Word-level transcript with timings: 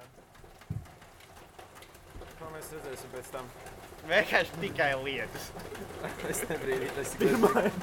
variantu. 0.00 0.20
Ko 2.40 2.48
mēs 2.54 2.72
redzēsim 2.76 3.12
pēc 3.14 3.30
tam? 3.34 3.52
Vienkārši 4.08 4.60
tikai 4.62 4.94
lietas. 5.04 5.50
Es 6.30 6.38
nebrīdu, 6.48 6.86
tas 6.96 7.10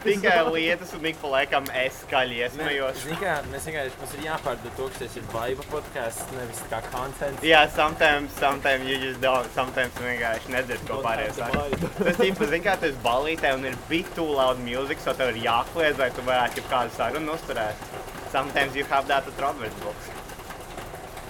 Tikai 0.01 0.37
lietas, 0.49 0.93
un 0.97 1.03
ik 1.05 1.19
pa 1.21 1.29
laikam 1.29 1.67
es 1.77 1.99
skaļi 2.01 2.39
iesmējos. 2.41 3.03
Zini 3.03 3.17
kā, 3.21 3.35
mēs 3.51 3.67
vienkārši, 3.69 3.99
mums 4.01 4.15
ir 4.17 4.23
jāpārdod 4.25 4.73
to, 4.79 4.87
ka 4.89 5.01
tas 5.03 5.17
ir 5.19 5.27
vibe 5.35 5.67
podkāsts, 5.69 6.33
nevis 6.33 6.63
kā 6.71 6.79
content. 6.89 7.45
Jā, 7.45 7.61
sometimes, 7.75 8.33
sometimes 8.41 8.89
you 8.89 8.97
just 9.03 9.21
don't, 9.21 9.45
sometimes 9.53 10.01
vienkārši 10.01 10.55
nedzird, 10.55 10.81
ko 10.89 11.03
pārējie 11.05 11.37
saka. 11.37 11.67
Tas 12.01 12.17
tipa, 12.23 12.49
zini 12.49 12.65
kā, 12.65 12.77
tu 12.81 12.89
esi 12.89 13.01
balītē 13.05 13.53
un 13.59 13.69
ir 13.69 13.77
big 13.91 14.09
too 14.17 14.25
loud 14.25 14.63
music, 14.65 15.03
so 15.05 15.13
tev 15.13 15.35
ir 15.35 15.43
jākliedz, 15.45 16.01
lai 16.01 16.09
tu 16.17 16.25
varētu 16.25 16.65
kādu 16.71 16.97
sarunu 16.97 17.37
uzturēt. 17.37 17.89
Sometimes 18.33 18.75
you 18.75 18.89
have 18.89 19.05
that 19.13 19.29
at 19.29 19.45
Robert's 19.45 19.77
books. 19.85 20.26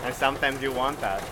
And 0.06 0.14
sometimes 0.16 0.62
you 0.62 0.72
want 0.72 1.00
that. 1.02 1.24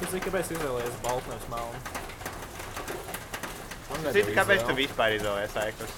Tu 0.00 0.06
zini, 0.08 0.22
kāpēc 0.24 0.54
izvēlējies 0.54 1.00
baltu 1.04 1.28
nevis 1.30 1.48
melnu? 1.52 1.80
Citi, 4.14 4.32
kāpēc 4.32 4.64
tu 4.64 4.76
vispār 4.78 5.18
izvēlējies 5.18 5.56
aikus? 5.60 5.92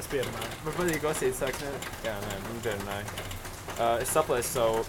Es 0.00 0.08
pierunāju. 0.10 0.50
Man 0.64 0.74
patīk, 0.78 1.06
saka, 1.38 1.60
ne, 1.62 1.70
jā, 2.06 2.16
nē, 2.24 2.40
nu, 2.48 2.56
džernāju. 2.64 3.28
Uh, 3.76 4.02
es 4.02 4.10
saplēsu 4.10 4.50
savu, 4.56 4.84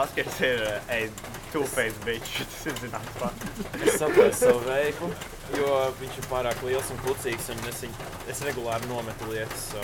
Oskars 0.00 0.40
ir 0.42 0.62
uh, 0.66 0.90
a 0.90 1.04
two-faced 1.52 2.00
bitch. 2.06 2.40
Tas 2.50 2.66
ir 2.70 2.78
zināms 2.82 3.12
pats. 3.20 3.64
es 3.78 3.98
saplēsu 4.00 4.38
savu 4.40 4.62
veiklu, 4.66 5.10
jo 5.58 5.68
viņš 6.00 6.18
ir 6.22 6.30
pārāk 6.32 6.64
liels 6.66 6.90
un 6.94 7.02
klucīgs, 7.04 7.50
un 7.54 7.60
es, 7.70 7.84
viņu, 7.84 8.13
es 8.28 8.40
regulāri 8.42 8.86
nometu 8.90 9.28
lietas, 9.32 9.70
so 9.72 9.80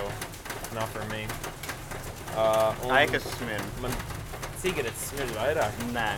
not 0.75 0.89
for 0.89 1.05
me. 1.13 1.27
Uh, 2.37 2.73
un 2.85 2.91
Aikas 2.97 3.27
smirn. 3.37 3.65
Man 3.83 3.93
cigaretes 4.63 5.09
smird 5.11 5.33
vairāk. 5.39 5.73
Nē. 5.95 6.11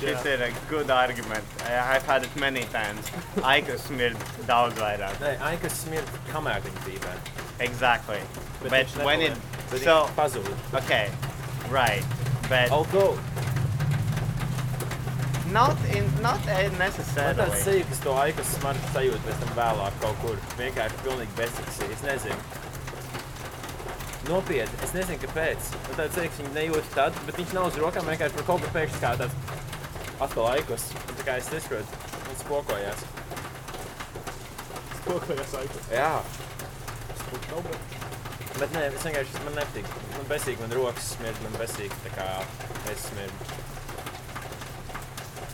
Šis 0.00 0.10
Jā. 0.24 0.26
ir 0.34 0.42
a 0.42 0.50
good 0.68 0.90
argument. 0.90 1.44
I- 1.64 1.96
I've 1.96 2.04
had 2.06 2.22
it 2.24 2.34
many 2.36 2.64
times. 2.74 3.06
Aikas 3.36 3.86
smirn 3.88 4.16
daudz 4.46 4.74
vairāk. 4.80 5.16
Nē, 5.22 5.38
aikas 5.50 5.72
smird, 5.84 6.04
kamēr 6.32 6.60
viņi 6.66 6.82
dzīvē. 6.86 7.14
Exactly. 7.60 8.20
Bet 8.62 8.70
But, 8.70 8.86
viņš 8.86 9.04
when 9.04 9.22
it... 9.22 9.32
nepaliek. 9.32 9.70
Tad 9.70 9.80
So, 9.84 9.94
viņi 10.06 10.16
pazūd. 10.16 10.74
okay. 10.82 11.10
Right. 11.70 12.04
But 12.48 12.70
Although, 12.70 13.18
not, 15.52 15.76
in, 15.94 16.06
not 16.22 16.40
uh, 16.46 16.54
man 16.78 16.78
tāds 16.78 16.78
necessarily. 16.78 17.82
ka 17.88 17.98
to 18.04 18.14
aikas 18.20 18.52
smaržu 18.56 18.92
sajūta 18.94 19.20
pēc 19.26 19.42
tam 19.42 19.52
vēlāk 19.58 19.98
kaut 20.04 20.22
kur. 20.22 20.38
Vienkārši 20.60 21.02
pilnīgi 21.04 21.36
bezsaksīgi. 21.40 21.98
Es 21.98 22.06
nezinu. 22.06 22.38
Nopietni, 24.26 24.80
es 24.82 24.94
nezinu, 24.96 25.20
kāpēc. 25.22 25.68
Man 25.86 26.00
tāds 26.00 26.18
liekas, 26.18 26.40
viņi 26.42 26.54
nejūt 26.56 26.88
tad, 26.96 27.20
bet 27.28 27.38
viņš 27.38 27.54
nav 27.58 27.68
uz 27.70 27.78
rokām 27.82 28.10
vienkārši 28.10 28.38
par 28.40 28.48
kaut 28.48 28.64
ko 28.64 28.72
pēkšņi 28.74 29.02
kā 29.04 29.12
tāds 29.20 29.54
atkal 30.26 30.50
aikus. 30.54 30.88
Un 31.04 31.20
tā 31.20 31.28
kā 31.28 31.36
es 31.42 31.52
nesaprotu, 31.52 32.00
man 32.16 32.40
spokojās. 32.42 33.06
Spokojās 35.02 35.56
aikus. 35.62 35.92
Jā, 35.94 36.10
nav, 37.52 37.70
bet... 38.58 38.74
nē, 38.74 38.84
es 38.88 39.06
vienkārši, 39.06 39.46
man 39.46 39.58
nepatīk. 39.60 39.94
Man 40.16 40.28
besīgi, 40.32 40.60
man 40.64 40.76
rokas 40.80 41.14
smird, 41.14 41.40
man 41.46 41.58
besīgi, 41.60 42.02
tā 42.06 42.14
kā 42.16 42.28
es 42.92 43.10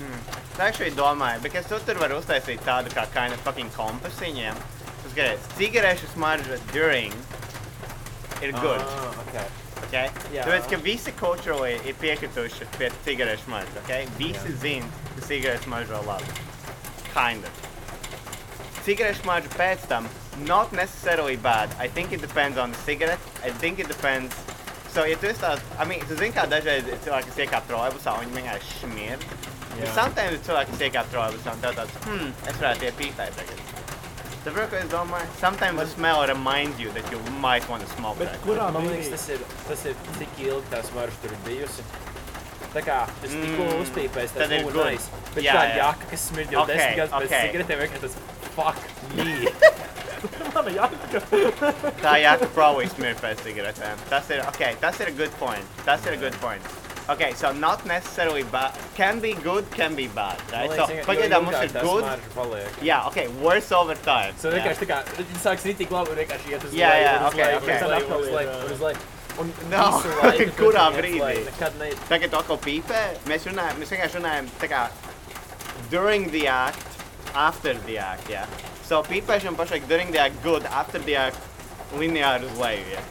smirdu. 0.03 0.39
Es 0.53 0.61
actually 0.61 0.93
domāju, 0.93 1.43
because 1.43 1.67
tu 1.71 1.79
tur 1.87 2.01
var 2.03 2.13
uztaisīt 2.19 2.61
tādu 2.67 2.93
kā 2.93 3.07
kind 3.15 3.33
of 3.33 3.41
fucking 3.47 3.71
kompasu 3.77 4.27
viņiem. 4.27 4.59
Tas 5.03 5.15
skaties, 5.15 5.51
cigarešu 5.59 6.11
smarža 6.13 6.59
during 6.73 7.15
ir 8.43 8.53
good. 8.53 8.83
Ah, 8.83 9.15
okay. 9.27 9.47
Okay? 9.87 10.07
Jā. 10.33 10.47
Tāpēc, 10.47 10.69
ka 10.71 10.79
visi 10.85 11.13
culturally 11.19 11.75
ir 11.89 11.97
piekrituši 12.01 12.69
pie 12.79 12.91
cigarešu 13.07 13.49
smaržas. 13.49 13.77
Okay? 13.85 14.07
Visi 14.19 14.55
zina, 14.63 14.89
ka 15.17 15.27
cigarešu 15.27 15.69
smaržo 15.69 16.03
labi. 16.07 16.39
Kind 17.13 17.45
of. 17.45 17.53
Cigarešu 18.87 19.23
smarža 19.23 19.53
pēc 19.57 19.89
tam, 19.91 20.09
not 20.49 20.73
necessarily 20.73 21.37
bad. 21.37 21.71
I 21.79 21.89
think 21.89 22.13
it 22.13 22.21
depends 22.21 22.59
on 22.59 22.73
the 22.73 22.79
cigarette. 22.79 23.21
I 23.45 23.51
think 23.51 23.79
it 23.79 23.89
depends. 23.89 24.35
So, 24.93 25.05
ja 25.09 25.17
tu 25.17 25.27
esi 25.31 25.41
tāds, 25.41 25.63
I 25.81 25.87
mean, 25.89 26.03
tu 26.05 26.17
zini, 26.19 26.33
kā 26.37 26.43
dažreiz 26.53 26.85
cilvēki, 27.05 27.31
kas 27.31 27.39
iekāp 27.47 27.69
trolejbusā 27.71 28.13
un 28.19 28.27
viņi 28.27 28.35
vienkārši 28.43 28.75
šmir. 28.83 29.23
Jā. 29.81 29.93
Sometimes 29.97 30.43
cilvēki, 30.45 30.75
kas 30.75 30.83
iekāp 30.89 31.07
trolejbusā 31.15 31.55
un 31.57 31.63
tev 31.63 31.79
tāds, 31.79 31.95
hmm, 32.05 32.33
es 32.53 32.59
varētu 32.61 32.89
iet 32.91 32.99
pītai 33.01 33.29
tagad. 33.39 33.63
Saprotu, 34.43 34.69
ko 34.73 34.77
es 34.83 34.89
domāju? 34.93 35.27
Sometimes 35.41 35.79
the 35.81 35.87
smell 35.95 36.27
reminds 36.29 36.81
you 36.83 36.91
that 36.99 37.09
you 37.15 37.21
might 37.41 37.65
want 37.71 37.81
to 37.87 37.89
smoke 37.95 38.19
Bet 38.19 38.33
that. 38.35 38.43
kurā 38.45 38.69
Man 38.75 38.89
liekas, 38.91 39.13
tas 39.15 39.29
ir, 39.33 39.45
tas 39.69 39.85
ir 39.87 39.95
cik 40.19 40.41
ilgi 40.45 40.73
tā 40.75 40.81
smarža 40.91 41.21
tur 41.23 41.37
bijusi. 41.47 41.85
Tā 42.73 42.81
kā 42.85 42.99
tas 43.21 43.31
tikko 43.33 43.63
Mm, 43.69 43.81
uzpīpēs, 43.85 44.35
tad 44.35 44.51
tas 44.51 44.59
ir 44.59 44.77
nice. 44.77 45.09
Bet 45.35 45.45
Jā, 45.45 45.55
tā 45.57 45.65
jaka, 45.79 46.11
kas 46.11 46.27
smird 46.33 46.53
jau 46.53 46.63
Okay, 46.65 46.77
desmit 46.77 46.97
gadus 47.01 47.15
pēc 47.15 47.31
okay. 47.31 47.49
cigaretēm, 47.49 47.83
vienkārši 47.85 48.05
tas 48.05 48.15
fuck 48.57 48.79
me. 49.15 49.29
Mana 50.63 50.71
jaka. 50.77 51.21
Tā 52.03 52.15
jāka 52.23 52.49
probably 52.55 52.87
smird 52.95 53.19
pēc 53.23 53.43
cigaretēm. 53.43 53.99
Tas 54.11 54.31
ir, 54.31 54.43
okay, 54.53 54.77
tas 54.81 55.01
ir 55.03 55.11
a 55.11 55.15
good 55.19 55.35
point. 55.43 55.67
Tas 55.85 56.07
ir 56.07 56.15
a 56.15 56.21
good 56.21 56.37
point. 56.41 56.63
Okay, 57.11 57.33
so 57.35 57.51
not 57.53 57.85
necessarily 57.85 58.45
bad. 58.45 58.73
Can 58.95 59.19
be 59.19 59.33
good, 59.43 59.67
can 59.75 59.97
be 59.99 60.07
bad, 60.07 60.39
right? 60.53 60.71
So, 60.71 60.87
pagaidām 61.09 61.49
mums 61.49 61.59
ir 61.67 61.73
good. 61.83 62.05
Smarža 62.07 62.31
paliek. 62.37 62.77
Jā, 62.87 63.01
okay, 63.09 63.27
worse 63.43 63.73
over 63.75 63.97
time. 64.07 64.37
So 64.39 64.53
Jā. 64.53 64.61
vienkārši 64.61 64.85
tā 64.85 64.89
kā, 64.93 65.01
viņi 65.19 65.41
sāks 65.43 65.67
ritīgi 65.67 65.91
labi 65.97 66.15
un 66.15 66.21
vienkārši 66.23 66.55
iet 66.55 66.69
uz 66.69 66.77
Jā, 66.79 66.93
leju, 66.95 67.03
jā, 67.03 67.17
un 67.19 67.27
uz 67.27 67.33
okay, 67.33 67.43
leju, 67.43 67.59
okay. 67.59 67.75
un 67.75 67.83
uz 67.83 67.91
leju, 67.91 68.07
Tad 68.07 68.15
un 68.15 68.23
uz 68.23 68.31
leju, 68.31 68.47
atkal 68.47 68.55
ir, 68.55 68.63
un 68.63 68.77
uz 68.77 68.87
leju. 68.87 69.03
Un 69.43 69.51
No, 69.73 69.85
visu 69.99 70.17
laiku 70.23 70.47
tur 70.47 70.57
kurā 70.63 70.87
iet 70.87 70.95
uz 70.95 71.01
brīdī? 71.03 71.21
leju, 71.27 71.45
Nekad 71.51 71.79
ne... 71.83 71.91
Tagad 72.13 72.31
tu 72.37 72.39
atkal 72.45 72.59
pīpē, 72.69 73.03
mēs 73.33 73.47
runājam, 73.51 73.83
mēs 73.83 73.95
vienkārši 73.97 74.21
runājam 74.21 74.51
tā 74.63 74.71
kā 74.71 74.83
during 75.91 76.31
the 76.31 76.47
act, 76.55 76.87
after 77.35 77.75
the 77.91 77.99
act, 77.99 78.31
jā. 78.31 78.47
So 78.87 79.03
pīpēšana 79.07 79.57
pašlaik 79.59 79.89
during 79.89 80.13
the 80.13 80.31
good, 80.43 80.65
after 80.67 80.99
the 80.99 81.31
lineāri 81.97 82.49
uz 82.49 82.59
leju, 82.59 82.87
jā. 82.95 83.03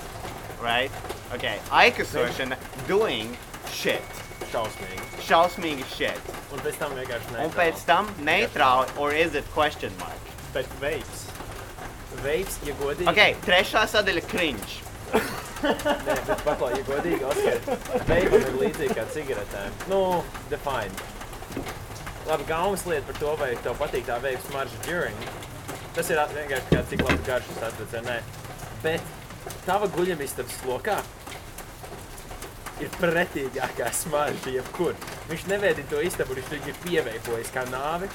Right? 0.61 0.91
Okay, 1.33 1.57
aikasošana 1.71 2.57
doing 2.87 3.37
shit. 3.71 4.03
Šausmīgi. 4.51 5.05
Šausmīgi 5.23 5.85
shit. 5.93 6.31
Un 6.51 6.59
pēc 6.59 6.79
tam 6.81 6.95
vienkārši 6.97 7.35
ne. 7.35 7.45
Un 7.45 7.53
pēc 7.55 7.83
tam 7.87 8.09
neitrāli, 8.27 8.91
or 8.99 9.13
is 9.15 9.35
it 9.39 9.47
question 9.55 9.93
mark? 10.01 10.31
Bet 10.51 10.67
veids. 10.81 11.27
Veips, 12.25 12.57
ja 12.67 12.75
godīgi. 12.81 13.07
Ok, 13.07 13.45
trešā 13.45 13.85
sadaļa 13.87 14.25
cringe. 14.27 14.81
Nē, 15.61 16.17
bet 16.27 16.43
paklā, 16.43 16.71
ja 16.75 16.83
godīgi, 16.87 17.23
Oskar, 17.27 17.79
veipam 18.09 18.41
ir 18.41 18.59
līdzīgi 18.59 18.97
kā 18.97 19.05
cigaretēm. 19.13 19.79
Nu, 19.91 20.01
define. 20.51 21.07
Labi, 22.27 22.45
galvenais 22.49 22.83
lieta 22.89 23.07
par 23.07 23.19
to, 23.21 23.31
vai 23.39 23.49
tev 23.63 23.79
patīk 23.79 24.05
tā 24.09 24.19
veips 24.23 24.51
marža 24.53 24.83
during. 24.87 25.23
Tas 25.95 26.09
ir 26.13 26.19
vienkārši 26.35 26.69
kā 26.71 26.83
cik 26.89 27.01
labi 27.07 27.25
garšas 27.27 27.63
atvec, 27.67 27.95
vai 27.97 28.01
nē. 28.05 28.17
Bet 28.83 29.55
tava 29.65 29.89
guļamistabas 29.91 30.61
lokā 30.69 30.97
ir 32.81 32.93
pretīgākā 32.97 33.89
smarža 33.93 34.53
jebkur. 34.55 34.95
Viņš 35.29 35.47
nevēdina 35.51 35.91
to 35.91 36.01
istabu, 36.07 36.37
viņš 36.39 36.53
viņu 36.55 36.71
ir 36.71 36.79
pieveipojis 36.85 37.51
kā 37.53 37.65
nāvi. 37.69 38.09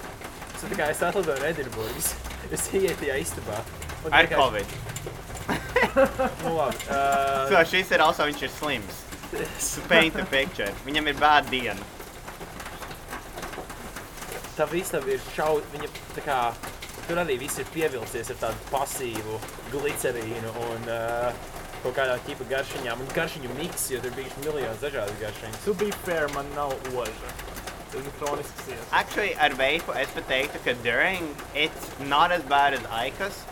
Tas 0.53 0.65
ir 0.65 0.73
tā 0.73 0.79
kā 0.81 0.89
es 0.95 1.03
atlidoju 1.05 1.43
no 1.43 1.51
Edinburgas. 1.51 2.15
Es 2.51 2.69
ieeju 2.73 2.97
tajā 3.03 3.19
istabā. 3.23 3.61
Ar 4.11 4.25
vienkārši- 4.25 4.41
covid. 4.41 4.67
Nu 6.43 6.57
labi. 6.57 6.79
Uh, 6.91 7.47
So 7.51 7.61
šis 7.71 7.93
ir 7.95 8.03
also, 8.03 8.25
viņš 8.27 8.43
ir 8.43 8.51
slims. 8.57 9.03
Paint 9.91 10.15
the 10.17 10.25
picture. 10.31 10.73
Viņam 10.87 11.13
ir 11.13 11.21
bad 11.21 11.51
diena. 11.53 11.79
tā 14.57 14.65
istaba 14.73 15.11
ir 15.13 15.21
šaut, 15.37 15.65
viņa 15.75 15.89
tā 16.17 16.23
kā, 16.25 16.37
tur 17.07 17.21
arī 17.23 17.39
viss 17.41 17.61
ir 17.63 17.69
pievilcies 17.75 18.33
ar 18.35 18.41
tādu 18.47 18.71
pasīvu 18.73 19.39
glicerīnu 19.75 20.53
un 20.69 20.91
uh, 20.91 21.47
kaut 21.83 21.95
kādā 21.99 22.17
tipa 22.27 22.47
garšiņām 22.51 23.03
un 23.03 23.13
garšiņu 23.15 23.59
miks, 23.61 23.91
jo 23.93 24.01
tur 24.03 24.15
bija 24.17 24.41
miljonus 24.43 24.83
dažādas 24.83 25.21
garšiņas. 25.21 25.61
To 25.67 25.75
be 25.83 25.91
fair, 26.07 26.27
man 26.35 26.49
nav 26.57 26.75
oža. 26.95 27.35
Tas 27.93 28.03
ir 28.03 28.15
kronisks 28.19 28.71
ies. 28.73 28.89
Actually, 28.93 29.35
ar 29.39 29.55
veipu 29.59 29.95
es 29.97 30.11
pat 30.17 30.27
teiktu, 30.31 30.63
ka 30.65 30.75
during 30.83 31.29
it's 31.55 31.93
not 32.11 32.35
as 32.35 32.43
bad 32.51 32.75
as 32.75 32.83
Aikas, 33.03 33.45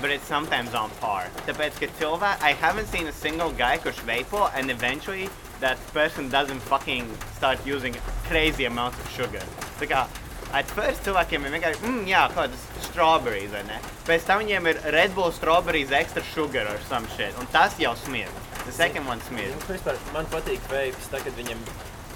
but 0.00 0.10
it's 0.10 0.26
sometimes 0.26 0.74
on 0.74 0.90
par. 1.00 1.28
Tāpēc, 1.46 1.78
ka 1.82 1.90
cilvēki, 2.00 2.42
I 2.42 2.52
haven't 2.64 2.88
seen 2.88 3.06
a 3.06 3.12
single 3.12 3.52
guy 3.52 3.76
kurš 3.78 4.00
veipo 4.08 4.48
and 4.54 4.70
eventually 4.70 5.28
that 5.60 5.78
person 5.92 6.28
doesn't 6.30 6.60
fucking 6.60 7.06
start 7.36 7.60
using 7.66 7.94
crazy 8.28 8.64
amounts 8.64 8.98
of 8.98 9.10
sugar. 9.10 9.44
Tā 9.78 9.90
kā, 9.90 10.06
at 10.54 10.70
first 10.76 11.02
cilvēkiem 11.06 11.46
ir 11.48 11.54
vienkārši, 11.56 11.82
mm, 11.82 12.02
jā, 12.08 12.22
kādas 12.34 12.64
strawberries, 12.88 13.50
vai 13.54 13.62
ne? 13.68 13.78
Pēc 14.06 14.26
tam 14.28 14.42
viņiem 14.44 14.68
ir 14.70 14.80
Red 14.94 15.14
Bull 15.16 15.32
strawberries 15.34 15.90
extra 15.96 16.22
sugar 16.32 16.68
or 16.70 16.78
some 16.88 17.08
shit, 17.16 17.34
un 17.42 17.48
tas 17.54 17.76
jau 17.80 17.94
smird. 18.04 18.42
The 18.64 18.72
second 18.72 19.06
one 19.10 19.20
smird. 19.28 19.52
Nu, 19.52 19.74
vispār, 19.74 19.98
man 20.14 20.28
patīk 20.32 20.62
veips, 20.70 21.10
tā, 21.12 21.20
kad 21.24 21.34
viņam 21.36 21.60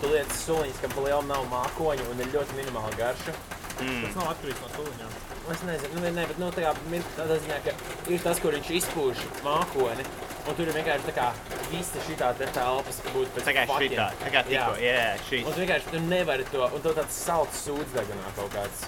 tu 0.00 0.12
lietas 0.12 0.44
suliņas, 0.46 0.82
kam 0.85 0.94
pa 0.94 1.06
lielu 1.08 1.25
nav 1.29 1.49
mākoņu 1.50 2.06
un 2.12 2.23
ir 2.23 2.31
ļoti 2.37 2.61
minimāla 2.61 2.94
garša. 3.00 3.35
Mm. 3.79 4.05
Tas 4.06 4.17
nav 4.19 4.31
atkarīgs 4.32 4.62
no 4.64 4.70
tuliņām. 4.76 5.17
Es 5.49 5.61
nezinu, 5.64 6.00
nu, 6.02 6.11
ne, 6.12 6.25
bet 6.29 6.38
nu, 6.43 6.49
kā, 6.55 6.73
min- 6.93 7.05
tādā 7.17 7.37
ziņā, 7.43 7.58
ka 7.64 7.75
ir 8.12 8.23
tas, 8.25 8.41
kur 8.43 8.52
viņš 8.56 8.70
izpūš 8.82 9.23
mākoni, 9.46 10.05
Un 10.49 10.55
tur 10.56 10.65
ir 10.71 10.73
vienkārši 10.79 11.05
tā 11.11 11.12
kā 11.19 11.27
visa 11.71 12.00
šī 12.06 12.15
tā 12.17 12.31
telpas, 12.41 13.00
ka 13.05 13.11
būtu 13.12 13.35
pēc 13.37 13.49
fucking- 13.69 13.93
šitā, 13.93 14.06
tā 14.23 14.31
kā 14.33 14.43
tikko, 14.47 14.77
Jā. 14.81 14.95
jā, 14.97 15.12
Un 15.12 15.27
šis. 15.29 15.45
tu 15.45 15.61
vienkārši 15.61 15.91
tu 15.93 16.00
nevari 16.09 16.45
to, 16.53 16.62
un 16.75 16.81
tev 16.87 16.95
tāds 16.97 17.19
salds 17.27 17.61
sūdzdegunā 17.67 18.33
kaut 18.39 18.50
kāds. 18.56 18.87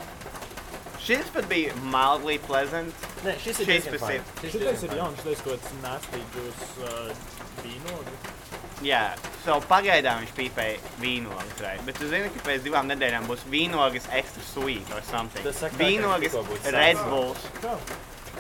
Šis 1.01 1.29
pat 1.35 1.47
bija 1.49 1.73
mildly 1.93 2.39
pleasant. 2.47 2.95
Nē, 3.25 3.35
šis 3.45 3.61
ir 3.61 3.67
Šis 3.67 3.87
pēc 3.89 4.01
fine. 4.01 4.21
sevi. 4.41 4.51
Šis 4.51 4.61
diezgan 4.61 4.91
ir 4.93 4.97
jauns, 5.03 5.21
šitais 5.21 5.41
kaut 5.45 5.61
kāds 5.61 5.71
nestīgs 5.85 6.65
uh, 6.81 7.15
vīnogi. 7.65 8.17
Jā, 8.83 9.03
so 9.45 9.59
pagaidām 9.69 10.23
viņš 10.25 10.31
pīpēja 10.37 10.79
vīnogas, 11.01 11.59
right? 11.61 11.83
bet 11.85 11.99
tu 12.01 12.09
zini, 12.09 12.31
ka 12.33 12.41
pēc 12.49 12.63
divām 12.65 12.87
nedēļām 12.89 13.27
būs 13.29 13.43
vīnogas 13.53 14.07
extra 14.17 14.43
sweet 14.55 14.89
or 14.97 15.03
something. 15.11 15.43
Tas 15.45 15.57
saka, 15.61 15.77
ka 15.77 15.85
Vīnogas 15.85 16.73
Red. 16.73 16.97
Bulls. 17.11 17.45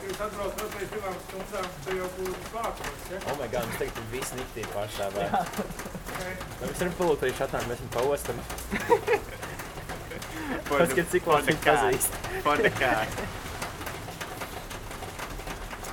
Kā? 0.01 0.07
Jūs 0.09 0.21
atbraucat 0.25 0.71
pēc 0.75 0.93
divām 0.95 1.17
stundām, 1.27 1.67
tad 1.85 1.97
jau 1.99 2.07
būtu 2.17 2.51
vākums, 2.55 3.03
ja? 3.11 3.19
Oh 3.29 3.35
my 3.37 3.49
god, 3.53 3.67
mums 3.69 3.81
tagad 3.81 3.99
ir 4.01 4.07
visi 4.15 4.39
niktīvi 4.39 4.71
pārstāvē. 4.73 5.27
Okay. 6.11 6.35
Mēs 6.61 6.81
varam 6.81 6.95
palūkt 7.01 7.27
arī 7.27 7.33
šatām, 7.37 7.67
mēs 7.69 7.83
viņu 7.83 7.93
paostam. 7.97 8.37
Ka 10.71 11.05
cik 11.13 11.29
labi 11.29 11.47
viņi 11.51 11.63
pazīst. 11.67 12.19
For 12.47 12.57
the 12.65 12.73
cat. 12.81 13.23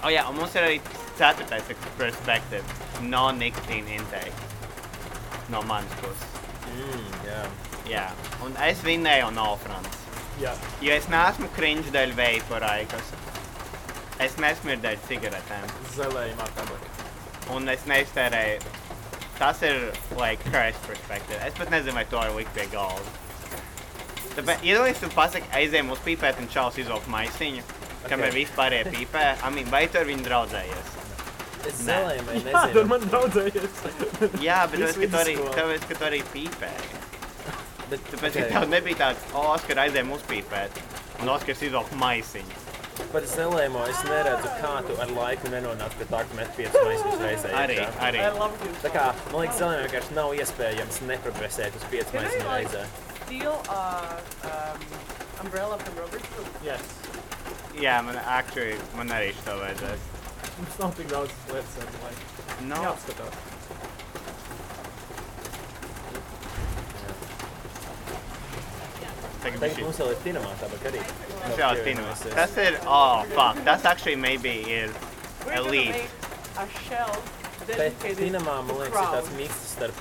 O 0.03 0.11
jā, 0.13 0.23
un 0.29 0.39
mums 0.39 0.55
ir 0.55 0.63
arī 0.69 0.79
ceturtais 1.19 1.63
perspektīva. 1.99 2.79
No 3.11 3.27
nicotine 3.35 3.99
intake. 3.99 4.31
No 5.51 5.61
manas 5.67 5.99
puses. 6.01 6.41
Mm, 6.71 7.07
jā. 7.27 7.43
Jā, 7.87 8.07
un 8.43 8.55
es 8.67 8.83
vinnēju 8.83 9.31
no 9.35 9.53
Frans. 9.63 10.03
Jā. 10.41 10.51
Jo 10.83 10.95
es 10.95 11.07
neesmu 11.11 11.47
cringe 11.55 11.91
dēļ 11.95 12.11
veiporaikas. 12.17 13.15
Es 14.23 14.35
nesmirdēju 14.41 15.03
cigaretēm. 15.07 15.65
Zelējumā 15.93 16.47
tabaka. 16.57 17.07
Un 17.53 17.69
es 17.69 17.85
neiztērēju. 17.89 18.75
Tas 19.37 19.61
ir, 19.61 19.91
like, 20.17 20.41
cursed 20.49 20.81
perspective. 20.89 21.37
Es 21.45 21.53
pat 21.57 21.69
nezinu, 21.69 21.93
vai 21.99 22.05
to 22.09 22.17
var 22.17 22.33
likt 22.33 22.53
pie 22.57 22.65
galda. 22.73 23.13
Tāpēc, 24.37 24.63
iedomājieties, 24.65 25.01
tu 25.03 25.09
pasaki, 25.13 25.49
aizējām 25.59 25.91
uz 25.93 26.01
pīpēt 26.05 26.41
un 26.41 26.49
čaus 26.53 26.77
izvelk 26.81 27.05
maisiņu, 27.13 27.61
okay. 27.61 28.09
kamēr 28.11 28.33
vispārējie 28.37 28.93
pīpē. 28.93 29.25
I 29.37 29.53
mean, 29.53 29.69
vai 29.73 29.83
tu 29.89 30.01
ar 30.01 30.09
viņu 30.09 30.25
draudzējies? 30.25 30.91
Es 31.67 31.81
Nē. 31.85 31.93
zelējumai 31.93 32.37
Jā, 32.41 32.43
tur 32.45 32.61
nezinu. 32.67 32.85
man 32.91 33.05
draudzējies. 33.05 33.81
Jā, 34.45 34.59
bet 34.71 34.83
tāpēc, 34.83 35.01
ka 35.01 35.09
tu 35.13 35.21
arī, 35.21 35.35
tāpēc, 35.57 35.87
ka 35.89 35.99
tu 35.99 36.09
arī 36.09 36.21
pīpēji. 36.33 37.03
Bet, 37.87 38.01
Tāpēc, 38.11 38.33
okay. 38.33 38.47
ka 38.51 38.61
tev 38.61 38.71
nebija 38.73 38.99
tāds, 38.99 39.27
o, 39.31 39.45
Oskar, 39.53 39.85
aizējām 39.85 40.09
uzpīpēt. 40.17 40.81
Un 41.23 41.31
Oskars 41.33 41.61
izvelk 41.63 41.93
maisiņu. 42.01 42.66
Par 43.11 43.25
zelējumu 43.29 43.81
es 43.89 43.99
neredzu, 44.07 44.49
kā 44.61 44.71
tu 44.87 44.95
ar 45.03 45.11
laiku 45.15 45.51
nenonāc 45.53 45.93
pie 45.99 46.07
tā, 46.09 46.21
ka 46.29 46.37
met 46.39 46.49
5 46.57 46.77
maisiņus 46.87 47.21
reizē. 47.23 47.51
Arī, 47.61 47.77
iekšā. 47.83 48.07
arī. 48.07 48.23
Tā 48.83 48.91
kā, 48.95 49.03
man 49.31 49.41
liekas, 49.43 49.59
zelējumam 49.61 49.85
vienkārši 49.87 50.17
nav 50.17 50.33
iespējams 50.41 50.99
neprogresēt 51.11 51.77
uz 51.79 51.85
5 51.93 52.11
Can 52.11 52.19
I, 52.19 52.25
maisiņu 52.25 52.47
like- 52.47 52.57
reizē. 52.57 52.85
Steal 53.27 53.55
uh, 53.69 54.17
um, 54.49 54.85
umbrella 55.43 55.77
from 55.83 55.97
Robert 56.01 56.25
Group. 56.33 56.47
Yes. 56.63 56.81
Jā, 57.77 57.97
man 58.07 58.17
actually, 58.25 58.77
man 58.97 59.11
arī 59.13 59.33
šito 59.37 59.57
vajadzēs. 59.59 60.05
Mums 60.57 60.77
nav 60.81 60.93
tik 60.97 61.09
daudz 61.11 61.33
lietas, 61.51 61.77
lai 62.03 62.13
No, 62.71 62.79
jāapskatās. 62.81 63.35
Tagad 69.47 69.63
Tagad 69.65 69.83
mums 69.87 70.03
vēl 70.03 70.13
ir 70.13 70.21
tinamā 70.27 70.53
tabaka 70.61 70.91
arī. 70.91 71.03
Tas 71.41 71.59
jau 71.63 71.73
tinamās. 71.87 72.23
Tas 72.35 72.57
ir, 72.67 72.79
oh, 72.85 73.25
fuck, 73.33 73.63
tas 73.67 73.87
actually 73.93 74.19
maybe 74.27 74.59
ir 74.77 74.93
elite. 75.55 76.05
a 76.57 76.65
shell 76.87 77.17
Bet 77.67 78.05
tinamā, 78.17 78.61
man 78.65 78.79
liekas, 78.79 79.01
ir 79.01 79.09
tāds 79.13 79.33
miks 79.37 79.57
starp 79.73 79.97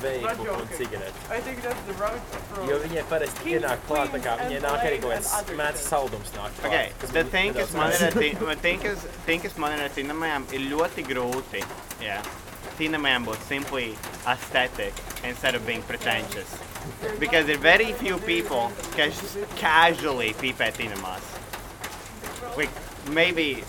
veiku 0.00 0.46
un 0.52 0.68
cigareti. 0.76 1.22
I 1.30 1.40
think 1.40 1.62
that's 1.62 1.82
the 1.88 1.96
right 2.00 2.34
approach. 2.38 2.68
Jo 2.68 2.78
viņai 2.82 3.04
parasti 3.10 3.54
ienāk 3.54 3.84
klāt, 3.88 4.12
tā 4.14 4.20
kā 4.24 4.36
viņai 4.40 4.60
nāk 4.64 4.86
arī 4.88 5.00
kaut 5.02 5.14
kāds 5.16 5.32
other 5.38 5.58
mēts 5.60 5.82
shit. 5.82 5.92
saldums 5.92 6.32
nāk 6.36 6.56
klāt. 6.60 6.68
Okay, 6.70 7.12
the 7.16 7.24
thing, 7.34 7.54
kas 7.56 7.74
man 7.76 7.92
ir 7.96 8.18
thing, 8.64 8.82
kas, 8.84 9.06
thing, 9.28 9.44
kas 9.44 9.56
man 9.60 9.76
ir 9.76 9.84
ar 9.86 9.94
tinamajām, 9.96 10.48
ir 10.56 10.66
ļoti 10.72 11.06
grūti. 11.08 11.64
Yeah. 12.04 12.32
Tinamajām 12.80 13.28
būt 13.28 13.48
simply 13.48 13.86
aesthetic 14.26 15.00
instead 15.24 15.54
of 15.54 15.66
being 15.66 15.82
pretentious. 15.88 16.60
Because 17.18 17.46
there 17.46 17.56
are 17.56 17.66
very 17.66 17.92
few 17.92 18.18
people 18.18 18.70
kas 18.96 19.36
casually 19.56 20.32
pīpē 20.40 20.72
tinamās. 20.78 21.26
Like, 22.56 22.70
maybe 23.16 23.62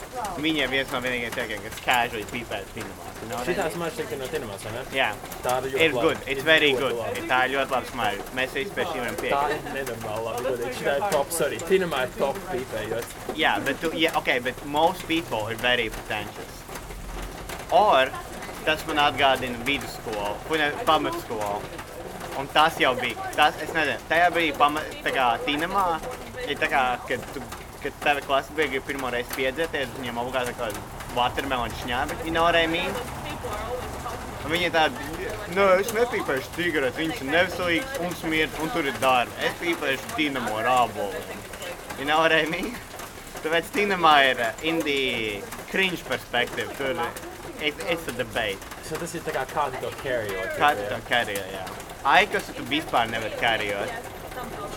viņa 0.44 0.66
viens 0.72 0.92
no 0.92 1.00
vienīgajiem 1.04 1.34
cilvēkiem, 1.36 1.62
kas 1.68 1.82
casually 1.86 2.26
pīpē 2.32 2.62
tinamās. 2.76 3.08
You 3.22 3.28
know 3.30 3.38
what 3.38 3.48
I 3.48 3.54
Šitā 3.54 3.66
mean? 3.68 3.76
smarža 3.76 3.98
tikta 4.02 4.18
no 4.22 4.28
tinamās, 4.34 4.64
vai 4.66 4.72
ne? 4.78 4.84
Jā, 4.98 5.10
Tā 5.46 5.58
ir 5.60 5.68
ļoti 5.72 5.84
it's 5.86 6.00
good, 6.06 6.18
it's 6.36 6.44
very 6.48 6.72
ļoti 6.74 6.80
good. 6.80 6.96
laba. 6.98 7.26
Tā 7.32 7.40
ir 7.46 7.54
ļoti 7.56 7.76
laba 7.76 7.92
smarža. 7.92 8.26
Mēs 8.40 8.56
visi 8.58 8.74
pie 8.78 8.86
šī 8.90 9.04
varam 9.04 9.16
Tā 9.16 9.22
piekrist. 9.22 9.68
ir 9.70 9.76
nenormāli 9.78 10.26
labi. 10.26 10.44
godīgi. 10.48 10.74
Šitā 10.80 10.96
ir 10.98 11.06
top, 11.14 11.32
sorry. 11.38 11.60
Tinamā 11.70 12.02
ir 12.08 12.16
top 12.18 12.42
pīpējot. 12.50 13.14
Yeah, 13.44 13.60
but 13.70 13.94
yeah, 13.94 14.18
okay, 14.18 14.40
but 14.40 14.66
most 14.66 15.08
people 15.08 15.46
are 15.46 15.56
very 15.68 15.90
pretentious. 15.90 16.58
Or 17.72 18.10
tas 18.66 18.82
man 18.88 18.98
atgādina 19.06 19.58
vidusskolu, 19.66 20.36
pamatskolu. 20.86 21.62
Un 22.40 22.48
tas 22.54 22.78
jau 22.80 22.94
bija, 22.96 23.32
tas, 23.36 23.58
es 23.64 23.74
nezinu, 23.76 24.00
tajā 24.10 24.30
brīdī 24.32 25.14
kā 25.16 25.28
tinamā, 25.46 25.88
ir 26.48 26.60
tā 26.62 26.70
kā, 26.72 26.84
kad 27.10 27.26
tu, 27.36 27.44
kad 27.84 27.98
tava 28.06 28.24
klasa 28.24 28.56
bija 28.56 28.82
pirmo 28.88 29.12
reizi 29.12 29.36
piedzēties, 29.36 29.92
viņam 30.00 30.22
obligāti 30.24 30.56
kaut 30.56 30.72
kāda 30.72 31.16
watermelon 31.18 31.74
šņābi, 31.82 32.22
you 32.26 32.32
know 32.32 32.44
what 32.44 32.56
I 32.56 32.68
mean? 32.68 32.94
Viņi 34.52 34.72
tādi, 34.74 35.28
nē, 35.56 35.66
es 35.80 35.92
nepīpēšu 35.96 36.56
cigaretes, 36.58 36.98
viņas 36.98 37.20
ir 37.22 37.28
neveselīgas 37.30 38.00
un 38.04 38.16
smirt, 38.20 38.58
un 38.64 38.72
tur 38.74 38.88
ir 38.90 38.98
dārgi. 39.00 39.36
Es 39.48 39.54
pīpēšu 39.62 40.16
tinamo 40.18 40.58
ar 40.60 40.68
ābolu. 40.72 41.22
You 42.00 42.08
know 42.10 42.18
what 42.20 42.34
I 42.36 42.48
mean? 42.50 42.74
Tāpēc 43.44 43.70
tinamā 43.76 44.16
ir 44.32 44.42
uh, 44.42 44.66
in 44.68 44.82
the 44.86 45.42
cringe 45.70 46.04
perspective, 46.10 46.68
tur 46.78 47.00
it, 47.62 47.76
it's 47.88 48.08
a 48.08 48.18
debate. 48.18 48.60
So 48.90 49.00
tas 49.00 49.16
ir 49.16 49.24
tā 49.26 49.38
kā 49.38 49.46
kā 49.54 49.70
tu 49.72 49.86
to 49.86 49.94
carryot. 50.02 50.58
Kā 50.60 50.74
tu 50.76 50.90
to 50.90 51.00
karjā, 51.08 51.46
jā. 51.54 51.91
Aikas 52.04 52.50
tu 52.56 52.64
vispār 52.70 53.10
nevar 53.12 53.34
karjot. 53.42 53.92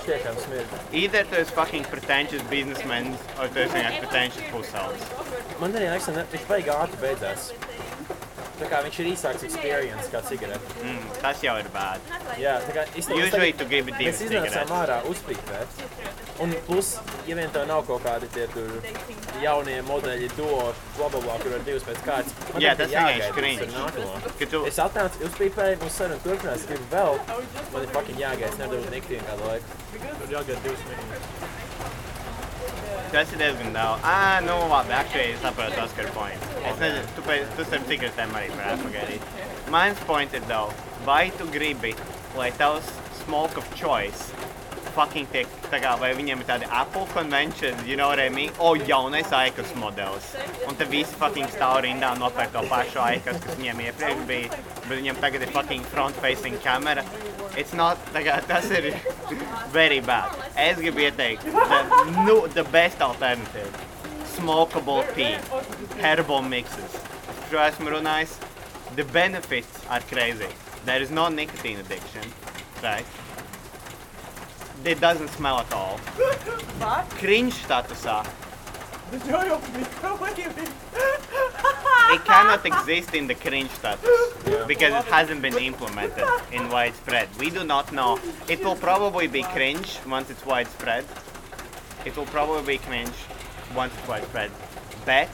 Tiešām 0.04 0.36
smird. 0.42 0.72
Either 0.92 1.24
tu 1.30 1.38
esi 1.40 1.54
fucking 1.56 1.86
pretentious 1.88 2.42
businessman, 2.50 3.14
or 3.40 3.48
tu 3.48 3.62
esi 3.62 3.72
vienkārši 3.78 4.02
pretentious 4.02 4.50
pusauds. 4.52 5.06
Man 5.62 5.72
arī 5.78 5.88
liekas, 5.88 6.10
ka 6.12 6.24
viņš 6.34 6.44
baigi 6.50 6.72
ātri 6.74 7.00
beidzās. 7.00 7.46
Tā 8.60 8.68
kā 8.70 8.82
viņš 8.84 8.98
ir 9.02 9.08
īsāks 9.14 9.46
experience 9.48 10.10
kā 10.12 10.20
cigarete. 10.28 10.76
Mm, 10.84 11.00
tas 11.22 11.40
jau 11.42 11.56
ir 11.58 11.70
bad. 11.74 12.04
Jā, 12.38 12.58
tā 12.68 12.76
kā 12.76 12.84
īstenībā. 12.92 13.24
Usually 13.30 13.52
tu 13.56 13.66
gribi 13.72 13.96
divas 13.96 14.20
Mēs 14.20 14.26
iznācām 14.28 14.52
cigaretes. 14.52 14.76
ārā 14.82 14.98
uzpīpēt. 15.10 15.80
Un 16.42 16.50
plus, 16.66 16.96
ja 17.28 17.36
vien 17.38 17.50
tev 17.54 17.66
nav 17.70 17.84
kaut 17.86 18.02
kādi 18.02 18.26
tie 18.34 18.48
tur 18.50 18.72
jaunie 19.42 19.76
modeļi, 19.86 20.30
duo, 20.34 20.72
bla 20.96 21.08
bla 21.12 21.20
bla, 21.22 21.36
kur 21.42 21.52
ir 21.54 21.62
divas 21.66 21.84
pēc 21.86 22.00
kārtas. 22.06 22.34
Jā, 22.58 22.72
tas 22.78 22.90
ir. 22.90 24.24
Ka 24.40 24.48
tu, 24.50 24.64
Es 24.66 24.80
atnācu, 24.82 25.22
uzpīpēju, 25.28 25.78
un 25.78 25.92
saruna 25.94 26.18
turpinās, 26.24 26.66
gribu 26.70 26.88
vēl. 26.90 27.20
Man 27.70 27.86
ir 27.86 27.92
fucking 27.94 28.18
jāgaida, 28.18 28.50
es 28.50 28.58
nedaru 28.58 28.90
niktīnu 28.96 29.28
kādu 29.28 29.46
laiku. 29.52 29.78
Tur 29.94 30.34
jāgaida 30.34 30.64
divas 30.66 30.88
minūtes. 30.90 31.52
tas 33.14 33.30
ir 33.30 33.38
diezgan 33.38 33.70
daudz. 33.76 34.02
Ah, 34.02 34.40
nu 34.42 34.56
labi, 34.72 34.90
actually 34.92 35.32
es 35.36 35.38
saprotu 35.44 35.78
Oskar 35.84 36.08
point. 36.16 36.48
Es 36.66 36.80
nezinu, 36.82 37.04
tu, 37.14 37.22
pēc, 37.28 37.46
tu 37.54 37.66
starp 37.68 37.86
cigaretēm 37.86 38.34
arī 38.34 38.48
varētu 38.56 38.88
pagaidīt. 38.88 39.28
Mans 39.70 40.02
point 40.08 40.34
ir 40.34 40.42
daudz. 40.50 40.74
Vai 41.06 41.28
tu 41.38 41.46
gribi, 41.54 41.94
lai 42.34 42.50
tavs 42.58 42.90
smoke 43.22 43.60
of 43.60 43.70
choice 43.78 44.34
fucking 44.94 45.26
tiek, 45.32 45.50
tā 45.70 45.80
kā, 45.82 45.94
vai 46.00 46.12
viņiem 46.16 46.42
ir 46.42 46.48
tādi 46.48 46.68
Apple 46.70 47.06
convention, 47.12 47.74
you 47.86 47.96
know 47.96 48.08
what 48.08 48.20
I 48.22 48.28
mean? 48.28 48.52
O, 48.58 48.74
jaunais 48.74 49.32
Aikas 49.34 49.72
modelis. 49.80 50.28
Un 50.68 50.78
te 50.78 50.86
visi 50.90 51.14
fucking 51.20 51.50
stāv 51.52 51.80
rindā 51.86 52.12
nopērk 52.20 52.54
to 52.54 52.62
pašu 52.70 53.02
Aikas, 53.02 53.40
kas 53.42 53.58
viņiem 53.58 53.82
iepriekš 53.88 54.22
bija, 54.28 54.60
bet 54.84 54.92
viņiem 54.94 55.18
tagad 55.22 55.46
ir 55.46 55.54
fucking 55.54 55.86
front-facing 55.92 56.60
kamera. 56.64 57.04
It's 57.56 57.74
not, 57.76 57.98
tā 58.14 58.24
kā, 58.26 58.38
tas 58.48 58.70
ir 58.74 58.92
very 59.78 60.00
bad. 60.00 60.34
Es 60.56 60.78
gribu 60.78 61.04
ieteikt, 61.06 61.46
the, 61.50 61.82
nu, 62.26 62.38
the 62.54 62.64
best 62.74 63.02
alternative. 63.02 63.70
Smokable 64.34 65.02
tea. 65.14 65.36
Herbal 66.00 66.42
mixes. 66.42 66.98
Par 67.26 67.44
šo 67.50 67.62
esmu 67.68 67.94
runājis. 67.98 68.38
The 68.96 69.04
benefits 69.14 69.82
are 69.90 70.02
crazy. 70.10 70.50
There 70.84 71.02
is 71.02 71.10
no 71.10 71.28
nicotine 71.28 71.78
addiction, 71.80 72.26
right? 72.82 73.06
It 74.84 75.00
doesn't 75.00 75.28
smell 75.28 75.60
at 75.60 75.72
all. 75.72 75.98
But 76.78 77.08
Cringe 77.20 77.54
statusā. 77.54 78.26
the 79.10 79.18
joy 79.26 79.48
of 79.50 79.62
me. 79.74 79.84
What 80.20 80.36
do 80.36 80.42
you 80.42 80.48
mean? 80.48 80.68
It 82.14 82.24
cannot 82.24 82.66
exist 82.66 83.14
in 83.14 83.26
the 83.26 83.34
cringe 83.34 83.70
status 83.70 84.10
because 84.66 84.92
it 84.92 85.04
hasn't 85.10 85.40
been 85.40 85.56
implemented 85.56 86.28
in 86.52 86.68
widespread. 86.68 87.28
We 87.38 87.50
do 87.50 87.64
not 87.64 87.92
know. 87.92 88.18
It 88.48 88.64
will 88.64 88.76
probably 88.76 89.26
be 89.26 89.42
cringe 89.42 89.98
once 90.06 90.30
it's 90.30 90.44
widespread. 90.44 91.04
It 92.04 92.16
will 92.16 92.26
probably 92.26 92.76
be 92.76 92.78
cringe 92.78 93.16
once 93.74 93.92
it's 93.98 94.08
widespread. 94.08 94.50
Bet 95.04 95.28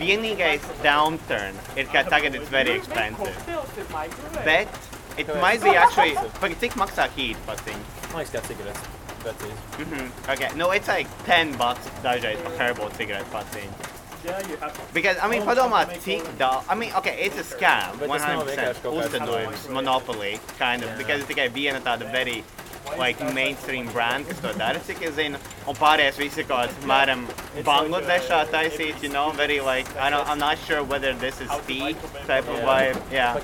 vienīgais 0.00 0.64
downturn 0.82 1.54
ir, 1.78 1.86
ka 1.92 2.02
tagad 2.10 2.34
it's 2.34 2.48
very 2.50 2.74
expensive. 2.74 3.36
Bet 4.44 4.68
it 5.16 5.28
might 5.40 5.62
be 5.62 5.70
actually... 5.84 6.14
Pagaid, 6.42 6.58
cik 6.58 6.74
maksā 6.74 7.06
heat 7.14 7.38
paciņ? 8.10 8.12
Man 8.12 8.24
liekas, 8.24 8.34
kā 8.34 8.42
cigaretes. 8.48 8.98
Vecīs. 9.20 9.56
Mhm. 9.78 10.10
Okay, 10.32 10.50
no, 10.56 10.70
it's 10.70 10.88
like 10.88 11.06
10 11.26 11.56
bucks 11.56 11.88
dažreiz 12.02 12.42
par 12.42 12.52
herbal 12.58 12.90
cigarette 12.96 13.30
paciņ. 13.32 13.98
Yeah, 14.24 14.38
you 14.48 14.56
have 14.56 14.74
to. 14.74 14.80
Because, 14.92 15.16
I 15.16 15.28
mean, 15.28 15.42
padomā, 15.42 15.86
cik 16.04 16.24
daudz... 16.36 16.64
I 16.68 16.74
mean, 16.74 16.92
okay, 16.92 17.16
it's 17.24 17.38
a 17.38 17.42
scam, 17.42 17.98
Bet 17.98 18.10
tas 18.10 18.20
nav 18.28 18.42
100% 18.44 18.50
vienkārši 18.50 18.82
kaut 18.82 18.96
kāds 18.96 19.14
uzstādojums, 19.14 19.68
monopoly, 19.72 20.32
kind 20.58 20.84
of, 20.84 20.90
Jā. 20.90 20.96
because 20.98 21.22
ir 21.22 21.26
tikai 21.30 21.46
viena 21.54 21.80
tāda 21.80 22.10
very, 22.12 22.44
like, 22.98 23.22
mainstream 23.32 23.88
brand, 23.94 24.28
kas 24.28 24.42
to 24.44 24.52
dara, 24.58 24.78
cik 24.84 25.00
es 25.08 25.14
zinu, 25.16 25.40
un 25.66 25.74
pārējais 25.80 26.20
visi 26.20 26.44
kaut 26.44 26.68
kāds, 26.68 26.84
mēram, 26.84 27.24
Bangladešā 27.64 28.42
taisīts, 28.52 29.02
you 29.02 29.08
know, 29.08 29.30
very, 29.40 29.60
like, 29.60 29.88
I 29.96 30.10
don't, 30.10 30.28
I'm 30.28 30.38
not 30.38 30.58
sure 30.68 30.84
whether 30.84 31.14
this 31.14 31.40
is 31.40 31.48
tea 31.66 31.96
type 32.26 32.46
of 32.46 32.60
Jā. 32.60 32.68
vibe, 32.68 33.00
yeah. 33.10 33.40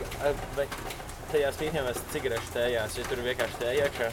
Tajās 1.33 1.57
pīņēmās 1.61 1.99
cigarešu 2.13 2.53
tējās, 2.55 2.97
ja 2.99 3.05
tur 3.11 3.19
vienkārši 3.25 3.59
tējā. 3.63 4.11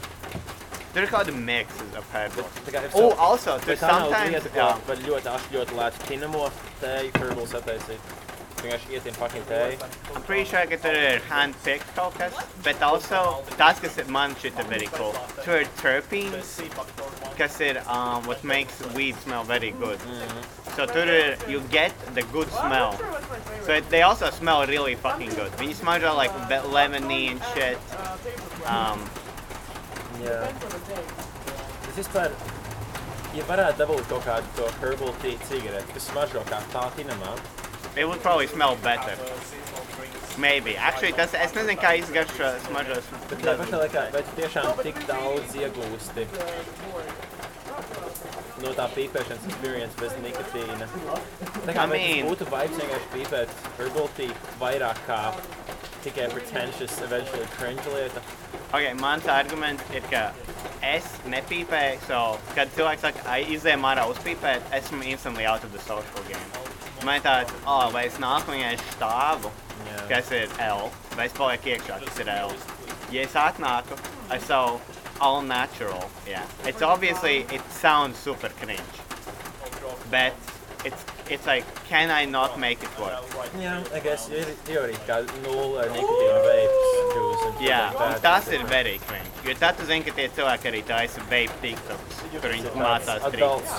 Tur 0.94 1.02
ir 1.02 1.10
kāda 1.10 1.32
mixes 1.34 1.96
of 1.98 2.10
herbal. 2.14 2.44
Tā 2.66 2.70
kā 2.74 2.82
ir 2.84 2.90
Oh, 2.94 3.10
so- 3.10 3.16
also, 3.28 3.58
tur 3.58 3.66
Bet 3.72 3.80
tā 3.80 3.88
nav 3.88 4.10
sometimes, 4.10 4.30
lieta, 4.34 4.50
ko 4.54 4.90
var 4.90 4.96
ļoti 5.08 5.30
ļoti 5.54 5.78
lēti 5.80 6.06
pinamo 6.08 6.50
tēju 6.82 7.10
herbal 8.64 8.78
sataisīt. 8.78 8.88
Vienkārši 8.88 8.94
ietien 8.96 9.14
fucking 9.14 9.44
tēju. 9.48 9.78
I'm 10.14 10.22
pretty 10.22 10.44
sure 10.44 10.66
ka 10.66 10.76
tur 10.76 10.94
ir 10.94 11.20
hand-picked 11.28 11.94
kaut 11.96 12.14
kas, 12.18 12.34
bet 12.64 12.82
also, 12.82 13.42
tas, 13.56 13.80
kas 13.80 13.98
ir 13.98 14.06
man 14.06 14.34
šita 14.34 14.66
very 14.68 14.86
cool, 14.86 15.14
tur 15.44 15.60
ir 15.60 15.68
terpenes, 15.80 16.62
kas 17.38 17.60
ir, 17.60 17.82
um, 17.88 18.24
what 18.26 18.42
makes 18.44 18.80
weed 18.94 19.16
smell 19.22 19.44
very 19.44 19.70
good. 19.72 19.98
So 20.76 20.86
tur 20.86 21.06
ir, 21.06 21.36
you 21.48 21.60
get 21.70 21.92
the 22.14 22.22
good 22.32 22.48
smell. 22.50 22.98
So 23.64 23.72
it, 23.74 23.88
they 23.90 24.02
also 24.02 24.30
smell 24.30 24.66
really 24.66 24.94
fucking 24.94 25.30
good. 25.34 25.52
Viņi 25.58 25.74
smaržo 25.74 26.16
like 26.16 26.32
be- 26.48 26.62
lemony 26.68 27.28
and 27.30 27.40
shit. 27.54 27.78
Um, 28.66 29.08
Jā. 30.22 30.46
Es 31.90 31.96
vispār, 31.98 32.30
ja 33.34 33.44
varētu 33.48 33.78
dabūt 33.82 34.06
kaut 34.08 34.22
kādu 34.24 34.46
to 34.56 34.68
herbal 34.80 35.10
tea 35.22 35.34
cigareti, 35.48 35.92
kas 35.92 36.06
smaržo 36.06 36.42
kā 36.46 36.60
tā 36.72 36.84
tinamā, 36.94 37.32
it 37.96 38.04
would 38.08 38.20
probably 38.22 38.46
smell 38.46 38.76
better. 38.76 39.16
Maybe. 40.36 40.76
Actually, 40.76 41.12
tas, 41.12 41.34
es 41.34 41.52
nezinu, 41.54 41.78
kā 41.78 41.92
izgaršo 42.00 42.48
smaržos. 42.66 43.06
bet 43.30 43.44
pašā 43.44 43.78
laikā, 43.84 44.00
vai 44.14 44.22
tu 44.26 44.32
tiešām 44.40 44.82
tik 44.82 44.98
daudz 45.06 45.54
iegūsti 45.60 46.26
no 48.64 48.72
tā 48.74 48.86
pīpēšanas 48.96 49.46
experience 49.50 49.94
bez 50.00 50.16
nikotīna? 50.24 50.88
Tā 51.66 51.76
kā 51.76 51.84
I 51.84 51.86
mean- 51.92 52.26
būtu 52.26 52.48
vibes 52.50 52.82
vienkārši 52.82 53.08
pīpēt 53.14 53.54
herbal 53.78 54.10
tea 54.16 54.34
vairāk 54.58 54.98
kā 55.06 55.20
tikai 56.02 56.28
pretentious, 56.34 56.98
eventually 57.00 57.46
cringe 57.58 57.86
lieta? 57.94 58.20
Ok, 58.72 58.90
mans 58.98 59.26
arguments 59.30 59.82
ir, 59.94 60.02
ka 60.10 60.32
es 60.82 61.06
nepīpēju, 61.30 62.00
so, 62.08 62.38
kad 62.56 62.68
cilvēks 62.74 63.06
saka, 63.06 63.22
ai, 63.30 63.44
izējām 63.54 63.86
ārā 63.86 64.10
uzpīpēt, 64.10 64.66
esmu 64.82 65.04
instantly 65.14 65.46
out 65.46 65.62
of 65.62 65.72
the 65.72 65.78
social 65.78 66.22
game. 66.28 66.63
Man 67.04 67.18
ir 67.20 67.24
tāds, 67.26 67.52
oh, 67.68 67.90
vai 67.92 68.06
es 68.08 68.16
nāku 68.22 68.54
viņai 68.54 68.74
štāvu, 68.94 69.50
Jā. 69.84 70.02
kas 70.08 70.30
ir 70.32 70.48
L, 70.64 70.86
vai 71.18 71.26
es 71.28 71.34
palieku 71.36 71.74
iekšā, 71.74 71.98
kas 72.06 72.20
ir 72.22 72.30
L. 72.32 72.52
Ja 73.12 73.24
es 73.26 73.34
atnāku 73.36 73.98
ar 74.32 74.40
savu 74.46 74.80
all 75.20 75.42
natural, 75.42 76.08
yeah. 76.26 76.42
It's 76.66 76.82
obviously, 76.82 77.44
it 77.52 77.62
sounds 77.70 78.16
super 78.18 78.48
cringe. 78.60 78.80
But 80.10 80.32
it's, 80.84 81.04
it's 81.30 81.46
like, 81.46 81.64
can 81.86 82.10
I 82.10 82.24
not 82.24 82.58
make 82.58 82.82
it 82.82 82.98
work? 82.98 83.22
Jā, 83.60 83.76
I 83.94 84.00
guess, 84.00 84.28
ir, 84.32 84.48
ir 84.68 84.80
arī 84.86 84.96
kā 85.06 85.20
nulle 85.44 85.84
nikotīna 85.94 86.40
vapes, 86.48 86.90
juice 87.14 87.44
and 87.50 87.62
Jā, 87.68 87.78
stuff 87.90 88.00
like 88.00 88.06
un 88.08 88.12
that. 88.12 88.22
tas 88.22 88.48
ir 88.52 88.64
very 88.72 88.98
cringe. 89.06 89.23
Jo 89.44 89.52
tad 89.60 89.76
tu 89.76 89.84
zini, 89.84 90.00
ka 90.06 90.12
tie 90.16 90.24
cilvēki 90.32 90.68
arī 90.70 90.78
taisa 90.88 91.20
vape 91.28 91.56
tiktoks, 91.60 92.20
kur 92.40 92.48
viņi 92.54 92.70
mācās 92.80 93.24
trīt. 93.34 93.72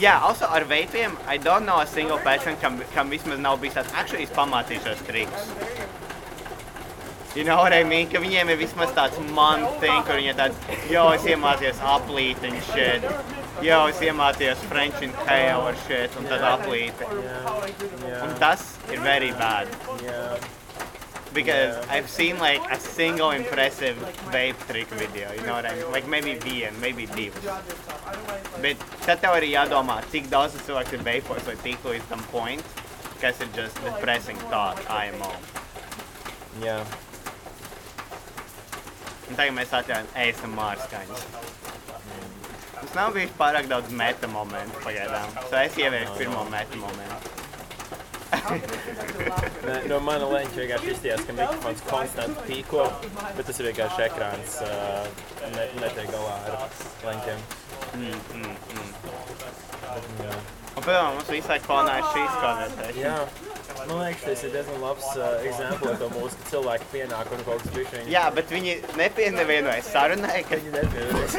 Jā, 0.00 0.14
also 0.24 0.48
ar 0.48 0.64
veipiem, 0.70 1.16
I 1.28 1.36
don't 1.36 1.66
know 1.68 1.80
a 1.80 1.86
single 1.86 2.16
person, 2.24 2.56
kam, 2.62 2.78
kam 2.94 3.10
vismaz 3.12 3.38
nav 3.38 3.58
bijis 3.60 3.76
tāds, 3.76 3.92
actually 4.00 4.24
es 4.24 4.32
pamācīšos 4.38 5.02
triks. 5.10 5.50
You 7.36 7.44
know 7.44 7.58
what 7.58 7.72
I 7.72 7.84
mean? 7.84 8.08
Ka 8.10 8.18
viņiem 8.18 8.48
ir 8.50 8.56
vismaz 8.58 8.90
tāds 8.96 9.20
man 9.36 9.62
thing, 9.82 10.00
kur 10.08 10.16
viņi 10.18 10.32
ir 10.32 10.38
tāds, 10.40 10.56
jo, 10.90 11.04
es 11.14 11.26
iemācījos 11.30 11.82
aplīt 11.92 12.42
and 12.48 12.64
shit. 12.72 13.04
Jo, 13.62 13.82
es 13.92 14.00
iemācījos 14.02 14.64
French 14.72 15.04
inhale 15.04 15.68
ar 15.68 15.76
shit, 15.84 16.16
un 16.18 16.26
tad 16.32 16.42
aplīti. 16.48 17.06
Un 18.24 18.34
tas 18.40 18.64
ir 18.90 19.04
very 19.04 19.30
bad. 19.38 19.68
jā. 20.02 20.24
Because 21.32 21.76
Yeah. 21.76 21.94
I've 21.94 22.08
seen 22.10 22.38
like 22.38 22.60
a 22.70 22.78
single 22.80 23.30
impressive 23.30 23.96
vape 24.34 24.58
trick 24.66 24.88
video, 24.88 25.32
you 25.32 25.42
know 25.42 25.52
what 25.52 25.66
I 25.66 25.74
mean? 25.76 25.90
Like 25.92 26.08
maybe 26.08 26.34
viena, 26.34 26.72
maybe 26.80 27.06
divas. 27.06 27.44
Bet 28.60 28.76
tad 29.06 29.22
tev 29.22 29.36
arī 29.38 29.52
jādomā, 29.52 30.00
cik 30.10 30.26
daudz 30.32 30.56
tas 30.56 30.66
cilvēks 30.66 30.96
ir 30.98 31.04
vapos, 31.06 31.46
lai 31.46 31.56
tiktu 31.62 31.94
līdz 31.94 32.08
tam 32.10 32.24
point, 32.32 32.74
kas 33.22 33.40
ir 33.40 33.48
just 33.54 33.78
depressing 33.84 34.42
thought, 34.50 34.82
IMO. 34.90 35.30
Jā. 36.64 36.80
Un 39.30 39.38
tagad 39.38 39.54
mēs 39.54 39.70
atļaujam 39.78 40.10
ASMR 40.18 40.82
skaņas. 40.88 41.26
Mums 42.80 42.94
nav 42.96 43.14
bijis 43.14 43.36
pārāk 43.38 43.68
daudz 43.70 43.92
meta 43.94 44.26
momentu 44.26 44.82
pagaidām, 44.82 45.36
so 45.46 45.60
es 45.60 45.78
ievieku 45.78 46.16
pirmo 46.18 46.42
meta 46.50 46.80
momentu. 46.80 47.39
Nē, 48.30 49.76
no 49.90 49.98
mana 50.06 50.28
leņķa 50.30 50.58
vienkārši 50.60 50.92
izties, 50.94 51.24
ka 51.26 51.34
mikrofons 51.36 51.82
konstanti 51.88 52.46
pīko, 52.46 52.86
bet 53.36 53.44
tas 53.48 53.60
ir 53.60 53.68
vienkārši 53.70 54.06
ekrāns 54.06 54.56
uh, 54.66 54.70
ne, 55.56 55.66
netiek 55.82 56.10
galā 56.14 56.36
ar 56.46 56.54
leņķiem. 57.08 57.44
Mm, 57.98 58.18
mm, 58.38 58.56
mm. 58.76 58.90
Un, 60.70 60.84
piemēram, 60.86 61.16
mums 61.16 61.30
visu 61.32 61.50
laiku 61.50 61.66
fonā 61.66 61.96
ir 61.98 62.04
šīs 62.12 62.36
konversēšanas. 62.44 63.00
Jā. 63.00 63.16
Man 63.80 64.02
liekas, 64.04 64.22
tas 64.26 64.42
ir 64.44 64.52
diezgan 64.54 64.82
labs 64.84 65.06
uh, 65.16 65.26
eksemplis 65.48 65.98
to 66.00 66.08
mūsu, 66.14 66.38
ka 66.38 66.50
cilvēki 66.52 66.88
pienāk 66.92 67.32
un 67.34 67.42
kaut 67.46 67.64
kas 67.64 67.74
bišķiņ. 67.74 68.10
Jā, 68.12 68.24
bet 68.36 68.52
viņi 68.54 68.76
nepienevienoja 69.00 69.82
sarunai, 69.88 70.40
ka 70.46 70.60
Viņi 70.60 70.74
nepievienojas. 70.76 71.36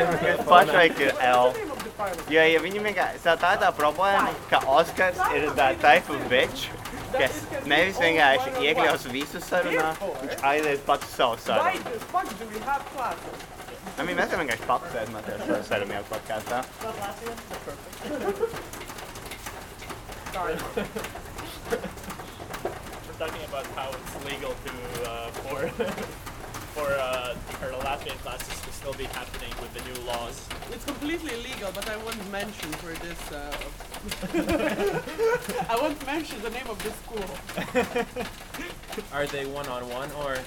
pašlaik 0.52 1.02
ir 1.04 1.12
L. 1.28 1.52
Jo, 2.30 2.42
ja 2.48 2.60
viņi 2.64 2.80
vienkārši 2.84 3.20
tā 3.24 3.34
tā 3.40 3.50
tā 3.60 3.70
problēma, 3.76 4.30
ka 4.48 4.62
Oskars 4.72 5.20
ir 5.36 5.50
tā 5.58 5.70
type 5.82 6.14
of 6.14 6.22
bitch, 6.32 6.68
kas 7.12 7.42
nevis 7.68 8.00
vienkārši 8.00 8.54
iekļaus 8.64 9.04
visu 9.12 9.42
sarunā, 9.44 9.90
viņš 10.22 10.44
aizies 10.52 10.84
pats 10.86 11.12
savu 11.16 11.36
sarunu. 11.44 11.80
I 13.98 14.04
mean, 14.06 14.16
mēs 14.16 14.30
varam 14.32 14.46
vienkārši 14.46 14.68
pakusēt 14.68 15.12
Matēs 15.12 15.44
šo 15.44 15.60
sarunu 15.68 15.98
jau 15.98 16.04
podkāstā. 16.08 16.62
Sorry. 20.30 20.54
We're 23.04 23.18
talking 23.18 23.44
about 23.48 23.66
how 23.76 23.90
it's 23.90 24.14
legal 24.24 24.54
to 24.64 24.72
uh, 25.10 25.28
for 25.42 25.68
for 26.74 26.88
uh, 26.96 27.34
for 27.58 27.66
the 27.66 27.80
Latvian 27.84 28.16
classes 28.22 28.60
to 28.62 28.69
still 28.80 28.94
be 28.94 29.04
happening 29.04 29.52
with 29.60 29.72
the 29.74 29.82
new 29.92 30.06
laws. 30.06 30.48
It's 30.72 30.86
completely 30.86 31.34
illegal, 31.34 31.70
but 31.74 31.86
I 31.90 31.98
won't 31.98 32.30
mention 32.32 32.70
for 32.80 32.94
this. 33.04 33.30
Uh, 33.30 33.52
I 35.68 35.76
won't 35.76 36.06
mention 36.06 36.40
the 36.40 36.48
name 36.48 36.66
of 36.66 36.82
this 36.82 36.94
school. 37.04 37.28
Are 39.12 39.26
they 39.26 39.44
one-on-one 39.44 40.10
or? 40.12 40.38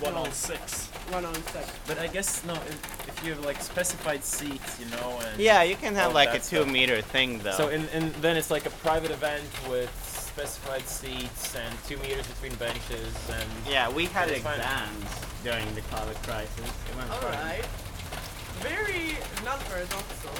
One 0.00 0.14
on 0.14 0.32
six. 0.32 0.86
One 1.10 1.26
on 1.26 1.34
six. 1.34 1.70
But 1.86 1.98
I 1.98 2.06
guess, 2.06 2.42
no, 2.46 2.54
if, 2.54 3.08
if 3.08 3.22
you 3.22 3.34
have 3.34 3.44
like 3.44 3.60
specified 3.60 4.24
seats, 4.24 4.80
you 4.80 4.86
know, 4.86 5.20
and... 5.26 5.38
Yeah, 5.38 5.62
you 5.62 5.76
can 5.76 5.94
have 5.94 6.14
like 6.14 6.30
a 6.30 6.38
two 6.38 6.62
stuff. 6.62 6.68
meter 6.68 7.02
thing 7.02 7.40
though. 7.40 7.52
So 7.52 7.68
and, 7.68 7.86
in, 7.90 8.12
then 8.22 8.38
it's 8.38 8.50
like 8.50 8.64
a 8.64 8.70
private 8.70 9.10
event 9.10 9.44
with 9.68 9.90
specified 10.32 10.86
seats 10.88 11.54
and 11.54 11.74
two 11.86 11.96
meters 11.98 12.26
between 12.26 12.54
benches 12.54 13.14
and 13.30 13.48
yeah, 13.68 13.88
we 13.90 14.06
had 14.06 14.28
It's 14.30 14.42
fine. 14.42 14.58
exams 14.58 15.10
during 15.44 15.66
the 15.74 15.82
COVID 15.92 16.16
crisis. 16.24 16.58
It 16.88 16.96
went 16.96 17.08
fine. 17.10 17.34
Alright. 17.34 17.66
Very 18.64 19.16
not 19.44 19.60
paradoxical. 19.68 20.32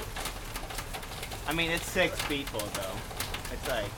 I 1.46 1.52
mean, 1.52 1.70
it's 1.70 1.84
six 1.90 2.16
people 2.26 2.60
though. 2.74 2.96
It's 3.52 3.68
like, 3.68 3.90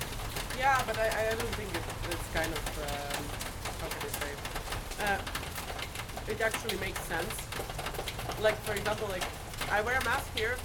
Yeah, 0.59 0.83
but 0.87 0.99
I, 0.99 1.07
I 1.07 1.35
don't 1.39 1.55
think 1.55 1.71
it, 1.71 1.83
it's 2.11 2.29
kind 2.35 2.51
of 2.51 2.65
um, 2.91 3.23
how 3.81 3.89
can 3.95 4.03
I 4.03 4.13
say? 4.19 4.33
Uh, 5.05 6.31
it 6.33 6.41
actually 6.41 6.79
makes 6.79 7.01
sense. 7.03 7.35
Like 8.43 8.57
for 8.65 8.73
example, 8.73 9.07
like 9.11 9.25
I 9.71 9.81
wear 9.83 9.99
a 9.99 10.05
mask 10.05 10.27
here, 10.37 10.57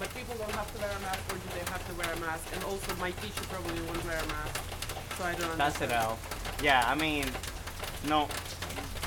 but 0.00 0.12
people 0.14 0.34
don't 0.38 0.50
have 0.52 0.72
to 0.74 0.80
wear 0.80 0.90
a 0.90 1.00
mask, 1.02 1.20
or 1.30 1.36
do 1.36 1.48
they 1.52 1.70
have 1.70 1.86
to 1.86 1.94
wear 1.94 2.10
a 2.10 2.20
mask? 2.20 2.44
And 2.54 2.64
also, 2.64 2.96
my 2.96 3.10
teacher 3.10 3.44
probably 3.52 3.78
won't 3.82 4.02
wear 4.06 4.16
a 4.16 4.26
mask, 4.26 4.60
so 5.18 5.24
I 5.24 5.34
don't 5.34 5.58
That's 5.58 5.80
it. 5.82 5.90
Al. 5.92 6.18
Yeah, 6.64 6.82
I 6.88 6.94
mean, 6.94 7.26
no, 8.08 8.26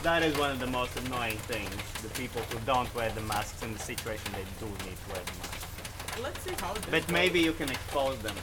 that 0.03 0.21
is 0.21 0.37
one 0.37 0.51
of 0.51 0.59
the 0.59 0.67
most 0.67 0.95
annoying 0.99 1.37
things. 1.49 1.73
The 2.03 2.09
people 2.09 2.41
who 2.43 2.59
don't 2.67 2.93
wear 2.93 3.09
the 3.09 3.21
masks 3.21 3.63
in 3.63 3.73
the 3.73 3.79
situation 3.79 4.31
they 4.33 4.45
do 4.59 4.67
need 4.85 4.95
to 5.03 5.07
wear 5.11 5.21
the 5.25 5.37
mask. 5.41 6.21
Let's 6.21 6.41
see 6.43 6.53
how 6.61 6.73
this 6.73 6.85
But 6.85 7.07
goes. 7.07 7.11
maybe 7.11 7.39
you 7.39 7.53
can 7.53 7.69
expose 7.69 8.19
them. 8.19 8.35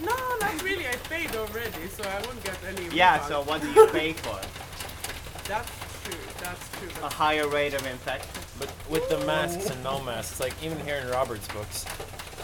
No, 0.00 0.14
not 0.40 0.62
really. 0.62 0.86
I 0.86 0.94
paid 1.10 1.34
already, 1.34 1.88
so 1.88 2.04
I 2.04 2.22
won't 2.24 2.42
get 2.44 2.56
any. 2.68 2.86
Yeah, 2.94 3.14
refund. 3.14 3.28
so 3.32 3.42
what 3.42 3.62
do 3.62 3.68
you 3.72 3.88
pay 3.88 4.12
for? 4.12 4.38
That's 5.48 5.70
true. 6.04 6.14
That's 6.40 6.68
true. 6.78 6.88
A 7.02 7.08
higher 7.12 7.48
rate 7.48 7.74
of 7.74 7.84
infection? 7.84 8.30
But 8.58 8.72
with 8.90 9.08
the 9.08 9.18
masks 9.24 9.70
and 9.70 9.82
no 9.84 10.02
masks, 10.02 10.40
like 10.40 10.54
even 10.62 10.78
here 10.80 10.96
in 10.96 11.08
Robert's 11.08 11.46
books, 11.48 11.84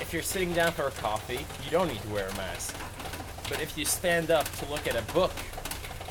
if 0.00 0.12
you're 0.12 0.23
sitting 0.23 0.52
down 0.52 0.73
for 0.73 0.87
a 0.87 0.90
coffee, 0.92 1.44
you 1.64 1.71
don't 1.71 1.88
need 1.88 2.00
to 2.02 2.09
wear 2.09 2.28
a 2.28 2.35
mask. 2.37 2.76
But 3.49 3.61
if 3.61 3.76
you 3.76 3.85
stand 3.85 4.30
up 4.30 4.50
to 4.59 4.66
look 4.71 4.87
at 4.87 4.97
a 4.97 5.02
book, 5.12 5.33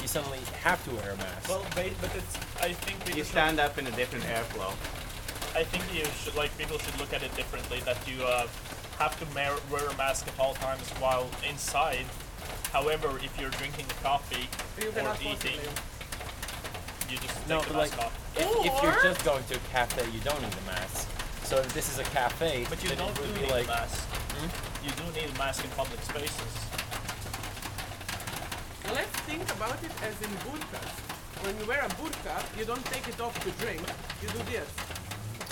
you 0.01 0.07
suddenly 0.07 0.39
have 0.61 0.83
to 0.85 0.91
wear 0.95 1.11
a 1.11 1.17
mask. 1.17 1.49
Well, 1.49 1.65
ba- 1.75 1.89
but 2.01 2.11
it's. 2.15 2.35
I 2.61 2.73
think 2.73 3.03
we 3.05 3.11
You 3.13 3.17
just 3.19 3.31
stand 3.31 3.59
up 3.59 3.77
in 3.77 3.87
a 3.87 3.91
different 3.91 4.25
airflow. 4.25 4.71
I 5.55 5.63
think 5.63 5.83
you 5.93 6.05
should 6.23 6.35
like 6.35 6.55
people 6.57 6.77
should 6.79 6.99
look 6.99 7.13
at 7.13 7.23
it 7.23 7.33
differently. 7.35 7.79
That 7.85 7.97
you 8.07 8.23
uh, 8.23 8.47
have 8.99 9.17
to 9.19 9.25
mar- 9.33 9.59
wear 9.71 9.87
a 9.87 9.95
mask 9.97 10.27
at 10.27 10.37
all 10.39 10.53
times 10.55 10.89
while 10.99 11.29
inside. 11.49 12.05
However, 12.71 13.17
if 13.23 13.39
you're 13.39 13.51
drinking 13.51 13.87
the 13.87 13.93
coffee 13.95 14.49
you 14.81 14.89
or 14.89 14.91
cannot 14.91 15.21
eating, 15.21 15.59
possibly. 15.59 15.92
You 17.13 17.19
just 17.19 17.47
No, 17.47 17.61
the 17.61 17.69
but 17.73 17.77
mask 17.77 17.97
like- 17.97 18.05
off. 18.07 18.13
if, 18.35 18.65
if 18.65 18.73
you're 18.83 19.01
just 19.03 19.23
going 19.23 19.43
to 19.45 19.55
a 19.55 19.63
cafe, 19.71 20.03
you 20.11 20.19
don't 20.21 20.41
need 20.41 20.53
a 20.53 20.65
mask. 20.65 21.07
So 21.43 21.57
if 21.57 21.71
this 21.73 21.91
is 21.91 21.99
a 21.99 22.03
cafe, 22.09 22.65
But 22.69 22.81
you 22.81 22.89
then 22.89 22.97
don't 22.97 23.11
it 23.11 23.15
do 23.15 23.21
would 23.21 23.41
need 23.41 23.51
like, 23.51 23.65
a 23.65 23.75
mask. 23.77 23.99
Hmm? 24.33 24.49
You 24.85 24.91
do 24.97 25.05
need 25.13 25.29
a 25.29 25.37
mask 25.37 25.63
in 25.63 25.69
public 25.71 26.01
spaces. 26.01 26.53
Let's 28.91 29.15
think 29.29 29.43
about 29.55 29.77
it 29.83 29.91
as 30.03 30.15
in 30.21 30.29
burkas. 30.45 30.91
When 31.45 31.57
you 31.59 31.65
wear 31.65 31.81
a 31.85 31.89
burka, 32.01 32.35
you 32.57 32.65
don't 32.65 32.83
take 32.85 33.07
it 33.07 33.19
off 33.21 33.35
to 33.45 33.51
drink. 33.63 33.81
You 34.21 34.29
do 34.29 34.39
this. 34.51 34.67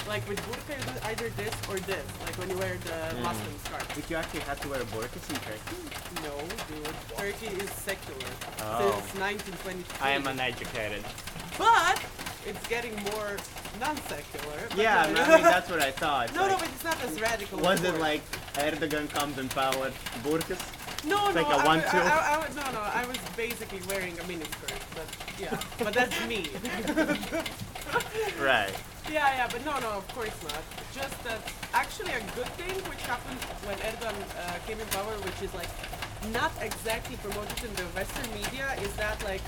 Like 0.08 0.28
with 0.28 0.42
burka, 0.48 0.74
you 0.80 0.86
do 0.94 0.98
either 1.12 1.30
this 1.38 1.54
or 1.70 1.78
this. 1.86 2.06
Like 2.26 2.36
when 2.40 2.50
you 2.50 2.58
wear 2.58 2.76
the 2.84 2.98
Hmm. 3.16 3.24
Muslim 3.24 3.56
scarf. 3.66 3.88
But 3.96 4.10
you 4.10 4.16
actually 4.16 4.42
have 4.42 4.60
to 4.62 4.68
wear 4.70 4.82
a 4.82 4.86
burqas 4.96 5.26
in 5.30 5.38
Turkey? 5.46 5.80
No, 6.26 6.34
dude. 6.68 6.96
Turkey 7.18 7.52
is 7.62 7.70
secular 7.72 8.32
Oh. 8.62 8.92
since 9.00 9.20
1923. 9.20 10.02
I 10.02 10.12
am 10.12 10.26
uneducated. 10.28 11.04
But 11.58 12.02
it's 12.48 12.68
getting 12.68 12.96
more 13.04 13.38
non-secular. 13.80 14.60
Yeah, 14.76 15.12
no, 15.14 15.22
I 15.22 15.36
mean, 15.36 15.44
that's 15.44 15.70
what 15.70 15.82
I 15.82 15.92
thought. 16.04 16.34
No, 16.36 16.48
no, 16.48 16.58
but 16.58 16.68
it's 16.70 16.84
not 16.84 17.04
as 17.04 17.20
radical. 17.22 17.60
was 17.60 17.82
as 17.84 17.94
it 17.94 18.00
like 18.00 18.22
Erdogan 18.56 19.10
comes 19.10 19.38
in 19.38 19.48
power, 19.50 19.92
burqas? 20.24 20.60
No, 21.06 21.28
It's 21.28 21.36
no, 21.36 21.42
like 21.42 21.48
a 21.48 21.50
I, 21.50 21.58
wa- 21.58 21.66
one-two? 21.66 21.88
I, 21.98 22.02
I, 22.02 22.36
I, 22.36 22.38
was- 22.38 22.56
no, 22.56 22.72
no. 22.72 22.80
I 22.82 23.06
was 23.08 23.18
basically 23.36 23.80
wearing 23.88 24.18
a 24.20 24.24
miniskirt, 24.24 24.82
but 24.96 25.08
yeah, 25.40 25.60
but 25.80 25.94
that's 25.94 26.28
me. 26.28 26.48
Right. 28.40 28.72
yeah, 29.12 29.36
yeah, 29.36 29.48
but 29.52 29.66
no, 29.66 29.78
no, 29.80 29.90
of 29.98 30.08
course 30.16 30.32
not. 30.44 30.62
Just 30.94 31.22
that 31.26 31.42
actually 31.74 32.12
a 32.12 32.22
good 32.36 32.48
thing 32.56 32.74
which 32.90 33.02
happened 33.04 33.40
when 33.68 33.78
Erdogan 33.80 34.16
uh, 34.38 34.58
came 34.68 34.80
in 34.80 34.86
power, 34.88 35.12
which 35.26 35.42
is 35.44 35.54
like 35.54 35.68
not 36.32 36.52
exactly 36.62 37.18
promoted 37.18 37.64
in 37.66 37.74
the 37.76 37.84
Western 37.98 38.32
media, 38.34 38.74
is 38.82 38.94
that 38.96 39.22
like 39.24 39.42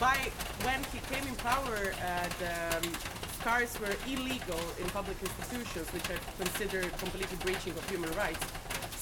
by 0.00 0.16
when 0.64 0.80
he 0.92 0.98
came 1.12 1.26
in 1.26 1.34
power, 1.36 1.92
uh, 1.92 2.28
the 2.38 2.52
um, 2.76 2.92
scars 3.40 3.78
were 3.80 3.94
illegal 4.06 4.60
in 4.80 4.86
public 4.90 5.16
institutions, 5.22 5.86
which 5.92 6.08
are 6.10 6.20
considered 6.38 6.90
completely 6.98 7.36
breaching 7.44 7.72
of 7.72 7.88
human 7.90 8.10
rights. 8.12 8.44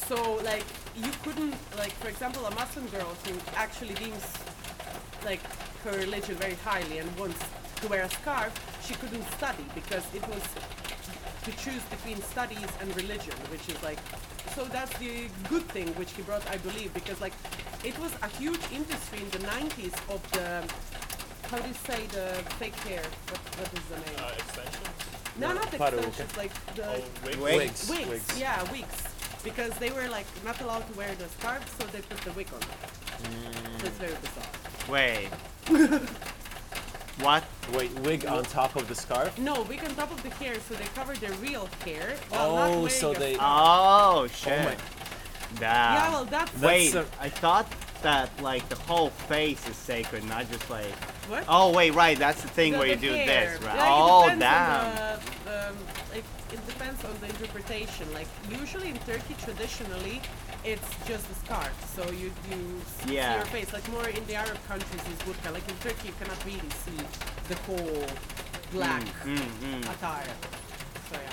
So 0.07 0.37
like 0.45 0.65
you 0.97 1.11
couldn't 1.23 1.57
like 1.79 1.93
for 2.03 2.09
example 2.09 2.45
a 2.45 2.55
Muslim 2.55 2.87
girl 2.89 3.17
who 3.25 3.35
actually 3.57 3.95
deems 3.95 4.25
like 5.25 5.41
her 5.85 5.97
religion 5.97 6.35
very 6.37 6.57
highly 6.57 6.99
and 6.99 7.09
wants 7.19 7.41
to 7.81 7.89
wear 7.89 8.03
a 8.03 8.11
scarf, 8.11 8.53
she 8.87 8.95
couldn't 8.95 9.25
study 9.33 9.65
because 9.75 10.05
it 10.15 10.27
was 10.29 10.43
to 11.45 11.51
choose 11.57 11.83
between 11.85 12.21
studies 12.23 12.69
and 12.81 12.95
religion, 12.97 13.35
which 13.51 13.67
is 13.69 13.83
like 13.83 13.99
so 14.55 14.65
that's 14.67 14.97
the 14.99 15.27
good 15.49 15.67
thing 15.75 15.89
which 15.97 16.13
he 16.13 16.23
brought, 16.23 16.49
I 16.51 16.59
believe, 16.59 16.93
because 16.95 17.21
like 17.21 17.33
it 17.83 17.99
was 17.99 18.13
a 18.23 18.29
huge 18.29 18.61
industry 18.73 19.21
in 19.21 19.31
the 19.31 19.43
90s 19.49 19.97
of 20.15 20.21
the 20.33 20.63
how 21.55 21.61
do 21.63 21.69
you 21.69 21.75
say 21.75 22.07
the 22.09 22.27
fake 22.59 22.75
hair? 22.87 23.03
What, 23.31 23.39
what 23.59 23.71
is 23.79 23.85
the 23.87 23.97
name? 23.97 24.19
Uh, 24.19 24.33
extensions. 24.37 24.89
no, 25.39 25.53
not 25.53 25.71
Peruke. 25.71 25.99
extensions, 25.99 26.37
like 26.37 26.75
the 26.75 26.87
Oh, 26.89 27.05
wigs. 27.25 27.39
Wigs. 27.39 27.91
wigs. 27.91 28.09
wigs. 28.11 28.41
Yeah, 28.41 28.73
wigs. 28.73 29.03
Because 29.45 29.73
they 29.79 29.91
were 29.91 30.09
like 30.09 30.27
not 30.45 30.61
allowed 30.63 30.85
to 30.91 30.99
wear 30.99 31.15
the 31.15 31.29
scarf, 31.39 31.63
so 31.79 31.87
they 31.93 32.01
put 32.01 32.19
the 32.23 32.33
wig 32.33 32.49
on. 32.53 32.61
So 32.63 33.87
it's 33.87 33.99
very 33.99 34.17
bizarre. 34.25 34.51
Wait. 34.91 35.29
what? 37.23 37.45
wait, 37.75 37.93
wig 38.01 38.27
on 38.27 38.43
top 38.45 38.75
of 38.75 38.89
the 38.89 38.95
scarf? 38.97 39.39
No, 39.39 39.63
wig 39.63 39.85
on 39.85 39.95
top 39.95 40.11
of 40.11 40.21
the 40.25 40.31
hair, 40.31 40.57
so 40.69 40.75
they 40.75 40.87
cover 40.97 41.15
their 41.15 41.33
real 41.35 41.69
hair. 41.85 42.17
while 42.31 42.57
not 42.57 42.71
Oh, 42.71 42.89
so 42.89 43.15
they- 43.15 43.35
scarf. 43.35 43.49
Oh, 43.53 44.27
shit. 44.27 44.65
my- 44.65 44.77
Damn. 45.61 45.95
Yeah, 45.95 46.11
well, 46.11 46.25
that's 46.25 46.61
Wait, 46.61 46.91
That's 46.93 47.09
I 47.21 47.29
thought 47.29 47.73
that 48.03 48.29
like 48.43 48.69
the 48.69 48.75
whole 48.75 49.11
face 49.11 49.69
is 49.69 49.77
sacred, 49.77 50.25
not 50.25 50.51
just 50.51 50.69
like. 50.69 50.93
What? 51.29 51.45
Oh 51.49 51.73
wait, 51.73 51.93
right. 51.95 52.19
That's 52.19 52.43
the 52.43 52.49
thing 52.49 52.73
The- 52.73 52.79
where 52.79 52.89
you 52.89 52.97
do 52.97 53.13
hair. 53.13 53.27
this, 53.59 53.63
right? 53.63 53.77
Like, 53.77 53.89
oh 53.91 54.27
damn. 54.39 54.87
On 54.87 54.95
the, 55.45 55.69
um, 55.69 55.77
like, 56.13 56.25
it 56.53 56.67
depends 56.67 57.05
on 57.05 57.15
the 57.21 57.27
interpretation. 57.29 58.13
Like 58.13 58.29
usually 58.51 58.91
in 58.91 58.99
Turkey, 58.99 59.35
traditionally, 59.43 60.21
it's 60.65 60.89
just 61.07 61.31
a 61.31 61.35
scarf, 61.45 61.75
so 61.95 62.03
you 62.13 62.31
you 62.51 62.81
s- 62.81 63.07
see 63.09 63.15
Yeah. 63.17 63.37
your 63.37 63.47
face. 63.47 63.73
Like 63.73 63.87
more 63.91 64.09
in 64.09 64.25
the 64.27 64.35
Arab 64.37 64.59
countries 64.69 65.03
is 65.13 65.19
burqa. 65.27 65.53
Like 65.53 65.69
in 65.69 65.77
Turkey, 65.79 66.09
you 66.09 66.15
cannot 66.21 66.43
really 66.45 66.71
see 66.85 66.99
the 67.49 67.57
whole 67.67 68.07
black 68.73 69.05
Mm, 69.25 69.37
mm. 69.37 69.83
attire. 69.95 70.35
So 71.11 71.17
yeah. 71.23 71.31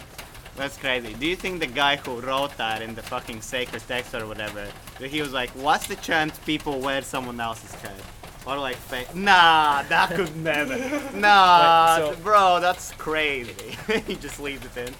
That's 0.58 0.78
crazy. 0.78 1.14
Do 1.14 1.26
you 1.26 1.38
think 1.38 1.62
the 1.62 1.68
guy 1.68 1.96
who 1.96 2.20
wrote 2.20 2.56
that 2.58 2.82
in 2.82 2.94
the 2.94 3.02
fucking 3.02 3.42
sacred 3.42 3.82
text 3.88 4.14
or 4.14 4.28
whatever, 4.28 4.68
he 5.00 5.22
was 5.22 5.32
like, 5.32 5.50
what's 5.52 5.88
the 5.88 5.96
chance 5.96 6.38
people 6.40 6.80
wear 6.82 7.02
someone 7.02 7.40
else's 7.40 7.74
head? 7.76 8.02
Or 8.48 8.58
like 8.58 8.76
fake? 8.76 9.14
Nah, 9.16 9.84
that 9.84 10.10
could 10.16 10.36
never. 10.44 10.78
Nah, 11.16 11.98
Wait, 12.10 12.16
so- 12.18 12.24
bro, 12.24 12.60
that's 12.60 12.92
crazy. 12.94 13.78
he 14.08 14.16
just 14.16 14.40
leaves 14.40 14.66
it 14.66 14.88
in. 14.88 14.94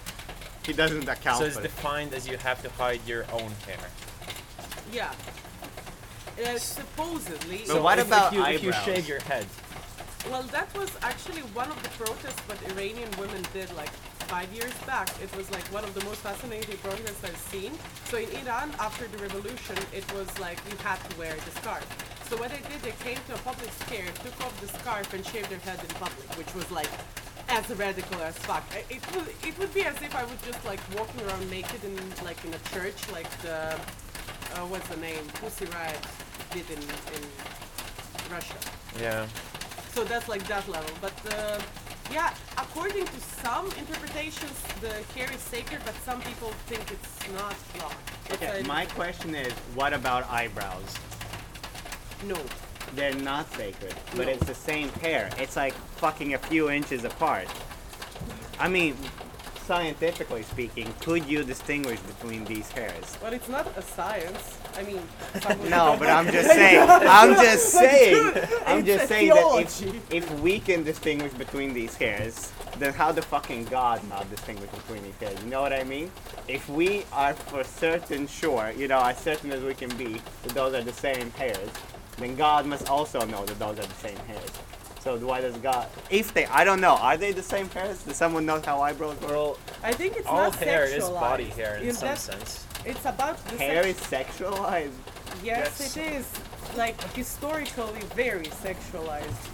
He 0.64 0.72
doesn't 0.72 1.08
account 1.08 1.38
So 1.38 1.44
it's 1.46 1.56
for 1.56 1.60
it. 1.60 1.64
defined 1.64 2.14
as 2.14 2.28
you 2.28 2.36
have 2.36 2.62
to 2.62 2.70
hide 2.70 3.00
your 3.06 3.24
own 3.32 3.50
hair. 3.66 3.78
Yeah. 4.92 5.12
Uh, 6.42 6.56
supposedly. 6.56 7.58
But 7.58 7.66
So 7.66 7.82
what 7.82 7.98
if, 7.98 8.06
about 8.06 8.32
if 8.32 8.38
you, 8.38 8.44
if 8.46 8.62
you 8.62 8.72
shave 8.84 9.08
your 9.08 9.20
head? 9.22 9.46
Well, 10.30 10.44
that 10.44 10.72
was 10.78 10.90
actually 11.02 11.40
one 11.52 11.68
of 11.68 11.82
the 11.82 11.88
protests 11.90 12.40
that 12.46 12.62
Iranian 12.72 13.10
women 13.18 13.42
did 13.52 13.74
like 13.74 13.90
five 14.30 14.50
years 14.52 14.72
back. 14.86 15.08
It 15.20 15.34
was 15.36 15.50
like 15.50 15.64
one 15.72 15.82
of 15.82 15.92
the 15.94 16.04
most 16.04 16.20
fascinating 16.20 16.76
protests 16.78 17.24
I've 17.24 17.36
seen. 17.36 17.72
So 18.04 18.18
in 18.18 18.28
Iran, 18.46 18.70
after 18.78 19.08
the 19.08 19.18
revolution, 19.18 19.76
it 19.92 20.10
was 20.14 20.28
like 20.38 20.58
you 20.70 20.76
had 20.78 20.98
to 21.10 21.18
wear 21.18 21.34
the 21.34 21.50
scarf. 21.60 21.84
So 22.32 22.38
what 22.38 22.48
they 22.50 22.62
did, 22.66 22.80
they 22.80 22.96
came 23.04 23.18
to 23.28 23.34
a 23.34 23.38
public 23.44 23.70
square, 23.72 24.06
took 24.24 24.40
off 24.40 24.58
the 24.62 24.68
scarf 24.78 25.12
and 25.12 25.22
shaved 25.26 25.50
their 25.50 25.58
head 25.58 25.78
in 25.80 25.88
public, 25.96 26.26
which 26.38 26.48
was 26.54 26.64
like 26.70 26.88
as 27.50 27.68
radical 27.76 28.22
as 28.22 28.34
fuck. 28.38 28.64
I- 28.72 28.86
It 28.88 29.02
would, 29.14 29.28
it 29.46 29.58
would 29.58 29.74
be 29.74 29.84
as 29.84 30.00
if 30.00 30.14
I 30.16 30.24
was 30.24 30.40
just 30.40 30.64
like 30.64 30.80
walking 30.96 31.20
around 31.26 31.50
naked 31.50 31.84
in 31.84 31.94
like 32.24 32.42
in 32.46 32.54
a 32.54 32.58
church, 32.72 32.96
like 33.12 33.28
the 33.42 33.76
uh, 33.76 34.64
what's 34.72 34.88
the 34.88 34.96
name, 34.96 35.24
Pussy 35.42 35.66
Riot 35.76 36.00
did 36.52 36.64
in 36.70 36.80
in 37.16 37.22
Russia. 38.32 38.56
Yeah. 38.98 39.26
So 39.94 40.02
that's 40.04 40.26
like 40.26 40.44
that 40.48 40.66
level. 40.70 40.94
But 41.02 41.16
uh, 41.34 41.60
yeah, 42.10 42.32
according 42.56 43.04
to 43.12 43.20
some 43.44 43.66
interpretations, 43.76 44.56
the 44.80 44.94
hair 45.14 45.28
is 45.30 45.42
sacred, 45.54 45.82
but 45.84 45.94
some 46.08 46.22
people 46.22 46.48
think 46.66 46.84
it's 46.96 47.14
not 47.34 47.56
wrong. 47.78 47.92
It's 48.30 48.40
Okay, 48.42 48.60
a- 48.60 48.66
my 48.66 48.86
question 48.86 49.34
is, 49.34 49.52
what 49.76 49.92
about 49.92 50.22
eyebrows? 50.30 50.96
No. 52.24 52.36
They're 52.94 53.14
not 53.14 53.50
sacred, 53.54 53.94
but 54.16 54.26
No. 54.26 54.32
it's 54.32 54.44
the 54.44 54.54
same 54.54 54.88
hair. 55.00 55.30
It's 55.38 55.56
like 55.56 55.72
fucking 55.96 56.34
a 56.34 56.38
few 56.38 56.68
inches 56.70 57.04
apart. 57.04 57.48
I 58.58 58.68
mean, 58.68 58.96
scientifically 59.64 60.42
speaking, 60.42 60.92
could 61.00 61.24
you 61.26 61.42
distinguish 61.44 61.98
between 62.00 62.44
these 62.44 62.68
hairs? 62.70 63.16
Well, 63.22 63.32
it's 63.32 63.48
not 63.48 63.66
a 63.78 63.82
science. 63.82 64.58
I 64.76 64.82
mean, 64.82 65.00
No, 65.70 65.96
but 65.98 66.08
I'm 66.08 66.30
just 66.30 66.48
saying. 66.50 66.86
I'm 66.90 67.34
just 67.34 67.68
saying. 67.70 68.32
I'm 68.66 68.84
just 68.84 69.08
saying 69.08 69.28
that 69.30 69.58
if, 69.82 70.12
if 70.12 70.40
we 70.40 70.58
can 70.60 70.82
distinguish 70.82 71.32
between 71.32 71.72
these 71.72 71.94
hairs, 71.96 72.52
then 72.78 72.92
how 72.92 73.12
the 73.12 73.22
fucking 73.22 73.64
God 73.66 74.06
not 74.08 74.28
distinguish 74.30 74.70
between 74.70 75.02
these 75.02 75.16
hairs? 75.16 75.38
You 75.44 75.50
know 75.50 75.62
what 75.62 75.72
I 75.72 75.84
mean? 75.84 76.10
If 76.48 76.68
we 76.68 77.04
are 77.12 77.32
for 77.34 77.64
certain 77.64 78.26
sure, 78.26 78.72
you 78.76 78.88
know, 78.88 79.02
as 79.02 79.18
certain 79.18 79.52
as 79.52 79.62
we 79.62 79.74
can 79.74 79.94
be, 79.96 80.20
that 80.42 80.54
those 80.54 80.74
are 80.74 80.82
the 80.82 80.92
same 80.92 81.30
hairs, 81.32 81.70
then 82.18 82.36
God 82.36 82.66
must 82.66 82.88
also 82.88 83.20
know 83.26 83.44
that 83.44 83.58
those 83.58 83.78
are 83.78 83.86
the 83.86 83.94
same 83.94 84.16
hairs. 84.26 84.50
So 85.00 85.16
why 85.18 85.40
does 85.40 85.56
God? 85.56 85.88
If 86.10 86.32
they, 86.32 86.46
I 86.46 86.62
don't 86.64 86.80
know, 86.80 86.94
are 86.94 87.16
they 87.16 87.32
the 87.32 87.42
same 87.42 87.68
hairs? 87.70 88.02
Does 88.04 88.16
someone 88.16 88.46
know 88.46 88.60
how 88.64 88.80
eyebrows 88.80 89.20
work? 89.20 89.30
Well, 89.30 89.58
I 89.82 89.92
think 89.92 90.16
it's 90.16 90.26
all 90.28 90.36
not 90.50 90.54
hair 90.56 90.84
is 90.84 91.08
body 91.08 91.44
hair 91.46 91.76
in 91.76 91.86
You- 91.86 91.92
some 91.92 92.08
that's- 92.08 92.22
sense. 92.22 92.66
It's 92.84 93.04
about 93.04 93.44
the 93.46 93.58
Hair 93.58 93.84
sex- 93.94 94.00
is 94.00 94.06
sexualized. 94.40 94.90
Yes, 95.44 95.78
Yes. 95.80 95.96
it 95.96 96.12
is. 96.12 96.26
Like 96.76 97.00
historically 97.14 98.00
very 98.14 98.46
sexualized. 98.46 99.48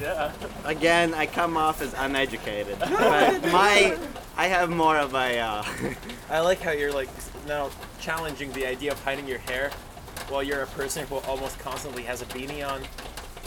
Yeah. 0.00 0.32
Again, 0.64 1.12
I 1.12 1.26
come 1.26 1.56
off 1.58 1.82
as 1.82 1.92
uneducated. 1.98 2.78
but 2.80 3.42
my 3.52 3.96
I 4.38 4.46
have 4.46 4.70
more 4.70 4.96
of 4.96 5.14
a. 5.14 5.38
Uh, 5.38 5.64
I 6.30 6.40
like 6.40 6.60
how 6.60 6.70
you're 6.70 6.92
like 6.92 7.10
now 7.46 7.70
challenging 8.00 8.52
the 8.52 8.66
idea 8.66 8.92
of 8.92 9.02
hiding 9.04 9.28
your 9.28 9.38
hair 9.40 9.70
while 10.32 10.42
you're 10.42 10.62
a 10.62 10.66
person 10.68 11.06
who 11.06 11.16
almost 11.18 11.58
constantly 11.58 12.02
has 12.04 12.22
a 12.22 12.26
beanie 12.26 12.66
on. 12.66 12.82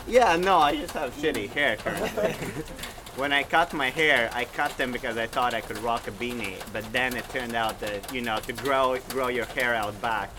yeah, 0.07 0.35
no, 0.35 0.57
I 0.59 0.75
just 0.75 0.93
have 0.93 1.13
shitty 1.15 1.49
hair 1.49 1.77
currently. 1.77 2.33
when 3.15 3.33
I 3.33 3.41
cut 3.43 3.73
my 3.73 3.89
hair, 3.89 4.29
I 4.33 4.45
cut 4.45 4.77
them 4.77 4.91
because 4.91 5.17
I 5.17 5.25
thought 5.25 5.53
I 5.55 5.61
could 5.61 5.79
rock 5.79 6.07
a 6.07 6.11
beanie, 6.11 6.57
but 6.71 6.83
then 6.93 7.15
it 7.15 7.27
turned 7.29 7.55
out 7.55 7.79
that 7.79 8.13
you 8.13 8.21
know 8.21 8.37
to 8.39 8.53
grow 8.53 8.97
grow 9.09 9.29
your 9.29 9.45
hair 9.45 9.73
out 9.73 9.99
back, 10.01 10.29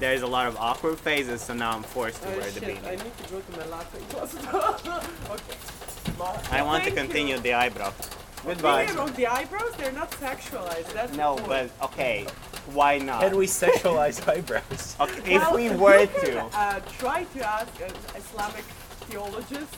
there's 0.00 0.22
a 0.22 0.26
lot 0.26 0.48
of 0.48 0.56
awkward 0.56 0.98
phases. 0.98 1.40
So 1.42 1.54
now 1.54 1.70
I'm 1.70 1.82
forced 1.84 2.20
to 2.22 2.28
Oh 2.34 2.38
wear 2.38 2.50
the 2.50 2.60
beanie. 2.60 2.84
I 2.84 2.96
need 2.96 3.16
to 3.18 3.30
go 3.30 3.40
to 3.40 3.52
my 3.52 3.66
Latin 3.66 4.00
class. 4.10 4.34
okay. 5.30 5.56
I 6.50 6.62
want 6.62 6.84
to 6.84 6.90
continue 6.90 7.36
you. 7.36 7.40
the 7.40 7.52
eyebrow. 7.54 7.92
Goodbye. 8.44 8.86
wrong, 8.96 9.12
the 9.14 9.26
eyebrows, 9.26 9.72
they're 9.76 9.92
not 9.92 10.10
sexualized. 10.12 10.92
That's 10.94 11.10
the 11.10 11.16
No, 11.16 11.34
point. 11.34 11.48
but 11.48 11.70
okay, 11.86 12.26
why 12.72 12.98
not? 12.98 13.20
Can 13.22 13.36
we 13.36 13.46
sexualize 13.46 14.26
eyebrows? 14.28 14.96
Okay, 15.00 15.34
if 15.36 15.42
Well, 15.42 15.54
we 15.54 15.64
you 15.64 15.72
were 15.72 16.06
can, 16.06 16.24
to, 16.24 16.44
uh, 16.56 16.80
try 16.98 17.24
to 17.24 17.46
ask 17.46 17.80
an 17.80 17.92
Islamic 18.16 18.64
theologist, 19.08 19.74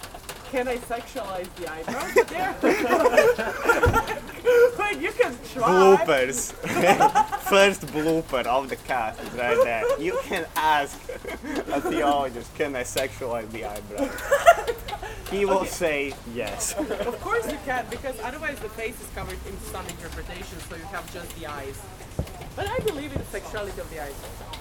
can 0.50 0.66
I 0.68 0.76
sexualize 0.78 1.48
the 1.56 1.66
eyebrows? 1.70 2.14
There. 2.28 2.54
but 4.78 5.00
you 5.00 5.12
can 5.12 5.36
try. 5.52 5.68
bloopers. 5.68 6.52
First 7.50 7.82
blooper 7.88 8.46
of 8.46 8.68
the 8.70 8.76
cast 8.76 9.20
is 9.22 9.30
right 9.34 9.58
there. 9.62 9.84
You 10.00 10.18
can 10.24 10.46
ask 10.56 10.98
a 11.72 11.80
theologist, 11.82 12.54
can 12.54 12.74
I 12.76 12.82
sexualize 12.82 13.50
the 13.50 13.64
eyebrows? 13.66 14.10
He 15.30 15.44
will 15.44 15.66
say 15.66 16.14
yes. 16.34 16.72
Of 16.78 17.20
course 17.20 17.46
you 17.52 17.58
can, 17.66 17.84
because 17.90 18.18
otherwise 18.20 18.58
the 18.60 18.70
face 18.70 18.98
is 19.00 19.08
covered 19.14 19.38
in 19.46 19.58
some 19.72 19.86
interpretation, 19.88 20.58
so 20.68 20.76
you 20.76 20.84
have 20.84 21.12
just 21.12 21.28
the 21.38 21.46
eyes. 21.46 21.78
But 22.58 22.66
I 22.66 22.78
believe 22.80 23.12
in 23.12 23.18
the 23.18 23.24
sexuality 23.26 23.80
of 23.80 23.88
the 23.88 24.02
eyes. 24.02 24.14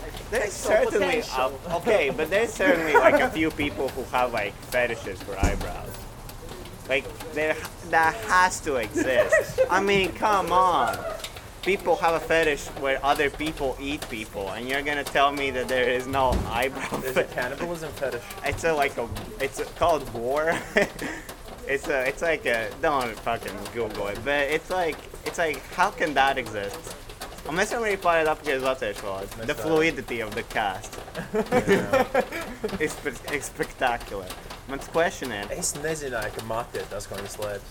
Like, 0.03 0.29
There's 0.29 0.53
sexual 0.53 0.91
certainly 0.91 1.21
potential. 1.21 1.59
uh, 1.67 1.77
okay, 1.77 2.11
but 2.11 2.29
there's 2.29 2.53
certainly 2.53 2.93
like 2.93 3.19
a 3.19 3.31
few 3.31 3.49
people 3.49 3.89
who 3.89 4.03
have 4.15 4.31
like 4.31 4.53
fetishes 4.65 5.19
for 5.23 5.35
eyebrows. 5.43 5.89
Like 6.87 7.05
there, 7.33 7.55
that 7.89 8.13
has 8.27 8.59
to 8.61 8.75
exist. 8.75 9.61
I 9.71 9.81
mean, 9.81 10.11
come 10.13 10.51
on. 10.51 10.95
People 11.63 11.95
have 11.95 12.13
a 12.13 12.19
fetish 12.19 12.67
where 12.83 13.03
other 13.03 13.31
people 13.31 13.75
eat 13.81 14.07
people, 14.09 14.47
and 14.51 14.69
you're 14.69 14.83
gonna 14.83 15.03
tell 15.03 15.31
me 15.31 15.49
that 15.49 15.67
there 15.67 15.89
is 15.89 16.05
no 16.05 16.37
eyebrow 16.49 16.97
There's 16.99 17.17
a 17.17 17.23
fetish? 17.23 17.33
cannibalism 17.33 17.91
fetish. 17.93 18.21
It's 18.45 18.63
a 18.63 18.73
like 18.73 18.95
a 18.99 19.09
it's 19.41 19.59
a, 19.59 19.65
called 19.65 20.07
war. 20.13 20.55
it's 21.67 21.87
a 21.87 22.07
it's 22.07 22.21
like 22.21 22.45
a 22.45 22.69
don't 22.79 23.17
fucking 23.21 23.57
Google 23.73 24.05
it, 24.09 24.19
but 24.23 24.41
it's 24.51 24.69
like 24.69 24.97
it's 25.25 25.39
like 25.39 25.63
how 25.73 25.89
can 25.89 26.13
that 26.13 26.37
exist? 26.37 26.93
A 27.47 27.51
myslím, 27.51 27.79
že 27.79 27.89
vypadá 27.95 28.23
napríklad 28.27 28.59
zlatečlo. 28.59 29.11
The 29.39 29.47
Myslím. 29.47 29.55
fluidity 29.63 30.17
of 30.23 30.35
the 30.35 30.43
cast 30.43 30.99
is, 32.79 32.91
spe- 32.91 33.31
is 33.31 33.45
spectacular. 33.47 34.27
Mans 34.67 34.87
question 34.91 35.31
is, 35.31 35.47
Es 35.49 35.73
nezināju, 35.79 36.31
ka 36.35 36.41
matē 36.43 36.83
tas, 36.91 37.07
ko 37.07 37.15
viņi 37.15 37.31
slēpj. 37.39 37.63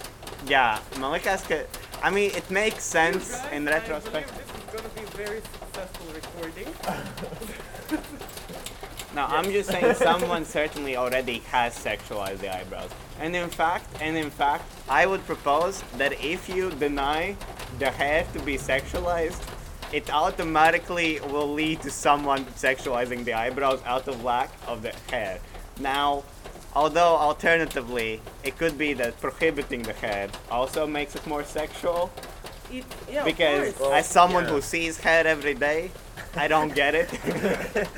jā, 0.48 0.80
man 0.96 1.12
liekas, 1.12 1.44
ka, 1.44 1.60
I 2.00 2.08
mean, 2.08 2.32
it 2.32 2.48
makes 2.50 2.84
sense 2.88 3.36
Guys, 3.36 3.52
in 3.52 3.68
retrospect. 3.68 4.32
believe 4.32 4.48
this 4.48 4.56
is 4.56 4.64
gonna 4.72 4.92
be 4.96 5.04
very 5.12 5.40
successful 5.44 6.08
recording. 6.16 6.68
No, 9.16 9.24
I'm 9.24 9.48
just 9.50 9.70
saying 9.72 9.94
someone 9.96 10.44
certainly 10.44 10.92
already 10.94 11.40
has 11.50 11.72
sexualized 11.72 12.40
the 12.44 12.52
eyebrows. 12.52 12.90
And 13.18 13.32
in 13.34 13.48
fact, 13.48 13.88
and 14.04 14.12
in 14.14 14.28
fact, 14.28 14.64
I 14.92 15.06
would 15.06 15.24
propose 15.24 15.80
that 15.96 16.12
if 16.20 16.50
you 16.52 16.68
deny 16.76 17.32
the 17.78 17.88
hair 17.90 18.26
to 18.36 18.38
be 18.44 18.58
sexualized, 18.60 19.40
it 19.92 20.10
automatically 20.12 21.20
will 21.30 21.52
lead 21.52 21.80
to 21.82 21.90
someone 21.90 22.44
sexualizing 22.56 23.24
the 23.24 23.32
eyebrows 23.32 23.80
out 23.84 24.08
of 24.08 24.22
lack 24.24 24.50
of 24.66 24.82
the 24.82 24.92
hair. 25.10 25.38
Now, 25.80 26.24
although 26.74 27.16
alternatively, 27.16 28.20
it 28.44 28.58
could 28.58 28.76
be 28.78 28.92
that 28.94 29.20
prohibiting 29.20 29.82
the 29.82 29.92
hair 29.92 30.28
also 30.50 30.86
makes 30.86 31.14
it 31.14 31.26
more 31.26 31.44
sexual, 31.44 32.10
It, 32.70 32.84
yeah, 33.10 33.24
because 33.24 33.68
of 33.68 33.78
course. 33.78 33.94
as 33.94 34.06
someone 34.06 34.44
yeah. 34.44 34.50
who 34.50 34.60
sees 34.60 34.98
hair 34.98 35.26
every 35.26 35.54
day, 35.54 35.90
I 36.34 36.48
don't 36.48 36.74
get 36.74 36.94
it. 36.94 37.08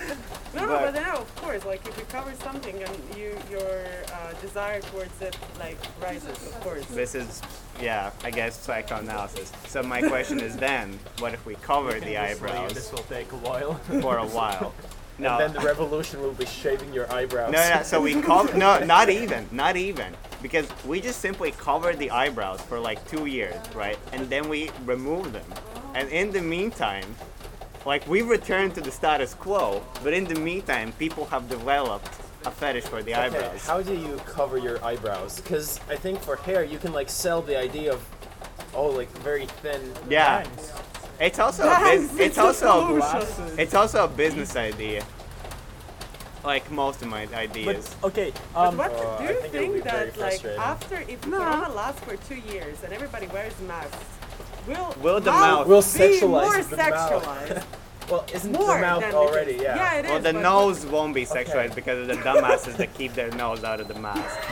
No, 0.54 0.62
no, 0.62 0.68
but- 0.68 0.92
but 0.94 0.94
now, 1.02 1.16
of 1.18 1.36
course, 1.36 1.64
like 1.64 1.86
if 1.86 1.96
you 1.98 2.04
cover 2.08 2.32
something 2.42 2.82
and 2.82 2.90
you 3.16 3.36
your 3.50 3.84
uh, 4.12 4.32
desire 4.40 4.80
towards 4.80 5.20
it 5.20 5.36
like 5.58 5.76
rises, 6.02 6.28
of 6.46 6.60
course. 6.60 6.84
This 6.86 7.14
is, 7.14 7.42
yeah, 7.82 8.10
I 8.24 8.30
guess 8.30 8.58
psychoanalysis. 8.58 9.52
So 9.66 9.82
my 9.82 10.00
question 10.02 10.40
is 10.40 10.56
then, 10.56 10.98
what 11.18 11.34
if 11.34 11.44
we 11.44 11.54
cover 11.56 11.98
the 12.00 12.16
eyebrows? 12.16 12.72
This 12.74 12.90
will 12.92 13.04
take 13.04 13.30
a 13.32 13.36
while. 13.36 13.74
for 14.00 14.18
a 14.18 14.26
while? 14.26 14.72
No, 15.20 15.32
And 15.32 15.40
then 15.40 15.52
the 15.60 15.66
revolution 15.66 16.22
will 16.22 16.30
be 16.34 16.46
shaving 16.46 16.94
your 16.94 17.12
eyebrows. 17.12 17.50
no, 17.50 17.58
no. 17.74 17.82
So 17.82 18.00
we 18.00 18.22
cover. 18.22 18.56
No, 18.56 18.78
not 18.84 19.08
even, 19.10 19.48
not 19.50 19.76
even, 19.76 20.14
because 20.40 20.68
we 20.86 21.00
just 21.00 21.18
simply 21.20 21.50
cover 21.58 21.92
the 21.92 22.08
eyebrows 22.12 22.60
for 22.60 22.78
like 22.78 23.04
two 23.10 23.26
years, 23.26 23.56
right? 23.74 23.98
And 24.12 24.30
then 24.30 24.48
we 24.48 24.70
remove 24.84 25.32
them. 25.32 25.52
And 25.96 26.08
in 26.10 26.30
the 26.30 26.40
meantime, 26.40 27.16
like 27.86 28.06
we 28.08 28.22
return 28.22 28.70
to 28.72 28.80
the 28.80 28.90
status 28.90 29.34
quo, 29.34 29.82
but 30.04 30.12
in 30.12 30.24
the 30.24 30.34
meantime, 30.34 30.92
people 30.98 31.24
have 31.26 31.48
developed 31.48 32.08
a 32.44 32.50
fetish 32.50 32.84
for 32.84 33.02
the 33.02 33.12
Okay, 33.12 33.20
eyebrows. 33.36 33.66
how 33.66 33.82
do 33.82 33.94
you 33.94 34.16
cover 34.26 34.58
your 34.58 34.82
eyebrows? 34.84 35.40
Because 35.40 35.80
I 35.88 35.96
think 35.96 36.20
for 36.20 36.36
hair, 36.36 36.62
you 36.64 36.78
can 36.78 36.92
like 36.92 37.08
sell 37.08 37.42
the 37.42 37.58
idea 37.58 37.92
of, 37.92 38.00
oh, 38.74 38.88
like 38.88 39.10
very 39.18 39.46
thin. 39.46 39.80
Yeah. 40.08 40.44
lines. 40.44 40.72
It's 41.20 41.38
also 41.40 41.64
a 41.64 41.66
Guys, 41.66 42.02
bus- 42.08 42.10
it's 42.12 42.20
it's 42.20 42.38
also 42.38 42.96
a, 43.00 43.54
it's 43.60 43.74
also 43.74 44.04
a 44.04 44.08
business 44.08 44.54
idea. 44.54 45.04
Like 46.44 46.70
most 46.70 47.02
of 47.02 47.08
my 47.08 47.26
ideas. 47.34 47.96
But 48.00 48.08
okay, 48.10 48.32
But 48.54 48.68
um, 48.68 48.76
what 48.78 48.92
Uh, 48.92 49.18
do 49.18 49.24
I 49.24 49.30
you 49.32 49.40
think 49.40 49.54
it 49.54 49.60
will 49.60 49.74
be 49.74 49.80
think 49.80 49.84
that 49.84 50.16
like 50.18 50.44
after 50.58 50.96
if 51.08 51.20
Corona 51.22 51.68
lasts 51.74 52.00
for 52.02 52.16
two 52.28 52.36
years 52.52 52.84
and 52.84 52.92
everybody 52.92 53.26
wears 53.26 53.52
masks, 53.66 53.96
will 54.68 54.94
Will 55.02 55.20
the 55.20 55.30
mouth 55.32 55.40
mouth- 55.40 55.66
Will 55.66 55.82
be 55.82 55.86
sexualize 55.98 56.46
more 56.46 56.62
the 56.62 56.76
mouth. 56.76 57.24
sexualized? 57.24 57.62
Well, 58.08 58.24
isn't 58.32 58.52
more 58.52 58.72
the 58.74 58.80
mouth 58.80 59.00
than 59.02 59.10
it 59.10 59.14
already? 59.14 59.52
is. 59.52 59.60
Yeah. 59.62 59.76
Yeah, 59.76 59.94
it 59.98 60.04
is. 60.06 60.10
well, 60.10 60.20
the 60.28 60.32
but- 60.32 60.40
nose 60.42 60.86
won't 60.86 61.12
be 61.14 61.26
sexualized 61.26 61.74
because 61.74 61.98
of 62.00 62.06
the 62.08 62.14
dumbasses 62.24 62.76
that 62.78 62.94
keep 62.96 63.12
their 63.12 63.30
nose 63.32 63.62
out 63.64 63.80
of 63.82 63.88
the 63.88 63.98
mask. 64.00 64.38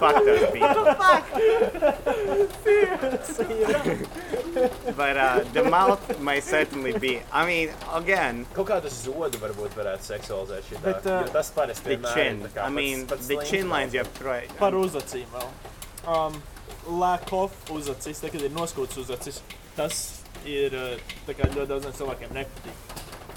Fuck 0.00 0.24
those 0.24 0.50
people. 0.50 0.84
but 4.96 5.16
uh, 5.16 5.44
the 5.52 5.62
mouth 5.64 6.20
might 6.20 6.44
certainly 6.44 6.98
be. 6.98 7.20
I 7.32 7.46
mean, 7.46 7.70
again, 7.94 8.46
Kaut 8.54 8.66
kādu 8.70 8.88
zodu 8.90 9.38
varbūt 9.42 9.74
varētu 9.78 10.02
seksualizēt 10.10 10.62
šī 10.70 10.76
Bet, 10.84 11.06
uh, 11.06 11.22
tas 11.34 11.50
parasti 11.54 11.84
the 11.84 11.90
vienmēr 11.96 12.14
chin. 12.14 12.40
ir 12.40 12.44
tā 12.48 12.50
kā 12.50 12.58
I 12.58 12.60
pats- 12.66 12.74
mean, 12.80 13.06
pats 13.06 13.26
the 13.26 13.34
slims 13.36 13.50
chin 13.50 13.66
mouth. 13.66 13.72
lines 13.78 13.92
you 13.94 14.00
have 14.02 14.12
to 14.12 14.18
try. 14.24 14.40
par 14.58 14.72
uzacīm 14.72 15.26
vēl. 15.34 15.48
Um, 16.16 16.42
lack 16.90 17.32
of 17.32 17.54
uzacis, 17.70 18.20
tā, 18.22 18.30
kad 18.32 18.42
ir 18.42 18.50
noskūts 18.56 18.98
uzacis, 19.02 19.42
tas 19.76 20.00
ir 20.48 20.74
uh, 20.74 20.96
tā 21.28 21.34
kā 21.38 21.48
ļoti 21.52 21.68
daudziem 21.70 21.94
cilvēkiem 22.00 22.34
nepatīk. 22.36 22.86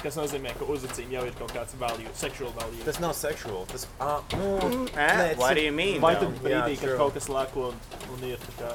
Kas 0.04 0.18
nozīmē, 0.20 0.52
ka 0.60 0.66
uzacīm 0.68 1.12
jau 1.16 1.22
ir 1.24 1.36
kaut 1.40 1.54
kāds 1.56 1.78
value, 1.80 2.10
sexual 2.20 2.50
value. 2.58 2.82
Tas 2.84 2.98
nav 3.00 3.14
sexual. 3.16 3.62
Tas, 3.72 3.86
ah, 4.04 4.18
nu, 4.36 4.50
Eh? 4.98 5.14
Nē, 5.16 5.38
What 5.40 5.54
cik- 5.54 5.56
do 5.56 5.62
you 5.64 5.72
mean? 5.72 6.02
Vai 6.04 6.16
though? 6.16 6.28
tad 6.28 6.42
brīdī, 6.44 6.76
kad 6.82 6.98
kaut 7.00 7.14
kas 7.16 7.30
lēko 7.32 7.70
un, 7.70 7.80
un 8.12 8.26
ir 8.28 8.42
tā 8.44 8.58
kā... 8.60 8.74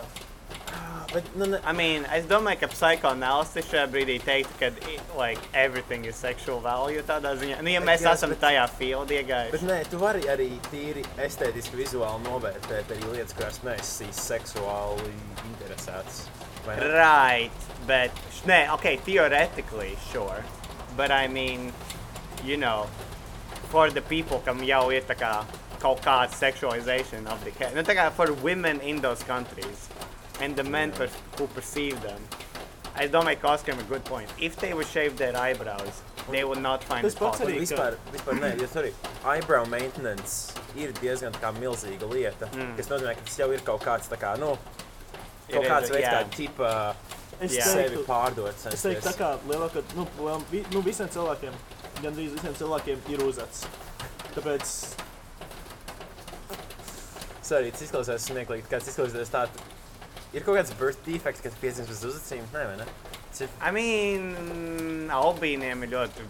bet, 1.12 1.24
nu, 1.36 1.46
ne, 1.46 1.58
I 1.64 1.72
mean, 1.72 2.04
es 2.12 2.24
domāju, 2.30 2.60
ka 2.60 2.68
psychoanalysis 2.72 3.66
šajā 3.70 3.86
brīdī 3.92 4.16
teikt, 4.24 4.50
ka 4.60 4.70
like, 5.18 5.40
everything 5.54 6.04
is 6.04 6.16
sexual 6.16 6.60
value 6.60 7.02
tādā 7.02 7.32
ziņā. 7.40 7.60
Nu, 7.62 7.70
ja 7.70 7.80
mēs 7.80 8.00
Yes, 8.04 8.18
esam 8.22 8.30
bet- 8.34 8.40
tajā 8.40 8.68
field 8.78 9.08
Bet 9.08 9.26
iegājuši. 9.26 9.62
nē, 9.70 9.78
tu 9.90 9.98
vari 9.98 10.22
arī 10.28 10.50
tīri 10.70 11.04
estētiski, 11.16 11.76
vizuāli 11.84 12.22
novērtēt 12.26 12.92
arī 12.94 13.12
lietas, 13.14 13.32
kurās 13.38 13.62
neesi 13.64 14.06
seksuāli 14.12 15.12
interesēts. 15.50 16.26
Vai 16.66 16.76
ne? 16.76 16.88
Right, 16.92 17.52
but, 17.86 18.10
nē, 18.46 18.68
okay, 18.74 18.96
theoretically, 18.96 19.96
sure. 20.12 20.44
But 20.96 21.10
I 21.10 21.28
mean, 21.28 21.72
you 22.44 22.56
know, 22.56 22.86
for 23.70 23.90
the 23.90 24.00
people, 24.02 24.40
kam 24.44 24.60
jau 24.60 24.90
ir 24.92 25.02
tā 25.02 25.14
kā 25.16 25.44
kaut 25.80 26.00
kāda 26.02 26.32
sexualization 26.34 27.26
of 27.30 27.42
the 27.44 27.50
cat. 27.52 27.74
Nu, 27.74 27.82
tā 27.82 27.94
kā 27.94 28.10
for 28.12 28.32
women 28.32 28.80
in 28.80 29.00
those 29.00 29.22
countries 29.22 29.88
and 30.40 30.56
the 30.56 30.64
men 30.64 30.92
per 30.92 31.08
who 31.38 31.46
perceive 31.48 32.00
them. 32.02 32.20
I 32.96 33.06
ka 33.36 33.56
Oskaram 33.56 33.78
ir 33.78 33.84
a 33.84 33.88
good 33.88 34.04
point. 34.04 34.28
If 34.40 34.56
they 34.56 34.74
would 34.74 34.86
shave 34.88 35.16
their 35.16 35.36
eyebrows, 35.36 36.02
they 36.30 36.42
would 36.44 36.60
not 36.60 36.82
find 36.84 37.02
Tas 37.04 37.14
it 37.14 37.18
pats 37.20 37.38
possible. 37.38 37.52
arī- 37.54 37.60
Vispār, 37.60 37.96
vispār 38.12 38.38
nē, 38.40 38.60
jo 38.60 38.66
sorry, 38.66 38.94
eyebrow 39.24 39.64
maintenance 39.66 40.52
ir 40.76 40.92
diezgan 40.92 41.32
tā 41.32 41.40
kā 41.40 41.52
milzīga 41.58 42.10
lieta, 42.10 42.46
Mm. 42.52 42.76
kas 42.76 42.86
nozīmē, 42.88 43.14
ka 43.14 43.20
tas 43.24 43.36
jau 43.38 43.50
ir 43.52 43.60
kaut 43.60 43.82
kāds 43.82 44.08
tā 44.08 44.16
kā, 44.18 44.36
nu, 44.38 44.58
kaut 45.52 45.64
is, 45.64 45.68
kāds 45.70 45.90
veids, 45.90 46.00
yeah. 46.00 46.22
kā 46.24 46.30
tipa 46.36 46.94
Es 47.40 47.52
Jā. 47.56 47.62
sevi 47.62 47.96
pārdot. 48.04 48.48
es 48.50 48.82
teiktu, 48.82 48.98
tā 48.98 49.12
censties. 49.12 49.16
kā 49.16 49.38
lielākā, 49.46 49.82
nu, 49.94 50.08
liel, 50.18 50.42
vi, 50.50 50.64
nu, 50.72 50.82
visiem 50.82 51.08
cilvēkiem, 51.08 51.52
gandrīz 52.02 52.32
visiem 52.34 52.54
cilvēkiem 52.54 52.98
ir 53.08 53.18
uzacis. 53.22 53.64
Tāpēc 54.34 54.94
Sorry, 57.48 57.70
tas 57.70 57.80
izklausās 57.86 58.26
smieklīgi. 58.28 58.66
Kāds 58.68 58.88
izklausās 58.90 59.30
tā. 59.32 59.46
Ir 60.36 60.44
kaut 60.44 60.58
kāds 60.58 60.74
birth 60.76 61.00
defects, 61.06 61.40
kad 61.44 61.54
piedzimst 61.62 61.88
bez 61.92 62.02
uzacīm. 62.04 62.44
Nē, 62.52 62.64
vai 62.68 62.76
ne? 62.82 62.86
Ir 63.38 63.48
I 63.62 63.70
mean, 63.72 65.08
albīniem 65.14 65.84
ir 65.86 65.92
ļoti 65.94 66.26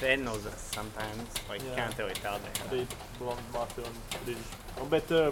thin 0.00 0.26
sometimes. 0.72 1.36
Like, 1.48 1.62
Jā. 1.62 1.76
can't 1.76 1.96
tell 1.96 2.38
them. 2.38 2.56
Arī 2.68 2.86
blondi 3.18 3.44
mati 3.54 3.84
un 3.86 3.98
brīži. 4.24 4.88
Bet 4.92 5.12
uh, 5.14 5.30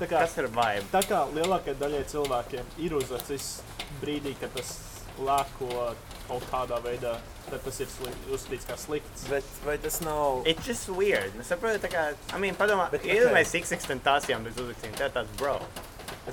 tā 0.00 0.06
kā, 0.10 0.20
Kas 0.20 0.36
ir 0.38 0.48
vibe? 0.54 0.84
tā 0.92 1.00
kā 1.08 1.22
lielākajai 1.34 1.78
daļai 1.80 2.02
cilvēkiem 2.12 2.74
ir 2.84 2.94
uzacis 3.00 3.48
brīdī, 4.02 4.34
kad 4.40 4.52
tas 4.54 4.74
lēko 5.18 5.94
kaut 6.28 6.46
kādā 6.50 6.78
veidā, 6.84 7.16
tad 7.48 7.64
tas 7.64 7.80
ir 7.82 7.90
uzskatīts 8.34 8.68
kā 8.68 8.76
slikts. 8.78 9.26
Bet 9.30 9.50
vai 9.66 9.78
tas 9.82 10.00
nav? 10.04 10.44
It's 10.46 10.66
just 10.66 10.88
weird. 10.90 11.34
Es 11.40 11.50
saprotu, 11.50 11.80
tā 11.82 11.90
kā, 11.92 12.06
I 12.34 12.38
mean, 12.42 12.54
padomā, 12.58 12.90
Bet, 12.94 13.04
ir 13.08 13.28
ok. 13.28 13.34
mēs 13.38 13.50
six 13.56 13.74
ekstentācijām 13.76 14.46
bez 14.46 14.58
uzrakstiem, 14.62 14.94
tā 15.00 15.10
tāds 15.14 15.32
bro. 15.40 15.58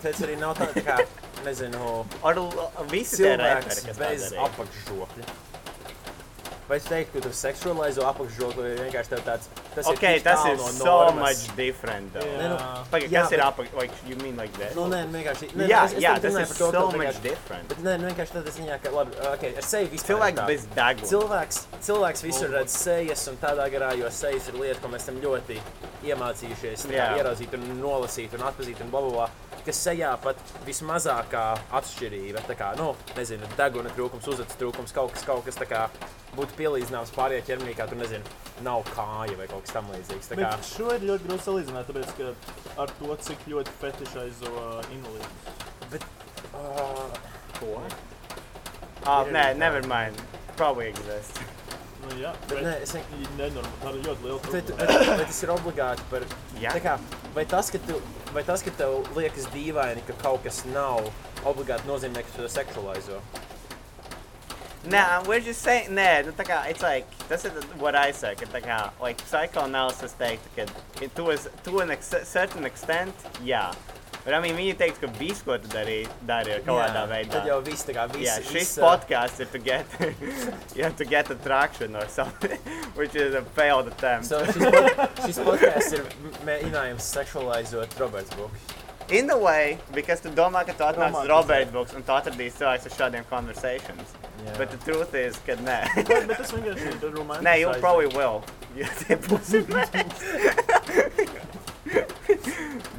Tas 0.01 0.21
arī 0.25 0.37
nav 0.39 0.55
tā, 0.57 0.67
tā 0.73 0.81
kā, 0.87 0.97
nezinu, 1.45 2.05
Ar 2.23 2.35
visi 2.89 3.21
cilvēks 3.23 3.85
bez 3.85 3.97
bez 4.01 4.27
apak. 4.33 4.51
apakšžokļa. 4.67 5.31
Vai 6.71 6.77
es 6.79 6.85
teiktu, 6.87 7.19
ka 7.19 7.25
tu 7.25 7.29
seksualizē 7.35 8.03
apakšžokli, 8.07 8.63
vai 8.63 8.75
vienkārši 8.85 9.09
tev 9.11 9.21
tāds- 9.25 9.49
tas 9.75 9.87
Ok, 9.91 10.03
ir 10.07 10.21
tas 10.23 10.45
ir 10.47 10.55
no 10.55 10.67
so 10.71 10.85
normas? 10.85 11.19
much 11.19 11.55
different 11.57 12.13
though. 12.13 12.23
Nē, 12.23 12.47
nu, 12.47 12.57
Pagaid, 12.93 13.11
Jā, 13.11 13.23
kas 13.25 13.31
ir 13.33 13.37
bet- 13.41 13.47
apak, 13.47 13.73
like, 13.75 13.93
you 14.07 14.15
mean 14.23 14.37
like 14.37 14.53
this? 14.57 14.73
Nu, 14.75 14.85
nē, 14.87 15.01
nu, 15.11 15.17
vienkārši. 15.19 15.49
Nē, 15.51 15.67
jā, 15.67 15.81
es, 15.89 15.93
es 15.97 16.03
jā, 16.05 16.13
tas 16.21 16.33
ir 16.39 16.47
to, 16.47 16.71
so 16.71 16.91
much 16.91 17.19
different. 17.21 17.67
Bet 17.67 17.83
nē, 17.83 17.97
nu, 17.99 18.07
vienkārši 18.07 18.31
tādā 18.37 18.51
ziņā, 18.55 18.79
ka 18.85 18.89
labi, 18.95 19.11
ok, 19.33 19.43
ar 19.57 19.63
seju 19.67 19.89
vispār. 19.91 20.09
ir 20.09 20.15
Cilvēks 20.15 20.47
bez 20.47 20.65
deguna. 20.79 21.09
Cilvēks, 21.11 21.57
cilvēks 21.89 22.21
visur 22.23 22.49
redz 22.55 22.71
sejas, 22.71 23.27
un 23.27 23.35
tādā 23.43 23.67
garā, 23.69 23.91
jo 23.99 24.07
sejas 24.09 24.47
ir 24.47 24.53
lieta, 24.53 24.79
ko 24.79 24.87
mēs 24.95 25.03
esam 25.09 25.19
ļoti 25.19 25.59
iemācījušies 26.07 26.85
ieraudzīt, 26.91 27.53
un 27.57 27.65
nolasīt, 27.81 28.33
un 28.37 28.45
atpazīt, 28.49 28.81
un 28.85 28.89
bla, 28.93 29.01
bla, 29.05 29.11
bla. 29.11 29.29
Kas 29.61 29.77
sejā 29.85 30.15
pat 30.23 30.39
vismazākā 30.65 31.43
atšķirība, 31.77 32.41
tā 32.49 32.55
kā, 32.57 32.71
nu, 32.79 32.95
nezinu, 33.17 33.45
deguna 33.59 33.91
trūkums, 33.93 34.25
uzvedas 34.33 34.57
trūkums, 34.57 34.93
kaut 34.95 35.13
kas, 35.13 35.25
kaut 35.27 35.45
kas 35.45 35.59
tā 35.59 35.67
kā 35.69 35.83
būtu 36.33 36.55
pielīdzināms 36.57 37.11
pārējai 37.13 37.45
ķermenī, 37.51 37.75
kā 37.77 37.85
tur, 37.91 37.99
nezinu, 38.01 38.25
nav 38.65 38.81
kāja 38.89 39.37
vai 39.37 39.45
kaut 39.51 39.67
kas 39.67 39.75
tam 39.75 39.91
līdzīgs. 39.93 40.31
Tā 40.31 40.39
kā, 40.39 40.49
Bet 40.57 40.65
šo 40.71 40.89
ir 40.95 41.05
ļoti 41.11 41.27
grūti 41.29 41.45
salīdzināt, 41.45 41.91
tāpēc, 41.91 42.15
ka 42.17 42.81
ar 42.81 42.95
to, 42.97 43.17
cik 43.27 43.45
ļoti 43.53 43.77
fetišaizo 43.83 44.53
uh, 44.55 44.91
invalīdus. 44.97 46.09
uh, 46.55 47.19
Ko? 47.59 47.75
Ah, 49.05 49.21
Ir 49.27 49.33
nē, 49.33 49.45
never 49.57 49.85
mind. 49.85 50.17
Probably 50.57 50.87
exists. 50.89 51.37
Nu, 52.01 52.15
jā, 52.17 52.31
Bet 52.47 52.49
bet 52.57 52.63
nē, 52.65 52.73
es 52.81 52.93
ne- 52.93 53.03
nenormāli. 53.37 53.81
Tā 53.83 53.91
ir 53.93 54.01
ļoti 54.07 54.23
liela 54.25 54.39
Bet, 54.41 54.65
problēma. 54.71 54.87
bet, 54.97 55.07
vai 55.17 55.25
tas 55.25 55.43
ir 55.43 55.49
obligāti 55.53 56.07
par 56.09 56.21
Jā. 56.61 56.71
Kā, 56.81 56.95
vai, 57.35 57.45
tas, 57.45 57.69
ka 57.71 57.77
tu, 57.87 58.01
vai 58.33 58.43
tas, 58.43 58.63
ka 58.65 58.71
tev 58.77 59.03
liekas 59.15 59.45
dīvaini, 59.53 60.01
ka 60.07 60.13
kaut 60.23 60.43
kas 60.43 60.63
nav 60.65 61.11
obligāti 61.45 61.85
nozīmē, 61.89 62.23
ka 62.25 62.35
tu 62.35 62.41
to 62.41 62.49
seksualizē? 62.49 63.19
Nah, 64.83 65.21
we're 65.27 65.39
just 65.39 65.61
saying, 65.61 65.89
nē, 65.93 66.25
nu 66.25 66.31
tā 66.33 66.43
kā, 66.43 66.63
it's 66.67 66.81
like, 66.81 67.05
tas 67.29 67.45
ir 67.45 67.51
what 67.77 67.93
I 67.95 68.11
say, 68.11 68.33
ka 68.35 68.47
tā 68.49 68.63
kā, 68.65 68.89
like, 68.99 69.21
psychoanalysis 69.29 70.15
teiktu, 70.17 70.49
ka 70.55 70.65
it- 71.05 71.15
to, 71.15 71.29
is, 71.29 71.47
to 71.63 71.79
an 71.81 71.91
ex 71.91 72.09
certain 72.25 72.65
extent, 72.65 73.13
jā. 73.45 73.67
Bet, 73.71 74.00
I 74.21 74.39
mean, 74.39 74.53
viņi 74.53 74.75
teikt, 74.77 74.99
ka 75.01 75.07
viss, 75.17 75.41
ko 75.41 75.55
tu 75.57 75.69
darī, 75.71 76.03
dari 76.29 76.59
kaut 76.61 76.77
kādā 76.77 77.05
veidā. 77.09 77.31
Tad 77.33 77.47
jau 77.49 77.57
viss 77.65 77.87
tā 77.87 77.95
kā 77.95 78.05
viss. 78.11 78.27
Yeah, 78.27 78.43
šis 78.45 78.53
viss, 78.53 78.81
podcasts 78.81 79.41
ir 79.41 79.49
to 79.49 79.57
get, 79.57 79.95
you 80.75 80.83
have 80.83 80.95
to 80.99 81.05
get 81.05 81.31
attraction 81.33 81.95
or 81.95 82.07
something, 82.07 82.59
which 82.99 83.15
is 83.15 83.33
a 83.33 83.41
failed 83.57 83.89
attempt. 83.89 84.29
So 84.29 84.43
šis, 84.45 84.61
pod, 84.61 85.17
šis 85.25 85.41
podkāsts 85.47 85.97
ir 85.97 86.05
mēģinājums 86.45 87.09
seksualizēt 87.17 87.97
Roberts 87.99 88.37
Buks. 88.37 88.77
In 89.11 89.29
a 89.29 89.37
way, 89.37 89.77
because 89.91 90.21
tu 90.21 90.29
domā, 90.29 90.61
ka 90.69 90.77
tu 90.77 90.85
atnāc 90.85 91.09
uz 91.09 91.25
Romantizē. 91.25 91.31
Robert 91.33 91.73
Books 91.73 91.97
un 91.97 92.05
tu 92.05 92.13
atradīsi 92.15 92.61
cilvēks 92.61 92.85
ar 92.87 92.93
šādiem 92.99 93.25
conversations. 93.27 94.13
Jā. 94.45 94.53
But 94.57 94.71
the 94.71 94.77
truth 94.85 95.17
is, 95.17 95.35
ka 95.45 95.57
nē. 95.65 95.81
Bet, 96.07 96.29
bet 96.29 96.37
tas 96.37 96.53
vienkārši 96.53 96.93
ir 96.93 97.09
romantiski. 97.09 97.45
Nē, 97.49 97.57
you 97.59 97.73
probably 97.81 98.09
will. 98.13 98.45
Ja 98.77 98.87
tie 99.01 99.17
būs 99.19 99.51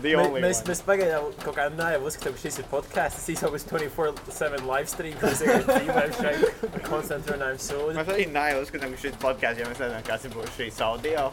The 0.02 0.14
only 0.18 0.40
mēs, 0.42 0.58
one. 0.62 0.68
mēs 0.72 0.80
pagaidām 0.84 1.28
kaut 1.44 1.54
kā 1.56 1.68
nevaram 1.72 2.02
uzskatīt, 2.08 2.34
ka 2.34 2.40
šis 2.42 2.56
ir 2.62 2.66
podkāsts. 2.72 3.28
Īstenībā 3.32 3.52
būs 3.54 3.66
24-7 3.70 4.66
live 4.68 4.90
stream, 4.90 5.14
kas 5.20 5.42
ir 5.46 5.62
dzīvojam 5.68 6.12
šeit 6.18 6.40
konstantu 6.88 7.32
runājumu 7.36 7.62
sūdu. 7.68 7.94
Mēs 8.00 8.10
arī 8.16 8.26
neuzskatām, 8.34 8.96
ka 8.96 9.02
šis 9.06 9.16
podkāsts, 9.22 9.62
ja 9.62 9.70
mēs 9.70 9.80
nezinām, 9.84 10.04
kāds 10.10 10.26
būs 10.34 10.52
šīs 10.58 10.82
audio. 10.88 11.28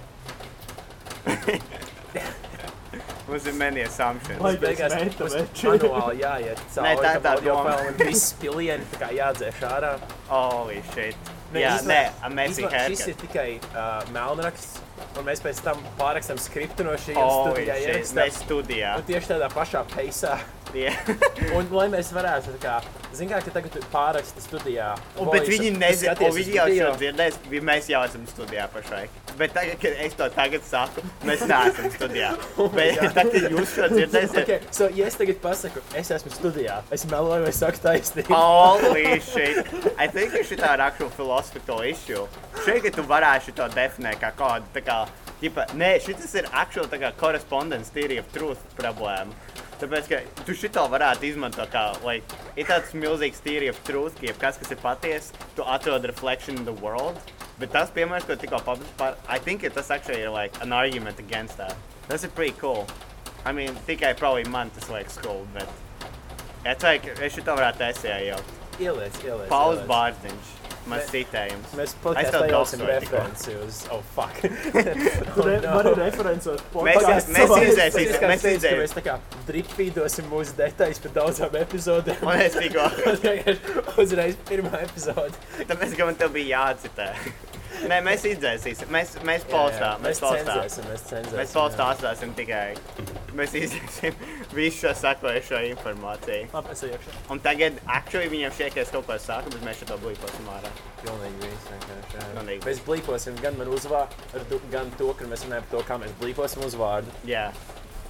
Mums 3.29 3.45
ir 3.45 3.53
many 3.53 3.81
assumptions. 3.85 4.39
Lai- 4.41 4.55
beigās 4.57 4.93
būs 5.19 5.35
manuāli 5.61 6.23
jāiet 6.23 6.61
Nē, 6.65 6.93
cauri 6.95 7.03
tā 7.03 7.11
ir 7.13 7.21
tā 7.25 7.33
doma. 7.45 7.75
un 7.85 7.99
viss 7.99 8.31
pilieni 8.41 8.87
tā 8.95 9.01
kā 9.03 9.09
jādzēš 9.13 9.59
ārā. 9.69 9.91
Holy 10.31 10.79
shit. 10.93 11.29
Nē, 11.53 11.61
nē, 11.89 11.99
amazing 12.25 12.65
īstenībā 12.69 12.87
Šis 12.89 13.03
ir 13.03 13.05
haircut. 13.05 13.21
tikai 13.27 13.49
uh, 13.69 14.09
melnraksts, 14.13 14.81
un 15.19 15.27
mēs 15.27 15.41
pēc 15.43 15.61
tam 15.65 15.81
pārrakstam 15.99 16.39
skriptu 16.41 16.85
no 16.87 16.95
šī 16.99 17.15
Holy 17.17 17.51
studijā 17.53 17.75
shit. 17.75 17.89
ierakstām. 17.89 18.21
Mēs 18.23 18.39
studijā. 18.45 18.93
Un 18.99 19.07
tieši 19.09 19.31
tādā 19.33 19.49
pašā 19.53 19.83
peisā. 19.95 20.37
Yeah. 20.73 20.93
Un, 21.57 21.65
lai 21.73 21.87
mēs 21.89 22.11
varētu, 22.13 22.51
tā 22.57 22.59
kā, 22.61 22.73
zin 23.17 23.29
kā, 23.31 23.39
ka 23.41 23.51
tagad 23.55 23.73
tu 23.73 23.81
pārraksti 23.89 24.43
studijā. 24.43 24.91
Un, 25.17 25.29
bet 25.33 25.47
viņi 25.49 25.71
nezina, 25.81 26.13
uz 26.27 26.35
viņi 26.37 26.57
jau 26.59 26.91
dzirdēs, 26.99 27.39
vi- 27.49 27.61
mēs 27.65 27.87
jau 27.89 28.01
esam 28.05 28.27
studijā 28.29 28.67
pašlaik. 28.73 29.15
Bet 29.39 29.53
tagad, 29.55 29.79
kad 29.81 30.01
es 30.05 30.17
to 30.19 30.27
tagad 30.35 30.65
saku, 30.67 31.01
mēs 31.25 31.45
neesam 31.49 31.89
studijā. 31.95 32.33
Oh 32.59 32.67
Bet 32.75 32.99
tad, 33.15 33.31
kad 33.31 33.47
jūs 33.55 33.71
šo 33.73 33.87
dzirdēsiet, 33.93 34.41
Okay, 34.43 34.59
so, 34.75 34.89
ja 34.93 35.07
es 35.09 35.17
tagad 35.17 35.39
pasaku, 35.41 35.81
es 35.97 36.11
esmu 36.11 36.33
studijā, 36.35 36.81
es 36.93 37.05
meloju 37.09 37.47
vai 37.47 37.53
saku 37.55 37.81
taisnību. 37.87 38.29
Holy 38.35 39.17
shit! 39.25 39.63
I 39.97 40.05
think 40.11 40.35
ka 40.35 40.43
šitā 40.45 40.75
ir 40.77 40.83
actual 40.85 41.09
philosophical 41.15 41.81
issue. 41.87 42.27
Šeit, 42.65 42.83
ka 42.85 42.93
tu 42.99 43.07
varētu 43.09 43.55
to 43.57 43.65
definēt 43.73 44.19
kā 44.21 44.33
kādu, 44.37 44.69
tā 44.75 44.83
kā, 44.85 44.99
ģipa, 45.41 45.65
nē, 45.79 45.95
šitas 46.03 46.35
ir 46.41 46.51
actual, 46.51 46.85
tā 46.91 46.99
kā, 47.01 47.13
correspondence 47.19 47.89
theory 47.95 48.19
of 48.21 48.29
truth 48.35 48.61
problēma. 48.77 49.33
Tāpēc, 49.79 50.07
ka 50.11 50.43
tu 50.43 50.53
šito 50.59 50.81
varētu 50.91 51.29
izmantot 51.29 51.69
kā, 51.71 51.85
like, 52.03 52.39
ir 52.59 52.67
tāds 52.67 52.91
milzīgs 52.91 53.39
theory 53.45 53.69
of 53.71 53.79
truth, 53.87 54.17
ka 54.19 54.27
jebkas, 54.27 54.59
kas 54.59 54.73
ir 54.75 54.81
patiesa, 54.83 55.45
tu 55.55 55.63
atrod 55.63 56.03
reflection 56.09 56.59
in 56.59 56.65
the 56.67 56.75
world. 56.83 57.15
Bet 57.59 57.71
tas, 57.75 57.91
piemēram, 57.95 58.27
ko 58.27 58.35
tikko 58.39 58.59
pabeidz 58.67 58.91
par, 58.99 59.15
I 59.27 59.39
think 59.39 59.63
ka 59.63 59.71
tas 59.79 59.91
actually 59.95 60.19
ir, 60.25 60.33
like, 60.35 60.51
an 60.63 60.75
argument 60.75 61.19
against 61.19 61.55
that. 61.57 61.75
Tas 62.09 62.27
ir 62.27 62.35
pretty 62.35 62.55
cool. 62.59 62.87
I 63.45 63.53
mean, 63.53 63.75
tikai 63.87 64.17
probably 64.19 64.43
man 64.51 64.69
tas 64.75 64.91
liekas 64.91 65.15
cool, 65.23 65.45
bet... 65.55 65.67
Es 66.67 66.83
ka 66.83 66.91
es 67.23 67.35
šito 67.37 67.55
varētu 67.55 67.85
esē 67.87 68.17
jau. 68.27 68.39
Ieliec, 68.83 69.15
ieliec. 69.23 69.47
Pauls 69.47 69.79
ieliec. 69.79 69.87
Bārtiņš. 69.87 70.58
Maz 70.87 71.09
citējums. 71.11 71.73
Mēs 71.77 71.91
Es 71.91 71.95
podkāstā 72.03 72.31
tev 72.31 72.45
ieliksim 72.47 72.79
dosoju 72.79 72.99
tikko. 73.03 73.15
referenci 73.17 73.55
uz, 73.65 73.79
oh, 73.91 74.01
fuck. 74.15 74.39
Oh, 75.39 75.45
re- 75.45 75.59
no. 75.61 75.73
var 75.75 75.89
referencēt 75.99 76.63
Mēs- 76.63 76.71
podcastu 76.73 77.33
mēs 77.35 77.45
savā- 77.45 77.59
izdzēsim- 77.67 78.23
mēs 78.31 78.45
izdzēsim. 78.53 78.79
mēs 78.83 78.95
tā 78.97 79.03
kā 79.05 79.17
dripfīdosim 79.49 80.29
mūsu 80.31 80.55
detaļas 80.57 81.01
par 81.03 81.11
daudzām 81.19 81.59
epizodēm. 81.61 82.23
Un 82.25 82.41
es 82.41 82.57
tikko, 82.57 82.87
Uzreiz 84.01 84.35
pirmā 84.49 84.81
epizode. 84.87 85.33
tāpēc, 85.69 85.95
ka 85.97 86.05
man 86.09 86.15
tev 86.15 86.33
bija 86.33 86.63
jācitē. 86.73 87.11
Nē, 87.87 87.99
mēs 88.03 88.25
izdzēsīsim. 88.27 88.89
Mēs, 88.91 89.13
mēs 89.27 89.45
postā, 89.47 89.93
Mēs 90.01 90.19
mēs 90.19 90.21
postā. 90.23 90.55
cenzēsim, 90.57 90.87
mēs 90.89 91.03
cenzēsim. 91.09 91.37
Mēs 91.39 91.53
postā 91.55 91.85
atstāsim 91.93 92.33
tikai. 92.35 92.73
Mēs 93.39 93.53
izdzēsim 93.55 94.17
visu 94.57 94.81
šo 94.83 94.91
sakojušo 94.99 95.61
informāciju. 95.69 96.49
Labi, 96.53 96.73
es 96.75 96.83
iekšā. 96.89 97.15
Un 97.31 97.41
tagad, 97.45 97.79
actually, 97.85 98.27
viņiem 98.33 98.51
šķiet, 98.57 98.75
ka 98.75 98.83
es 98.83 98.91
kaut 98.93 99.07
ko 99.07 99.17
saku, 99.21 99.53
bet 99.55 99.63
mēs 99.67 99.79
šo 99.85 99.97
blīposim 100.03 100.49
ārā. 100.57 100.71
Pilnīgi 101.05 101.43
viss 101.45 101.69
vienkārši. 101.71 102.23
Pilnīgi 102.35 102.65
Mēs 102.67 102.81
blīposim 102.89 103.39
gan 103.43 103.59
man 103.61 103.71
uzvārdu, 103.77 104.61
gan 104.73 104.91
to, 104.99 105.13
ka 105.19 105.29
mēs 105.31 105.45
runājam 105.47 105.69
par 105.69 105.77
to, 105.77 105.85
kā 105.93 105.99
mēs 106.03 106.15
blīposim 106.19 106.65
uzvārdu. 106.67 107.13
Jā. 107.29 107.47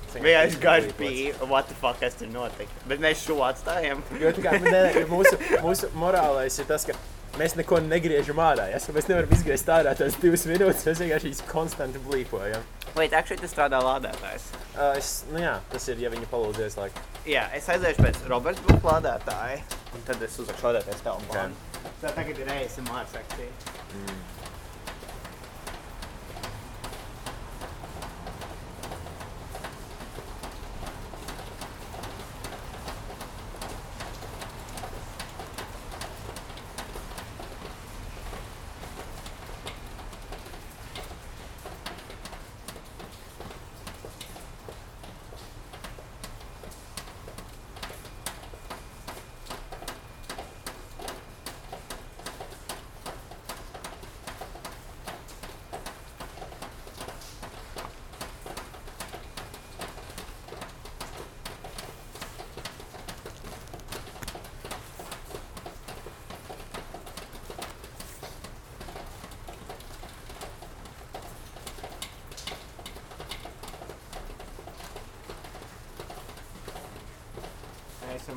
Tas 0.10 0.24
Vienkārši 0.26 0.90
blīpots. 0.90 0.98
bija, 0.98 1.50
what 1.52 1.68
the 1.70 1.76
fuck, 1.78 2.00
kas 2.02 2.16
tur 2.18 2.32
notika. 2.34 2.72
Bet 2.90 2.98
mēs 3.04 3.22
šo 3.28 3.36
atstājam. 3.46 4.00
Jo 4.18 4.32
kā 4.42 4.56
nē, 4.58 4.72
nē, 4.74 5.04
mūsu, 5.12 5.36
mūsu 5.62 5.92
morālais 6.02 6.58
ir 6.58 6.66
tas, 6.72 6.88
ka 6.90 6.96
mēs 7.40 7.56
neko 7.60 7.80
negriežam 7.86 8.42
ārā. 8.44 8.70
Ja? 8.74 8.82
Mēs 8.96 9.08
nevaram 9.10 9.36
izgriezt 9.36 9.72
ārā 9.72 9.96
tās 9.98 10.18
divas 10.22 10.46
minūtes, 10.50 10.88
mēs 10.90 11.04
vienkārši 11.06 11.32
viņas 11.32 11.46
konstanti 11.50 12.02
blīpojam. 12.08 12.66
Vai 12.96 13.06
actually 13.14 13.40
tas 13.40 13.54
strādā 13.54 13.80
lādētājs? 13.86 14.50
Uh, 14.74 14.98
es, 14.98 15.14
nu 15.32 15.42
jā, 15.44 15.60
tas 15.72 15.86
ir, 15.92 16.02
ja 16.04 16.12
viņi 16.12 16.28
palūdzēs, 16.32 16.78
like, 16.82 17.10
Jā, 17.28 17.44
es 17.54 17.68
aiziešu 17.70 18.02
pēc 18.02 18.22
Roberts 18.32 18.62
Buļbuļs 18.66 18.86
lādētāja. 18.88 19.60
Un 19.94 20.06
tad 20.08 20.22
es 20.24 20.38
uzrakstu 20.40 20.70
lādētājs 20.70 21.04
telefonu. 21.06 21.92
Tā 22.00 22.14
tagad 22.16 22.40
ir 22.40 22.52
ASMR 22.56 23.08
sekcija. 23.12 23.52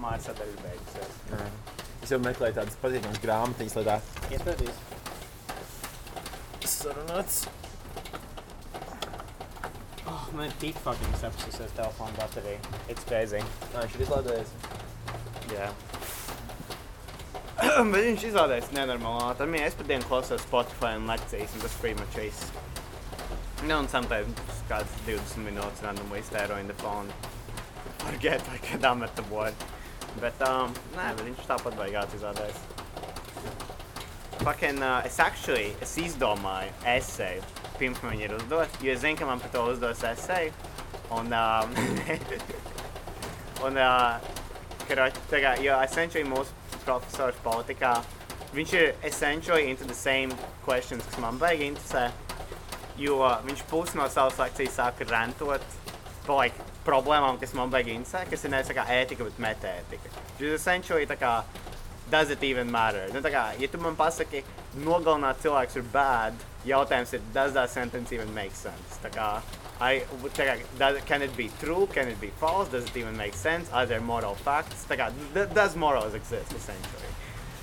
Māra 0.02 0.18
sadaļa 0.24 0.64
beigusies. 0.64 1.18
Jā. 1.30 1.44
Es 2.02 2.10
jau 2.10 2.18
meklēju 2.22 2.56
tādas 2.58 2.78
patīkamas 2.82 3.20
grāmatiņas, 3.22 3.76
lai 3.78 3.84
tā 3.86 3.96
Iespējams. 4.34 4.80
sarunāts. 6.72 7.36
Oh, 10.10 10.24
man 10.34 10.48
ir 10.48 10.54
tik 10.58 10.78
fucking 10.82 11.14
sapsusies 11.20 11.74
telefona 11.76 12.16
baterija. 12.18 12.58
It's 12.88 13.06
crazy. 13.06 13.42
Nā, 13.72 13.84
viņš 13.84 13.94
ir 13.98 14.04
izlādējies. 14.06 14.54
Jā. 15.52 15.68
Bet 17.92 18.02
viņš 18.08 18.24
izrādās 18.32 18.72
nenormāli 18.74 19.22
ātri. 19.28 19.46
I 19.46 19.52
mean, 19.54 19.66
es 19.68 19.78
pat 19.78 19.86
dienu 19.92 20.08
klausos 20.08 20.42
Spotify 20.42 20.96
un 20.98 21.06
lekcijas, 21.10 21.54
un 21.54 21.62
tas 21.62 21.76
pretty 21.78 22.00
much 22.00 22.18
viss. 22.18 22.48
Nu, 23.62 23.76
un 23.78 23.86
sometimes 23.92 24.62
kāds 24.66 24.96
20 25.06 25.44
minūtes 25.46 25.84
randomly 25.86 26.18
iztēroju 26.24 26.64
in 26.64 26.72
the 26.72 26.78
phone. 26.82 27.06
Forget, 28.02 28.42
like, 28.50 28.66
kad 28.66 28.84
I'm 28.84 29.04
at 29.06 29.14
the 29.14 29.22
board. 29.30 29.54
Bet, 30.20 30.42
um, 30.44 30.74
nē, 30.96 31.08
bet 31.16 31.24
viņš 31.26 31.46
tāpat 31.48 31.76
baigās 31.78 32.16
izrādās. 32.16 32.58
Fucking, 34.42 34.82
uh, 34.82 35.00
es 35.06 35.20
actually, 35.22 35.70
es 35.84 35.94
izdomāju 36.02 36.72
esēju, 36.92 37.44
pirms 37.78 38.02
man 38.02 38.16
viņi 38.16 38.26
ir 38.26 38.36
uzdot, 38.36 38.78
jo 38.82 38.92
es 38.92 39.00
zinu, 39.04 39.18
ka 39.20 39.28
man 39.28 39.40
par 39.40 39.52
to 39.54 39.64
uzdos 39.70 40.02
esēju. 40.08 40.52
Un, 41.12 41.32
um, 41.36 41.76
un, 43.68 43.78
uh, 43.78 44.32
karoči, 44.88 45.22
kā, 45.30 45.54
jo 45.62 45.78
essentially 45.84 46.26
mūsu 46.28 46.80
profesors 46.82 47.38
politikā, 47.44 47.94
viņš 48.56 48.74
ir 48.80 48.92
essentially 49.06 49.70
into 49.70 49.86
the 49.88 49.96
same 49.96 50.34
questions, 50.66 51.06
kas 51.06 51.22
man 51.22 51.38
baigi 51.40 51.70
interesē, 51.70 52.08
jo 53.00 53.22
viņš 53.46 53.64
pusi 53.70 53.96
no 54.00 54.08
savas 54.12 54.40
lekcijas 54.42 54.76
sāka 54.80 55.08
rentot 55.08 55.64
par 56.26 56.36
like, 56.36 56.71
problēmām, 56.86 57.38
kas 57.40 57.54
man 57.58 57.70
baigi 57.72 57.94
interesē, 57.96 58.24
kas 58.30 58.44
ir 58.44 58.52
nevis 58.54 58.70
tā 58.72 58.86
ētika, 59.00 59.26
bet 59.28 59.42
metētika. 59.42 60.12
Ir 60.40 60.56
essentially 60.56 61.06
tā 61.10 61.18
kā, 61.20 61.34
does 62.12 62.30
it 62.30 62.42
even 62.44 62.70
matter? 62.70 63.08
Nu, 63.14 63.22
tā 63.24 63.32
kā, 63.32 63.44
ja 63.58 63.68
tu 63.72 63.80
man 63.80 63.96
pasaki, 63.96 64.42
nogalināt 64.84 65.40
cilvēks 65.44 65.78
ir 65.80 65.86
bad, 65.94 66.36
jautājums 66.68 67.14
ir, 67.16 67.22
does 67.34 67.54
that 67.56 67.70
sentence 67.70 68.12
even 68.12 68.32
make 68.34 68.54
sense? 68.58 68.98
Tā 69.02 69.10
kā, 69.14 69.28
I, 69.80 70.02
tā 70.36 70.46
kā, 70.46 70.58
does, 70.78 71.00
can 71.08 71.22
it 71.22 71.34
be 71.36 71.48
true? 71.60 71.88
Can 71.94 72.08
it 72.08 72.20
be 72.20 72.30
false? 72.42 72.68
Does 72.68 72.84
it 72.84 72.96
even 72.96 73.16
make 73.16 73.34
sense? 73.34 73.70
Are 73.72 73.86
there 73.86 74.00
moral 74.00 74.34
facts? 74.34 74.84
Tā 74.90 74.98
kā, 75.00 75.10
does 75.54 75.76
morals 75.76 76.14
exist, 76.14 76.52
essentially? 76.52 77.10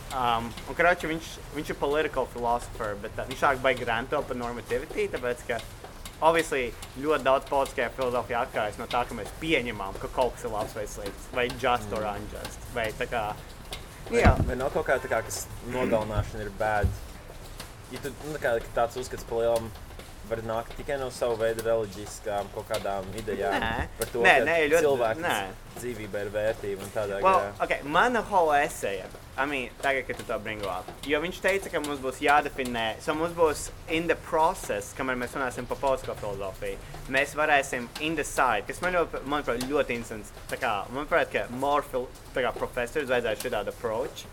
Um, 0.09 0.49
un, 0.65 0.73
karoči, 0.73 1.05
viņš, 1.11 1.33
viņš 1.53 1.69
ir 1.69 1.77
political 1.77 2.25
philosopher, 2.33 2.95
bet 3.03 3.13
uh, 3.19 3.27
viņš 3.29 3.43
sāk 3.43 3.61
baigi 3.61 3.85
rantot 3.85 4.25
par 4.25 4.39
normativity, 4.39 5.05
tāpēc, 5.13 5.45
ka, 5.45 5.59
obviously, 6.21 6.69
ļoti 6.99 7.25
daudz 7.25 7.49
politiskajā 7.49 7.89
filozofijā 7.97 8.43
atkarīgs 8.45 8.79
no 8.81 8.87
tā, 8.91 9.03
ka 9.07 9.17
mēs 9.17 9.31
pieņemam, 9.41 9.99
ka 10.01 10.11
kaut 10.15 10.35
kas 10.35 10.47
ir 10.47 10.55
labs 10.55 10.75
vai 10.77 10.85
slikts, 10.87 11.29
vai 11.35 11.47
just 11.61 11.93
or 11.95 12.07
unjust, 12.11 12.71
vai 12.75 12.89
tā 12.99 13.07
kā, 13.11 13.25
jā, 14.13 14.33
Vai 14.47 14.57
nav 14.59 14.73
kaut 14.73 14.87
kā 14.87 14.97
tā, 15.01 15.11
kā, 15.11 15.21
kas 15.25 15.45
nogalināšana 15.69 16.45
ir 16.45 16.51
bad? 16.59 16.89
Ja 17.93 18.01
tu, 18.03 18.11
nu, 18.25 18.35
tā 18.37 18.41
kā, 18.43 18.55
ka 18.63 18.75
tāds 18.81 18.99
uzskats 19.01 19.25
par 19.29 19.43
lielu 19.43 19.71
var 20.29 20.41
nākt 20.45 20.75
tikai 20.77 20.97
no 21.01 21.09
sava 21.09 21.35
veida 21.41 21.63
reliģiskām 21.65 22.49
kaut 22.53 22.67
kādām 22.69 23.07
idejām 23.21 23.59
Nē. 23.63 23.87
par 23.97 24.07
to, 24.13 24.19
Nē, 24.25 24.35
ka 24.39 24.45
nē, 24.49 24.57
ļoti- 24.69 24.83
cilvēka 24.85 25.23
nē. 25.23 25.37
dzīvība 25.79 26.21
ir 26.25 26.29
vērtība 26.35 26.83
un 26.85 26.91
tādā 26.95 27.21
Well, 27.21 27.39
garā. 27.39 27.63
okay, 27.63 27.81
mana 27.83 28.21
whole 28.21 28.51
essay, 28.53 29.03
I 29.37 29.45
mean, 29.45 29.69
tagad, 29.81 30.05
kad 30.07 30.17
tu 30.17 30.23
to 30.27 30.37
bring 30.39 30.61
up, 30.65 30.85
jo 31.07 31.19
viņš 31.21 31.39
teica, 31.41 31.71
ka 31.71 31.79
mums 31.79 31.99
būs 32.03 32.19
jādefinē, 32.19 32.99
so 33.01 33.13
mums 33.13 33.31
būs 33.37 33.69
in 33.87 34.07
the 34.07 34.15
process, 34.15 34.93
kamēr 34.97 35.15
mēs 35.15 35.31
runāsim 35.37 35.65
par 35.67 35.77
politisko 35.77 36.15
filozofiju, 36.19 36.77
mēs 37.09 37.33
varēsim 37.35 37.87
indecide, 38.01 38.65
kas 38.67 38.81
man 38.81 38.93
ļoti, 38.93 39.21
manuprāt, 39.25 39.63
ļoti 39.69 39.95
interesants. 39.95 40.31
Tā 40.49 40.57
kā, 40.59 40.73
manuprāt, 40.91 41.31
ka 41.31 41.45
more 41.49 41.81
fil, 41.81 42.07
tā 42.35 42.43
kā 42.43 42.53
profesors 42.53 43.07
vajadzētu 43.09 43.49
šādu 43.49 43.67
approach 43.69 44.25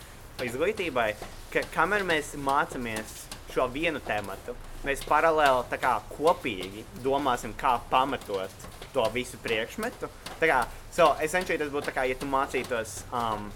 izglītībai, 0.42 1.14
ka 1.52 1.60
kamēr 1.74 2.02
mēs 2.04 2.34
mācāmies 2.36 3.22
šo 3.56 3.66
vienu 3.72 4.00
tematu, 4.04 4.54
mēs 4.84 5.04
paralēli 5.08 5.80
kā 5.80 5.96
kopīgi 6.12 6.84
domāsim, 7.04 7.54
kā 7.56 7.78
pamatot 7.90 8.66
to 8.92 9.04
visu 9.14 9.40
priekšmetu. 9.42 10.10
Tā 10.40 10.50
kā, 10.50 10.64
so, 10.92 11.14
essentially 11.24 11.58
tas 11.60 11.72
būtu 11.72 11.90
tā 11.90 11.96
kā, 11.96 12.04
ja 12.08 12.16
tu 12.18 12.28
mācītos 12.28 13.00
um, 13.12 13.48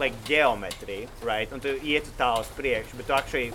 like 0.00 0.16
geometriju, 0.28 1.08
right? 1.28 1.52
Un 1.52 1.60
tu 1.60 1.74
ietu 1.84 2.12
tālu 2.18 2.44
uz 2.44 2.52
priekšu, 2.56 2.96
bet 3.00 3.10
tu 3.10 3.16
actually 3.16 3.52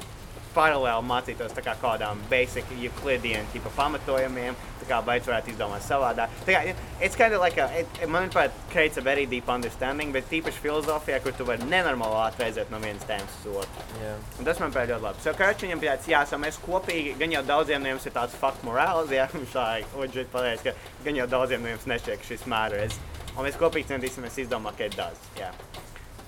paralēli 0.55 1.05
mācītos 1.09 1.55
kā 1.65 1.75
kādām 1.81 2.21
basic 2.31 2.69
Euclidean 2.77 3.47
tipa 3.53 3.71
pamatojumiem, 3.75 4.55
kā 4.85 4.99
baigs 5.05 5.27
varētu 5.29 5.51
izdomāt 5.53 5.83
savādāk. 5.85 6.33
Tā 6.45 6.55
kā, 6.55 6.73
it's 7.01 7.17
kind 7.17 7.33
of 7.33 7.41
like 7.41 7.57
a, 7.57 7.67
it, 7.81 8.01
manuprāt, 8.11 8.53
creates 8.71 8.97
a 8.97 9.01
very 9.01 9.25
deep 9.25 9.49
understanding, 9.49 10.13
bet 10.13 10.29
tīpaši 10.29 10.61
filozofijā, 10.61 11.19
kur 11.23 11.33
tu 11.37 11.47
vari 11.47 11.65
nenormāli 11.69 12.19
atreizēt 12.27 12.71
no 12.73 12.79
vienas 12.83 13.05
tēmas 13.09 13.39
uz 13.41 13.61
otru. 13.63 13.87
Jā. 14.03 14.13
Un 14.39 14.49
tas 14.49 14.61
man 14.61 14.75
bija 14.75 14.91
ļoti 14.93 15.07
labi. 15.07 15.23
So, 15.25 15.35
Karč 15.39 15.65
viņam 15.65 15.81
bija 15.81 15.97
tāds, 15.97 16.09
jā, 16.13 16.23
so 16.29 16.39
mēs 16.41 16.61
kopīgi, 16.63 17.15
gan 17.21 17.33
jau 17.33 17.43
daudziem 17.49 17.83
no 17.83 17.95
jums 17.95 18.05
ir 18.05 18.15
tāds 18.15 18.37
fuck 18.41 18.65
morāls, 18.67 19.13
jā, 19.13 19.27
viņš 19.37 19.55
tā, 19.57 19.67
oģīt 20.05 20.33
pateiks, 20.33 20.67
ka 20.67 21.05
gan 21.07 21.21
jau 21.23 21.29
daudziem 21.37 21.65
no 21.65 21.73
jums 21.73 21.89
nešķiet, 21.89 22.21
ka 22.21 22.33
šis 22.33 22.49
mērs. 22.51 22.99
Un 23.35 23.43
mēs 23.43 23.57
kopīgi 23.59 23.89
centīsimies 23.89 24.43
izdomāt, 24.45 24.77
ka 24.77 24.87
it 24.87 24.99
does, 24.99 25.31
jā. 25.39 25.49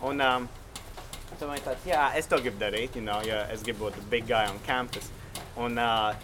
Un, 0.06 0.22
um, 0.22 0.50
tad 1.40 1.50
man 1.50 1.60
ir 1.60 1.66
tāds, 1.66 1.86
jā, 1.88 2.08
es 2.18 2.28
to 2.30 2.40
gribu 2.42 2.60
darīt, 2.62 2.96
you 2.96 3.04
know, 3.06 3.20
jo 3.26 3.38
es 3.54 3.64
gribu 3.66 3.88
būt 3.88 4.10
big 4.10 4.28
guy 4.28 4.46
on 4.50 4.60
campus. 4.66 5.12
Un, 5.58 5.78
uh, 5.78 6.16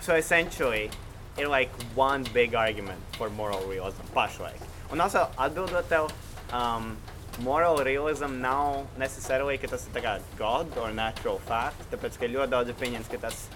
so 0.00 0.14
essentially, 0.14 0.90
ir 1.38 1.48
like 1.48 1.70
one 1.94 2.24
big 2.32 2.54
argument 2.54 3.00
for 3.18 3.30
moral 3.30 3.64
realism 3.68 4.06
pašlaik. 4.14 4.60
Un 4.92 5.00
also, 5.00 5.26
atbildot 5.38 5.88
tev, 5.88 6.12
um, 6.52 6.96
moral 7.40 7.82
realism 7.84 8.40
nav 8.40 8.86
necessarily, 8.98 9.58
ka 9.58 9.72
tas 9.72 9.88
ir 9.88 10.02
kā 10.02 10.18
God 10.38 10.76
or 10.78 10.92
natural 10.92 11.40
fact, 11.48 11.82
tāpēc, 11.90 12.20
ka 12.20 12.30
ļoti 12.30 12.52
daudz 12.54 12.70
ir 12.70 12.78
pieņems, 12.78 13.10
ka 13.10 13.22
tas 13.26 13.46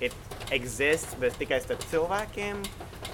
it 0.00 0.14
exists, 0.50 1.14
bet 1.20 1.34
tikai 1.38 1.58
starp 1.60 1.82
cilvēkiem, 1.90 2.62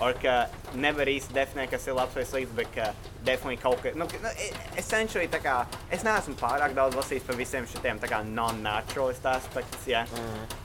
or 0.02 0.12
ka 0.18 0.46
nevar 0.74 1.06
īsti 1.10 1.34
definēt, 1.34 1.70
kas 1.70 1.86
ir 1.88 1.94
labs 1.98 2.14
vai 2.18 2.24
slikts, 2.26 2.54
bet 2.56 2.70
ka 2.74 2.88
definitely 3.24 3.56
kaut 3.62 3.80
kas, 3.82 3.94
nu, 3.98 4.06
ka- 4.10 4.20
nu, 4.22 4.28
e- 4.38 4.52
essentially, 4.78 5.26
tā 5.30 5.40
kā, 5.42 5.54
es 5.90 6.02
neesmu 6.06 6.34
pārāk 6.40 6.74
daudz 6.76 6.96
lasījis 6.98 7.26
par 7.26 7.38
visiem 7.38 7.66
kā 8.10 8.20
non-naturalist 8.26 9.24
aspektus, 9.26 9.86
jā. 9.86 10.04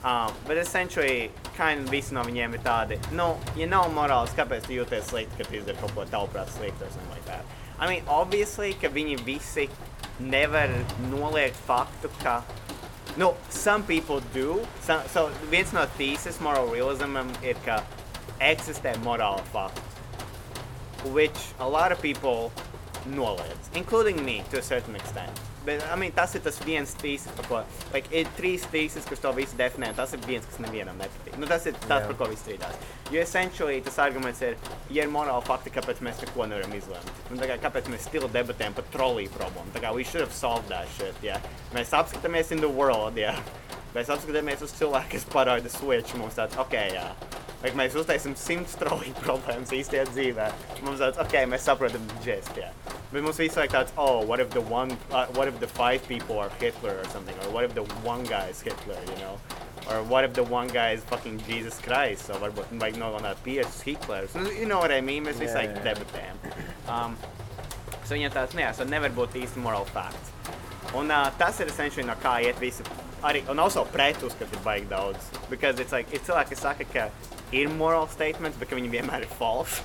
Um, 0.04 0.32
bet 0.46 0.58
essentially, 0.58 1.30
kind 1.56 1.86
of 1.86 1.90
visi 1.90 2.14
no 2.14 2.22
viņiem 2.26 2.54
ir 2.58 2.64
tādi, 2.66 2.98
nu, 3.12 3.36
ja 3.56 3.66
nav 3.66 3.90
morāls, 3.94 4.34
kāpēc 4.36 4.66
tu 4.66 4.76
jūties 4.78 5.10
slikti, 5.10 5.38
kad 5.38 5.48
tu 5.48 5.56
izdari 5.60 5.78
kaut 5.80 5.94
ko 5.94 6.04
tavuprāt 6.04 6.50
sliktu 6.56 6.84
or 6.86 6.90
something 6.90 7.10
like 7.14 7.24
that. 7.26 7.44
I 7.78 7.88
mean, 7.88 8.02
obviously, 8.06 8.74
ka 8.74 8.88
viņi 8.92 9.22
visi 9.24 9.68
nevar 10.20 10.68
noliegt 11.08 11.56
faktu, 11.66 12.10
ka 12.22 12.42
No, 13.16 13.36
some 13.48 13.82
people 13.82 14.20
do. 14.32 14.66
Some, 14.82 15.02
so 15.08 15.28
viens 15.50 15.72
no 15.72 15.84
thesis 15.98 16.40
moral 16.40 16.68
realismam 16.68 17.30
ir, 17.42 17.56
ka 17.64 17.82
eksistē 18.40 18.94
morāla 19.04 19.42
fakti, 19.52 19.82
which 21.12 21.38
a 21.58 21.68
lot 21.68 21.92
of 21.92 22.00
people 22.00 22.52
noliedz, 23.08 23.68
including 23.74 24.24
me 24.24 24.42
to 24.50 24.58
a 24.58 24.62
certain 24.62 24.94
extent. 24.94 25.30
Bet, 25.70 25.84
I 25.86 25.94
mean, 25.94 26.10
tas 26.10 26.32
ir 26.34 26.40
tas 26.42 26.56
viens 26.66 26.90
thesis, 26.98 27.30
par 27.36 27.46
ko, 27.46 27.58
like, 27.94 28.08
ir 28.10 28.26
trīs 28.34 28.64
thesis, 28.72 29.04
kas 29.06 29.20
to 29.22 29.30
visu 29.36 29.54
definē, 29.54 29.92
tas 29.94 30.10
ir 30.16 30.24
viens, 30.24 30.48
kas 30.50 30.58
nevienam 30.64 30.98
nepatīk. 30.98 31.36
Nu, 31.38 31.46
tas 31.46 31.68
ir 31.70 31.76
tas, 31.84 32.00
Jā. 32.02 32.08
par 32.08 32.16
ko 32.18 32.26
viss 32.32 32.42
strīdās. 32.42 32.80
Jo 33.14 33.22
essentially 33.22 33.76
tas 33.86 34.00
arguments 34.02 34.42
ir, 34.42 34.58
ja 34.90 35.06
ir 35.06 35.12
morāla 35.14 35.44
fakti, 35.46 35.70
kāpēc 35.76 36.02
mēs 36.02 36.24
neko 36.24 36.48
nevaram 36.50 36.74
izlemt. 36.74 37.22
Un, 37.30 37.38
kā, 37.38 37.54
kāpēc 37.62 37.86
mēs 37.92 38.08
stilu 38.10 38.26
debatējam 38.34 38.74
par 38.80 38.90
trolīju 38.96 39.30
problēmu. 39.36 39.70
Tā 39.76 39.84
kā 39.86 39.94
we 39.94 40.02
should 40.02 40.26
have 40.26 40.34
solved 40.34 40.66
that 40.74 40.90
shit, 40.96 41.14
yeah. 41.22 41.38
Mēs 41.76 41.94
apskatāmies 41.94 42.50
in 42.50 42.66
the 42.66 42.72
world, 42.80 43.14
yeah. 43.14 43.38
Mēs 43.94 44.10
apskatāmies 44.14 44.60
uz 44.62 44.72
cilvēku, 44.78 45.16
kas 45.16 45.24
parāda 45.32 45.70
switch, 45.72 46.14
mums 46.18 46.36
tāds, 46.38 46.56
ok, 46.62 46.76
jā. 46.94 47.06
Like, 47.60 47.74
mēs 47.76 47.96
uztaisām 47.98 48.36
simts 48.40 48.76
trolīju 48.80 49.16
problēmas 49.20 49.72
īstajā 49.76 50.06
dzīvē. 50.14 50.46
Mums 50.86 51.02
tāds, 51.02 51.18
ok, 51.20 51.34
mēs 51.50 51.66
saprotam 51.66 52.06
gist, 52.24 52.52
jā. 52.56 52.70
Bet 53.10 53.24
mums 53.26 53.40
visu 53.42 53.58
laiku 53.60 53.74
tāds, 53.74 53.92
oh, 53.98 54.22
what 54.24 54.40
if 54.40 54.48
the 54.54 54.62
one, 54.70 54.94
uh, 55.10 55.26
what 55.34 55.48
if 55.50 55.58
the 55.60 55.66
five 55.66 56.06
people 56.08 56.38
are 56.38 56.48
Hitler 56.60 56.94
or 57.02 57.04
something? 57.12 57.34
Or 57.44 57.50
what 57.50 57.64
if 57.64 57.74
the 57.74 57.82
one 58.06 58.22
guy 58.24 58.46
is 58.48 58.62
Hitler, 58.62 58.96
you 59.10 59.18
know? 59.18 59.34
Or 59.90 60.04
what 60.04 60.22
if 60.24 60.32
the 60.34 60.44
one 60.44 60.68
guy 60.68 60.92
is 60.92 61.02
fucking 61.10 61.40
Jesus 61.48 61.76
Christ? 61.82 62.26
So 62.30 62.38
varbūt 62.38 62.70
vajag 62.78 62.96
nogalināt 63.02 63.42
piecus 63.44 63.82
Hitlers. 63.82 64.34
Nu, 64.38 64.46
You 64.54 64.66
know 64.70 64.78
what 64.78 64.92
I 64.92 65.00
mean? 65.00 65.24
Mēs 65.26 65.40
visu 65.42 65.56
Jā, 65.56 65.64
laiku 65.64 65.80
jā. 65.80 65.84
debatējam. 65.90 66.36
Um, 66.86 67.16
so 68.04 68.14
viņam 68.14 68.36
tāds, 68.38 68.54
nu 68.54 68.62
jā, 68.62 68.70
so 68.76 68.86
nevar 68.86 69.10
būt 69.16 69.34
īsti 69.42 69.58
moral 69.64 69.84
facts. 69.90 70.30
Un 70.98 71.10
uh, 71.10 71.30
tas 71.38 71.60
ir 71.60 71.70
essentially 71.70 72.06
no 72.06 72.16
kā 72.22 72.40
iet 72.42 72.58
visi. 72.62 72.84
Arī, 73.22 73.42
un 73.52 73.58
also 73.60 73.84
pret 73.92 74.22
uzskati 74.24 74.56
ir 74.56 74.62
baigi 74.64 74.88
daudz. 74.90 75.28
Because 75.50 75.78
it's 75.78 75.92
like, 75.92 76.10
ir 76.12 76.22
cilvēki, 76.24 76.54
kas 76.54 76.64
saka, 76.64 76.86
ka 76.94 77.08
ir 77.52 77.68
moral 77.68 78.08
statements, 78.08 78.56
bet 78.58 78.72
viņi 78.74 78.90
vienmēr 78.90 79.26
ir 79.26 79.34
false. 79.38 79.82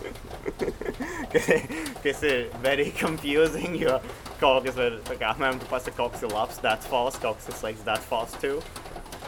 Ka- 1.34 1.60
kas 2.04 2.24
ir 2.24 2.48
very 2.64 2.92
confusing, 3.00 3.76
jo 3.82 4.00
kaut 4.40 4.66
kas 4.66 4.78
var, 4.80 4.98
tā 5.10 5.18
kā, 5.20 5.34
tu 5.60 5.70
pasaki, 5.70 5.98
kaut 5.98 6.16
kas 6.16 6.24
ir 6.24 6.34
labs, 6.34 6.60
that's 6.64 6.88
false, 6.88 7.20
kaut 7.20 7.42
kas 7.42 7.50
ir 7.50 7.60
slikts, 7.60 7.84
that's 7.84 8.06
false 8.06 8.34
too. 8.42 8.62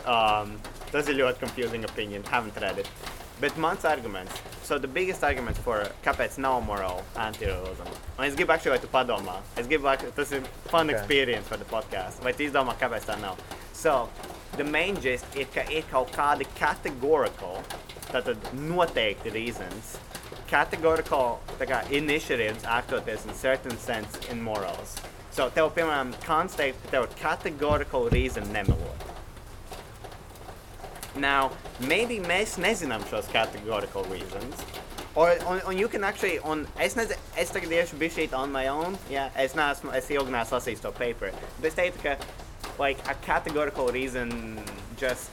Um, 0.06 0.56
tas 0.92 1.10
ir 1.10 1.20
ļoti 1.20 1.44
confusing 1.44 1.84
opinion, 1.84 2.24
haven't 2.32 2.58
read 2.62 2.80
it. 2.80 2.90
Bet 3.42 3.58
mans 3.58 3.86
arguments, 3.86 4.34
so 4.68 4.78
the 4.78 4.88
biggest 4.88 5.24
argument 5.24 5.58
for 5.66 5.78
kāpēc 6.04 6.38
nav 6.44 6.58
moral 6.68 7.04
anti-realism. 7.16 7.88
Un 8.20 8.26
es 8.26 8.36
gribu 8.36 8.54
actually, 8.56 8.74
lai 8.76 8.82
tu 8.84 8.90
padomā. 8.96 9.36
Es 9.56 9.68
gribu, 9.68 9.84
lai 9.88 9.96
tas 9.98 10.32
ir 10.36 10.42
fun 10.72 10.90
Okay. 10.90 10.98
experience 11.00 11.48
for 11.48 11.58
the 11.62 11.70
podcast. 11.76 12.20
Vai 12.26 12.34
tu 12.34 12.44
izdomā, 12.44 12.76
kāpēc 12.82 13.08
tā 13.08 13.16
nav? 13.22 13.38
So, 13.74 14.10
the 14.58 14.66
main 14.66 15.00
gist 15.06 15.26
ir, 15.36 15.48
ka 15.56 15.64
ir 15.72 15.84
kaut 15.92 16.12
kādi 16.12 16.46
categorical, 16.60 17.64
tātad 18.12 18.36
noteikti 18.54 19.32
reasons, 19.34 19.98
categorical 20.52 21.40
tā 21.60 21.68
kā, 21.72 21.82
initiatives 21.92 22.66
actoties 22.66 23.26
in 23.26 23.34
certain 23.34 23.78
sense 23.78 24.20
in 24.30 24.42
morals. 24.42 24.98
So, 25.32 25.50
tev, 25.50 25.72
piemēram, 25.76 26.14
konstatēt, 26.26 26.76
ka 26.84 26.96
tev 26.98 27.08
ir 27.08 27.16
categorical 27.24 28.10
reason 28.12 28.52
nemelot. 28.52 29.07
Now, 31.18 31.52
maybe 31.80 32.20
mēs 32.22 32.58
nezinām 32.62 33.02
šos 33.10 33.30
categorical 33.34 34.06
reasons. 34.06 34.62
Or, 35.16 35.34
un, 35.50 35.62
un 35.66 35.78
you 35.78 35.88
can 35.88 36.04
actually, 36.04 36.38
un 36.46 36.68
es 36.80 36.94
nezinu, 36.94 37.18
es 37.42 37.50
tagad 37.50 37.72
iešu 37.74 37.98
bišķīt 37.98 38.36
on 38.38 38.52
my 38.54 38.68
own, 38.70 38.98
yeah, 39.10 39.32
es 39.34 39.56
neesmu, 39.58 39.90
es 39.98 40.12
ilgi 40.14 40.30
neesmu 40.30 40.60
lasījis 40.60 40.84
to 40.84 40.92
paper, 40.94 41.32
bet 41.58 41.72
es 41.72 41.78
teiktu, 41.80 42.04
ka, 42.04 42.14
like, 42.78 43.02
a 43.10 43.16
categorical 43.26 43.90
reason 43.90 44.62
just 45.02 45.32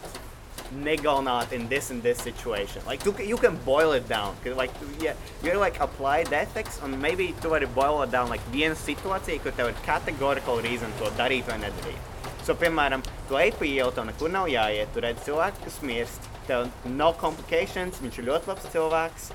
negalināt 0.72 1.53
in 1.53 1.68
this 1.68 1.91
and 1.91 2.03
this 2.03 2.16
situation. 2.16 2.80
Like, 2.87 3.05
you, 3.05 3.14
you 3.20 3.37
can 3.37 3.61
boil 3.68 3.93
it 3.93 4.09
down, 4.09 4.35
like, 4.57 4.72
yeah, 5.03 5.12
you're 5.43 5.59
like 5.59 5.78
applied 5.80 6.32
ethics, 6.32 6.80
un 6.82 6.99
maybe 6.99 7.35
tu 7.43 7.53
vari 7.53 7.66
boil 7.66 8.03
it 8.03 8.11
down, 8.11 8.30
like, 8.30 8.41
viena 8.57 8.80
situācija, 8.87 9.45
kur 9.45 9.53
tev 9.53 9.68
ir 9.74 9.85
categorical 9.85 10.64
reason 10.64 10.89
to 11.03 11.12
darīt 11.20 11.45
vai 11.53 11.61
nedarīt. 11.61 12.14
So, 12.45 12.53
piemēram, 12.61 13.01
tu 13.25 13.39
ej 13.41 13.55
pa 13.57 13.65
ielu, 13.65 13.93
tev 13.97 14.05
nekur 14.05 14.29
nav 14.29 14.51
jāiet, 14.53 14.91
tu 14.93 15.01
redz 15.01 15.23
cilvēku, 15.25 15.63
kas 15.65 15.77
mirst, 15.81 16.27
tev 16.45 16.67
nav 16.93 17.15
complications, 17.17 18.03
viņš 18.05 18.19
ir 18.21 18.27
ļoti 18.27 18.51
labs 18.51 18.67
cilvēks, 18.75 19.29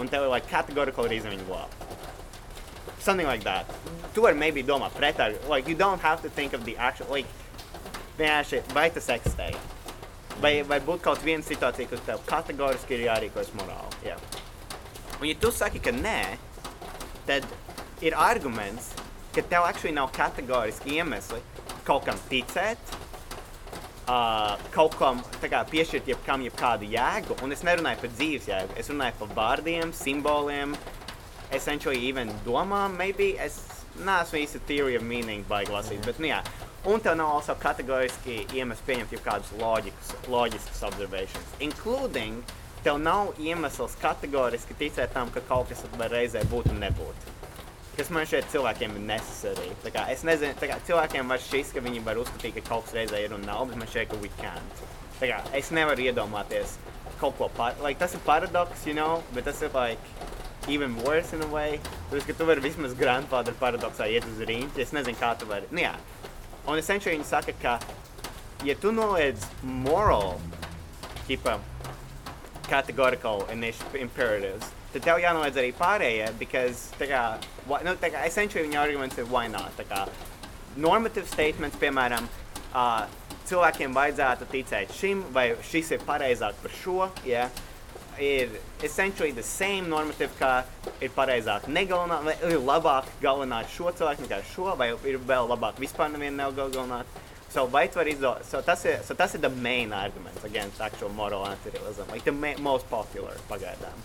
un 0.00 0.08
tev 0.08 0.24
ir 0.24 0.32
like 0.32 0.48
categorical 0.48 1.10
reason 1.12 1.34
viņu 1.34 1.44
glābt. 1.44 1.84
Something 3.04 3.28
like 3.28 3.44
that. 3.44 3.68
Tu 4.14 4.24
vari 4.24 4.40
maybe 4.40 4.64
domāt 4.64 4.96
pretā, 4.96 5.28
like 5.50 5.68
you 5.68 5.76
don't 5.76 6.00
have 6.00 6.22
to 6.24 6.30
think 6.30 6.56
of 6.56 6.64
the 6.64 6.76
actual, 6.78 7.12
like, 7.12 7.28
vienkārši, 8.16 8.62
vai 8.72 8.88
tas 8.96 9.10
eksistē. 9.12 9.50
Vai, 10.40 10.62
vai 10.64 10.80
būtu 10.80 11.04
kaut 11.04 11.20
viena 11.20 11.44
situācija, 11.44 11.90
kur 11.92 12.00
tev 12.06 12.24
kategoriski 12.32 12.96
ir 12.96 13.04
jārīkojas 13.10 13.52
morāli. 13.60 14.00
Yeah. 14.06 14.24
Un 15.20 15.28
ja 15.28 15.36
tu 15.36 15.52
saki, 15.52 15.84
ka 15.84 15.92
nē, 15.92 16.22
tad 17.28 17.44
ir 18.00 18.16
arguments, 18.16 18.94
ka 19.36 19.44
tev 19.44 19.68
actually 19.68 19.92
nav 19.92 20.14
kategoriski 20.16 20.96
iemesli 20.96 21.44
kaut 21.88 22.04
kam 22.04 22.18
ticēt, 22.28 22.92
uh, 24.08 24.54
kaut 24.74 24.96
kam 25.00 25.22
kā, 25.40 25.62
piešķirt 25.72 26.10
jebkam 26.12 26.44
jebkādu 26.44 26.88
jēgu. 26.92 27.38
Un 27.44 27.54
es 27.56 27.64
nerunāju 27.66 28.02
par 28.04 28.14
dzīves 28.14 28.48
jēgu, 28.50 28.76
es 28.80 28.92
runāju 28.92 29.16
par 29.22 29.34
vārdiem, 29.38 29.94
simboliem, 29.96 30.76
essentially 31.52 32.04
even 32.10 32.32
domām, 32.44 32.96
maybe. 33.00 33.34
Es 33.40 33.60
neesmu 34.04 34.42
īsti 34.44 34.62
theory 34.68 34.96
of 34.98 35.06
meaning 35.06 35.46
baigi 35.48 35.74
lasīt, 35.74 36.04
bet 36.06 36.20
nu 36.22 36.32
jā. 36.32 36.42
Un 36.88 37.02
tev 37.02 37.16
nav 37.18 37.32
also 37.40 37.56
kategoriski 37.58 38.44
iemesls 38.54 38.84
pieņemt 38.86 39.56
loģiskus, 39.58 40.12
loģiskus 40.30 40.84
observations, 40.86 41.56
including 41.60 42.44
tev 42.84 43.00
nav 43.02 43.34
iemesls 43.42 43.96
kategoriski 44.00 44.76
ticēt 44.78 45.12
tam, 45.16 45.32
ka 45.34 45.42
kaut 45.48 45.72
kas 45.72 45.82
var 45.98 46.14
reizē 46.14 46.44
būt 46.52 46.70
un 46.70 46.80
nebūt. 46.84 47.37
Kas 47.98 48.12
man 48.14 48.28
šeit 48.30 48.46
cilvēkiem 48.52 48.92
ir 48.94 49.06
necessary. 49.08 49.72
Tā 49.82 49.90
kā, 49.90 50.04
es 50.12 50.22
nezinu, 50.26 50.54
tā 50.60 50.68
kā 50.70 50.76
cilvēkiem 50.86 51.32
var 51.32 51.42
šis, 51.42 51.72
ka 51.74 51.82
viņi 51.82 52.04
var 52.06 52.20
uzskatīt, 52.22 52.54
ka 52.60 52.68
kaut 52.68 52.86
kas 52.86 52.94
reizē 52.94 53.24
ir 53.24 53.34
un 53.34 53.42
nav, 53.42 53.64
bet 53.66 53.80
man 53.80 53.90
šeit, 53.90 54.12
ka 54.12 54.20
we 54.22 54.30
can't. 54.38 54.84
Tā 55.18 55.32
kā, 55.32 55.40
es 55.58 55.72
nevaru 55.74 56.06
iedomāties 56.06 56.76
kaut 57.18 57.34
ko 57.40 57.48
par... 57.56 57.74
Like, 57.82 57.98
tas 57.98 58.14
ir 58.14 58.22
paradoks, 58.22 58.86
you 58.86 58.94
know, 58.94 59.22
bet 59.34 59.48
tas 59.50 59.62
ir 59.66 59.74
like 59.74 59.98
even 60.68 60.94
worse 61.02 61.32
in 61.34 61.42
a 61.42 61.48
way. 61.50 61.80
Tāpēc, 62.12 62.28
ka 62.28 62.38
tu 62.38 62.46
vari 62.46 62.62
vismaz 62.62 62.94
grandfather 62.94 63.56
paradoksā 63.58 64.06
iet 64.12 64.26
uz 64.28 64.42
rīņķi, 64.46 64.84
es 64.84 64.94
nezinu, 64.94 65.18
kā 65.18 65.32
tu 65.40 65.48
vari. 65.50 65.66
Nu 65.74 65.82
jā. 65.82 65.94
Un 66.68 66.78
essentially 66.78 67.16
viņi 67.16 67.26
saka, 67.26 67.56
ka 67.62 67.78
ja 68.66 68.78
tu 68.78 68.92
noliedz 68.94 69.46
moral, 69.62 70.36
tipa, 71.26 71.58
categorical 72.68 73.46
initi- 73.54 74.02
imperatives, 74.02 74.70
tad 74.92 75.06
tev 75.06 75.22
jānoliedz 75.24 75.58
arī 75.60 75.72
pārējie, 75.76 76.28
because, 76.38 76.92
tā 77.00 77.08
kā, 77.10 77.22
why, 77.68 77.84
nu, 77.84 77.94
kā, 78.00 78.24
essentially 78.26 78.66
viņa 78.66 78.82
arguments 78.82 79.20
ir 79.20 79.28
why 79.30 79.46
not, 79.52 79.70
tā 79.78 79.86
kā, 79.88 80.06
normative 80.76 81.28
statements, 81.28 81.78
piemēram, 81.80 82.28
uh, 82.72 83.06
cilvēkiem 83.48 83.96
vajadzētu 83.96 84.48
ticēt 84.52 84.92
šim, 84.96 85.24
vai 85.34 85.50
šis 85.70 85.94
ir 85.96 86.04
pareizāk 86.08 86.58
par 86.62 86.74
šo, 86.82 87.08
ja, 87.28 87.48
ir 88.18 88.50
essentially 88.82 89.32
the 89.32 89.42
same 89.42 89.88
normative, 89.88 90.30
kā 90.40 90.64
ir 91.00 91.12
pareizāk 91.14 91.68
negalināt, 91.70 92.26
vai 92.26 92.34
ir 92.50 92.58
labāk 92.58 93.08
galināt 93.22 93.70
šo 93.74 93.92
cilvēku 93.94 94.26
nekā 94.26 94.42
šo, 94.52 94.72
vai 94.78 94.90
ir 95.06 95.20
vēl 95.28 95.48
labāk 95.52 95.78
vispār 95.80 96.10
nevienu 96.12 96.40
negalināt. 96.42 97.18
So, 97.48 97.64
vai 97.72 97.86
tu 97.88 97.96
vari 97.96 98.12
izdot, 98.12 98.42
so 98.44 98.60
tas 98.60 98.82
ir, 98.84 98.98
so 99.06 99.14
tas 99.16 99.32
ir 99.34 99.40
the 99.40 99.48
main 99.48 99.92
arguments 99.96 100.44
against 100.44 100.82
actual 100.84 101.08
moral 101.08 101.46
anti-realism, 101.48 102.10
like 102.12 102.24
the 102.24 102.32
ma 102.32 102.52
most 102.60 102.84
popular 102.90 103.38
pagaidām. 103.48 104.04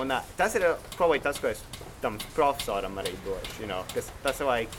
Un 0.00 0.14
uh, 0.14 0.22
tas 0.36 0.54
ir 0.56 0.64
probably 0.96 1.20
tas, 1.20 1.36
ko 1.42 1.50
es 1.52 1.60
tam 2.02 2.18
profesoram 2.34 2.98
arī 3.02 3.14
došu, 3.24 3.60
you 3.62 3.66
know, 3.70 3.82
kas 3.94 4.10
tas 4.22 4.40
ir 4.40 4.46
like 4.46 4.70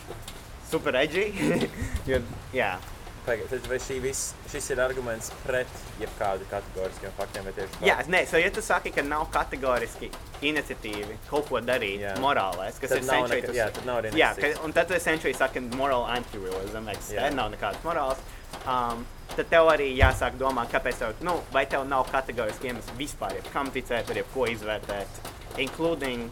super 0.72 0.96
edgy, 0.96 1.28
jo, 2.10 2.22
jā. 2.54 2.78
Pagaid, 3.26 3.50
tad 3.52 3.66
vai 3.68 3.78
šī 3.84 3.98
vis, 4.02 4.20
šis 4.50 4.70
ir 4.74 4.80
arguments 4.82 5.28
pret 5.44 5.68
jebkādu 6.00 6.46
kategoriskiem 6.50 7.12
faktiem 7.18 7.50
Jā, 7.84 7.98
nē, 8.08 8.24
so, 8.26 8.40
ja 8.40 8.50
tu 8.50 8.62
saki, 8.64 8.94
ka 8.96 9.04
nav 9.06 9.28
kategoriski 9.34 10.08
iniciatīvi 10.42 11.18
kaut 11.30 11.50
ko 11.52 11.60
darīt 11.62 12.00
Jā. 12.08 12.14
morālais, 12.24 12.80
kas 12.80 12.90
Tad 12.96 13.04
ir 13.04 13.06
neka- 13.36 13.46
tas- 13.52 13.60
jā, 13.60 13.68
tad 13.76 13.86
nav 13.86 14.00
arī 14.02 14.14
Jā, 14.18 14.32
ka, 14.40 14.54
un 14.64 14.74
tad 14.74 14.88
tu 14.88 14.96
essentially 14.96 15.34
saki 15.36 15.60
moral 15.76 16.08
anti-realism, 16.16 16.88
eksistē, 16.96 17.28
Jā. 17.28 17.34
nav 17.36 17.52
nekādas 17.54 17.84
morāls. 17.84 18.24
Um, 18.66 19.06
tad 19.36 19.50
tev 19.52 19.68
arī 19.76 19.92
jāsāk 20.00 20.40
domāt, 20.40 20.72
kāpēc 20.74 20.98
tev, 21.04 21.14
nu, 21.22 21.36
vai 21.54 21.66
tev 21.70 21.86
nav 21.92 22.08
kategoriski 22.10 22.72
iemesli 22.72 22.98
vispār, 23.04 23.36
ja 23.36 23.42
kam 23.54 23.70
ticēt, 23.70 24.08
vai 24.10 24.24
ko 24.34 24.48
izvērtēt, 24.50 25.22
including 25.58 26.32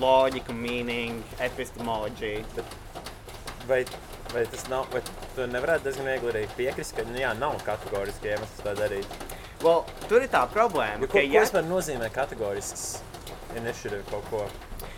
logiku, 0.00 0.54
meaning, 0.54 1.22
epistemology. 1.40 2.44
Vai, 3.68 3.84
vai 4.32 4.44
tas 4.46 4.66
nav, 4.68 4.88
vai 4.92 5.00
tu 5.34 5.46
nevarētu 5.48 5.88
diezgan 5.88 6.10
viegli 6.10 6.32
arī 6.32 6.44
piekrist, 6.56 6.96
ka, 6.96 7.04
nu 7.08 7.20
jā, 7.20 7.32
nav 7.38 7.56
kategoriski 7.64 8.34
iemesls 8.34 8.64
tā 8.64 8.74
darīt? 8.78 9.16
Well, 9.64 9.86
tur 10.10 10.20
ir 10.24 10.28
tā 10.28 10.42
problēma, 10.52 11.00
Jo, 11.00 11.08
ko, 11.08 11.16
ka 11.16 11.22
ko 11.22 11.24
ja, 11.24 11.44
vispār 11.46 11.64
nozīmē 11.64 12.10
kategorisks 12.12 12.98
initiative 13.56 14.02
kaut 14.10 14.28
ko? 14.28 14.42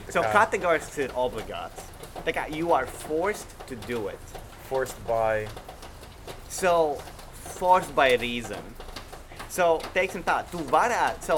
Tā 0.08 0.16
so 0.16 0.24
kā 0.24 0.32
kategorisks 0.40 0.98
ir 1.04 1.14
obligāts. 1.14 1.86
Tā 2.26 2.34
kā 2.34 2.48
you 2.50 2.72
are 2.74 2.86
forced 2.86 3.54
to 3.68 3.78
do 3.86 4.08
it. 4.08 4.34
Forced 4.66 4.98
by, 5.06 5.46
So, 6.48 6.98
forced 7.58 7.94
by 7.94 8.16
reason. 8.16 8.62
So, 9.48 9.78
teiksim 9.94 10.22
tā, 10.24 10.40
tu 10.50 10.60
varētu, 10.70 11.22
so, 11.26 11.36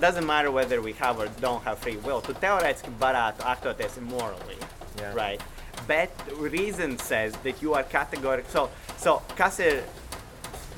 doesn't 0.00 0.26
matter 0.26 0.50
whether 0.50 0.80
we 0.80 0.92
have 0.94 1.18
or 1.18 1.28
don't 1.40 1.62
have 1.64 1.78
free 1.78 1.96
will, 1.98 2.20
tu 2.20 2.34
teorētiski 2.34 2.92
varētu 3.00 3.44
aktoties 3.54 3.98
immorally, 3.98 4.58
Jā. 5.00 5.14
right? 5.14 5.40
But 5.86 6.10
reason 6.38 6.98
says 6.98 7.34
that 7.42 7.62
you 7.62 7.74
are 7.74 7.82
categorical, 7.82 8.50
so, 8.50 8.70
so, 8.96 9.22
kas 9.36 9.60
ir 9.60 9.82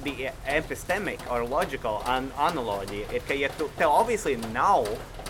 the 0.05 0.31
epistemic 0.47 1.21
or 1.31 1.45
logical 1.45 2.03
an 2.07 2.31
analoģija, 2.37 3.13
ir, 3.13 3.23
ka 3.29 3.35
ja 3.35 3.49
tu, 3.59 3.71
tev 3.79 3.93
obviously 3.93 4.37
nav 4.53 4.89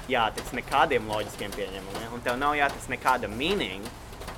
jātic 0.09 0.51
nekādiem 0.55 1.07
loģiskiem 1.11 1.55
pieņēmumiem, 1.55 2.11
un 2.15 2.27
tev 2.27 2.39
nav 2.39 2.55
jātic 2.59 2.91
nekāda 2.93 3.31
meaning, 3.31 3.87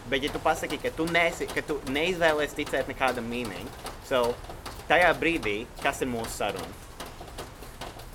Bet, 0.08 0.22
ja 0.24 0.32
tu 0.32 0.40
pasaki, 0.40 0.78
ka 0.80 0.88
tu, 0.96 1.04
nesi, 1.12 1.44
ka 1.52 1.60
tu 1.68 1.74
neizvēlies 1.92 2.54
ticēt 2.56 2.88
nekādam 2.88 3.26
meaning, 3.28 3.68
so 4.08 4.30
tajā 4.88 5.10
brīdī, 5.20 5.58
kas 5.82 6.00
ir 6.00 6.08
mūsu 6.08 6.32
saruna? 6.32 6.87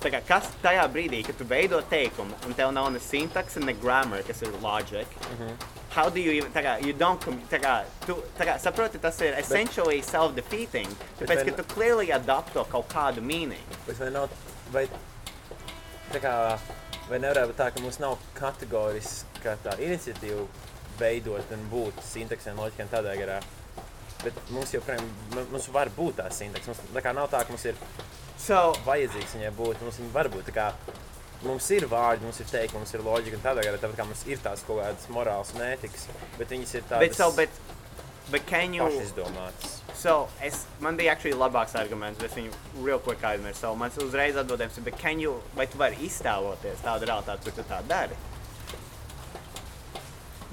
Kā, 0.04 0.20
kas 0.28 0.50
tajā 0.60 0.84
brīdī, 0.92 1.22
kad 1.24 1.38
tu 1.40 1.46
veido 1.48 1.78
teikumu, 1.88 2.36
un 2.44 2.52
tev 2.56 2.72
nav 2.76 2.90
ne 2.92 3.00
sintakse, 3.00 3.62
ne 3.64 3.72
grammar, 3.80 4.20
kas 4.28 4.42
ir 4.42 4.52
logic, 4.62 5.08
mm 5.16 5.38
-hmm. 5.38 5.54
how 5.94 6.10
do 6.10 6.20
you 6.20 6.32
even, 6.32 6.52
tā 6.52 6.62
kā, 6.66 6.86
you 6.86 6.92
don't, 6.92 7.24
tā 7.50 7.60
kā, 7.60 7.84
tu, 8.06 8.22
tā 8.38 8.44
kā, 8.44 8.58
saproti, 8.58 8.98
tas 8.98 9.20
ir 9.20 9.38
essentially 9.38 10.02
self-defeating, 10.02 10.90
tāpēc, 11.20 11.44
ka 11.44 11.62
tu 11.62 11.64
clearly 11.74 12.12
adapto 12.12 12.64
kaut 12.64 12.88
kādu 12.94 13.20
meaning. 13.20 13.64
bet 13.86 13.98
vai 13.98 14.10
nav, 14.10 14.28
vai, 14.72 14.88
tā 16.12 16.20
kā, 16.20 16.58
vai 17.08 17.18
nevarētu 17.18 17.48
būt 17.52 17.56
tā, 17.56 17.70
ka 17.70 17.80
mums 17.80 17.98
nav 17.98 18.18
kategoriska 18.34 19.56
tā 19.64 19.78
iniciatīva 19.78 20.46
veidot 20.98 21.52
un 21.52 21.68
būt 21.70 22.02
sintaksēm, 22.02 22.56
loģikiem 22.56 22.88
tādā 22.88 23.16
garā? 23.16 23.40
Bet 24.24 24.32
mums 24.50 24.72
joprojām, 24.72 25.04
mums 25.50 25.68
var 25.68 25.90
būt 25.96 26.16
tā 26.16 26.30
sintakse. 26.32 26.70
Mums 26.70 26.80
tā 26.94 27.02
kā 27.04 27.12
nav 27.12 27.28
tā, 27.32 27.42
ka 27.44 27.52
mums 27.52 27.64
ir 27.64 27.74
So, 28.44 28.60
vajadzīgs 28.84 29.38
viņai 29.38 29.54
būt. 29.56 29.80
Mums 29.80 30.00
viņa 30.02 30.14
var 30.14 30.28
būt. 30.32 30.50
Tā 30.50 30.54
kā 30.54 30.68
Mums 31.44 31.66
ir 31.76 31.84
vārdi, 31.90 32.24
mums 32.24 32.38
ir 32.40 32.48
teikumi, 32.48 32.80
mums 32.80 32.94
ir 32.96 33.02
loģika, 33.04 33.36
un 33.36 33.42
tādā 33.44 33.64
garā 33.66 33.76
tāpat 33.80 33.98
kā 33.98 34.04
mums 34.08 34.22
ir 34.30 34.38
tās 34.40 34.62
kaut 34.64 34.78
kādas 34.80 35.08
morāls 35.12 35.50
un 35.52 35.64
ētikas, 35.66 36.06
bet 36.38 36.52
viņas 36.54 36.70
ir 36.78 36.84
bet, 36.86 36.92
tādas 36.92 37.18
so, 37.20 37.26
bet, 37.36 37.58
but 38.32 38.46
can 38.48 38.72
you, 38.72 38.86
pašizdomātas. 38.86 39.74
So, 40.00 40.14
es, 40.44 40.62
man 40.80 40.96
bija 40.96 41.12
actually 41.12 41.36
labāks 41.36 41.76
arguments, 41.76 42.20
bet 42.22 42.32
viņu 42.38 42.54
real 42.86 43.02
quick 43.04 43.20
aizmirsu. 43.28 43.60
So, 43.60 43.74
mans 43.76 43.98
uzreiz 44.00 44.38
atbildējums 44.40 44.80
ir, 44.80 44.86
bet 44.88 44.96
can 45.02 45.20
you, 45.20 45.36
vai 45.58 45.68
tu 45.68 45.80
vari 45.80 46.00
iztēloties 46.08 46.80
tādu 46.86 47.10
realitāti, 47.10 47.44
kur 47.44 47.58
tu 47.58 47.66
tā 47.68 47.82
dari? 47.92 48.16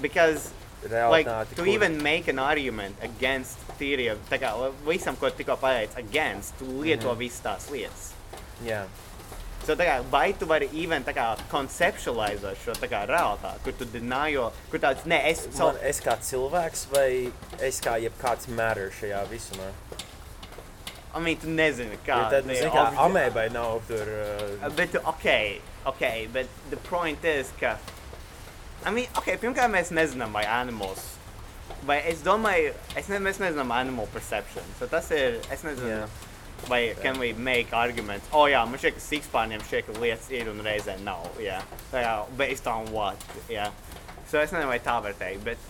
Because, 0.04 0.52
like, 0.84 0.92
Realitāte, 1.28 1.50
to 1.56 1.64
kur- 1.64 1.68
even 1.68 2.02
make 2.02 2.28
an 2.28 2.40
argument 2.40 2.96
against 3.02 3.58
theory 3.78 4.08
of, 4.08 4.18
tā 4.30 4.40
kā, 4.40 4.52
visam, 4.86 5.16
ko 5.20 5.30
tikko 5.30 5.58
pateici, 5.58 5.96
against, 5.98 6.58
tu 6.60 6.66
lieto 6.66 7.14
Mhm. 7.14 7.18
visas 7.18 7.42
tās 7.42 7.70
lietas. 7.72 8.12
Jā, 8.66 8.86
So, 9.64 9.76
tā 9.76 9.86
kā, 9.86 10.04
vai 10.10 10.34
tu 10.34 10.48
vari 10.48 10.68
even 10.74 11.04
tā 11.04 11.14
kā 11.14 11.38
conceptualizēt 11.52 12.56
šo 12.66 12.74
tā 12.74 12.88
kā 12.90 13.06
realitāti, 13.08 13.60
kur 13.64 13.72
tu 13.74 13.86
dinājo, 13.86 14.52
kur 14.72 14.80
tāds, 14.80 15.06
ne, 15.06 15.20
es, 15.30 15.48
so, 15.54 15.68
Man, 15.68 15.78
es 15.84 16.00
kā 16.02 16.18
cilvēks 16.18 16.88
vai 16.92 17.32
es 17.60 17.80
kā 17.80 17.94
jebkāds 18.02 18.48
matter 18.48 18.90
šajā 19.00 19.28
visumā? 19.28 19.70
I 21.14 21.20
mean, 21.20 21.38
tu 21.38 21.46
nezini, 21.48 21.96
kā. 22.08 22.18
Ja 22.24 22.30
tad, 22.32 22.46
zini, 22.46 22.72
kā 22.72 22.88
amēbai 22.96 23.52
nav 23.52 23.82
tur... 23.88 24.08
Uh, 24.64 24.70
Bet, 24.70 24.96
ok, 24.96 25.60
ok, 25.86 26.28
but 26.34 26.48
the 26.72 26.78
point 26.78 27.24
is, 27.24 27.52
ka. 27.60 27.78
I 28.86 28.90
mean, 28.90 29.08
ok, 29.18 29.36
pirmkārt, 29.42 29.70
mēs 29.74 29.92
nezinām, 29.94 30.34
vai 30.34 30.44
animals. 30.50 31.04
Vai 31.86 32.00
es 32.10 32.24
domāju, 32.26 32.74
es 32.98 33.10
ne, 33.10 33.20
mēs 33.22 33.40
nezinām 33.42 33.72
animal 33.76 34.10
perception. 34.14 34.66
So 34.80 34.88
tas 34.90 35.10
ir, 35.14 35.38
es 35.54 35.64
nezinu, 35.66 36.02
Jā. 36.02 36.08
vai 36.70 36.82
can 37.02 37.20
we 37.22 37.32
make 37.34 37.74
arguments. 37.78 38.28
O 38.34 38.48
jā, 38.50 38.64
man 38.66 38.82
šķiet, 38.82 38.98
ka 38.98 39.06
sikspārniem 39.06 39.64
šķiet, 39.68 39.88
ka 39.88 40.02
lietas 40.02 40.30
ir 40.34 40.50
un 40.50 40.62
reizē 40.66 40.98
nav. 41.06 41.30
Jā, 41.42 41.62
tā 41.94 42.04
kā, 42.06 42.16
based 42.42 42.70
on 42.70 42.90
what. 42.94 43.30
Jā. 43.50 43.70
So 44.30 44.42
es 44.42 44.54
nezinu, 44.54 44.70
vai 44.70 44.80
tā 44.82 44.98
var 45.04 45.18
teikt, 45.20 45.46
bet, 45.46 45.70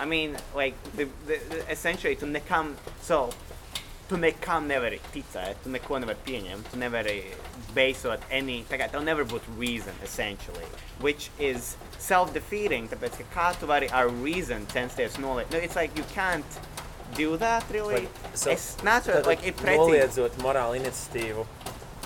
I 0.00 0.06
mean, 0.08 0.36
like, 0.56 0.76
the, 0.96 1.08
the, 1.26 1.40
the, 1.48 1.64
essentially, 1.72 2.16
tu 2.16 2.28
nekam, 2.28 2.74
so, 3.04 3.28
tu 4.10 4.18
nekam 4.18 4.66
nevari 4.66 4.98
ticēt, 5.14 5.60
tu 5.62 5.70
neko 5.70 6.00
nevari 6.02 6.18
pieņemt, 6.26 6.72
tu 6.72 6.78
nevari 6.82 7.16
basot 7.76 8.24
any, 8.34 8.64
tā 8.66 8.80
kā 8.80 8.88
tev 8.90 9.04
nevar 9.06 9.26
būt 9.30 9.46
reason, 9.60 9.94
essentially, 10.02 10.66
which 10.98 11.28
is 11.38 11.76
self-defeating, 12.02 12.88
tāpēc, 12.90 13.20
ka 13.20 13.26
kā 13.36 13.48
tu 13.60 13.68
vari 13.70 13.86
ar 13.94 14.10
reason 14.24 14.66
censties 14.74 15.14
noliekt, 15.22 15.54
no, 15.54 15.62
it's 15.62 15.78
like 15.78 15.94
you 15.96 16.02
can't 16.14 16.58
do 17.14 17.36
that, 17.36 17.64
really. 17.70 18.02
Like, 18.02 18.34
so- 18.34 18.50
es 18.50 18.76
nesaprotu, 18.82 19.22
tad 19.22 19.30
like, 19.30 19.46
ir 19.46 19.54
precīzi. 19.54 19.94
Noliedzot 19.94 20.42
morālu 20.42 20.80
iniciatīvu. 20.82 21.46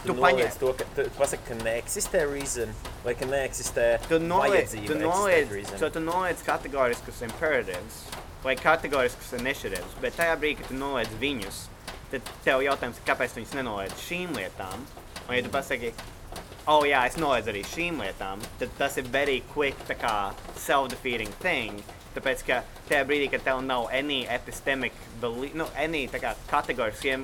Tu 0.04 0.12
noliedz 0.12 0.58
to, 0.60 0.74
ka 0.76 0.84
tu 0.96 1.04
pasaki, 1.16 1.46
ka 1.48 1.54
neeksistē 1.64 2.26
reason 2.28 2.74
vai 3.06 3.14
ka 3.16 3.24
neeksistē 3.24 3.86
Tu 4.04 4.18
noliec, 4.20 4.68
vajadzība 4.68 4.90
tu 4.90 4.98
noliec, 5.00 5.52
reason. 5.56 5.78
so 5.80 5.88
tu 5.88 6.02
noliec 6.04 6.42
kategoriskus 6.44 7.22
imperatives 7.24 8.02
vai 8.44 8.52
kategoriskus 8.60 9.32
initiatives, 9.38 9.96
bet 10.02 10.18
tajā 10.20 10.36
brīdī, 10.36 10.58
kad 10.60 10.68
tu 10.68 10.76
noliec 10.76 11.08
viņus, 11.22 11.62
tad 12.14 12.34
tev 12.46 12.62
jautājums, 12.64 13.00
kāpēc 13.06 13.34
tu 13.34 13.42
viņus 13.42 13.56
nenoliec 13.58 13.94
šīm 14.06 14.34
lietām. 14.38 14.84
Un 15.24 15.34
ja 15.36 15.42
tu 15.44 15.50
pasaki, 15.52 15.92
oh 16.70 16.84
jā, 16.86 17.02
es 17.08 17.18
noliedzu 17.20 17.52
arī 17.52 17.64
šīm 17.68 18.00
lietām, 18.04 18.42
tad 18.60 18.72
tas 18.78 18.98
ir 19.00 19.08
very 19.12 19.40
quick, 19.54 19.78
tā 19.88 19.96
kā 19.98 20.14
self-defeating 20.66 21.32
thing. 21.42 21.82
Tāpēc, 22.14 22.44
ka 22.46 22.60
tajā 22.86 23.02
brīdī, 23.08 23.26
kad 23.32 23.42
tev 23.42 23.62
nav 23.66 23.88
any 23.90 24.20
epistemic, 24.30 24.94
nu, 25.22 25.66
any 25.74 26.04
kategoriski 26.50 27.16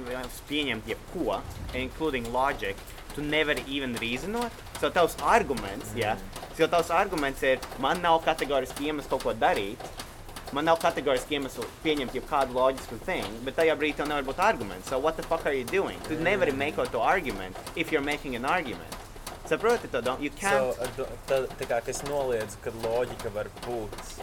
pieņemt 0.49 0.91
jebko, 0.91 1.38
including 1.78 2.26
logic, 2.34 2.80
tu 3.14 3.22
nevari 3.22 3.62
even 3.70 3.95
reasonot. 4.03 4.51
So 4.80 4.91
tavs 4.91 5.14
arguments, 5.22 5.95
jā, 5.95 6.16
jo 6.59 6.66
tavs 6.72 6.91
arguments 6.91 7.45
ir, 7.47 7.62
man 7.78 8.03
nav 8.03 8.18
kategoriski 8.26 8.91
iemesls 8.91 9.11
kaut 9.12 9.28
ko 9.28 9.36
darīt, 9.36 9.86
man 10.53 10.64
nav 10.64 10.78
kategoriski 10.82 11.36
iemesli 11.38 11.64
pieņemt 11.84 12.14
jebkādu 12.18 12.55
loģisku 12.57 12.98
thing, 13.07 13.26
bet 13.44 13.57
tajā 13.57 13.76
brīdī 13.78 13.96
tev 14.01 14.09
nevar 14.11 14.24
būt 14.26 14.40
arguments. 14.42 14.88
So 14.90 14.98
what 14.98 15.16
the 15.16 15.22
fuck 15.22 15.46
are 15.46 15.55
you 15.55 15.64
doing? 15.64 15.98
Tu 16.09 16.16
nevari 16.16 16.53
makot 16.53 16.90
to 16.92 17.01
argument 17.01 17.57
if 17.76 17.92
you're 17.92 18.05
making 18.05 18.34
an 18.36 18.44
argument. 18.44 18.96
Saproti 19.48 19.90
to, 19.90 20.01
don't, 20.03 20.20
you 20.22 20.30
can't, 20.30 20.74
So, 20.74 20.86
do- 20.96 21.09
tā, 21.28 21.38
tā 21.59 21.66
kā 21.66 21.80
es 21.88 22.03
noliedzu, 22.07 22.57
ka 22.62 22.70
loģika 22.84 23.32
var 23.34 23.46
būt. 23.66 24.20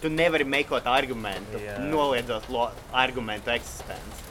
tu 0.00 0.08
nevari 0.08 0.44
makot 0.46 0.84
argumentu, 0.86 1.58
Jā. 1.58 1.78
noliedzot 1.90 2.48
lo, 2.48 2.70
argumentu 2.92 3.50
eksistenci. 3.50 4.24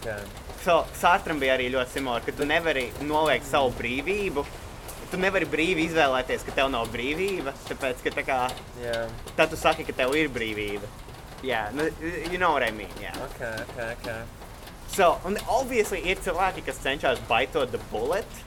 Okay. 0.00 0.22
So, 0.64 0.86
Sārtram 0.96 1.38
bija 1.38 1.58
arī 1.58 1.68
ļoti 1.70 1.98
simulāri, 1.98 2.24
ka 2.26 2.32
tu 2.32 2.46
nevari 2.48 2.86
noliegt 3.02 3.44
savu 3.44 3.70
brīvību. 3.78 4.44
Tu 5.14 5.20
nevari 5.22 5.46
brīvi 5.46 5.84
izvēlēties, 5.86 6.42
ka 6.42 6.52
tev 6.56 6.72
nav 6.74 6.88
brīvība, 6.90 7.52
tāpēc, 7.68 8.00
ka 8.02 8.12
tā 8.16 8.22
kā, 8.26 8.38
Jā, 8.82 8.94
tad 9.38 9.52
tu 9.52 9.58
saki, 9.60 9.84
ka 9.86 9.92
tev 9.94 10.14
ir 10.18 10.26
brīvība. 10.34 10.88
Jā, 11.46 11.68
nu, 11.70 11.84
you 12.32 12.40
know 12.40 12.50
what 12.50 12.64
I 12.66 12.72
mean, 12.74 12.90
jā. 12.98 13.12
ok, 13.22 13.44
ok, 13.62 13.76
ok. 13.92 14.08
So, 14.90 15.20
un 15.24 15.38
obviously 15.46 16.00
ir 16.10 16.18
cilvēki, 16.24 16.64
kas 16.66 16.80
cenšas 16.82 17.22
baitot 17.28 17.70
the 17.70 17.78
bullet, 17.92 18.40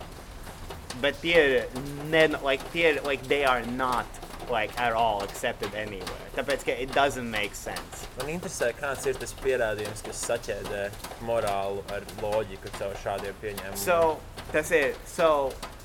bet 1.00 1.22
tie 1.22 1.38
ir, 1.46 1.80
ne, 2.12 2.26
like, 2.44 2.68
tie 2.74 2.90
ir, 2.90 3.00
like, 3.08 3.24
they 3.32 3.46
are 3.46 3.64
not, 3.80 4.20
like, 4.52 4.76
at 4.76 4.92
all 4.92 5.24
accepted 5.24 5.72
anywhere. 5.72 6.28
Tāpēc, 6.36 6.68
ka 6.68 6.76
it 6.76 6.92
doesn't 6.92 7.32
make 7.32 7.56
sense. 7.56 8.12
Man 8.20 8.34
interesē, 8.36 8.74
kāds 8.76 9.08
ir 9.08 9.16
tas 9.24 9.32
pierādījums, 9.40 10.04
kas 10.04 10.20
saķēdē 10.34 10.84
morālu 11.32 11.88
ar 11.96 12.04
loģiku 12.20 12.76
caur 12.76 13.00
šādiem 13.08 13.40
pieņēmumiem. 13.40 13.82
So, 13.88 14.18
tas 14.52 14.76
ir, 14.76 15.00
so, 15.08 15.32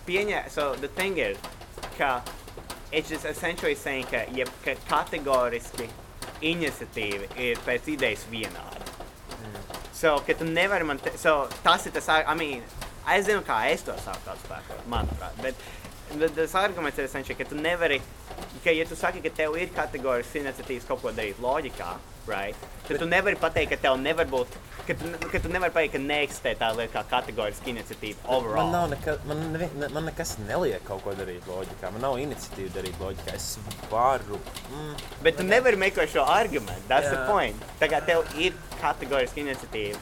pieņē, 0.07 0.45
so, 0.51 0.75
the 0.77 0.89
thing 0.89 1.19
is, 1.19 1.39
ka 1.99 2.23
it's 2.93 3.09
just 3.09 3.25
essentially 3.25 3.75
saying, 3.75 4.07
ka, 4.11 4.25
jeb, 4.37 4.51
ka 4.65 4.77
kategoriski 4.89 5.89
iniciatīva 6.43 7.31
ir 7.41 7.61
pēc 7.67 7.89
idejas 7.95 8.25
vienāda. 8.31 8.83
So, 10.03 10.17
ka 10.27 10.35
tu 10.35 10.45
nevari 10.49 10.87
man, 10.87 10.99
te, 10.99 11.15
so, 11.17 11.47
tas 11.63 11.87
ir 11.87 11.95
tas, 11.95 12.09
I 12.11 12.35
mean, 12.35 12.65
es 13.15 13.27
zinu, 13.29 13.45
kā 13.47 13.61
es 13.71 13.85
to 13.87 13.95
saku 14.03 14.35
spēkot, 14.43 14.85
manuprāt, 14.91 15.39
bet, 15.45 15.67
bet 16.19 16.35
tas 16.37 16.57
arguments 16.59 16.99
ir 16.99 17.07
essentially, 17.07 17.39
ka 17.39 17.47
tu 17.49 17.59
nevari, 17.59 18.01
ka, 18.65 18.75
ja 18.75 18.87
tu 18.89 18.99
saki, 18.99 19.23
ka 19.23 19.31
tev 19.43 19.55
ir 19.61 19.71
kategorisks 19.77 20.41
iniciatīvas 20.43 20.89
kaut 20.89 21.05
ko 21.05 21.15
darīt 21.15 21.39
loģikā, 21.43 21.93
right, 22.27 22.57
tad 22.89 22.99
tu 23.03 23.07
nevari 23.09 23.37
pateikt, 23.41 23.73
ka 23.75 23.79
tev 23.83 23.97
nevar 24.01 24.29
būt, 24.31 24.55
ka 24.87 24.95
tu, 24.99 25.11
ka 25.33 25.41
tu 25.43 25.51
nevari 25.53 25.75
pateikt, 25.75 25.95
ka 25.97 26.01
neeksistē 26.03 26.53
tā 26.61 26.69
lieta 26.77 26.93
kā 27.01 27.03
kategoriska 27.11 27.71
iniciatīva 27.73 28.23
overall. 28.29 28.71
Man, 28.71 28.73
nav 28.77 28.87
neka, 28.93 29.17
man, 29.29 29.43
nevi, 29.55 29.69
ne, 29.81 29.89
man 29.95 30.07
nekas 30.11 30.37
neliek 30.47 30.85
kaut 30.87 31.03
ko 31.07 31.15
darīt 31.19 31.47
loģikā. 31.51 31.91
Man 31.95 32.05
nav 32.07 32.19
iniciatīva 32.23 32.75
darīt 32.79 33.03
loģikā. 33.03 33.35
Es 33.35 33.59
varu. 33.91 34.39
Mm, 34.71 34.95
Bet 35.27 35.39
tu 35.41 35.47
nevari 35.49 35.81
meklēt 35.83 36.15
šo 36.15 36.27
argumentu. 36.29 36.87
Tas 36.89 37.09
ir 37.11 37.19
Jā. 37.19 37.27
point. 37.31 37.69
Kā 37.83 38.03
tev 38.07 38.25
ir 38.39 38.57
kategoriska 38.81 39.43
iniciatīva. 39.43 39.99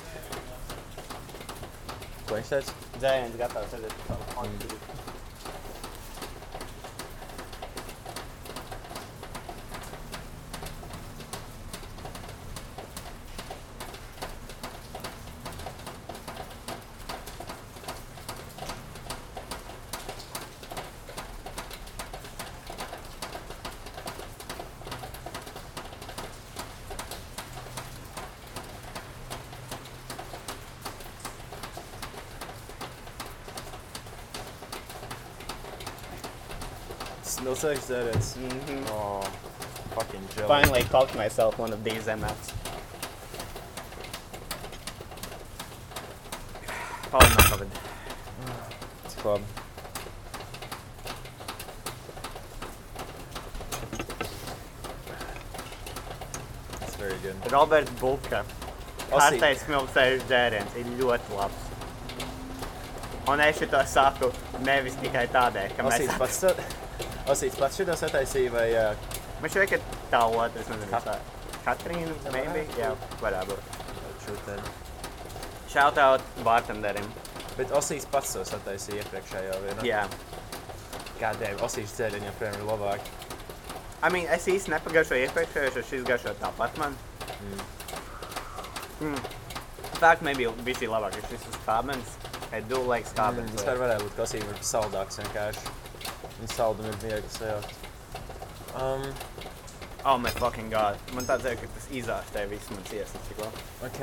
ko 2.29 2.37
viņš 2.39 2.51
teica? 2.53 2.75
Dzēriens 3.01 3.37
gatavs 3.41 3.73
redzēt 3.75 3.97
savu 37.41 37.55
kontu. 37.55 37.70
Tas 37.70 37.80
milzīgs 37.80 37.86
dzēriens. 37.88 38.36
Mhm. 38.36 38.91
Oh, 38.91 39.24
fucking 39.95 40.28
jelly. 40.36 40.49
Finally 40.49 40.82
cooked 40.84 41.14
myself 41.14 41.59
one 41.59 41.72
of 41.72 41.84
these 41.84 42.07
MFs. 42.07 42.53
Paldies, 47.11 47.36
Covid. 47.51 47.68
Cik 49.09 49.24
labi. 49.24 49.45
That's 56.78 56.97
very 56.97 57.18
good. 57.22 57.53
Roberts 57.53 57.91
Bulka. 58.01 58.45
Osī. 59.11 59.41
Kārtais 59.41 59.64
smiltsēžu 59.66 60.22
dzēriens 60.28 60.76
ir 60.78 60.86
ļoti 61.01 61.34
labs. 61.36 61.66
Un 63.30 63.41
es 63.41 63.59
šo 63.59 63.80
saku 63.86 64.30
nevis 64.62 64.95
tikai 65.03 65.26
tādēļ, 65.30 65.74
ka 65.76 65.82
mēs 65.82 66.07
Osīts 66.07 66.18
pats, 66.18 66.45
sa- 67.25 67.33
Osīts 67.33 67.59
pats 67.61 67.77
šito 67.81 67.97
sataisīja 67.97 68.51
vai 68.53 68.68
uh, 68.75 68.95
Man 69.41 69.49
šķiet, 69.49 69.71
ka 69.71 69.79
tā 70.12 70.18
otra, 70.29 70.61
es 70.61 70.68
nezinu, 70.68 70.91
Kat- 70.91 71.07
tā 71.07 71.14
Katrīna, 71.64 72.12
maybe? 72.33 72.66
Varētu 73.23 73.55
būt. 73.55 73.79
šūtēm? 74.27 74.61
Shout 75.73 75.99
out 75.99 76.21
bartenderim. 76.45 77.07
Bet 77.57 77.71
Osīts 77.77 78.07
pats 78.11 78.33
to 78.35 78.45
sataisīja 78.45 79.01
iepriekšējo 79.05 79.57
vienu. 79.64 79.83
Jā. 79.89 80.03
Kādēļ 81.21 81.61
Osīts 81.64 81.97
dzēriņa 81.97 82.27
joprojām 82.31 82.55
ir 82.61 82.68
labāk? 82.68 83.01
I 84.03 84.09
mean, 84.12 84.27
es 84.33 84.47
īsti 84.49 84.73
nepagaišoju 84.75 85.27
iepriekšējo, 85.29 85.73
jo 85.77 85.83
šis 85.89 86.05
garšo 86.09 86.33
tāpat 86.41 86.77
man. 86.81 86.97
Mm. 89.01 89.16
fact, 90.01 90.23
maybe 90.23 90.47
visi 90.64 90.87
labāk, 90.89 91.16
ka 91.16 91.29
šis 91.33 91.45
ir 91.49 91.59
skābens. 91.64 92.16
I 92.53 92.61
do 92.61 92.81
like 92.83 93.07
Mm, 93.07 93.12
skābens. 93.14 93.53
Vispār 93.57 93.79
varētu 93.81 94.09
būt 94.09 94.16
kosīgi, 94.21 94.47
varbūt 94.49 94.68
saldāks 94.68 95.21
vienkārši. 95.21 95.71
Un 96.41 96.49
saldum 96.49 96.86
ir 96.86 96.97
viegli 97.05 97.30
sajaukt. 97.38 97.74
Um, 98.74 99.07
Oh 100.05 100.16
my 100.16 100.30
fucking 100.30 100.70
god. 100.70 100.97
Man 101.12 101.26
tāds 101.28 101.45
ir, 101.45 101.59
ka 101.61 101.66
tas 101.74 101.86
izārstē 101.93 102.47
visu 102.49 102.72
man 102.72 102.84
ciesas 102.88 103.20
tikko. 103.28 103.51
ok. 103.84 103.99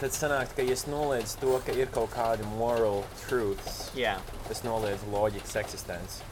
Tad 0.00 0.14
sanāk, 0.16 0.54
ka 0.56 0.64
es 0.72 0.86
noliedzu 0.88 1.36
to, 1.42 1.58
ka 1.66 1.72
ir 1.76 1.90
kaut 1.92 2.10
kādi 2.14 2.46
moral 2.56 3.04
truths, 3.26 3.90
Jā. 3.94 4.14
tas 4.48 4.62
noliedz 4.64 5.04
loģikas 5.12 5.52
eksistenci. 5.60 6.24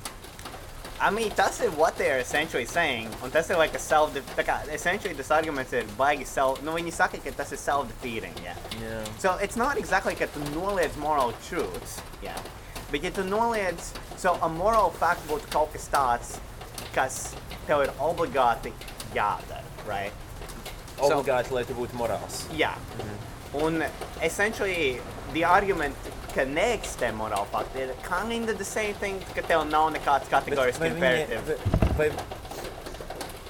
I 1.01 1.11
mean, 1.11 1.31
tas 1.37 1.61
ir 1.61 1.71
what 1.77 1.97
they 1.97 2.11
are 2.11 2.19
essentially 2.19 2.65
saying, 2.65 3.09
un 3.23 3.31
tas 3.31 3.49
ir 3.51 3.57
like 3.59 3.75
a 3.75 3.79
self, 3.79 4.17
tā 4.37 4.45
kā, 4.45 4.57
essentially 4.73 5.15
tas 5.15 5.31
arguments 5.31 5.73
ir 5.73 5.85
baigi 6.01 6.27
self, 6.27 6.63
nu 6.65 6.73
viņi 6.73 6.93
saka, 6.93 7.21
ka 7.25 7.31
tas 7.37 7.53
ir 7.53 7.59
self-defeating, 7.61 8.35
jā. 8.43 8.57
Jā. 8.81 9.05
So 9.19 9.37
it's 9.45 9.57
not 9.57 9.77
exactly 9.77 10.15
ka 10.15 10.27
tu 10.33 10.41
noliedz 10.57 10.97
moral 10.97 11.33
truths, 11.49 12.01
jā. 12.25 12.35
Bet 12.91 13.05
ja 13.05 13.11
tu 13.11 13.23
noliedz, 13.25 13.93
so 14.19 14.37
a 14.43 14.49
moral 14.49 14.91
fact 14.91 15.27
būtu 15.29 15.51
kaut 15.53 15.73
kas 15.73 15.89
tāds, 15.93 16.33
kas 16.95 17.19
tev 17.69 17.85
ir 17.87 17.93
obligāti 18.03 18.73
jādara, 19.15 19.63
right? 19.87 20.13
So- 20.99 21.21
Obligāti, 21.21 21.51
lai 21.55 21.65
tu 21.65 21.75
būtu 21.75 21.95
morāls. 21.97 22.43
Jā. 22.53 22.73
Un 23.55 23.83
essentially 24.23 25.01
the 25.33 25.45
argument, 25.45 25.97
ka 26.35 26.43
neeksistē 26.47 27.13
moral 27.15 27.47
fakti, 27.53 27.81
ir 27.87 27.95
kinda 28.09 28.53
the 28.55 28.65
same 28.65 28.95
thing, 28.95 29.21
ka 29.35 29.43
tev 29.43 29.65
nav 29.71 29.91
nekāds 29.93 30.29
kategorisks 30.31 30.79
vai, 30.79 30.89
imperative. 30.89 31.59
vai, 31.97 32.11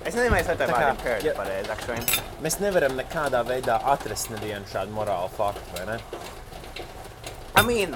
Es 0.02 0.14
nezinu, 0.14 0.30
vai 0.30 0.42
Tā 0.42 0.66
ja- 1.24 1.34
pareizi, 1.34 1.68
actually. 1.70 2.00
mēs 2.42 2.56
nevaram 2.58 2.92
nekādā 2.96 3.44
veidā 3.44 3.74
atrast 3.84 4.30
nevienu 4.30 4.64
šādu 4.72 4.88
morālu 4.96 5.28
faktu, 5.36 5.60
vai 5.76 5.84
ne? 5.86 5.98
I 7.56 7.62
mean, 7.62 7.94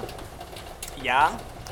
jā, 1.03 1.23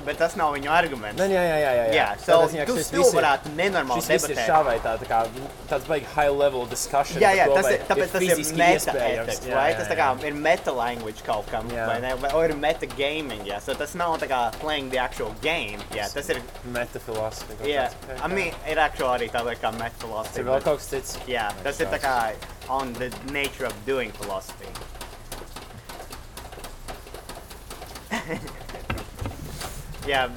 bet 0.04 0.18
tas 0.18 0.34
nav 0.36 0.52
viņu 0.56 0.68
arguments. 0.74 1.20
Nē, 1.22 1.28
jā, 1.32 1.42
jā, 1.46 1.58
jā. 1.62 1.72
jā, 1.74 1.84
Jā, 1.94 2.06
so 2.20 2.38
ka 2.50 2.64
tu 2.68 2.76
šis 2.80 2.88
still 2.90 3.06
varētu 3.14 3.52
nenormāli 3.56 4.02
Šis 4.02 4.10
viss 4.10 4.26
ir 4.26 4.36
debatēt. 4.36 4.50
šā 4.50 4.58
vai 4.68 4.74
tā, 4.84 4.94
tā 5.00 5.06
kā, 5.08 5.20
tāds 5.70 5.86
baigi 5.88 6.08
high 6.16 6.32
level 6.34 6.66
discussion. 6.68 7.22
Jā, 7.22 7.30
jā, 7.38 7.46
to, 7.48 7.56
tas 7.60 7.70
ir, 7.72 7.84
tāpēc 7.88 8.12
tas 8.16 8.26
ir 8.26 8.42
meta 8.58 8.96
ethics, 8.98 9.46
Jā, 9.48 9.54
right? 9.56 9.76
jā, 9.76 9.78
Tas 9.80 9.88
tā 9.88 9.96
jā. 9.96 10.00
kā 10.02 10.28
ir 10.28 10.34
meta 10.48 10.74
language 10.76 11.24
kaut 11.24 11.46
kam, 11.52 11.70
Jā. 11.72 11.86
vai 11.92 12.00
ne? 12.04 12.16
Vai, 12.24 12.32
or 12.40 12.50
ir 12.50 12.56
meta 12.60 12.90
gaming, 12.98 13.46
jā. 13.48 13.62
So 13.64 13.78
tas 13.80 13.94
nav 13.96 14.18
tā 14.20 14.28
kā 14.34 14.42
playing 14.60 14.90
the 14.90 15.00
actual 15.00 15.32
game, 15.46 15.80
jā. 15.96 16.10
Tas 16.12 16.28
ir, 16.34 16.42
Metafilosofija. 16.74 17.60
kaut 17.62 17.70
jā. 17.70 17.86
kāds. 18.10 18.20
I 18.26 18.28
mean, 18.34 18.52
ir 18.68 18.82
actually 18.84 19.14
arī 19.14 19.30
tāda 19.32 19.56
kā 19.62 19.72
meta 19.78 19.94
Tas 19.94 20.04
philosophy. 20.08 20.40
ir 20.42 20.50
vēl 20.50 20.66
kaut 20.68 20.82
kas 20.82 20.90
cits. 20.90 21.16
Jā, 21.30 21.48
tas 21.64 21.80
ir 21.80 21.88
tā 21.94 22.02
kā 22.04 22.18
on 22.68 22.92
the 23.00 23.12
nature 23.32 23.66
of 23.70 23.74
doing 23.86 24.12
philosophy. 24.20 24.68
yeah, 30.08 30.30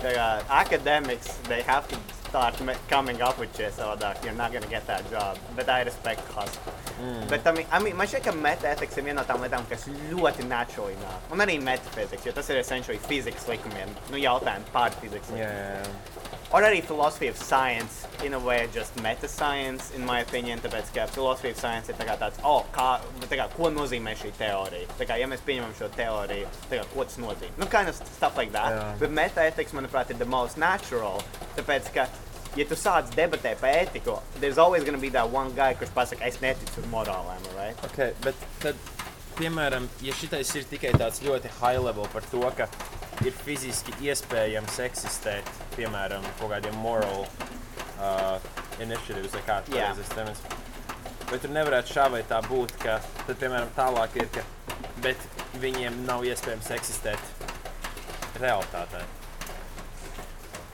the 0.00 0.18
uh, 0.18 0.42
academics, 0.50 1.28
they 1.48 1.62
have 1.62 1.86
to 1.88 1.96
start 2.28 2.54
coming 2.88 3.20
up 3.22 3.38
with 3.38 3.52
that 3.56 4.24
you're 4.24 4.32
not 4.34 4.52
going 4.52 4.62
to 4.62 4.68
get 4.70 4.86
that 4.86 5.08
job. 5.10 5.36
But 5.56 5.68
I 5.68 5.82
respect 5.82 6.20
hustle. 6.30 6.72
Mm. 7.02 7.28
Bet 7.28 7.46
I 7.46 7.52
mean, 7.52 7.66
I 7.72 7.78
mean, 7.82 7.96
man 7.96 8.06
šķiet, 8.06 8.24
ka 8.24 8.32
metaetiks 8.32 8.98
ir 8.98 9.06
viena 9.08 9.20
no 9.20 9.26
tām 9.28 9.42
lietām, 9.44 9.66
kas 9.70 9.88
ļoti 10.12 10.46
naturally 10.48 10.96
nāk. 11.02 11.30
Un 11.34 11.42
arī 11.44 11.58
metaphysics, 11.62 12.26
jo 12.28 12.34
tas 12.36 12.50
ir 12.52 12.60
essentially 12.60 13.00
fizikas 13.08 13.48
likumiem, 13.50 13.94
nu 14.12 14.20
jautājumi 14.20 14.70
par 14.74 14.94
fizikas 15.00 15.32
likumiem. 15.32 15.48
jā, 15.48 15.80
jā. 15.80 16.29
Or 16.52 16.62
arī 16.66 16.82
philosophy 16.82 17.28
of 17.28 17.36
science, 17.36 18.06
in 18.24 18.34
a 18.34 18.38
way, 18.38 18.68
just 18.74 19.00
meta 19.02 19.28
science, 19.28 19.92
in 19.94 20.04
my 20.04 20.18
opinion, 20.20 20.58
tāpēc, 20.58 20.88
ka 20.92 21.04
philosophy 21.06 21.52
of 21.54 21.60
science 21.60 21.88
ir 21.88 21.94
tā 21.94 22.06
kā 22.08 22.16
tāds, 22.18 22.40
oh, 22.42 22.64
kā, 22.74 22.98
tā 23.30 23.38
kā, 23.38 23.46
ko 23.54 23.70
nozīmē 23.70 24.16
šī 24.18 24.32
teorija? 24.34 24.88
Tā 24.98 25.06
kā, 25.06 25.18
ja 25.20 25.28
mēs 25.30 25.44
pieņemam 25.46 25.76
šo 25.78 25.86
teoriju, 25.94 26.48
tā 26.66 26.80
kā, 26.80 26.88
ko 26.90 27.06
tas 27.06 27.20
nozīmē? 27.22 27.52
Nu, 27.60 27.68
kind 27.70 27.92
of 27.92 27.94
stuff 27.94 28.40
like 28.40 28.50
that. 28.56 28.74
Jā. 28.74 28.88
Bet 29.04 29.14
meta 29.14 29.46
ethics, 29.46 29.76
manuprāt, 29.78 30.10
ir 30.10 30.18
the 30.18 30.26
most 30.26 30.58
natural, 30.58 31.22
tāpēc, 31.54 31.92
ka, 31.94 32.08
ja 32.58 32.66
tu 32.66 32.74
sāc 32.74 33.14
debatē 33.14 33.54
par 33.60 33.70
ētiku, 33.84 34.18
there's 34.42 34.58
always 34.58 34.82
gonna 34.82 34.98
be 34.98 35.14
that 35.14 35.30
one 35.30 35.54
guy, 35.54 35.70
kurš 35.78 35.94
pasaka, 35.94 36.26
es 36.26 36.42
neticu 36.42 36.82
morālēm, 36.90 37.46
right? 37.54 37.78
Okay, 37.92 38.10
bet 38.26 38.34
tad, 38.58 38.88
piemēram, 39.38 39.86
ja 40.02 40.18
šitais 40.18 40.50
ir 40.58 40.66
tikai 40.66 40.96
tāds 40.98 41.22
ļoti 41.22 41.54
high 41.60 41.78
level 41.78 42.10
par 42.10 42.26
to, 42.34 42.42
ka 42.58 42.66
ir 43.26 43.36
fiziski 43.44 43.92
iespējams 44.08 44.78
eksistēt, 44.86 45.48
piemēram, 45.76 46.24
kaut 46.40 46.52
kādiem 46.54 46.76
moral 46.80 47.26
uh, 47.26 48.38
initiatives, 48.80 49.34
vai 49.36 49.42
kā 49.46 49.60
Jā. 49.68 49.90
pareizais 49.90 50.12
termins. 50.14 50.42
Vai 51.30 51.38
tur 51.38 51.52
nevarētu 51.54 51.94
šā 51.94 52.08
vai 52.10 52.22
tā 52.26 52.40
būt, 52.48 52.74
ka 52.82 52.98
tad, 53.26 53.36
piemēram, 53.38 53.70
tālāk 53.76 54.16
ir, 54.18 54.28
ka 54.34 54.42
bet 55.04 55.16
viņiem 55.62 56.02
nav 56.08 56.24
iespējams 56.26 56.70
eksistēt 56.74 58.38
realitātē. 58.40 59.04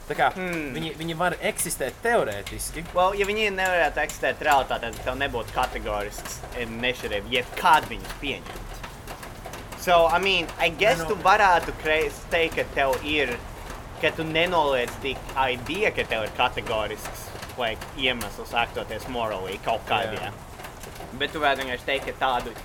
Tā 0.07 0.15
kā 0.15 0.29
Hmm. 0.37 0.71
viņi, 0.77 0.93
viņi 1.01 1.17
var 1.19 1.35
eksistēt 1.43 1.97
teorētiski, 2.05 2.85
Well, 2.95 3.15
ja 3.19 3.27
viņi 3.27 3.51
nevarētu 3.51 3.99
eksistēt 4.05 4.39
realitātē, 4.47 4.93
tad 4.95 5.01
tev 5.03 5.17
nebūtu 5.19 5.53
kategorisks 5.57 6.39
initiatīva, 6.63 7.27
jebkad 7.33 7.89
viņus 7.91 8.15
pieņemt. 8.23 8.66
So, 9.87 10.07
I 10.07 10.19
mean, 10.19 10.49
I 10.59 10.67
guess 10.75 10.99
tu 11.07 11.15
varētu 11.23 11.71
teikt, 11.79 12.57
ka 12.57 12.63
tev 12.75 12.97
ir, 13.07 13.31
ka 14.03 14.11
tu 14.17 14.25
nenoliedz 14.27 14.97
tik 15.05 15.21
idea, 15.39 15.93
ka 15.95 16.03
tev 16.11 16.25
ir 16.27 16.33
kategorisks 16.35 17.29
like, 17.55 17.79
iemesls 17.95 18.51
aktoties 18.51 19.07
morāli 19.15 19.61
kaut 19.63 19.87
kādā. 19.87 20.19
Jā. 20.19 20.33
Bet 21.21 21.31
tu 21.31 21.43
varētu 21.45 21.63
vienkārši 21.63 21.87
teikt, 21.93 22.09
ka 22.09 22.17
tādu. 22.25 22.57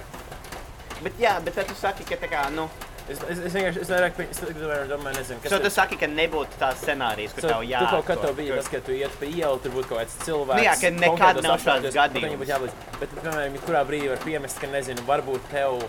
Bet 1.06 1.22
jā, 1.22 1.36
bet 1.46 1.60
tad 1.60 1.70
tu 1.70 1.78
saki, 1.78 2.10
ka 2.10 2.18
tā 2.24 2.32
kā, 2.32 2.48
nu, 2.58 2.72
Es, 3.10 3.18
es, 3.34 3.40
es 3.48 3.56
vienkārši 3.58 3.82
es 3.82 3.90
vairāk 3.92 4.20
es 4.24 4.40
vairāk 4.46 4.84
domāju, 4.88 5.18
nezinu, 5.18 5.42
kas 5.44 5.52
so 5.52 5.58
tu 5.60 5.72
saki, 5.74 5.98
ka 6.00 6.08
nebūtu 6.08 6.60
tāds 6.62 6.84
scenārijs, 6.86 7.34
kur 7.34 7.44
So, 7.44 7.50
tev 7.50 7.64
jā. 7.68 7.82
Tu 7.82 7.90
kaut 7.96 8.06
kad 8.08 8.22
tev 8.24 8.36
bija 8.38 8.60
tas, 8.60 8.70
ka 8.72 8.80
tu 8.86 8.94
iet 8.96 9.18
pa 9.20 9.28
ielu, 9.28 9.58
tur 9.64 9.74
būtu 9.74 9.90
kaut 9.90 10.04
kāds 10.04 10.16
cilvēks. 10.22 10.62
Nu 10.62 10.68
jā, 10.68 10.76
ka 10.80 10.92
nekad 10.96 11.42
nav 11.44 11.58
šāds 11.66 11.98
gadījums. 11.98 12.78
Bet, 13.02 13.18
piemēram, 13.18 13.58
kurā 13.66 13.82
brīdī 13.90 14.14
var 14.14 14.22
piemest, 14.24 14.62
ka, 14.62 14.70
nezinu, 14.72 15.04
varbūt 15.10 15.50
tev 15.52 15.82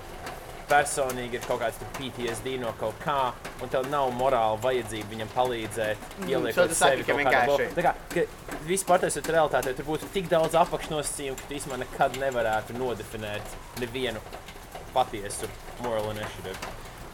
personīgi 0.73 1.37
ir 1.39 1.45
kaut 1.47 1.61
kāds 1.61 1.79
PTSD 1.99 2.57
no 2.63 2.73
kaut 2.81 2.97
kā, 3.05 3.19
un 3.63 3.69
tev 3.73 3.89
nav 3.93 4.11
morāla 4.17 4.57
vajadzība 4.65 5.13
viņam 5.13 5.33
palīdzēt, 5.37 6.07
Mm, 6.23 6.29
ieliekot 6.33 6.73
saki, 6.73 7.03
sevi 7.03 7.05
ka 7.05 7.13
kaut 7.13 7.27
kādā 7.27 7.71
Tā 7.77 7.83
kā, 7.89 7.95
ka 8.15 8.57
viss 8.67 8.85
pateicoties 8.89 9.33
realitātei, 9.37 9.75
tur 9.77 9.85
būtu 9.93 10.09
tik 10.15 10.29
daudz 10.33 10.55
apakšnosacījumu, 10.63 11.37
ka 11.37 11.49
tu 11.51 11.55
īstenībā 11.61 11.79
nekad 11.85 12.17
nevarētu 12.23 12.79
nodefinēt 12.81 13.57
nevienu 13.81 14.21
patiesu 14.95 15.49
moral 15.83 16.11
initiative. 16.13 16.57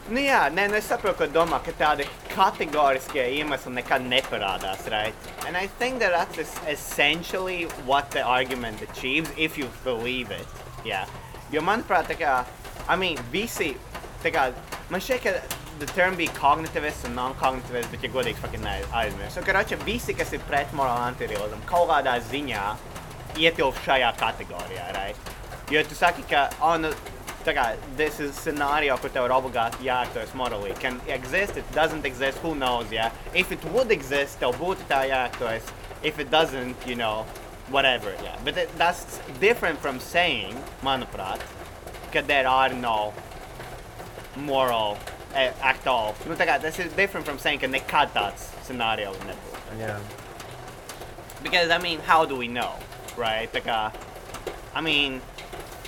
Nu 0.09 0.17
jā, 0.23 0.39
nē, 0.49 0.63
nu 0.71 0.75
es 0.79 0.87
saprotu, 0.89 1.17
ko 1.19 1.25
domā, 1.29 1.59
ka 1.63 1.71
tādi 1.77 2.05
kategoriskie 2.33 3.21
iemesli 3.37 3.73
nekad 3.75 4.01
neparādās, 4.09 4.87
right? 4.89 5.13
And 5.45 5.55
I 5.57 5.67
think 5.79 5.99
that 5.99 6.11
that's 6.11 6.37
es- 6.39 6.59
essentially 6.67 7.65
what 7.85 8.09
the 8.11 8.21
argument 8.23 8.81
achieves, 8.81 9.29
if 9.37 9.57
you 9.57 9.67
believe 9.83 10.31
it. 10.31 10.47
Jā. 10.85 11.05
Jo 11.51 11.61
manuprāt, 11.61 12.09
tā 12.09 12.17
kā, 12.17 12.33
I 12.89 12.95
mean, 12.97 13.19
visi, 13.31 13.75
tā 14.23 14.31
kā, 14.33 14.49
man 14.89 15.03
šķiet, 15.05 15.21
ka 15.21 15.57
the 15.79 15.87
term 15.93 16.17
bija 16.17 16.33
kognitivist 16.35 17.05
un 17.07 17.13
non-kognitivist, 17.15 17.91
bet, 17.93 18.01
ja 18.03 18.09
godīgi, 18.11 18.39
fucking 18.41 18.65
aizmirst. 18.65 19.37
So, 19.37 19.43
karoče, 19.45 19.77
visi, 19.85 20.15
kas 20.17 20.33
ir 20.33 20.41
pret 20.49 20.73
morālu 20.75 21.05
antirealismu, 21.11 21.61
kaut 21.69 21.87
kādā 21.91 22.17
ziņā 22.31 22.65
ietilp 23.39 23.77
šajā 23.85 24.09
kategorijā, 24.19 24.89
right? 24.97 25.31
Jo 25.69 25.85
tu 25.85 25.95
saki, 25.95 26.25
ka, 26.27 26.47
oh, 26.65 26.75
nu, 26.81 26.89
tā 27.45 27.53
kā, 27.55 27.67
this 27.95 28.19
is 28.19 28.33
scenario, 28.35 28.97
kur 28.97 29.13
tev 29.13 29.29
ir 29.29 29.35
obligāti 29.37 29.85
jāaktuēs 29.85 30.33
morally. 30.35 30.73
Can 30.81 30.99
exist, 31.07 31.61
it 31.61 31.71
doesn't 31.77 32.09
exist, 32.09 32.41
who 32.43 32.55
knows, 32.55 32.91
yeah? 32.91 33.13
If 33.33 33.53
it 33.53 33.63
would 33.71 33.93
exist, 33.95 34.41
tev 34.41 34.57
būtu 34.59 34.89
tā 34.89 35.05
jāaktuēs. 35.11 35.69
If 36.01 36.19
it 36.19 36.31
doesn't, 36.31 36.87
you 36.87 36.95
know, 36.95 37.25
whatever, 37.69 38.15
yeah. 38.23 38.37
But 38.43 38.57
it, 38.57 38.77
that's 38.77 39.19
different 39.39 39.79
from 39.79 39.99
saying, 39.99 40.57
manuprāt, 40.83 41.39
ka 42.11 42.21
there 42.21 42.47
are 42.47 42.69
no 42.73 43.13
moral 44.35 44.97
uh, 45.35 45.51
at 45.61 45.85
all. 45.87 46.15
Nu, 46.27 46.35
tā 46.35 46.45
kā, 46.47 46.59
tas 46.61 46.77
ir 46.79 46.89
different 46.95 47.25
from 47.25 47.39
saying, 47.39 47.59
ka 47.59 47.67
nekad 47.67 48.13
tāds 48.15 48.49
scenario 48.65 49.11
nebūtu. 49.27 49.79
Jā. 49.79 49.97
Because, 51.43 51.69
I 51.69 51.77
mean, 51.77 51.99
how 52.01 52.25
do 52.25 52.35
we 52.35 52.47
know, 52.47 52.73
right? 53.17 53.51
Tā 53.53 53.61
kā, 53.63 53.91
I 54.75 54.81
mean, 54.81 55.21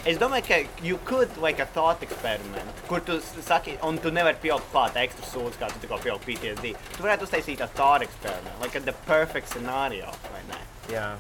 es 0.05 0.17
domāju, 0.17 0.47
ka 0.47 0.84
you 0.84 0.97
could, 1.05 1.36
like, 1.38 1.59
a 1.59 1.65
thought 1.65 2.01
experiment, 2.03 2.69
kur 2.88 2.99
tu 2.99 3.17
s- 3.17 3.34
saki, 3.41 3.78
un 3.84 3.97
tu 3.97 4.11
nevari 4.11 4.36
pieaugt 4.41 4.72
klāt 4.72 4.95
ekstra 4.95 5.28
sūdz, 5.34 5.57
kā 5.61 5.67
tu 5.74 5.80
tikko 5.84 5.99
pieaugt 6.05 6.26
PTSD. 6.26 6.72
Tu 6.95 7.03
varētu 7.03 7.28
uztaisīt 7.28 7.61
a 7.61 7.67
thought 7.67 8.01
experiment, 8.01 8.59
like 8.61 8.76
a 8.76 8.80
the 8.80 8.93
perfect 9.11 9.49
scenario, 9.49 10.11
vai 10.32 10.41
ne? 10.49 10.61
Jā. 10.95 11.15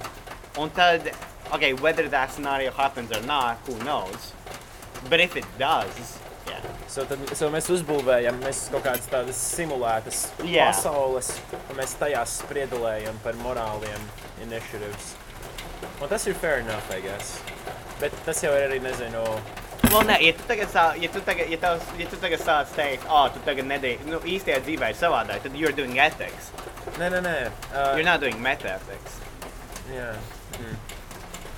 Un 0.57 0.69
tad, 0.69 1.11
okay, 1.53 1.73
whether 1.73 2.07
that 2.09 2.31
scenario 2.31 2.71
happens 2.71 3.11
or 3.11 3.21
not, 3.21 3.57
who 3.67 3.75
knows? 3.83 4.31
But 5.09 5.19
if 5.19 5.35
it 5.35 5.45
does, 5.59 6.19
yeah. 6.47 6.61
So, 6.87 7.05
tad, 7.05 7.19
so 7.37 7.49
mēs 7.53 7.69
uzbūvējam 7.73 8.37
mēs 8.43 8.65
kaut 8.73 8.83
kādas 8.85 9.07
tādas 9.09 9.39
simulētas 9.57 10.25
Jā. 10.45 10.67
pasaules, 10.69 11.31
un 11.69 11.79
mēs 11.79 11.95
tajās 11.99 12.37
spriedelējam 12.43 13.17
par 13.23 13.33
morāliem 13.41 14.05
initiatives. 14.43 15.15
Un 16.01 16.09
tas 16.11 16.27
ir 16.27 16.37
fair 16.37 16.59
enough, 16.61 16.91
I 16.93 17.01
guess. 17.01 17.39
Bet 18.01 18.13
tas 18.25 18.41
jau 18.43 18.53
ir 18.57 18.67
arī, 18.69 18.79
nezinu, 18.83 19.25
Well, 19.91 20.05
nē, 20.07 20.19
ja 20.23 20.31
tu 20.37 20.45
tagad, 20.47 20.69
sā, 20.71 20.83
ja 21.01 21.09
tu 21.11 21.19
tagad, 21.25 21.49
ja 21.51 21.57
tavs, 21.59 21.87
ja 21.99 22.05
tu 22.07 22.15
tagad 22.21 22.39
sāc 22.39 22.69
teikt, 22.77 23.03
oh, 23.11 23.25
tu 23.33 23.41
tagad 23.43 23.65
nedēļ, 23.67 24.05
nu, 24.07 24.19
īstajā 24.29 24.61
dzīvē 24.63 24.91
ir 24.93 24.95
savādāk, 24.99 25.41
tad 25.43 25.57
you're 25.57 25.73
doing 25.75 25.97
ethics. 25.99 26.51
Nē, 27.01 27.09
nē, 27.11 27.19
nē. 27.25 27.33
Uh, 27.73 27.97
You're 27.97 28.05
not 28.07 28.21
doing 28.21 28.37
meta-ethics. 28.39 29.17
jā. 29.91 30.13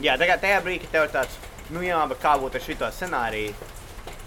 Jā, 0.02 0.16
tagad 0.18 0.42
tajā 0.42 0.64
brīdī, 0.66 0.82
kad 0.88 0.96
tev 0.96 1.06
ir 1.06 1.14
tāds, 1.14 1.38
nu 1.74 1.84
jā, 1.84 2.00
bet 2.10 2.22
kā 2.22 2.36
būtu 2.42 2.60
ar 2.60 2.64
šito 2.64 2.90
scenāriju, 2.94 3.54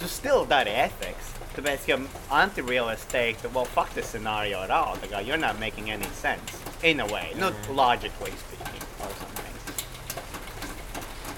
tu 0.00 0.08
still 0.10 0.44
dari 0.50 0.74
ethics. 0.86 1.32
Tāpēc, 1.56 1.86
ka 1.88 1.96
anti-realists 2.42 3.08
teiktu, 3.08 3.48
well, 3.54 3.64
fuck 3.64 3.92
this 3.94 4.10
scenario 4.12 4.60
at 4.62 4.70
all. 4.70 4.96
Tā 5.00 5.08
kā, 5.08 5.22
you're 5.24 5.40
not 5.40 5.58
making 5.58 5.90
any 5.90 6.08
sense. 6.20 6.58
In 6.82 7.00
a 7.00 7.06
way. 7.06 7.32
Not 7.36 7.54
logically 7.72 8.32
speaking 8.42 8.82
or 9.00 9.08
something. 9.16 9.54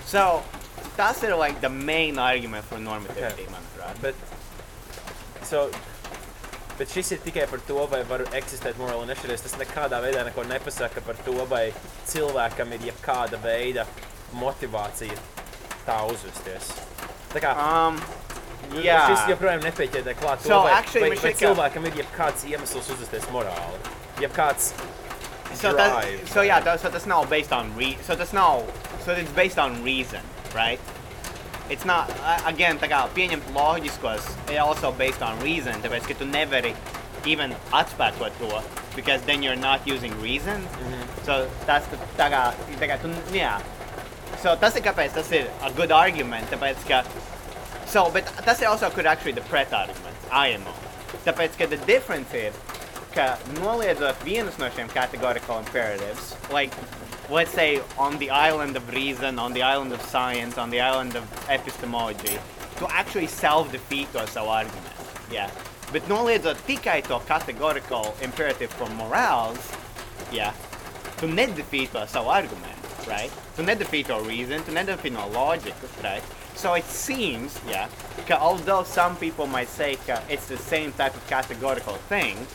So, 0.04 0.42
tas 0.96 1.22
ir 1.22 1.36
like 1.36 1.60
the 1.60 1.68
main 1.68 2.18
argument 2.18 2.64
for 2.64 2.78
normativity, 2.78 3.44
Okay. 3.44 3.46
manuprāt. 3.54 4.00
Bet, 4.02 4.14
so, 5.44 5.70
bet 6.78 6.90
šis 6.90 7.12
ir 7.14 7.22
tikai 7.22 7.46
par 7.50 7.62
to, 7.68 7.78
vai 7.86 8.02
var 8.10 8.26
eksistēt 8.40 8.80
morāla 8.82 9.06
nešķirības. 9.12 9.46
Tas 9.46 9.58
nekādā 9.62 10.02
veidā 10.02 10.24
neko 10.26 10.42
nepasaka 10.50 11.04
par 11.06 11.14
to, 11.24 11.38
vai 11.46 11.68
cilvēkam 12.10 12.74
ir 12.74 12.90
jebkāda 12.90 13.38
veida 13.44 13.86
motivācija 14.34 15.14
tā 15.88 15.98
uzvesties. 16.12 16.70
Tā 17.32 17.42
kā 17.44 17.54
Um, 17.58 17.98
šis 18.72 18.84
jā. 18.84 19.00
joprojām 19.32 19.62
nepieķēdē 19.64 20.14
klāt 20.20 20.42
to, 20.44 20.48
So, 20.52 20.60
vai, 20.66 20.72
actually, 20.76 21.08
vai, 21.14 21.18
vai 21.24 21.32
cilvēkam 21.42 21.86
ir 21.90 21.98
jebkāds 22.02 22.44
iemesls 22.50 22.90
uzvesties 22.94 23.26
morāli. 23.32 23.80
Jebkāds 24.20 24.72
So, 25.54 25.72
that, 25.72 25.90
drive, 25.92 26.28
so 26.28 26.40
vai- 26.40 26.46
yeah, 26.46 26.60
that, 26.60 26.80
so 26.80 26.88
that's 26.90 27.06
not 27.06 27.28
based 27.30 27.52
on 27.52 27.74
re. 27.76 27.96
So 28.06 28.14
that's 28.14 28.32
not. 28.34 28.62
So 29.04 29.12
it's 29.12 29.30
based 29.32 29.58
on 29.58 29.82
reason, 29.82 30.20
right? 30.54 30.78
It's 31.70 31.84
not 31.84 32.10
uh, 32.24 32.40
again. 32.46 32.78
Tā 32.78 32.88
kā 32.88 33.08
pieņemt 33.16 33.48
loģiskos, 33.54 34.28
ir 34.52 34.60
also 34.60 34.92
based 34.92 35.22
on 35.22 35.40
reason. 35.40 35.80
Tāpēc, 35.82 36.06
ka 36.08 36.14
tu 36.20 36.24
nevari 36.28 36.74
even 37.24 37.54
atspēkot 37.72 38.36
to, 38.38 38.62
because 38.94 39.22
then 39.22 39.42
you're 39.42 39.56
not 39.56 39.80
using 39.86 40.12
reason. 40.20 40.66
So 41.24 41.48
tas 41.66 41.84
tā 41.88 41.98
tā 42.20 42.28
kā, 42.32 42.42
tā 42.80 42.88
kā 42.92 43.00
tu, 43.02 43.08
jā. 43.36 43.56
So 44.42 44.54
tas 44.54 44.76
ir 44.78 44.84
kāpēc 44.86 45.14
tas 45.18 45.30
ir 45.34 45.48
a 45.66 45.70
good 45.74 45.90
argument, 45.90 46.46
tāpēc 46.52 46.84
ka, 46.86 47.02
so, 47.90 48.08
bet 48.14 48.28
tas 48.46 48.60
ir 48.62 48.68
also 48.68 48.88
could 48.90 49.06
actually 49.06 49.32
the 49.32 49.42
pret 49.50 49.72
argument, 49.72 50.14
IMO. 50.30 50.74
Tāpēc, 51.24 51.58
ka 51.58 51.66
the 51.66 51.78
difference 51.88 52.32
ir, 52.34 52.52
ka 53.14 53.34
noliedzot 53.58 54.22
vienus 54.22 54.58
no 54.62 54.68
šiem 54.70 54.92
categorical 54.94 55.58
imperatives, 55.58 56.36
like, 56.52 56.72
let's 57.28 57.50
say 57.50 57.82
on 57.98 58.16
the 58.18 58.30
island 58.30 58.76
of 58.76 58.88
reason, 58.94 59.40
on 59.40 59.52
the 59.52 59.62
island 59.62 59.92
of 59.92 60.00
science, 60.02 60.56
on 60.56 60.70
the 60.70 60.80
island 60.80 61.16
of 61.16 61.26
epistemology, 61.50 62.38
to 62.78 62.86
actually 62.94 63.26
self-defeat 63.26 64.12
to 64.12 64.26
savu 64.28 64.48
argument. 64.48 64.94
Yeah. 65.32 65.50
Bet 65.92 66.06
noliedzot 66.06 66.62
tikai 66.68 67.02
to 67.08 67.18
categorical 67.26 68.14
imperative 68.22 68.70
from 68.70 68.94
morals, 68.94 69.58
yeah, 70.30 70.52
tu 71.18 71.26
nedefeat 71.26 71.90
to 71.92 72.06
savu 72.06 72.28
argument, 72.28 72.77
right? 73.08 73.30
Tu 73.56 73.62
nedefeat 73.62 74.06
to 74.06 74.20
reason, 74.20 74.62
tu 74.64 74.72
nedefeat 74.72 75.12
no 75.12 75.26
logic, 75.28 75.74
right? 76.02 76.22
So 76.54 76.74
it 76.74 76.84
seems, 76.84 77.58
yeah, 77.68 77.88
ka 78.26 78.38
although 78.40 78.82
some 78.82 79.16
people 79.16 79.46
might 79.46 79.68
say 79.68 79.96
ka 80.06 80.22
it's 80.28 80.46
the 80.46 80.58
same 80.58 80.92
type 80.92 81.14
of 81.14 81.26
categorical 81.28 81.94
thing, 82.08 82.46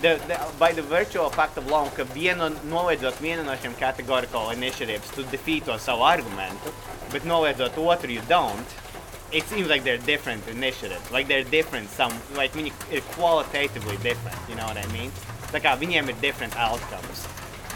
the, 0.00 0.20
the, 0.28 0.38
by 0.58 0.72
the 0.72 0.82
virtual 0.82 1.28
fact 1.28 1.58
of 1.58 1.66
law, 1.66 1.88
ka 1.90 2.04
vienu, 2.04 2.50
noliedzot 2.70 3.18
vienu 3.18 3.44
no 3.44 3.56
šiem 3.56 3.76
categorical 3.78 4.50
initiatives, 4.50 5.10
tu 5.10 5.24
defeat 5.24 5.64
to 5.64 5.78
savu 5.78 6.02
argumentu, 6.02 6.72
bet 7.12 7.22
noliedzot 7.22 7.74
otru, 7.74 8.10
you 8.10 8.22
don't, 8.28 8.66
it 9.30 9.44
seems 9.44 9.68
like 9.68 9.84
they're 9.84 9.98
different 9.98 10.46
initiatives. 10.48 11.10
Like 11.10 11.28
they're 11.28 11.44
different, 11.44 11.90
some, 11.90 12.12
like 12.34 12.52
viņi 12.52 12.72
ir 12.92 13.02
qualitatively 13.12 13.98
different, 13.98 14.38
you 14.48 14.54
know 14.54 14.64
what 14.64 14.78
I 14.78 14.86
mean? 14.92 15.12
Tā 15.52 15.60
kā 15.60 15.76
viņiem 15.76 16.08
ir 16.08 16.16
different 16.22 16.56
outcomes. 16.56 17.27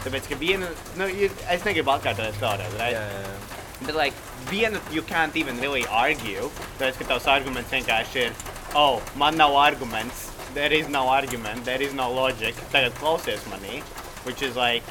Tāpēc, 0.03 0.27
ka 0.27 0.35
vienu, 0.39 0.67
nu, 0.99 1.07
you, 1.07 1.29
es 1.51 1.63
negribu 1.63 1.93
atkārtoties 1.93 2.39
vēlreiz, 2.41 2.73
right? 2.79 2.97
jā, 2.97 3.03
jā, 3.07 3.21
jā. 3.23 3.61
But 3.85 3.95
like, 3.95 4.13
vienu 4.49 4.79
you 4.91 5.01
can't 5.01 5.35
even 5.35 5.59
really 5.59 5.85
argue. 5.87 6.49
Tāpēc, 6.79 6.99
ka 6.99 7.07
tavs 7.13 7.27
arguments 7.31 7.71
vienkārši 7.71 8.25
ir, 8.27 8.35
oh, 8.75 9.01
man 9.15 9.39
nav 9.39 9.55
arguments, 9.55 10.29
there 10.53 10.73
is 10.73 10.89
no 10.89 11.07
argument, 11.09 11.63
there 11.65 11.81
is 11.81 11.93
no 11.93 12.11
logic, 12.11 12.55
tagad 12.71 12.91
klausies 12.99 13.47
manī, 13.51 13.81
which 14.27 14.41
is 14.41 14.55
like, 14.55 14.83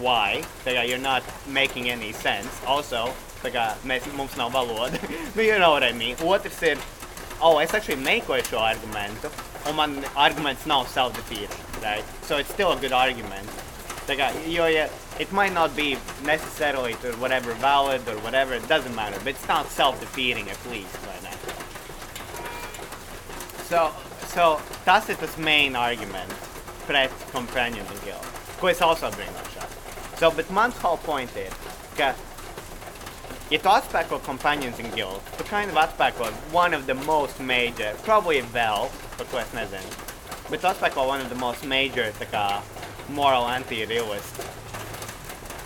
why? 0.00 0.42
Tā 0.64 0.74
kā 0.76 0.88
you're 0.88 1.02
not 1.02 1.22
making 1.46 1.90
any 1.90 2.12
sense. 2.12 2.60
Also, 2.66 3.08
tā 3.42 3.52
kā 3.54 3.70
mēs, 3.86 4.06
mums 4.14 4.36
nav 4.36 4.52
valoda. 4.52 4.98
nu, 5.36 5.42
you 5.42 5.58
know 5.58 5.70
what 5.70 5.82
I 5.82 5.92
mean. 5.92 6.16
Otrs 6.16 6.62
ir, 6.62 6.78
oh, 7.40 7.58
es 7.58 7.74
actually 7.74 8.02
mekoju 8.02 8.50
šo 8.50 8.58
argumentu, 8.62 9.30
un 9.66 9.76
man 9.76 10.04
arguments 10.16 10.66
nav 10.66 10.88
self-defeating, 10.88 11.82
right? 11.82 12.04
So 12.22 12.36
it's 12.36 12.52
still 12.52 12.72
a 12.72 12.76
good 12.76 12.92
argument. 12.92 13.48
Tā 14.08 14.16
kā, 14.16 14.30
jo, 14.48 14.64
ja, 14.72 14.86
it 15.20 15.30
might 15.32 15.52
not 15.52 15.76
be 15.76 15.98
necessarily 16.24 16.94
to 17.02 17.12
whatever 17.20 17.52
valid 17.60 18.00
or 18.08 18.16
whatever, 18.24 18.54
it 18.54 18.66
doesn't 18.66 18.94
matter, 18.94 19.18
but 19.18 19.34
it's 19.34 19.46
not 19.46 19.66
self-defeating 19.68 20.48
at 20.48 20.56
least, 20.70 20.96
vai 21.04 21.18
ne? 21.20 21.34
So, 23.68 23.92
so 24.32 24.62
tas 24.86 25.36
main 25.36 25.76
argument 25.76 26.32
pret 26.86 27.12
companion 27.32 27.84
guild, 28.02 28.24
ko 28.58 28.68
es 28.68 28.80
also 28.80 29.10
brīnošā. 29.10 29.68
So, 30.16 30.30
but 30.30 30.50
mans 30.50 30.74
whole 30.78 30.96
point 30.96 31.28
ka, 31.98 32.14
ja 33.50 33.58
tu 33.58 33.68
atspēko 33.68 34.22
companions 34.24 34.78
and 34.78 34.94
guild, 34.94 35.20
tu 35.36 35.44
kind 35.44 35.70
of 35.70 35.76
atspēko 35.76 36.32
one 36.50 36.72
of 36.72 36.86
the 36.86 36.94
most 36.94 37.40
major, 37.40 37.92
probably 38.08 38.40
vēl, 38.56 38.88
par 39.18 39.28
ko 39.28 39.44
es 39.44 39.52
nezinu, 39.52 40.00
bet 40.48 40.64
atspēko 40.72 41.06
one 41.06 41.20
of 41.20 41.28
the 41.28 41.40
most 41.44 41.66
major, 41.66 42.10
moral 43.08 43.48
anti-realist 43.48 44.42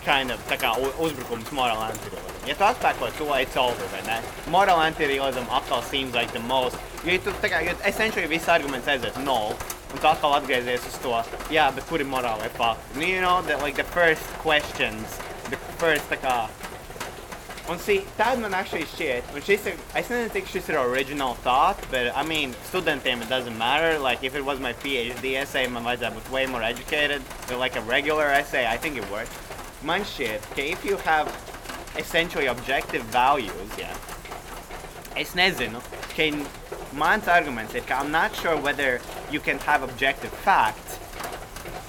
kind 0.04 0.34
of 0.34 0.40
tā 0.50 0.58
kā 0.58 0.72
uzbrukums 0.98 1.50
moral 1.54 1.78
anti-realism. 1.84 2.46
Ja 2.48 2.56
tu 2.58 2.66
atspēko 2.66 3.10
to, 3.18 3.28
it's 3.38 3.56
over, 3.56 3.86
vai 3.92 4.00
ne? 4.06 4.16
Moral 4.50 4.80
anti-realism 4.82 5.46
atkal 5.50 5.82
seems 5.90 6.14
like 6.14 6.32
the 6.32 6.42
most, 6.50 6.76
jo 7.06 7.18
tu 7.22 7.34
tā 7.42 7.52
kā, 7.52 7.62
jo 7.66 7.76
essentially 7.86 8.26
viss 8.30 8.50
arguments 8.50 8.88
aiziet 8.90 9.18
null, 9.22 9.54
un 9.92 10.00
tu 10.00 10.08
atkal 10.10 10.34
atgriezies 10.40 10.82
uz 10.90 10.98
to, 11.04 11.14
jā, 11.54 11.68
bet 11.76 11.86
kuri 11.90 12.06
morālai 12.08 12.50
fakti? 12.56 12.98
Nu, 12.98 13.06
you 13.06 13.20
know, 13.22 13.42
that 13.46 13.62
like 13.62 13.76
the 13.78 13.86
first 13.94 14.26
questions, 14.42 15.20
the 15.50 15.60
first 15.78 16.10
tā 16.10 16.18
kā, 16.18 16.36
Un, 17.70 17.78
see, 17.78 18.00
tāda 18.18 18.40
man 18.40 18.54
actually 18.54 18.82
šķiet, 18.90 19.28
un 19.36 19.44
šis 19.46 19.66
ir, 19.70 19.76
es 19.94 20.08
nezinu, 20.10 20.32
cik 20.34 20.48
šis 20.50 20.68
ir 20.72 20.78
original 20.80 21.34
thought, 21.44 21.78
but, 21.92 22.10
I 22.14 22.24
mean, 22.24 22.54
studentiem 22.68 23.22
it 23.22 23.28
doesn't 23.28 23.56
matter, 23.56 24.00
like, 24.00 24.24
if 24.24 24.34
it 24.34 24.44
was 24.44 24.58
my 24.58 24.72
PhD 24.72 25.36
essay, 25.38 25.68
man 25.68 25.84
vajadzētu 25.86 26.18
būt 26.18 26.30
way 26.34 26.46
more 26.46 26.62
educated, 26.62 27.22
but 27.46 27.58
like 27.58 27.76
a 27.76 27.80
regular 27.82 28.26
essay, 28.26 28.66
I 28.66 28.76
think 28.76 28.96
it 28.96 29.08
works. 29.12 29.30
Man 29.82 30.02
šķiet, 30.02 30.42
ka 30.56 30.62
if 30.62 30.84
you 30.84 30.96
have 31.06 31.30
essentially 31.96 32.46
objective 32.46 33.04
values, 33.14 33.78
yeah, 33.78 33.94
es 35.16 35.36
nezinu, 35.38 35.78
ka 36.16 36.26
n- 36.26 36.46
mans 36.98 37.28
arguments 37.28 37.76
ir, 37.78 37.86
ka 37.86 38.00
I'm 38.00 38.10
not 38.10 38.34
sure 38.34 38.56
whether 38.56 39.00
you 39.30 39.38
can 39.38 39.58
have 39.70 39.84
objective 39.84 40.34
facts, 40.42 40.98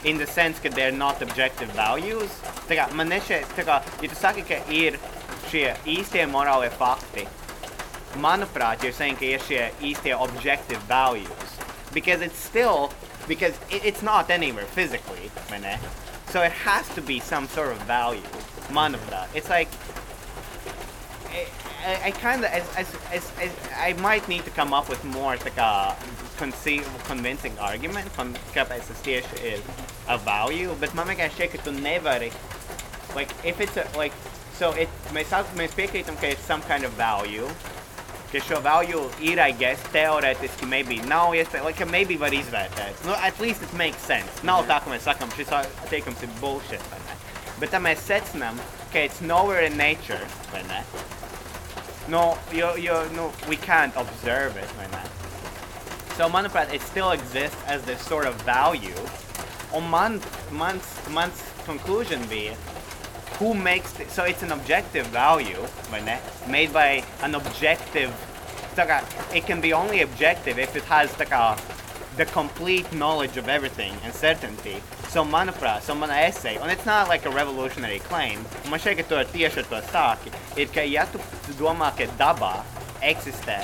in 0.05 0.17
the 0.19 0.27
sense 0.27 0.59
ka 0.59 0.69
they're 0.69 0.91
not 0.91 1.21
objective 1.21 1.69
values. 1.71 2.29
Tā 2.69 2.77
kā 2.77 2.87
man 2.93 3.09
nešķiet, 3.09 3.57
tā 3.57 3.65
kā, 3.65 3.81
ja 4.03 4.09
tu 4.11 4.15
saki, 4.15 4.45
ka 4.45 4.61
ir 4.69 5.01
šie 5.53 5.69
īstie 5.85 6.25
morālie 6.25 6.71
fakti, 6.73 7.27
manuprāt, 8.17 8.81
you're 8.81 8.95
saying 8.95 9.19
ka 9.21 9.25
ir 9.25 9.43
šie 9.45 9.69
īstie 9.85 10.15
objective 10.17 10.81
values. 10.89 11.57
Because 11.93 12.21
it's 12.21 12.39
still, 12.39 12.91
because 13.27 13.53
it, 13.69 13.85
it's 13.85 14.01
not 14.01 14.31
anywhere 14.31 14.65
physically? 14.65 15.29
So 16.29 16.41
it 16.41 16.51
has 16.65 16.89
to 16.95 17.01
be 17.01 17.19
some 17.19 17.47
sort 17.47 17.71
of 17.71 17.77
value, 17.83 18.25
manuprāt. 18.69 19.27
It's 19.35 19.49
like, 19.49 19.69
I, 21.85 22.07
I, 22.07 22.11
kind 22.11 22.43
of, 22.43 22.49
as, 22.49 22.65
as, 22.77 23.31
as, 23.41 23.53
I 23.77 23.93
might 24.01 24.27
need 24.27 24.45
to 24.45 24.51
come 24.51 24.73
up 24.73 24.89
with 24.89 25.03
more 25.05 25.35
tā 25.37 25.51
kā 25.53 25.95
convincing 26.39 27.59
argument, 27.59 28.09
kon, 28.17 28.33
kāpēc 28.55 28.89
tas 28.89 29.01
tieši 29.05 29.41
ir 29.51 29.61
a 30.09 30.17
value, 30.17 30.73
bet 30.81 30.95
man 30.97 31.11
vienkārši 31.11 31.37
šķiet, 31.37 31.51
ka 31.53 31.65
tu 31.67 31.75
nevari, 31.77 32.31
like, 33.13 33.29
if 33.45 33.61
it's 33.61 33.77
a, 33.77 33.85
like, 33.97 34.13
so 34.57 34.71
it, 34.71 34.89
at- 35.09 35.55
mēs 35.57 35.73
piekrītam, 35.77 36.19
ka 36.19 36.27
it's 36.27 36.43
some 36.45 36.61
kind 36.63 36.83
of 36.83 36.91
value, 36.93 37.47
ka 38.31 38.39
šo 38.39 38.61
value 38.61 39.09
ir, 39.21 39.39
I 39.39 39.51
guess, 39.51 39.79
teorētiski 39.93 40.67
maybe 40.67 40.97
nav 41.09 41.33
iespēja, 41.37 41.63
like, 41.63 41.85
maybe 41.85 42.17
var 42.17 42.33
izvērtēt. 42.33 43.05
Nu, 43.05 43.13
at 43.13 43.39
least 43.39 43.61
it 43.61 43.73
makes 43.73 44.01
sense. 44.01 44.43
Nav 44.43 44.65
tā, 44.65 44.79
ka 44.83 44.89
mēs 44.89 45.05
sakam, 45.05 45.29
šis 45.37 45.51
teikums 45.91 46.23
ir 46.23 46.29
bullshit, 46.41 46.81
vai 46.91 46.99
ne? 47.07 47.17
Bet 47.59 47.71
tā 47.71 47.79
mēs 47.81 48.01
secinām, 48.07 48.57
ka 48.91 48.99
it's 48.99 49.21
nowhere 49.21 49.61
in 49.61 49.77
nature, 49.77 50.21
vai 50.51 50.63
ne? 50.63 50.83
No, 52.09 52.37
you, 52.51 52.67
you, 52.75 52.93
no, 53.15 53.31
we 53.47 53.55
can't 53.55 53.95
observe 53.95 54.57
it, 54.57 54.69
vai 54.79 54.87
ne? 54.91 55.03
So, 56.17 56.27
manuprāt, 56.29 56.73
it 56.73 56.81
still 56.81 57.11
exists 57.11 57.57
as 57.67 57.81
this 57.83 58.01
sort 58.01 58.25
of 58.25 58.35
value. 58.41 58.97
Un 59.73 59.89
man, 59.89 60.21
mans, 60.51 60.83
mans 61.09 61.41
conclusion 61.65 62.21
bija, 62.29 62.53
who 63.43 63.53
makes 63.53 63.91
the, 63.93 64.07
so 64.07 64.23
it's 64.23 64.41
an 64.41 64.53
objective 64.53 65.05
value 65.07 65.59
vai 65.91 65.99
ne? 65.99 66.19
made 66.47 66.71
by 66.71 67.03
an 67.27 67.35
objective 67.35 68.13
tā 68.73 68.85
kā, 68.89 68.99
it 69.35 69.45
can 69.45 69.61
be 69.61 69.73
only 69.73 70.01
objective 70.01 70.59
if 70.59 70.75
it 70.75 70.83
has 70.85 71.11
tā 71.19 71.27
kā, 71.29 71.43
the 72.17 72.25
complete 72.25 72.91
knowledge 72.93 73.37
of 73.37 73.49
everything 73.49 73.93
and 74.03 74.13
certainty. 74.13 74.75
So 75.09 75.23
manuprāt, 75.23 75.81
so 75.81 75.95
mana 75.95 76.13
essay, 76.13 76.55
and 76.55 76.71
it's 76.71 76.85
not 76.85 77.07
like 77.07 77.25
a 77.25 77.29
revolutionary 77.29 77.99
claim, 77.99 78.45
un 78.63 78.71
man 78.71 78.79
šeit, 78.79 78.97
ka 78.97 79.07
tu 79.09 79.17
ar 79.17 79.25
tieši 79.33 79.63
ar 79.63 79.69
to 79.71 79.81
sāki, 79.91 80.33
ir, 80.57 80.69
ka 80.73 80.85
ja 80.89 81.05
tu 81.11 81.21
domā, 81.59 81.91
ka 81.97 82.09
dabā 82.21 82.53
eksistē 83.13 83.59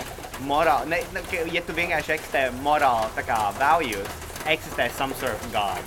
morāli, 0.49 0.89
ne, 0.93 1.01
ne, 1.13 1.23
ka, 1.31 1.45
ja 1.53 1.63
tu 1.65 1.77
vienkārši 1.77 2.17
eksistē 2.17 2.43
morāli, 2.65 3.13
tā 3.17 3.25
kā 3.29 3.39
values, 3.57 4.17
eksistē 4.45 4.91
some 4.97 5.13
sort 5.21 5.37
of 5.37 5.53
god. 5.53 5.81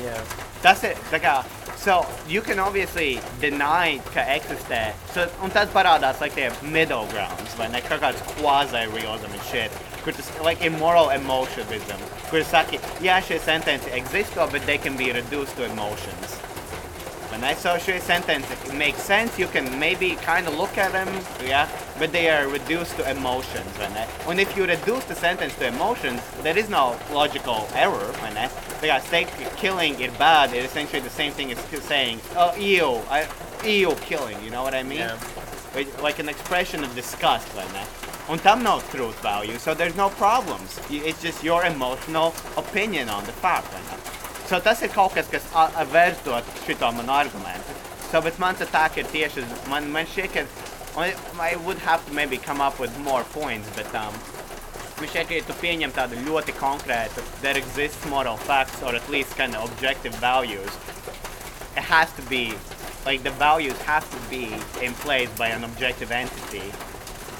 Yeah. 0.00 0.36
Tas 0.62 0.84
ir, 0.84 0.96
tā 1.12 1.20
kā, 1.20 1.40
so 1.80 2.06
you 2.28 2.42
can 2.42 2.58
obviously 2.58 3.20
deny, 3.40 3.98
ka 4.12 4.20
eksistē, 4.20 4.92
so, 5.14 5.24
un 5.42 5.50
tad 5.50 5.72
parādās, 5.72 6.20
like, 6.20 6.34
tie 6.36 6.50
middle 6.62 7.06
grounds, 7.14 7.54
vai 7.56 7.70
ne, 7.72 7.80
kaut 7.88 8.04
kāds 8.04 8.20
quasi-realism 8.36 9.32
and 9.32 9.48
shit, 9.48 9.80
kur 10.04 10.12
tas, 10.12 10.28
like, 10.44 10.60
immoral 10.60 11.08
emotionism, 11.16 12.04
kur 12.28 12.44
saki, 12.44 12.82
jā, 13.00 13.16
šie 13.24 13.40
sentenci 13.40 13.96
existo, 13.96 14.44
but 14.52 14.64
they 14.66 14.76
can 14.76 14.96
be 15.00 15.10
reduced 15.16 15.56
to 15.56 15.64
emotions. 15.64 16.36
When 17.30 17.44
I 17.44 17.54
saw 17.54 17.76
šie 17.78 18.00
sentences 18.00 18.72
makes 18.72 19.02
sense, 19.02 19.38
you 19.38 19.46
can 19.46 19.78
maybe 19.78 20.16
kind 20.16 20.48
of 20.48 20.56
look 20.58 20.76
at 20.76 20.92
them, 20.92 21.08
yeah, 21.44 21.68
but 21.98 22.10
they 22.12 22.28
are 22.28 22.48
reduced 22.48 22.96
to 22.96 23.08
emotions, 23.08 23.70
when 23.78 23.92
I, 23.92 24.08
and 24.28 24.40
if 24.40 24.56
you 24.56 24.66
reduce 24.66 25.04
the 25.04 25.14
sentence 25.14 25.54
to 25.58 25.68
emotions, 25.68 26.20
there 26.42 26.58
is 26.58 26.68
no 26.68 26.96
logical 27.12 27.68
error, 27.74 28.12
when 28.22 28.36
I, 28.36 28.50
like, 28.82 29.02
say 29.04 29.26
killing 29.56 30.00
is 30.00 30.12
bad, 30.18 30.52
it's 30.52 30.70
essentially 30.72 31.00
the 31.00 31.10
same 31.10 31.32
thing 31.32 31.52
as 31.52 31.58
saying, 31.84 32.20
oh, 32.36 32.54
ew, 32.56 33.00
I, 33.08 33.28
ew, 33.64 33.94
killing, 34.02 34.42
you 34.42 34.50
know 34.50 34.62
what 34.64 34.74
I 34.74 34.82
mean? 34.82 34.98
Yeah. 34.98 35.16
Like- 35.74 36.02
like 36.02 36.18
an 36.18 36.28
expression 36.28 36.82
of 36.82 36.92
disgust, 36.96 37.46
vai 37.50 37.64
ne? 37.72 37.84
Un 38.28 38.38
tam 38.40 38.62
nav 38.64 38.82
truth 38.90 39.14
value, 39.22 39.56
so 39.58 39.72
there's 39.72 39.94
no 39.94 40.08
problems. 40.08 40.80
It's 40.90 41.22
just 41.22 41.44
your 41.44 41.64
emotional 41.64 42.34
opinion 42.56 43.08
on 43.08 43.24
the 43.24 43.32
fact? 43.32 43.72
So 44.50 44.58
tas 44.58 44.80
ir 44.82 44.90
kaut 44.90 45.12
kas, 45.14 45.28
kas 45.30 45.44
vērstot 45.92 46.48
šito 46.64 46.88
manu 46.96 47.12
argumentu. 47.14 47.74
So, 48.10 48.18
bet 48.18 48.38
mans 48.42 48.58
attack 48.64 48.96
ir 48.98 49.06
tieši, 49.06 49.44
man, 49.70 49.86
man 49.94 50.08
šķiet, 50.10 50.32
ka, 50.34 50.42
I 51.38 51.54
would 51.64 51.78
have 51.84 52.04
to 52.08 52.12
maybe 52.12 52.36
come 52.36 52.60
up 52.60 52.80
with 52.80 52.96
more 53.04 53.22
points, 53.30 53.70
but 53.76 53.86
um, 53.94 54.16
man 54.98 55.06
šķiet, 55.12 55.28
ka 55.28 55.38
ja 55.38 55.44
tu 55.46 55.54
pieņem 55.60 55.94
tādu 55.94 56.18
ļoti 56.26 56.56
konkrētu, 56.58 57.22
there 57.44 57.54
exists 57.62 58.10
moral 58.10 58.42
facts, 58.48 58.82
or 58.82 58.96
at 58.98 59.06
least 59.08 59.38
kind 59.38 59.54
of 59.54 59.70
objective 59.70 60.18
values, 60.18 60.82
it 61.76 61.86
has 61.86 62.10
to 62.18 62.26
be 62.26 62.50
like 63.06 63.22
the 63.22 63.36
values 63.38 63.78
have 63.86 64.10
to 64.10 64.18
be 64.34 64.50
in 64.82 64.98
place 65.06 65.30
by 65.38 65.54
an 65.54 65.62
objective 65.62 66.10
entity 66.10 66.66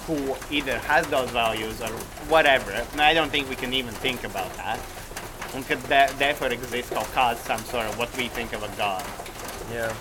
who 0.06 0.38
either 0.54 0.78
has 0.86 1.08
those 1.08 1.34
values 1.34 1.82
or 1.82 1.90
whatever. 2.30 2.70
And 2.92 3.00
I 3.00 3.14
don't 3.14 3.34
think 3.34 3.50
we 3.50 3.56
can 3.56 3.74
even 3.74 3.94
think 3.94 4.22
about 4.22 4.54
that. 4.62 4.78
And 5.54 5.66
could 5.66 5.80
there, 5.82 6.08
therefore 6.18 6.48
exist 6.48 6.92
or 6.92 7.04
cause 7.12 7.38
some 7.40 7.60
sort 7.64 7.86
of 7.86 7.98
what 7.98 8.14
we 8.16 8.28
think 8.28 8.52
of 8.52 8.62
a 8.62 8.68
god. 8.76 9.04
Yeah. 9.72 9.92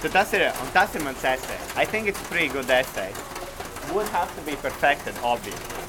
So 0.00 0.08
tas 0.08 0.32
ir, 0.32 0.52
un 0.60 0.68
tas 0.72 0.94
ir 0.94 1.02
mans 1.02 1.24
essay. 1.24 1.58
I 1.76 1.84
think 1.84 2.08
it's 2.08 2.20
a 2.20 2.24
pretty 2.24 2.48
good 2.48 2.68
essay. 2.70 3.12
Would 3.92 4.08
have 4.08 4.34
to 4.36 4.42
be 4.42 4.56
perfected, 4.56 5.14
obviously. 5.22 5.84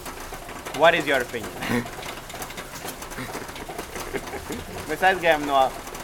What 0.80 0.94
is 0.96 1.08
your 1.08 1.22
opinion? 1.22 1.52
Mēs 4.86 5.02
aizgājām 5.02 5.48
no 5.48 5.58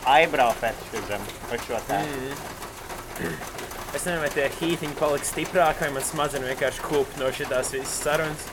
eyebrow 0.10 0.52
fetishizm 0.58 1.22
uz 1.54 1.66
šo 1.68 1.80
te. 1.88 2.00
Es 3.92 4.06
nezinu, 4.08 4.22
vai 4.24 4.32
tie 4.34 4.48
hītiņi 4.56 4.96
paliks 4.98 5.32
stiprāki, 5.34 5.84
vai 5.86 5.92
man 5.98 6.06
smadzenes 6.08 6.50
vienkārši 6.54 6.84
kūp 6.88 7.20
no 7.20 7.30
šīs 7.36 7.74
visas 7.76 8.00
sarunas. 8.08 8.48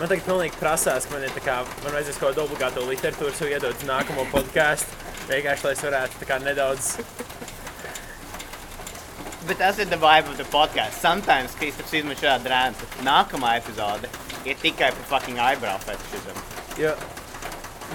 Man 0.00 0.08
tagad 0.08 0.24
pilnīgi 0.24 0.56
prasās, 0.56 1.04
ka 1.04 1.12
man 1.12 1.26
ir 1.26 1.32
tā 1.36 1.42
kā, 1.44 1.58
man 1.84 1.92
vajadzēs 1.92 2.18
kaut 2.20 2.32
kādu 2.32 2.46
obligāto 2.46 2.84
literatūru 2.88 3.34
sev 3.36 3.52
iedot 3.52 3.76
uz 3.76 3.88
nākamo 3.88 4.24
podkāstu. 4.32 4.96
Vienkārši, 5.28 5.66
lai 5.66 5.72
es 5.76 5.84
varētu 5.84 6.20
tā 6.22 6.28
kā 6.30 6.38
nedaudz. 6.40 6.90
Bet 9.48 9.60
tas 9.60 9.78
ir 9.80 9.88
the 9.92 9.98
vibe 10.00 10.32
of 10.32 10.36
the 10.40 10.46
podcast. 10.52 10.96
Sometimes 11.04 11.52
Kristaps 11.60 11.92
izmet 11.96 12.20
šādu 12.22 12.48
drēmu. 12.48 12.90
Nākamā 13.04 13.54
epizode 13.60 14.08
ir 14.48 14.56
tikai 14.62 14.90
par 14.96 15.08
fucking 15.14 15.40
eyebrow 15.40 15.76
fetishizm. 15.84 16.40
Jo 16.80 16.94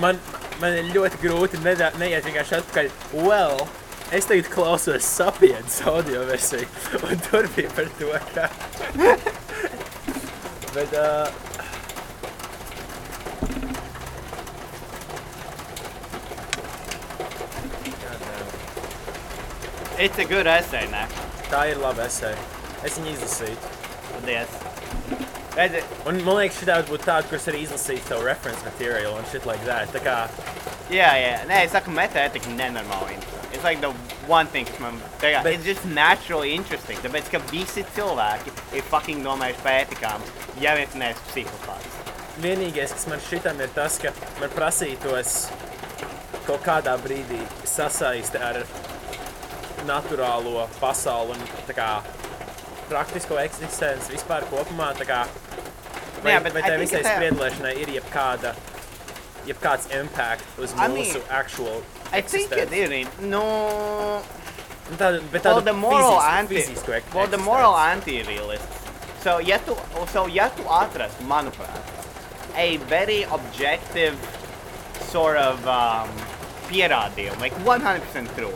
man, 0.03 0.19
man 0.61 0.75
ir 0.77 0.89
ļoti 0.95 1.19
grūti 1.21 1.61
neda- 1.63 1.93
neiet 1.99 2.25
vienkārši 2.27 2.59
atpakaļ. 2.59 2.89
Well, 3.25 3.65
es 4.11 4.27
tagad 4.29 4.49
klausos 4.53 5.07
sapiens 5.07 5.81
audio 5.87 6.25
versiju, 6.29 6.67
un 7.01 7.23
tur 7.29 7.49
bija 7.55 7.71
par 7.77 7.89
to, 7.99 8.11
ka. 8.35 8.49
Bet, 10.75 10.91
uh, 10.91 11.44
It's 19.97 20.17
a 20.19 20.25
good 20.25 20.47
essay, 20.47 20.87
ne? 20.91 21.05
tā 21.49 21.61
ir 21.71 21.77
laba 21.79 22.07
esēja. 22.09 22.37
Es 22.85 22.97
viņu 22.99 23.11
izlasīju. 23.13 23.57
Paldies. 24.11 24.55
Redzi, 25.55 25.81
Un 26.09 26.17
man 26.25 26.39
liekas, 26.41 26.57
šī 26.59 26.67
varētu 26.67 26.91
būt 26.91 27.05
tāda, 27.07 27.27
kuras 27.29 27.45
arī 27.51 27.61
izlasīju 27.63 28.01
savu 28.09 28.25
reference 28.27 28.65
materiālu 28.65 29.13
un 29.15 29.27
shit 29.31 29.45
like 29.47 29.63
that. 29.69 29.87
Tā 29.95 30.01
kā, 30.03 30.15
jā, 30.91 31.11
jā. 31.21 31.29
Nē, 31.47 31.61
es 31.67 31.71
saku, 31.75 31.93
metaētika 31.95 32.51
nenormāli. 32.57 33.15
It's 33.53 33.63
like 33.63 33.79
the 33.79 33.93
one 34.27 34.47
thing, 34.51 34.65
kas 34.67 34.81
man... 34.83 34.97
Tā 35.21 35.31
kā, 35.37 35.43
Bet- 35.45 35.55
it's 35.61 35.65
just 35.69 35.85
naturally 35.85 36.51
interesting. 36.57 36.99
Tāpēc, 37.05 37.29
ka 37.31 37.39
visi 37.53 37.85
cilvēki 37.95 38.51
ir 38.75 38.83
fucking 38.91 39.23
domājuši 39.23 39.63
par 39.63 39.77
ētikām, 39.85 40.25
ja 40.59 40.75
viens 40.75 40.97
neesi 40.99 41.23
psihopāts. 41.31 42.01
vienīgais, 42.43 42.91
kas 42.91 43.07
man 43.07 43.21
šitam 43.29 43.61
ir 43.63 43.69
tas, 43.77 43.95
ka 44.03 44.11
man 44.41 44.51
prasītos 44.57 45.37
kaut 46.45 46.59
kādā 46.67 46.97
brīdī 46.99 47.39
sasaiste 47.63 48.41
ar 48.43 48.59
naturālo 49.87 50.67
pasauli 50.79 51.35
un 51.37 51.73
kā 51.75 51.89
praktisko 52.89 53.37
eksistenci 53.41 54.13
vispār 54.13 54.45
kopumā. 54.51 54.91
Kā, 55.07 55.23
vai, 56.23 56.35
Jā, 56.35 56.39
bet 56.45 56.53
vai 56.53 56.61
tai 56.65 56.77
visai 56.81 57.01
spriedlēšanai 57.05 57.73
ir 57.81 57.93
jebkāda, 57.99 58.53
jebkāds 59.49 59.89
impact 59.99 60.45
uz 60.61 60.73
I 60.77 60.87
mean, 60.87 61.05
mūsu 61.05 61.21
actual 61.29 61.81
I 62.11 62.21
think 62.21 62.51
it 62.51 62.69
existence? 62.71 63.09
is. 63.19 63.21
No... 63.21 63.43
Nu, 64.85 64.97
Tāda, 65.01 65.17
bet 65.33 65.41
Well, 65.43 65.55
tāda 65.57 65.63
the 65.65 65.73
moral 65.73 66.19
anti... 66.21 66.59
fizisku 66.61 66.93
ek- 66.93 67.07
Well, 67.15 67.25
the 67.27 67.39
moral 67.41 67.73
eksistenci. 67.73 68.19
anti-realist. 68.21 68.67
So, 69.23 69.39
ja 69.41 69.57
tu, 69.57 69.73
so, 70.13 70.27
ja 70.29 70.49
tu 70.53 70.61
atrast, 70.69 71.17
manuprāt, 71.25 71.81
a 72.55 72.77
very 72.85 73.23
objective 73.33 74.13
sort 75.09 75.37
of 75.41 75.65
um, 75.65 76.07
pierādījumu, 76.69 77.39
like 77.41 77.57
100% 77.65 78.29
true, 78.37 78.53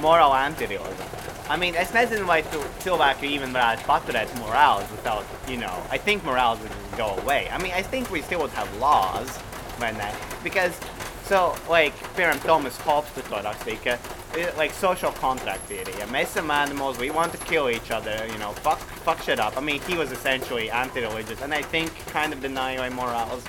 moral 0.00 0.34
anti-realism. 0.34 1.04
I 1.48 1.56
mean, 1.56 1.74
it's 1.74 1.92
es 1.94 2.10
nezinu, 2.10 2.26
vai 2.26 2.42
tu 2.42 2.60
cilvēki 2.84 3.26
even 3.34 3.52
varētu 3.52 3.82
paturēt 3.82 4.30
morāls 4.38 4.88
without, 4.92 5.24
you 5.48 5.56
know, 5.56 5.74
I 5.90 5.98
think 5.98 6.24
morals 6.24 6.60
would 6.60 6.70
just 6.70 6.96
go 6.96 7.16
away. 7.22 7.48
I 7.50 7.58
mean, 7.58 7.72
I 7.72 7.82
think 7.82 8.10
we 8.10 8.22
still 8.22 8.40
would 8.40 8.52
have 8.52 8.68
laws, 8.78 9.36
vai 9.78 9.90
ne? 9.90 10.12
Because, 10.44 10.78
so, 11.24 11.56
like, 11.68 11.94
piemēram, 12.14 12.40
Thomas 12.44 12.76
Hobbes 12.78 13.10
to 13.16 13.22
ka, 13.22 13.98
eh, 14.36 14.50
like, 14.56 14.72
social 14.72 15.10
contract 15.12 15.62
theory, 15.66 15.92
ja 15.98 16.06
mēs 16.06 16.36
esam 16.36 16.50
animals, 16.50 16.98
we 16.98 17.10
want 17.10 17.32
to 17.32 17.38
kill 17.38 17.68
each 17.68 17.90
other, 17.90 18.14
you 18.30 18.38
know, 18.38 18.52
fuck, 18.62 18.78
fuck 19.02 19.20
shit 19.20 19.40
up. 19.40 19.56
I 19.56 19.60
mean, 19.60 19.80
he 19.88 19.96
was 19.96 20.12
essentially 20.12 20.70
anti-religious, 20.70 21.42
and 21.42 21.52
I 21.52 21.62
think 21.62 21.90
kind 22.12 22.32
of 22.32 22.40
denying 22.40 22.94
morals. 22.94 23.42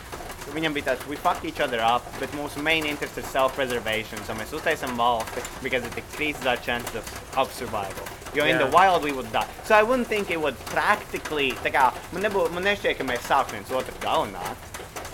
Viņam 0.52 0.74
bija 0.74 0.92
tāds, 0.92 1.06
we 1.08 1.16
fuck 1.16 1.44
each 1.46 1.60
other 1.62 1.80
up, 1.82 2.04
bet 2.20 2.32
mūsu 2.36 2.62
main 2.62 2.86
interest 2.86 3.18
ir 3.18 3.24
self-preservation, 3.24 4.20
so 4.26 4.34
mēs 4.34 4.52
uztaisam 4.52 4.98
valsti, 4.98 5.42
because 5.64 5.86
it 5.86 5.96
increases 5.98 6.46
our 6.46 6.58
chances 6.58 6.96
of, 6.96 7.38
of 7.38 7.54
survival. 7.54 8.04
Jo 8.34 8.46
in 8.46 8.58
the 8.58 8.64
Yeah. 8.66 8.72
wild 8.72 9.04
we 9.04 9.12
would 9.12 9.32
die. 9.32 9.46
So 9.66 9.76
I 9.76 9.84
wouldn't 9.84 10.08
think 10.08 10.32
it 10.32 10.40
would 10.42 10.58
practically, 10.66 11.52
tā 11.64 11.72
kā, 11.72 11.94
man, 12.12 12.24
nebū, 12.24 12.50
man 12.52 12.64
nešķiet, 12.64 12.98
ka 12.98 13.04
mēs 13.04 13.20
sāktu 13.28 13.52
viens 13.60 13.70
otru 13.70 13.94
galināt. 14.02 14.56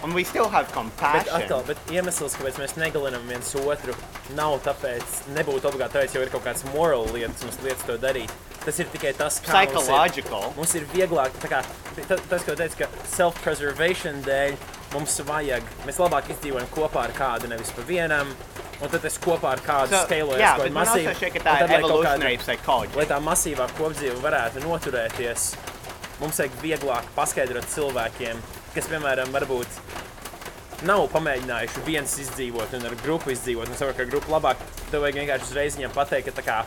And 0.03 0.13
we 0.13 0.23
still 0.23 0.47
have 0.49 0.67
Bet 0.67 0.75
compassion. 0.75 1.33
atkal, 1.41 1.63
bet 1.65 1.77
iemesls, 1.89 2.35
kāpēc 2.37 2.59
mēs 2.61 2.75
negalinām 2.77 3.25
viens 3.27 3.53
otru, 3.55 3.95
nav 4.35 4.59
tāpēc, 4.61 5.23
nebūtu 5.33 5.65
obligāti 5.71 5.97
tāpēc, 5.97 6.13
jo 6.13 6.21
ir 6.21 6.29
kaut 6.29 6.45
kāds 6.45 6.63
moral 6.73 7.07
lietas, 7.07 7.41
mums 7.43 7.57
lietas 7.65 7.83
to 7.85 7.97
darīt. 7.97 8.29
Tas 8.63 8.77
ir 8.79 8.85
tikai 8.93 9.15
tas, 9.17 9.39
kā 9.39 9.47
mums 9.65 9.71
ir- 9.73 9.81
Psychological. 9.81 10.53
Mums 10.55 10.75
ir 10.75 10.85
vieglāk, 10.93 11.31
tā 11.41 11.49
kā 11.49 11.63
ta- 12.07 12.21
tas, 12.29 12.43
ko 12.43 12.53
teicu, 12.55 12.77
ka 12.77 12.87
self-preservation 13.15 14.21
dēļ 14.23 14.55
mums 14.97 15.19
vajag, 15.27 15.65
mēs 15.87 15.99
labāk 16.01 16.31
izdzīvojam 16.33 16.69
kopā 16.73 17.05
ar 17.07 17.13
kādu, 17.17 17.49
nevis 17.51 17.69
pa 17.77 17.85
vienam, 17.87 18.33
un 18.81 18.91
tad 18.93 19.05
es 19.09 19.17
kopā 19.21 19.53
ar 19.55 19.61
kādu 19.65 19.93
So, 19.93 20.57
bet 20.65 20.73
kādu 20.73 20.73
man 20.73 20.87
masīvu. 20.89 21.13
un 21.13 21.43
tā 21.45 21.53
tad, 21.61 21.69
lai 21.69 21.81
kāda-. 22.17 22.25
Lai 22.97 23.05
tā 23.13 23.19
masīvā 23.29 23.69
kopdzīve 23.77 24.17
varētu 24.25 24.63
noturēties, 24.65 25.47
mums 26.21 26.41
vajag 26.41 26.57
vieglāk 26.65 27.09
paskaidrot 27.15 27.69
cilvēkiem, 27.75 28.41
kas, 28.75 28.89
piemēram, 28.91 29.31
varbūt 29.37 29.79
nav 30.87 31.07
pamēģinājuši 31.13 31.83
viens 31.87 32.11
izdzīvot 32.21 32.73
un 32.77 32.85
ar 32.85 32.95
grupu 33.01 33.31
izdzīvot, 33.33 33.69
un 33.69 33.79
savukārt, 33.79 33.97
ka 34.03 34.11
grupa 34.11 34.35
labāk 34.35 34.61
tev 34.91 35.01
vajag 35.01 35.21
vienkārši 35.23 35.49
uzreiz 35.49 35.77
viņam 35.79 35.95
pateikt, 35.95 36.29
ka 36.29 36.41
tā 36.41 36.45
kā 36.45 36.57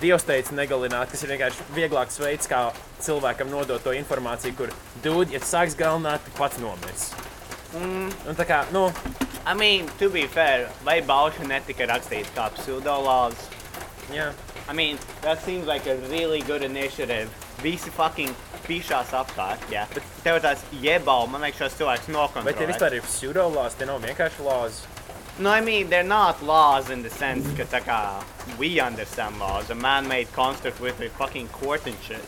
Dievs 0.00 0.24
teica 0.24 0.54
negalināt, 0.56 1.10
kas 1.12 1.22
ir 1.26 1.32
vienkārši 1.34 1.64
vieglāks 1.76 2.16
veids, 2.22 2.48
kā 2.48 2.60
cilvēkam 3.04 3.50
nodot 3.52 3.82
to 3.84 3.92
informāciju, 3.96 4.54
kur 4.56 4.72
dūdi, 5.04 5.36
ja 5.36 5.40
sāks 5.44 5.76
galināt, 5.76 6.24
tu 6.24 6.32
pats 6.38 6.60
nomirs. 6.62 7.10
Mm, 7.76 8.08
Un 8.28 8.38
tā 8.38 8.46
kā, 8.48 8.62
nu, 8.72 8.86
I 9.46 9.54
mean, 9.54 9.86
to 9.98 10.08
be 10.10 10.26
fair, 10.26 10.68
vai 10.84 11.00
bauša 11.02 11.44
netika 11.48 11.86
rakstīts 11.90 12.32
kā 12.36 12.48
pseudolāvs? 12.56 13.48
jā. 14.14 14.32
I 14.68 14.72
mean, 14.72 14.98
that 15.22 15.42
seems 15.42 15.66
like 15.66 15.86
a 15.86 15.96
really 16.10 16.40
good 16.42 16.62
initiative. 16.62 17.28
Visi 17.62 17.90
fucking 17.90 18.30
pīšās 18.66 19.10
apkārt, 19.16 19.62
jā. 19.72 19.84
Bet 19.94 20.06
tev 20.24 20.38
tāds 20.44 20.62
jebal, 20.82 21.26
man 21.26 21.42
liekas, 21.42 21.58
šos 21.64 21.78
cilvēkus 21.80 22.10
nokontrolēt. 22.14 22.46
Vai 22.46 22.54
tie 22.58 22.68
vispār 22.70 22.96
ir 22.96 23.02
pseudolās, 23.04 23.74
tie 23.76 23.88
nav 23.88 24.00
vienkārši 24.04 24.46
lāzi? 24.46 24.86
No, 25.40 25.50
I 25.50 25.60
mean, 25.62 25.88
they're 25.88 26.02
not 26.04 26.42
laws 26.42 26.90
in 26.90 27.02
the 27.02 27.08
sense 27.08 27.46
ka 27.56 27.64
tā 27.64 27.80
kā 27.80 28.22
we 28.58 28.78
understand 28.78 29.38
laws. 29.40 29.70
A 29.70 29.74
man-made 29.74 30.30
construct 30.32 30.80
with 30.80 31.00
a 31.00 31.08
fucking 31.08 31.48
court 31.48 31.86
and 31.86 31.96
shit. 32.06 32.20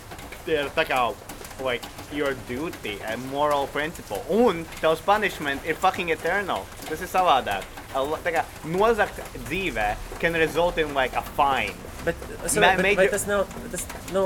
They're 0.46 0.68
tā 0.70 0.86
kā, 0.88 1.14
like, 1.62 1.82
your 2.12 2.32
duty, 2.48 2.98
a 3.06 3.18
moral 3.30 3.66
principle. 3.66 4.24
Un 4.30 4.64
tavs 4.80 5.04
punishment 5.04 5.60
ir 5.66 5.74
fucking 5.74 6.08
eternal. 6.08 6.64
Tas 6.88 7.02
ir 7.02 7.06
savādāk. 7.06 7.62
A 7.94 8.00
la- 8.02 8.18
Tā 8.24 8.32
kā 8.32 8.44
nozakt 8.64 9.20
dzīvē 9.44 9.96
can 10.18 10.32
result 10.32 10.78
in, 10.78 10.94
like, 10.94 11.12
a 11.14 11.22
fine. 11.36 11.74
Bet, 12.06 12.16
es 12.44 12.56
Ma- 12.56 12.62
saprotu, 12.62 12.76
bet, 12.76 12.82
major- 12.82 12.96
bet 12.96 13.10
tas 13.10 13.26
nav, 13.26 13.46
bet 13.62 13.70
tas, 13.72 13.86
nu, 14.12 14.24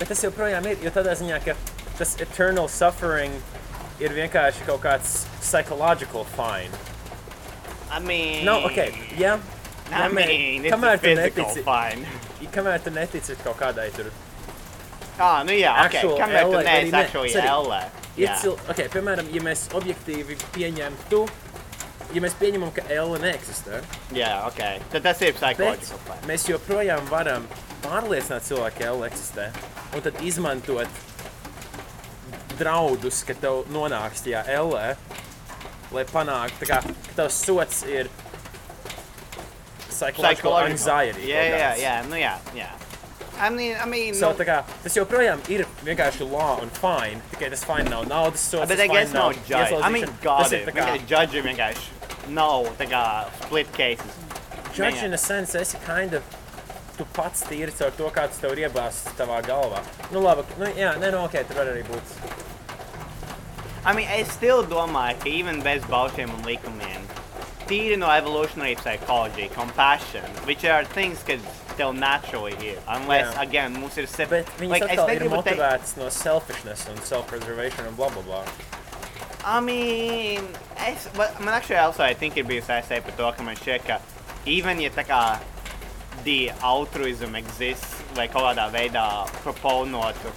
bet 0.00 0.08
tas 0.08 0.22
joprojām 0.24 0.66
ir, 0.66 0.76
jo 0.82 0.90
tādā 0.90 1.14
ziņā, 1.16 1.44
ka 1.44 1.54
tas 1.96 2.16
eternal 2.20 2.66
suffering 2.68 3.40
ir 4.00 4.10
vienkārši 4.10 4.66
kaut 4.66 4.82
kāds 4.82 5.24
psychological 5.40 6.24
fine. 6.24 6.70
I 7.90 7.98
mean... 8.02 8.44
Nav, 8.44 8.64
ok, 8.70 8.78
jā. 9.20 9.36
I 9.86 9.92
jā, 9.94 10.06
mē- 10.10 10.26
mean, 10.26 10.64
it's 10.64 10.72
a 10.72 10.76
kamēr 10.76 10.96
tu 10.98 11.06
physical 11.06 11.44
netici, 11.44 11.62
fine. 11.62 12.48
kamēr 12.56 12.80
tu 12.82 12.90
netici 12.90 13.36
kaut 13.44 13.58
kādai 13.60 13.90
tur 13.94 14.08
Ah, 15.18 15.42
nu 15.46 15.54
jā, 15.56 15.70
ok, 15.86 15.94
Actual 15.94 16.18
kamēr 16.20 16.42
tu 16.50 16.56
LA, 16.58 16.62
neesi 16.66 16.80
arī 16.82 16.90
ne, 16.92 16.98
actually 17.04 17.30
sorry. 17.32 17.48
LA. 17.68 17.78
Ir 18.16 18.26
Jā. 18.28 18.34
cil... 18.40 18.56
okay, 18.72 18.88
piemēram, 18.92 19.28
ja 19.32 19.40
mēs 19.44 19.62
objektīvi 19.76 20.36
pieņemtu, 20.56 21.20
ja 22.16 22.20
mēs 22.24 22.34
pieņemam, 22.40 22.70
ka 22.76 22.84
L 22.92 23.14
neeksistē, 23.22 23.80
Jā, 24.16 24.32
ok. 24.50 24.60
Tad 24.92 25.06
tas 25.06 25.22
ir 25.24 25.32
bet 25.32 25.40
psychological 25.40 26.02
fine. 26.08 26.20
mēs 26.28 26.44
joprojām 26.50 27.08
varam 27.12 27.46
pārliecināt 27.84 28.44
cilvēku, 28.48 28.78
ka 28.82 28.90
L 28.92 29.06
eksistē, 29.08 29.48
un 29.96 30.04
tad 30.04 30.20
izmantot 30.24 31.00
draudus, 32.58 33.22
ka 33.28 33.34
tev 33.40 33.64
nonāks 33.72 34.24
tajā 34.24 34.44
L, 34.58 34.72
lai 35.92 36.04
panāktu, 36.04 36.64
tā 36.64 36.66
kā, 36.70 36.80
ka 36.82 37.14
tavs 37.16 37.38
sots 37.46 37.82
ir 37.86 38.08
psychological 39.90 40.56
anxiety. 40.60 41.28
Jā, 41.30 41.44
jā, 41.52 41.70
jā, 41.80 41.94
nu 42.10 42.18
jā, 42.20 42.34
jā. 42.56 42.68
I 43.38 43.50
mean, 43.52 43.76
I 43.76 43.84
mean, 43.84 44.14
So, 44.16 44.30
nu, 44.32 44.38
tā 44.38 44.46
kā, 44.48 44.54
tas 44.82 44.94
joprojām 44.96 45.42
ir 45.52 45.66
vienkārši 45.84 46.24
law 46.30 46.62
un 46.64 46.70
fine, 46.72 47.20
tikai 47.34 47.50
tas 47.52 47.64
fine 47.68 47.84
nav 47.92 48.06
naudas 48.08 48.40
sots. 48.40 48.68
bet 48.70 48.78
tas 48.80 48.88
guess 48.88 49.10
fine 49.12 49.18
no 49.18 49.26
nav 49.28 49.48
judge. 49.48 49.76
I 49.84 49.90
mean, 49.92 50.06
Tas 50.22 50.52
ir 50.52 50.64
kā- 50.72 50.96
judge 51.10 51.42
vienkārši 51.44 52.32
nav 52.32 52.64
tā 52.80 52.88
kā 52.88 53.02
split 53.42 53.72
cases. 53.76 54.16
Judge 54.74 55.04
in 55.04 55.12
a 55.12 55.18
sense, 55.18 55.54
esi 55.54 55.76
kind 55.84 56.14
of. 56.14 56.22
Tu 56.96 57.04
pats 57.12 57.42
tīri 57.44 57.72
caur 57.76 57.90
to, 57.92 58.08
kāds 58.08 58.38
tev 58.40 58.52
ir 58.56 58.70
iebāzts 58.70 59.12
tavā 59.18 59.42
galvā. 59.44 59.82
Nu, 60.12 60.22
labi, 60.24 60.46
nu, 60.56 60.64
jā, 60.72 60.94
nē, 60.96 61.10
nu, 61.12 61.24
ok, 61.26 61.42
tur 61.44 61.58
var 61.60 61.66
arī 61.74 61.82
būt. 61.84 62.14
I 63.86 63.92
mean, 63.94 64.08
es 64.10 64.32
still 64.32 64.64
domāju, 64.66 65.14
ka 65.22 65.28
even 65.30 65.60
bez 65.62 65.84
baušiem 65.86 66.32
un 66.34 66.42
likumiem, 66.42 67.04
tīri 67.70 67.96
no 67.96 68.08
evolutionary 68.10 68.74
psychology, 68.82 69.46
compassion, 69.54 70.24
which 70.44 70.64
are 70.64 70.84
things, 70.84 71.22
kas 71.22 71.44
tev 71.78 71.94
naturally 71.94 72.56
ir. 72.66 72.80
Unless, 72.88 73.36
Jā. 73.36 73.42
again, 73.42 73.76
mums 73.78 73.94
ir 74.02 74.08
sep... 74.10 74.32
Bet 74.32 74.50
viņas 74.58 74.74
like, 74.74 74.88
atkal 74.90 75.12
ir 75.14 75.28
motivētas 75.30 75.92
no 76.00 76.08
selfishness 76.10 76.88
un 76.90 76.98
self-preservation 77.06 77.86
un 77.86 77.94
bla 77.94 78.08
bla 78.10 78.24
bla. 78.26 78.40
I 79.46 79.60
mean, 79.60 80.48
es, 80.88 81.06
but, 81.14 81.38
man 81.38 81.54
actually 81.54 81.78
also 81.78 82.02
I 82.02 82.14
think 82.14 82.36
ir 82.36 82.48
bijusi 82.48 82.74
aizsēja 82.80 83.04
par 83.06 83.14
to, 83.20 83.28
ka 83.38 83.46
man 83.46 83.60
šķiet, 83.60 83.86
ka 83.86 84.00
even 84.50 84.82
ja 84.82 84.90
tā 84.90 85.06
kā 85.06 85.20
the 86.24 86.50
altruism 86.58 87.38
exists, 87.38 88.02
vai 88.18 88.26
kaut 88.26 88.48
kādā 88.48 88.66
veidā 88.74 89.06
proponotu 89.44 90.34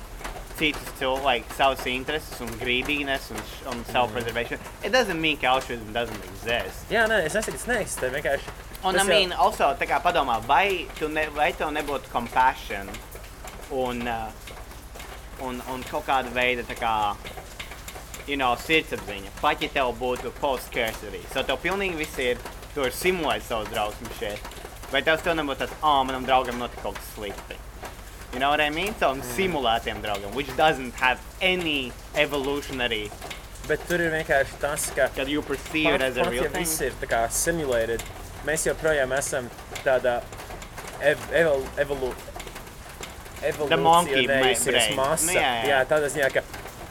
citus 0.60 0.92
cilvēkus, 1.00 1.26
like, 1.26 1.56
savus 1.58 1.86
intereses 1.88 2.42
un 2.44 2.52
greediness 2.60 3.32
un, 3.32 3.40
un 3.72 3.84
self-preservation, 3.92 4.60
it 4.84 4.92
doesn't 4.92 5.20
mean 5.22 5.38
ka 5.40 5.54
altruism 5.56 5.94
doesn't 5.96 6.26
exist. 6.34 6.86
Jā, 6.92 7.06
nē, 7.10 7.22
es 7.26 7.38
nesaku, 7.40 7.58
tas 7.58 7.68
neeksistē, 7.72 8.12
vienkārši. 8.18 8.56
Un, 8.84 8.94
I 8.96 8.98
tas 9.00 9.02
jau- 9.04 9.10
mean, 9.10 9.34
also, 9.34 9.72
tā 9.80 9.88
kā 9.90 10.02
padomā, 10.04 10.38
vai, 10.48 10.86
tu 11.00 11.08
ne, 11.12 11.26
vai 11.36 11.50
tev 11.54 11.72
nebūtu 11.76 12.12
compassion 12.14 12.88
un, 13.72 14.04
uh, 14.08 15.46
un, 15.48 15.62
un 15.74 15.84
kaut 15.90 16.06
kāda 16.08 16.32
veida, 16.36 16.64
tā 16.68 16.76
kā, 16.80 16.94
you 18.28 18.38
know, 18.38 18.54
sirdsapziņa, 18.56 19.32
pat 19.42 19.62
ja 19.64 19.70
tev 19.74 19.96
būtu 20.00 20.32
post-scarcity. 20.40 21.24
So 21.34 21.44
tev 21.44 21.60
pilnīgi 21.64 21.98
viss 22.00 22.20
ir, 22.24 22.38
tu 22.76 22.84
vari 22.86 22.94
simulēt 22.96 23.48
savu 23.48 23.66
drausmu 23.74 24.12
šeit. 24.20 24.40
Vai 24.92 25.02
tev 25.06 25.22
tev 25.26 25.36
nebūtu 25.38 25.64
tāds, 25.64 25.74
ah, 25.82 26.00
oh, 26.00 26.04
manam 26.06 26.26
draugam 26.28 26.58
notika 26.62 26.88
kaut 26.88 26.98
kas 26.98 27.10
slikti. 27.16 27.58
You 28.34 28.40
know 28.40 28.50
what 28.50 28.62
I 28.62 28.70
mean? 28.70 28.94
Savam 28.94 29.22
mm. 29.22 29.34
simulētiem 29.36 30.02
draugam, 30.04 30.34
which 30.34 30.56
doesn't 30.56 30.94
have 30.96 31.20
any 31.42 31.92
evolutionary, 32.16 33.10
Bet 33.70 33.84
tur 33.86 34.02
ir 34.02 34.10
vienkārši 34.10 34.56
tas, 34.62 34.88
ka. 34.98 35.08
that 35.14 35.28
you 35.30 35.44
perceive 35.46 35.94
it 35.94 36.00
Pat, 36.00 36.08
as 36.10 36.18
a 36.18 36.24
real 36.30 36.44
ja 36.44 36.50
thing. 36.50 36.66
viss 36.66 36.82
ir 36.82 36.94
tā 36.98 37.06
kā 37.10 37.20
simulated, 37.30 38.02
mēs 38.48 38.66
joprojām 38.66 39.12
esam 39.14 39.50
tādā 39.86 40.16
ev, 41.06 41.22
evol, 41.38 41.66
evolu, 41.78 42.10
brain. 44.88 44.98
masa. 44.98 45.28
Nu, 45.30 45.36
jā, 45.38 45.52
jā. 45.62 45.68
jā, 45.70 45.82
tādā 45.92 46.10
ziņā, 46.16 46.30
ka 46.34 46.44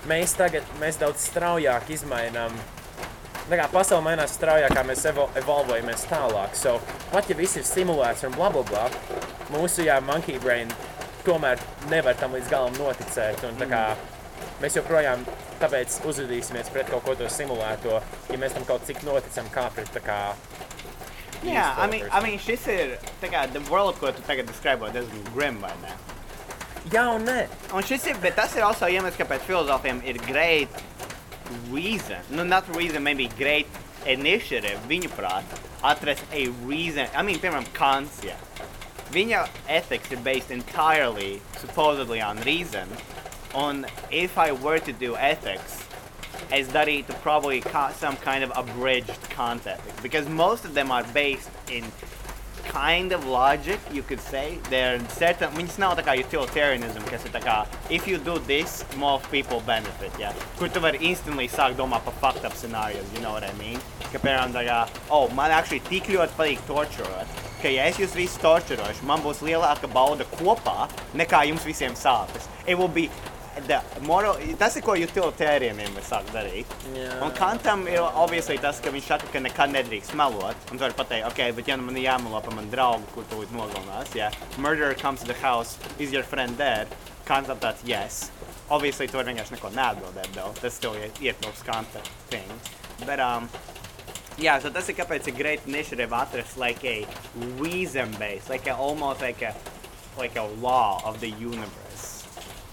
mēs 0.06 0.36
tagad 0.38 0.70
mēs 0.78 1.00
daudz 1.02 1.26
straujāk 1.26 1.90
izmainām. 1.96 2.54
Tā 3.48 3.58
kā 3.58 3.66
pasaule 3.72 4.04
mainās 4.04 4.36
straujāk, 4.38 4.74
kā 4.76 4.84
mēs 4.86 5.02
evo, 5.08 5.26
evolvojamies 5.40 6.06
tālāk. 6.10 6.54
So, 6.54 6.76
pat 7.10 7.26
ja 7.26 7.36
viss 7.38 7.58
ir 7.58 7.66
simulēts 7.66 8.22
un 8.28 8.38
bla 8.38 8.52
bla 8.54 8.62
bla, 8.70 8.86
mūsu 9.50 9.88
jā, 9.88 9.98
monkey 10.04 10.38
brain 10.38 10.70
tomēr 11.26 11.60
nevar 11.90 12.16
tam 12.18 12.36
līdz 12.36 12.50
galam 12.52 12.76
noticēt. 12.78 13.44
Un, 13.48 13.60
kā, 13.70 13.82
mēs 14.62 14.78
joprojām 14.78 15.24
tāpēc 15.62 16.00
uzvedīsimies 16.08 16.70
pret 16.74 16.90
kaut 16.92 17.04
ko 17.06 17.16
to 17.18 17.28
simulēto, 17.32 18.00
ja 18.30 18.40
mēs 18.40 18.54
tam 18.56 18.66
kaut 18.68 18.86
cik 18.88 19.02
noticam, 19.06 19.48
kā 19.54 19.68
pret 19.74 20.00
kā. 20.04 20.20
Īsto 21.38 21.64
I 21.78 21.86
mean, 21.86 22.06
I 22.10 22.20
mean, 22.22 22.38
šis 22.42 22.66
ir, 22.72 22.94
kā, 23.22 23.46
the 23.54 23.62
world, 23.70 23.98
ko 24.00 24.10
tu 24.10 24.22
tagad 24.26 24.48
describo, 24.50 24.90
diezgan 24.94 25.26
grim, 25.34 25.60
vai 25.62 25.74
ne? 25.84 25.94
Jā, 26.92 27.04
un 27.14 27.26
nē. 27.28 27.44
Un 27.76 27.86
šis 27.86 28.08
ir, 28.10 28.18
bet 28.22 28.34
tas 28.38 28.54
ir 28.56 28.66
also 28.66 28.88
iemesls, 28.90 29.18
kāpēc 29.20 29.44
filozofiem 29.46 30.00
ir 30.08 30.18
great 30.26 30.82
reason, 31.70 32.18
nu, 32.30 32.44
not 32.44 32.66
reason, 32.74 33.02
maybe 33.04 33.28
great 33.38 33.68
initiative, 34.08 34.78
viņu 34.90 35.10
prāt, 35.14 35.56
atrast 35.86 36.24
a 36.32 36.46
reason, 36.66 37.06
I 37.14 37.22
mean, 37.22 37.38
piemēram, 37.42 37.68
Kants, 37.76 38.22
jā. 38.26 38.36
Viņa 39.12 39.48
ethics 39.68 40.12
ir 40.12 40.18
based 40.18 40.50
entirely, 40.50 41.40
supposedly, 41.56 42.20
on 42.20 42.40
reason, 42.42 42.88
un 43.54 43.86
if 44.10 44.36
I 44.36 44.52
were 44.52 44.78
to 44.78 44.92
do 44.92 45.16
ethics, 45.16 45.82
es 46.52 46.68
darītu 46.68 47.14
probably 47.22 47.60
ca- 47.60 47.92
some 47.92 48.16
kind 48.16 48.44
of 48.44 48.52
abridged 48.54 49.30
Kant 49.30 49.66
ethics, 49.66 50.00
because 50.02 50.28
most 50.28 50.64
of 50.64 50.74
them 50.74 50.92
are 50.92 51.04
based 51.14 51.50
in 51.72 51.84
kind 52.68 53.12
of 53.12 53.24
logic, 53.24 53.80
you 53.92 54.02
could 54.02 54.20
say. 54.20 54.58
They're 54.68 55.00
certain, 55.08 55.50
viņas 55.56 55.78
nav 55.78 55.96
tā 55.96 56.04
kā 56.04 56.18
utilitarianism, 56.20 57.02
kas 57.08 57.24
ir 57.24 57.32
tā 57.32 57.40
kā, 57.40 57.66
if 57.88 58.06
you 58.06 58.18
do 58.18 58.38
this, 58.40 58.84
more 58.96 59.20
people 59.32 59.60
benefit, 59.64 60.12
yeah. 60.20 60.34
Kur 60.58 60.68
tu 60.68 60.80
vari 60.84 61.00
instantly 61.00 61.48
sākt 61.48 61.80
domāt 61.80 62.04
par 62.04 62.12
fucked 62.20 62.44
up 62.44 62.52
scenarios, 62.52 63.08
you 63.14 63.22
know 63.24 63.32
what 63.32 63.42
I 63.42 63.52
mean? 63.56 63.80
Ka, 64.12 64.18
piemēram, 64.18 64.52
tā 64.52 64.68
kā, 64.68 64.82
oh, 65.10 65.28
man 65.32 65.50
actually 65.50 65.80
tik 65.88 66.12
ļoti 66.12 66.36
patīk 66.36 66.66
torturot, 66.68 67.47
ka 67.62 67.68
ja 67.72 67.84
es 67.90 67.98
jūs 68.00 68.14
visus 68.16 68.38
torturošu, 68.42 69.04
man 69.08 69.20
būs 69.24 69.42
lielāka 69.46 69.88
bauda 69.92 70.24
kopā, 70.38 70.88
nekā 71.14 71.44
jums 71.50 71.64
visiem 71.66 71.94
sāpes. 71.98 72.48
It 72.66 72.76
will 72.78 72.88
be 72.88 73.08
the 73.66 73.80
moral, 74.06 74.36
tas 74.58 74.76
ir 74.78 74.82
ko 74.86 74.92
utilitarianiem 74.94 75.94
var 75.96 76.04
sākt 76.06 76.28
darīt. 76.34 76.66
Jā. 76.94 77.16
Un 77.26 77.32
Kantam 77.34 77.86
ir 77.90 77.98
obviously 78.06 78.58
tas, 78.62 78.78
ka 78.80 78.92
viņš 78.94 79.08
saka, 79.10 79.26
ka 79.32 79.40
nekad 79.42 79.72
nedrīkst 79.74 80.14
melot. 80.14 80.54
Un 80.70 80.78
tu 80.78 80.84
vari 80.84 80.94
pateikt, 80.94 81.26
ok, 81.32 81.40
bet 81.56 81.66
ja 81.68 81.76
nu 81.76 81.82
man 81.88 81.96
ir 81.98 82.06
jāmelo 82.06 82.38
par 82.44 82.54
manu 82.54 82.70
draugu, 82.70 83.02
kur 83.16 83.24
tu 83.32 83.42
nogalinās, 83.56 84.14
ja 84.14 84.30
murderer 84.58 84.94
comes 84.94 85.20
to 85.20 85.26
the 85.26 85.34
house, 85.42 85.76
is 85.98 86.12
your 86.12 86.22
friend 86.22 86.56
dead? 86.56 86.86
Kantam 87.26 87.58
tāds, 87.58 87.82
yes. 87.84 88.30
Obviously, 88.70 89.08
tu 89.08 89.16
vari 89.18 89.32
vienkārši 89.34 89.56
neko 89.56 89.68
neatbildēt, 89.74 90.30
though. 90.36 90.52
Tas 90.62 90.74
still 90.78 90.94
iet- 90.94 91.18
ietilps 91.20 91.64
Kanta 91.66 92.00
thing. 92.30 92.48
Bet, 93.06 93.18
um, 93.20 93.48
yeah, 94.38 94.58
so 94.58 94.70
tas 94.70 94.88
ir 94.88 94.94
kāpēc 94.94 95.26
ir 95.28 95.34
great 95.34 95.66
initiative 95.66 96.14
atrast 96.14 96.56
like 96.56 96.84
a 96.84 97.06
reason 97.58 98.10
base, 98.18 98.48
like 98.48 98.66
a, 98.66 98.76
almost 98.76 99.20
like 99.20 99.42
a, 99.42 99.54
like 100.16 100.36
a 100.36 100.46
law 100.62 101.02
of 101.04 101.20
the 101.20 101.30
universe. 101.30 102.24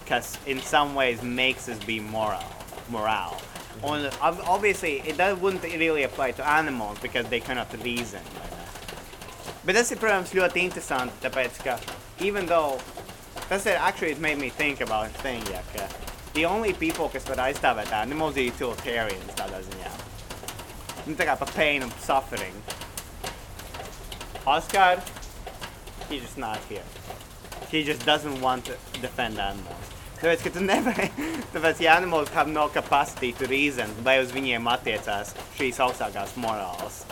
Because 0.04 0.38
in 0.46 0.60
some 0.62 0.94
ways 0.94 1.22
makes 1.22 1.68
us 1.68 1.82
be 1.84 1.98
moral, 1.98 2.44
morale. 2.88 3.40
And 3.82 4.06
ob- 4.22 4.42
obviously, 4.46 5.00
it 5.00 5.16
that 5.16 5.40
wouldn't 5.40 5.62
really 5.64 6.04
apply 6.04 6.30
to 6.32 6.48
animals 6.48 6.98
because 7.00 7.26
they 7.26 7.40
cannot 7.40 7.72
reason. 7.82 8.22
Bet 9.66 9.74
tas 9.74 9.90
ir, 9.90 9.98
protams, 9.98 10.30
ļoti 10.30 10.62
interesanti, 10.62 11.18
tāpēc, 11.24 11.58
ka 11.66 11.74
even 12.22 12.46
though 12.46 12.78
tas 13.48 13.66
ir 13.66 13.74
actually 13.74 14.12
it 14.12 14.20
made 14.20 14.38
me 14.38 14.48
think 14.48 14.80
about 14.80 15.06
a 15.06 15.14
thing, 15.26 15.42
ja, 15.50 15.66
ka 15.74 15.88
the 16.38 16.46
only 16.46 16.72
people, 16.72 17.08
kas 17.08 17.26
var 17.26 17.42
aizstāvēt 17.48 17.90
animals, 17.90 18.38
ir 18.38 18.52
utilitarians 18.54 19.34
tādā 19.34 19.58
ziņā. 19.66 20.05
Nu, 21.06 21.14
tā 21.14 21.26
kā 21.28 21.36
pa 21.38 21.46
pain 21.54 21.84
and 21.86 21.92
suffering. 22.02 22.54
Oscar, 24.46 25.00
he's 26.08 26.22
just 26.22 26.38
not 26.38 26.58
here. 26.68 26.82
He 27.70 27.84
just 27.84 28.04
doesn't 28.04 28.40
want 28.40 28.64
to 28.66 28.74
defend 29.00 29.38
animals. 29.38 29.92
Tāpēc, 30.16 30.42
ka 30.46 30.50
tu 30.54 30.62
nevari, 30.64 31.10
tāpēc, 31.54 31.82
ja 31.84 31.96
animals 32.00 32.30
have 32.34 32.48
no 32.48 32.66
capacity 32.72 33.32
to 33.36 33.46
reason, 33.50 33.90
vai 34.02 34.16
uz 34.22 34.32
viņiem 34.32 34.66
attiecās 34.72 35.34
šīs 35.58 35.78
augstākās 35.84 36.34
morāles. 36.40 37.02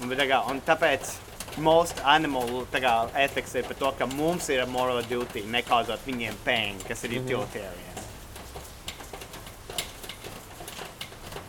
Un, 0.00 0.10
bet, 0.10 0.18
tā 0.18 0.26
kā, 0.28 0.40
un 0.50 0.60
tāpēc 0.66 1.14
most 1.62 2.02
animal 2.04 2.66
tā 2.74 2.82
kā, 2.82 2.94
ethics 3.22 3.54
ir 3.54 3.68
par 3.70 3.78
to, 3.78 3.94
ka 4.00 4.10
mums 4.16 4.50
ir 4.50 4.64
a 4.64 4.68
moral 4.68 5.00
duty 5.08 5.44
nekauzot 5.54 6.02
viņiem 6.08 6.36
pain, 6.44 6.80
kas 6.88 7.06
ir 7.06 7.16
utilitarian. 7.22 8.04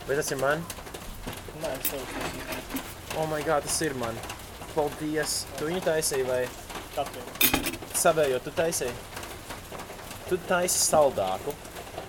Bet 0.05 0.19
tas 0.21 0.31
ir 0.31 0.43
man. 0.43 0.61
Nē, 1.61 1.71
es 1.79 1.91
tev 1.91 2.05
taisīju. 2.13 2.81
Oh 3.21 3.27
my 3.31 3.41
god, 3.47 3.63
tas 3.67 3.77
ir 3.85 3.95
man. 3.99 4.17
Paldies. 4.75 5.35
Tu 5.59 5.69
viņu 5.69 5.83
taisīji 5.85 6.25
vai 6.27 6.41
Katru. 6.95 7.21
savējo 7.95 8.41
tu 8.43 8.51
taisīji? 8.57 8.95
Tu 10.29 10.39
taisi 10.49 10.81
saldāku. 10.81 11.53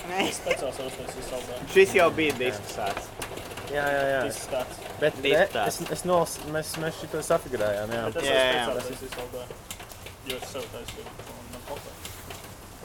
Speciāls 0.06 0.78
uztaisīju 0.86 1.24
saldā. 1.28 1.60
Šis 1.74 1.94
jau 1.98 2.08
bija 2.14 2.34
diskusēts. 2.38 3.08
Jā, 3.74 3.82
jā, 3.90 4.02
jā. 4.12 4.18
Ir 4.30 4.36
tāds. 4.52 4.82
Bet 5.00 5.16
ne, 5.24 5.32
es, 5.66 5.80
es 5.96 6.04
nolas, 6.06 6.36
mēs, 6.54 6.70
mēs 6.82 7.00
šito 7.02 7.22
safigurējām, 7.26 7.90
jā. 7.92 8.02
Bet 8.06 8.14
tas 8.20 8.28
Jā, 8.28 8.36
jā. 8.36 8.60
speciāls 8.68 8.84
uztaisīju 8.84 9.14
saldā. 9.16 9.46
Jo 10.30 10.38
es 10.42 10.52
sev 10.54 10.68
taisīju. 10.74 11.06
Un 11.34 11.50
man 11.52 11.64
kopā. 11.70 11.94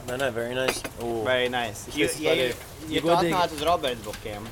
Nē, 0.08 0.16
nē, 0.18 0.28
very 0.34 0.54
nice. 0.58 0.82
Ooh. 1.00 1.22
Very 1.26 1.48
nice. 1.54 1.86
You, 1.94 2.08
Šis 2.10 2.18
ja, 2.24 2.34
ja, 2.34 2.50
ja 2.90 3.02
tu 3.06 3.12
atnāc 3.14 3.54
uz 3.54 3.62
Roberts 3.66 4.02
bukiem, 4.04 4.48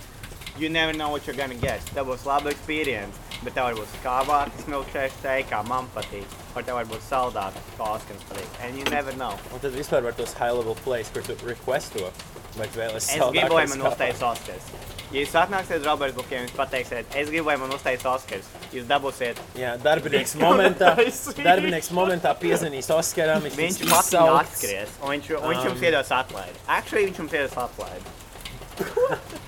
you 0.61 0.69
never 0.69 0.93
know 0.93 1.11
what 1.11 1.27
you're 1.27 1.37
gonna 1.37 1.55
get. 1.55 1.81
Tev 1.95 2.07
būs 2.11 2.25
laba 2.29 2.51
experience, 2.51 3.17
bet 3.45 3.55
tev 3.57 3.65
var 3.71 3.75
būt 3.81 3.95
skābāks 4.01 4.67
milkshake 4.69 5.13
steak, 5.19 5.49
kā 5.51 5.63
man 5.69 5.89
patīk. 5.95 6.27
Vai 6.55 6.63
tev 6.67 6.75
var 6.81 6.89
būt 6.91 7.03
saldāks, 7.09 7.61
kā 7.79 7.89
Oskars 7.97 8.25
patīk. 8.31 8.61
And 8.67 8.77
you 8.79 8.85
never 8.91 9.13
know. 9.17 9.35
Un 9.55 9.61
tad 9.65 9.73
vispār 9.79 10.03
var 10.05 10.13
tos 10.19 10.33
high 10.39 10.51
level 10.53 10.77
plays, 10.85 11.09
kur 11.15 11.23
tu 11.23 11.37
request 11.47 11.95
to. 11.97 12.11
Vai 12.59 12.67
tu 12.67 12.81
vēlies 12.81 13.07
Es 13.15 13.21
gribu, 13.31 13.55
lai 13.55 13.67
man 13.71 13.83
uztais 13.87 14.23
Oskars. 14.27 14.71
Ja 15.11 15.23
jūs 15.25 15.33
atnāksiet 15.39 15.83
Roberts 15.87 16.15
bukiem, 16.15 16.45
jūs 16.47 16.53
pateiksiet, 16.55 17.07
es 17.19 17.31
gribu, 17.31 17.47
lai 17.51 17.57
man 17.59 17.73
uztais 17.75 18.05
Oskars. 18.07 18.47
Jūs 18.75 18.85
dabūsiet, 18.91 19.39
Jā, 19.59 19.73
darbinieks 19.83 20.37
momentā, 20.39 20.93
darbinieks 21.49 21.91
momentā 21.95 22.35
piezvanīs 22.39 22.91
Oskaram, 22.95 23.43
viņš, 23.47 23.57
viņš 23.59 23.81
izsaukts. 23.87 24.55
atskries, 24.55 24.97
un 25.03 25.15
viņš, 25.17 25.31
un 25.41 25.49
viņš 25.51 25.63
Um. 25.65 25.69
jums 25.71 25.87
iedos 25.91 26.13
atlaidi. 26.15 26.59
Actually, 26.69 27.07
viņš 27.11 27.23
jums 27.25 27.39
iedos 27.41 27.59
atlaidi. 27.67 29.40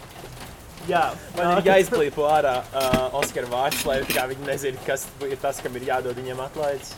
Jā, 0.91 1.03
Man 1.37 1.61
ir 1.61 1.68
jāizplīpo 1.68 2.24
ārā 2.26 2.57
uh, 2.74 3.14
Oskara 3.20 3.47
vārds, 3.51 3.85
lai 3.87 4.01
viņi 4.03 4.47
nezina, 4.49 4.80
kas 4.87 5.07
ir 5.28 5.39
tas, 5.43 5.61
kam 5.62 5.76
ir 5.78 5.87
jādod 5.87 6.18
viņiem 6.18 6.43
atlaides. 6.43 6.97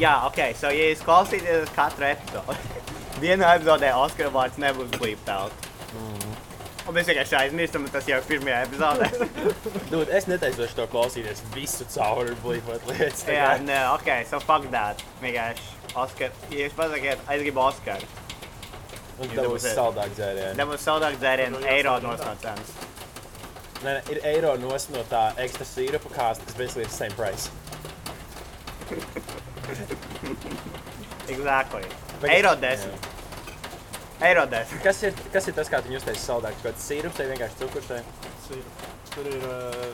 Jā, 0.00 0.16
ok, 0.26 0.40
so 0.58 0.70
ja 0.74 0.90
jūs 0.90 1.04
klausīties 1.06 1.70
katru 1.76 2.08
epizodu, 2.10 2.56
vienā 3.22 3.54
epizodē 3.58 3.92
Oskara 4.00 4.32
vārds 4.34 4.58
nebūs 4.62 4.90
blīpt 4.98 5.30
out. 5.30 5.68
Un 6.90 6.96
mēs 6.96 7.06
vienkārši 7.06 7.36
aizmirstam, 7.38 7.84
tas 7.92 8.06
jau 8.08 8.16
ir 8.18 8.26
pirmajā 8.26 8.62
epizodē. 8.64 9.10
Dod, 9.92 10.10
es 10.16 10.26
netaisošu 10.26 10.78
to 10.78 10.86
klausīties 10.90 11.44
visu 11.54 11.86
cauri 11.92 12.34
blīvot 12.42 12.88
lietas. 12.90 13.22
Jā, 13.30 13.52
nē, 13.62 13.82
ok, 13.92 14.10
so 14.26 14.40
fuck 14.42 14.66
that. 14.74 15.04
Vienkārši 15.22 15.94
Oskar, 16.00 16.34
ja 16.50 16.64
jūs 16.64 16.74
pasakiet, 16.78 17.22
es 17.30 17.44
gribu 17.44 17.62
Oskaru, 17.62 18.10
Un 19.20 19.26
jūs 19.28 19.36
tā 19.36 19.42
būs 19.44 19.64
dabūsiet. 19.64 19.74
saldāk 19.76 20.14
dzērieni. 20.16 20.54
dabūs 20.56 20.84
saldāk 20.88 21.18
dzērienu, 21.20 21.60
eiro 21.74 21.98
nos 22.00 22.20
no 22.24 22.34
cenas. 22.40 22.70
Nē, 23.84 23.90
nē, 23.96 24.00
ir 24.14 24.20
eiro 24.34 24.54
nos 24.60 24.88
no 24.92 25.02
tā 25.10 25.24
ekstra 25.44 25.64
sīrupa 25.68 26.10
kāsta, 26.14 26.44
kas 26.48 26.54
basically 26.56 26.84
ir 26.84 26.90
same 26.94 27.12
price. 27.16 27.50
Exactly. 31.28 31.84
Bet- 32.20 32.30
Eiro 32.30 32.54
desmit. 32.60 33.06
Eiro 34.20 34.46
desmit. 34.46 34.82
Kas 34.82 35.02
ir, 35.02 35.14
kas 35.32 35.48
ir 35.48 35.54
tas, 35.56 35.68
kā 35.72 35.80
tu 35.82 35.88
uztaisīji 35.96 36.26
saldāks? 36.26 36.60
Kaut 36.62 36.74
kāds 36.74 36.88
sīrups 36.90 37.20
vai 37.20 37.26
vienkārši 37.30 37.60
cukurs? 37.62 37.88
vai? 37.88 38.02
Sīrup. 38.48 38.82
Tur 39.14 39.26
ir 39.30 39.46
uh, 39.48 39.86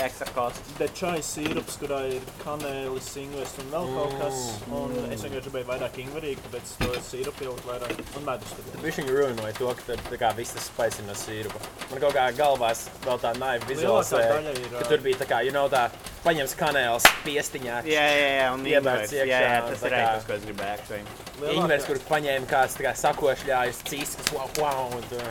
Extra 0.00 0.26
cost. 0.34 0.60
dečai 0.78 1.18
sīrups, 1.22 1.76
kurā 1.80 1.98
ir 2.10 2.24
kanēlis, 2.40 3.08
ingvers 3.20 3.52
un 3.60 3.68
vēl 3.74 3.88
kaut 3.96 4.14
kas. 4.20 4.38
Un 4.72 4.94
es 5.12 5.24
vienkārši 5.24 5.44
gribēju 5.44 5.68
vairāk 5.68 5.98
ingverīgu, 6.02 6.44
tāpēc 6.46 6.72
to 6.80 7.02
sīrupu 7.08 7.46
ielikt 7.46 7.68
vairāk. 7.68 8.00
Un 8.18 8.26
medus. 8.26 8.54
Viņš 8.82 9.00
viņu 9.02 9.18
ruinoja 9.18 9.54
to, 9.58 9.74
ka 9.78 9.86
tur 9.90 10.02
tā 10.08 10.20
kā 10.22 10.32
viss 10.38 10.56
tas 10.56 10.98
ir 10.98 11.06
no 11.06 11.16
sīrupa. 11.18 11.62
Man 11.90 12.02
kaut 12.02 12.16
kā 12.16 12.26
galvās 12.38 12.86
vēl 13.04 13.22
tā 13.22 13.34
naiva 13.38 13.68
vizualizē, 13.68 14.22
daļa 14.32 14.56
ir, 14.56 14.66
ka 14.72 14.82
ā, 14.82 14.88
tur 14.90 15.04
bija 15.04 15.22
tā 15.22 15.28
kā, 15.34 15.42
you 15.46 15.54
know, 15.54 15.68
tā 15.72 15.84
paņems 16.24 16.56
kanēls 16.58 17.08
piestiņā. 17.26 17.80
Jā, 17.90 18.04
jā, 18.16 18.28
jā, 18.38 18.50
un. 18.56 18.66
Jā, 18.66 18.82
iekšā, 18.82 19.26
jā, 19.28 19.40
un 19.62 19.70
tas 19.70 19.82
tā 19.84 19.92
ir 19.92 19.98
tas, 20.00 20.28
ko 20.28 20.38
es 20.38 20.46
gribēju, 20.48 20.76
actually. 20.78 21.56
Ingvers, 21.56 21.88
kur 21.90 22.02
paņēma 22.08 22.50
kāds 22.50 22.78
tā 22.78 22.88
kā 22.88 22.94
sakošļājus, 23.02 23.82
cīskas, 23.90 24.32
wow, 24.34 24.50
wow, 24.62 24.86
un 24.96 25.10
tur. 25.10 25.26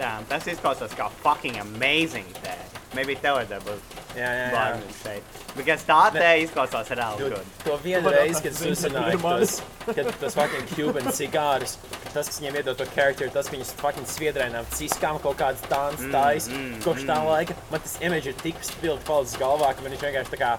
Damn, 0.00 0.24
tas 0.30 0.46
izklausās 0.48 0.94
kā 0.96 1.10
fucking 1.20 1.60
amazing 1.60 2.28
tē. 2.40 2.56
Maybe 2.94 3.14
būt 3.62 3.98
Jā, 4.18 4.26
jā, 4.34 4.46
jā. 4.50 4.78
šeit. 5.04 5.22
Because 5.54 5.84
tā 5.86 6.10
tē 6.14 6.30
izklausās 6.42 6.88
reāli 6.90 7.28
good. 7.30 7.46
to 7.62 7.76
vienu 7.84 8.10
reizi, 8.10 8.40
kad 8.42 8.52
ir 8.66 8.74
tos, 9.22 9.62
kad 9.86 10.10
tas 10.18 10.34
fucking 10.34 10.66
Cuban 10.72 11.06
cigārus, 11.14 11.76
tas, 12.10 12.26
kas 12.26 12.40
viņiem 12.40 12.54
iedod 12.58 12.74
to 12.80 12.86
charakteru, 12.90 13.30
tas, 13.34 13.46
ka 13.46 13.54
viņas 13.54 13.70
fucking 13.78 14.06
sviedrēnām 14.10 14.64
ciskām 14.74 15.16
kaut 15.22 15.38
kādas 15.38 15.62
Mm, 15.70 16.10
tais, 16.10 16.48
mm, 16.50 16.80
kopš 16.82 17.02
tā 17.06 17.18
laika, 17.26 17.54
man 17.70 17.80
tas 17.84 17.94
image 18.02 18.26
ir 18.32 18.36
tik 18.42 18.56
spilgti 18.66 19.06
palicis 19.06 19.38
galvā, 19.38 19.70
ka 19.74 19.80
man 19.86 19.94
viņš 19.94 20.04
vienkārši 20.08 20.34
tā 20.34 20.38
kā, 20.42 20.50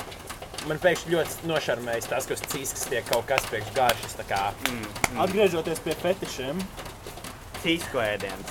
man 0.72 0.78
pēkšņi 0.86 1.08
ļoti 1.16 1.32
nošarmējis 1.52 2.10
tas, 2.14 2.24
ka 2.30 2.34
uz 2.38 2.44
ciskas 2.54 2.84
tiek 2.88 3.04
kaut 3.12 3.26
kas 3.28 3.44
priekš 3.52 3.70
garšas, 3.76 4.16
tā 4.22 4.26
kā, 4.32 4.44
Atgriežoties 5.20 5.80
pie 5.84 5.96
fetišiem, 6.00 6.64
Tīsko 7.62 8.00
ēdiens. 8.08 8.50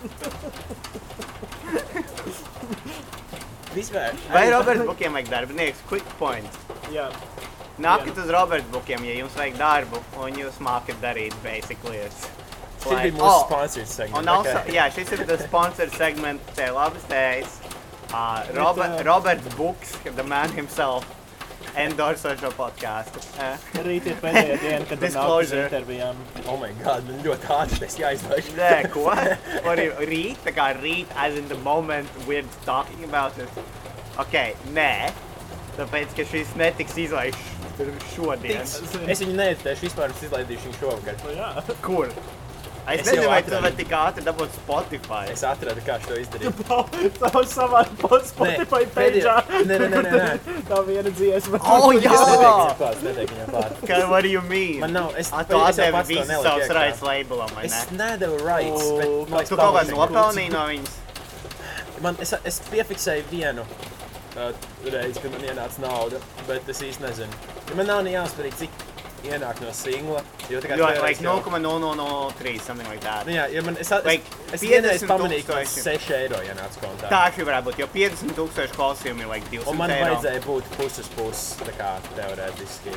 vispār. 3.74 4.14
Vai 4.32 4.50
Roberts 4.50 4.84
Bukiem 4.86 5.12
vajag 5.16 5.28
darbinieks? 5.32 5.82
Quick 5.88 6.06
point. 6.18 6.46
jā, 6.92 7.10
Nākat 7.80 8.18
uz 8.20 8.28
Roberts 8.28 8.66
Bukiem, 8.68 9.04
ja 9.08 9.14
jums 9.22 9.32
vajag 9.38 9.54
darbu 9.56 10.02
un 10.20 10.34
jūs 10.36 10.58
mākat 10.60 10.98
darīt 11.00 11.32
basic 11.42 11.78
lietas. 11.88 12.26
Šis 12.80 12.90
bija 12.90 13.02
Like- 13.04 13.16
mūsu 13.16 13.28
Oh, 13.30 13.46
sponsored 13.46 13.88
segment. 13.88 14.18
Un 14.18 14.28
also, 14.28 14.56
okay. 14.58 14.72
jā, 14.74 14.84
šis 14.92 15.12
ir 15.12 15.26
tas 15.26 15.40
sponsor 15.44 15.88
segment, 15.96 16.40
te 16.56 16.66
labas 16.70 17.02
tējas. 17.08 17.56
Uh, 18.12 18.42
Robert, 18.54 19.00
uh, 19.00 19.04
Roberts 19.04 19.54
Books, 19.54 19.92
the 20.16 20.22
man 20.24 20.50
himself, 20.52 21.04
endorso 21.78 22.32
šo 22.40 22.50
podcastu. 22.56 23.22
Uh, 23.38 23.68
rīt 23.86 24.06
ir 24.10 24.16
pēdējā 24.22 24.58
diena, 24.62 24.84
kad 24.90 25.02
mēs 25.04 25.14
nākam 25.16 25.34
uz 25.36 25.50
Disclosure. 25.50 25.64
intervijām. 25.68 26.20
Oh 26.46 26.58
my 26.60 26.70
god, 26.82 27.06
man 27.08 27.22
ļoti 27.26 27.50
ātri 27.56 27.80
tas 27.84 27.98
jāizlaiž. 28.00 28.50
Nē, 28.58 28.72
ko? 28.94 29.06
Arī 29.70 29.88
rīt, 30.10 30.40
tā 30.46 30.54
kā 30.56 30.70
rīt, 30.80 31.10
as 31.16 31.38
in 31.38 31.48
the 31.48 31.58
moment 31.66 32.08
we're 32.26 32.46
talking 32.66 33.04
about 33.08 33.38
it. 33.38 33.62
Ok, 34.20 34.34
nē, 34.76 35.10
tāpēc, 35.78 36.12
ka 36.18 36.26
šis 36.32 36.54
netiks 36.60 36.98
izlaists 36.98 37.56
šodien. 38.14 38.60
Es 39.08 39.22
viņu 39.22 39.36
needitēšu 39.38 39.86
vispār, 39.86 40.12
es 40.12 40.26
izlaidīšu 40.26 40.68
viņu 40.68 40.80
šovakar. 40.82 41.16
Nu, 41.24 41.36
jā, 41.38 41.52
Kur? 41.84 42.10
Es, 42.88 43.00
Es 43.00 43.06
nezinu, 43.06 43.22
jau 43.26 43.30
vai 43.30 43.40
tu 43.44 43.50
vari 43.54 43.76
tik 43.78 43.90
ātri 43.94 44.22
dabūt 44.26 44.54
Spotify. 44.56 45.20
Es 45.30 45.42
atradu, 45.46 45.82
kā 45.86 45.98
to 46.02 46.16
izdarīt. 46.18 46.62
tā 47.20 47.30
savā 47.52 47.82
Spotify 48.26 48.80
pēdējā-. 48.96 49.36
Nē, 49.68 49.76
nē, 49.82 49.88
nē, 49.92 50.00
nē. 50.06 50.30
Tā 50.70 50.80
viena 50.88 51.12
dziesma. 51.14 51.60
Oh, 51.60 51.90
Es 51.94 52.02
jā! 52.06 52.16
klāt, 52.80 53.04
neteiktu 53.04 53.36
viņam 53.36 53.52
klāt. 53.52 53.76
Ka, 53.86 54.00
what 54.10 54.24
do 54.26 54.32
you 54.32 54.42
mean? 54.48 54.80
Man 54.82 54.96
nav, 54.96 55.12
es, 55.20 55.30
tu 55.30 55.60
es 55.60 55.78
jau 55.78 55.90
atdevi 55.90 56.02
visus 56.14 56.42
savus 56.48 56.72
rights 56.80 57.04
labelam, 57.06 57.52
vai 57.54 57.66
Es 57.68 57.76
ne? 57.92 58.00
nedevu 58.00 58.40
rights, 58.48 58.90
bet 59.30 59.52
Tu 59.52 59.60
kaut 59.60 59.76
kā 59.78 59.84
nopelnīji 59.92 60.54
no 60.56 60.66
viņas. 60.72 60.98
Man, 62.00 62.16
es, 62.24 62.32
es 62.48 62.60
piefiksēju 62.72 63.26
vienu 63.30 63.64
uh, 63.68 64.50
reizi, 64.88 65.20
kad 65.20 65.34
man 65.34 65.42
ienāca 65.44 65.82
nauda, 65.84 66.20
bet 66.48 66.68
es 66.72 66.80
īsti 66.86 67.04
nezinu. 67.04 67.40
Ja 67.68 67.76
man 67.78 67.90
nav 67.92 68.00
ne 68.06 68.14
jāspēj, 68.16 68.54
cik 68.64 68.84
ienāk 69.28 69.60
no 69.60 69.72
singla. 69.76 70.22
Jo, 70.50 70.60
tā 70.60 70.70
kā 70.70 70.76
teorētiski 70.80 71.02
like 71.02 71.22
jau- 71.24 71.36
0,003, 71.44 72.58
something 72.66 72.88
like 72.90 73.00
that. 73.04 73.26
Nu, 73.26 73.32
jā, 73.32 73.46
ja 73.52 73.62
man, 73.62 73.76
es, 73.80 73.90
es, 73.92 74.04
Like 74.04 74.24
es 74.52 74.60
vienreiz 74.60 75.02
50 75.02 75.08
pamanīju, 75.12 75.46
ka 75.46 75.54
man 75.54 75.64
tūkstoši. 75.64 75.84
6 75.86 76.10
eiro 76.20 76.40
ienāca 76.46 76.80
kontā. 76.84 77.08
Tā 77.12 77.20
arī 77.30 77.46
varētu 77.50 77.64
būt, 77.70 77.78
jo 77.84 77.86
50 77.94 78.34
tūkstoši 78.40 78.76
klausījumi 78.78 79.20
ir 79.26 79.32
like 79.34 79.46
200 79.50 79.68
Un 79.70 79.76
man 79.76 79.90
eiro. 79.90 80.06
vajadzēja 80.14 80.42
būt 80.46 80.64
puses 80.76 81.08
puses, 81.16 81.56
tā 81.64 81.72
kā 81.78 81.92
teorētiski. 82.16 82.96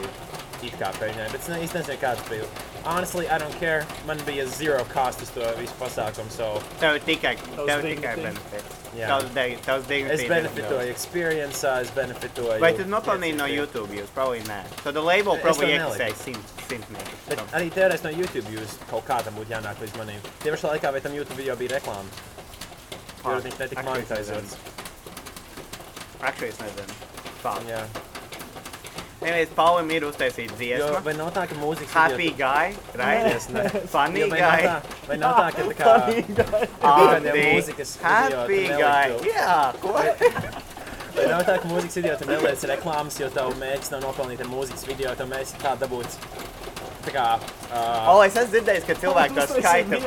It 0.68 0.76
kā 0.80 0.92
peļņai, 1.00 1.32
bet 1.32 1.42
es 1.42 1.48
ne, 1.52 1.58
īsti 1.66 1.80
nezinu, 1.80 1.98
kāds 2.02 2.22
bija. 2.30 2.46
Honestly, 2.86 3.28
I 3.30 3.38
don't 3.40 3.56
care. 3.60 3.86
Man 4.06 4.18
bija 4.28 4.46
zero 4.48 4.84
cost 4.94 5.22
uz 5.22 5.30
to 5.32 5.42
visu 5.60 5.74
pasākumu, 5.80 6.32
so 6.32 6.62
Tev 6.80 6.98
tikai, 7.06 7.36
tev 7.68 7.82
tikai 7.86 8.16
benefits. 8.20 8.80
Jā. 8.94 9.08
Tavs, 9.10 9.30
de, 9.34 9.46
tavs 9.66 9.88
dignity. 9.90 10.14
es 10.14 10.30
benefitoju 10.30 10.90
experience, 10.92 11.64
es 11.82 11.90
benefitoju. 11.96 12.60
Vai 12.62 12.74
tu 12.78 12.84
nopelnīji 12.86 13.38
no. 13.40 13.48
YouTube 13.50 13.88
views? 13.90 14.10
Probably 14.14 14.42
nē. 14.46 14.60
So 14.84 14.92
the 14.92 15.02
label 15.02 15.38
probably 15.42 15.72
neliku. 15.72 15.96
iekasēja 15.96 16.16
simt, 16.20 16.54
simtnieku. 16.68 17.16
Bet 17.30 17.40
So- 17.40 17.48
arī 17.58 17.72
teorētiski 17.74 18.04
no 18.04 18.12
YouTube 18.20 18.54
jūs 18.54 18.78
kaut 18.92 19.08
kā 19.08 19.24
tam 19.24 19.34
būtu 19.40 19.50
jānāk 19.56 19.82
līdz 19.82 19.98
manim. 19.98 20.22
Tie 20.44 20.52
pašā 20.52 20.76
laikā, 20.76 20.92
vai 20.92 21.02
tam 21.02 21.14
YouTube 21.18 21.38
video 21.38 21.56
bija 21.56 21.80
reklāma? 21.80 22.06
Jo 23.24 23.40
viņš 23.48 23.60
netika 23.60 23.84
monetizēts. 23.88 24.58
Actually, 26.22 26.50
es 26.50 26.58
nezinu. 26.60 26.94
Fuck. 27.42 27.64
Jā. 27.68 27.82
Anyways, 29.24 29.52
Paulim 29.56 29.90
ir 29.96 30.04
uztaisīta 30.08 30.52
Jo, 30.54 30.60
dziesma. 30.60 31.00
vai 31.06 31.14
nav 31.18 31.30
tā, 31.36 31.46
ka 31.48 31.56
mūzikas 31.60 31.94
Happy 31.96 32.30
video... 32.30 32.38
guy, 32.44 32.74
right? 33.00 33.30
Es 33.36 33.48
ne. 33.50 33.64
Funny 33.94 34.20
Jo, 34.24 34.28
vai 34.34 34.40
nav 34.42 34.52
guy. 34.52 34.68
tā, 34.68 34.98
vai 35.08 35.18
nav 35.22 35.38
tā, 35.40 35.48
ka 35.56 35.68
tā 35.70 35.76
kā... 35.80 35.94
Andy. 36.04 36.46
kādiem 36.84 37.40
mūzikas 37.56 37.94
Happy 38.04 38.60
video 38.60 38.78
guy. 38.84 39.18
Jā, 39.32 39.58
ko? 39.82 39.96
Vai 41.14 41.28
nav 41.30 41.44
tā, 41.48 41.60
ka 41.62 41.70
mūzikas 41.70 42.00
video 42.02 42.18
tu 42.20 42.28
neliec 42.30 42.64
reklāmas, 42.74 43.20
jo 43.22 43.30
tavu 43.36 43.56
mērķis 43.62 43.94
nav 43.94 44.04
nopelnīt 44.08 44.42
ar 44.44 44.50
mūzikas 44.52 44.88
video, 44.90 45.16
tev 45.20 45.30
mērķis 45.32 45.56
tā 45.64 45.76
dabūt... 45.84 46.20
Tā 47.04 47.12
kā... 47.12 47.24
Uh, 47.68 48.06
O, 48.14 48.20
es 48.24 48.36
esmu 48.40 48.54
dzirdējis, 48.54 48.86
ka 48.88 48.96
cilvēki 49.02 49.36
to 49.36 49.46
skaita. 49.58 49.98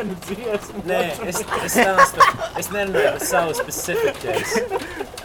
Nē, 0.89 1.01
es, 1.29 1.43
es, 1.43 1.75
stāstu, 1.75 2.25
es 2.63 2.71
nerunāju 2.73 3.11
par 3.19 3.25
savu 3.29 3.57
specific 3.59 4.17
case. 4.23 4.63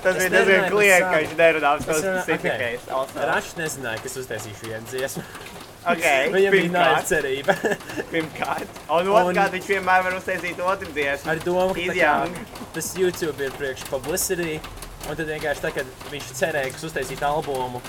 Tas 0.01 0.17
ir 0.25 0.33
diezgan 0.33 0.67
kliēti, 0.71 1.07
ka 1.07 1.17
viņš 1.21 1.33
nerunā 1.39 1.71
par 1.85 1.99
specifikais. 2.01 2.87
Rašs 3.31 3.57
nezināja, 3.59 4.01
kas 4.05 4.17
uztaisīšu 4.23 4.69
vienu 4.71 4.87
dziesmu. 4.91 5.23
Ok, 5.81 6.03
Viņam 6.35 6.35
bija 6.37 6.51
pirmkārt. 6.53 7.07
cerība. 7.09 7.55
Pirmkārt. 8.13 8.81
Un 8.89 9.07
Un- 9.09 9.15
otrkārt, 9.21 9.55
viņš 9.57 9.69
vienmēr 9.71 10.03
var 10.07 10.17
uztaisīt 10.19 10.61
otru 10.61 10.91
dziesmu. 10.93 11.31
Ar 11.33 11.41
domu, 11.45 11.73
ka 11.77 11.95
kā, 11.97 12.13
tas 12.75 12.91
YouTube 12.97 13.47
ir 13.47 13.55
priekš 13.57 13.87
publicity. 13.89 14.59
Un 15.09 15.17
tad 15.17 15.25
vienkārši 15.25 15.63
tā, 15.65 15.71
kad 15.73 15.95
viņš 16.11 16.27
cerēja, 16.37 16.73
ka 16.75 16.85
uztaisīt 16.85 17.23
albumu, 17.25 17.81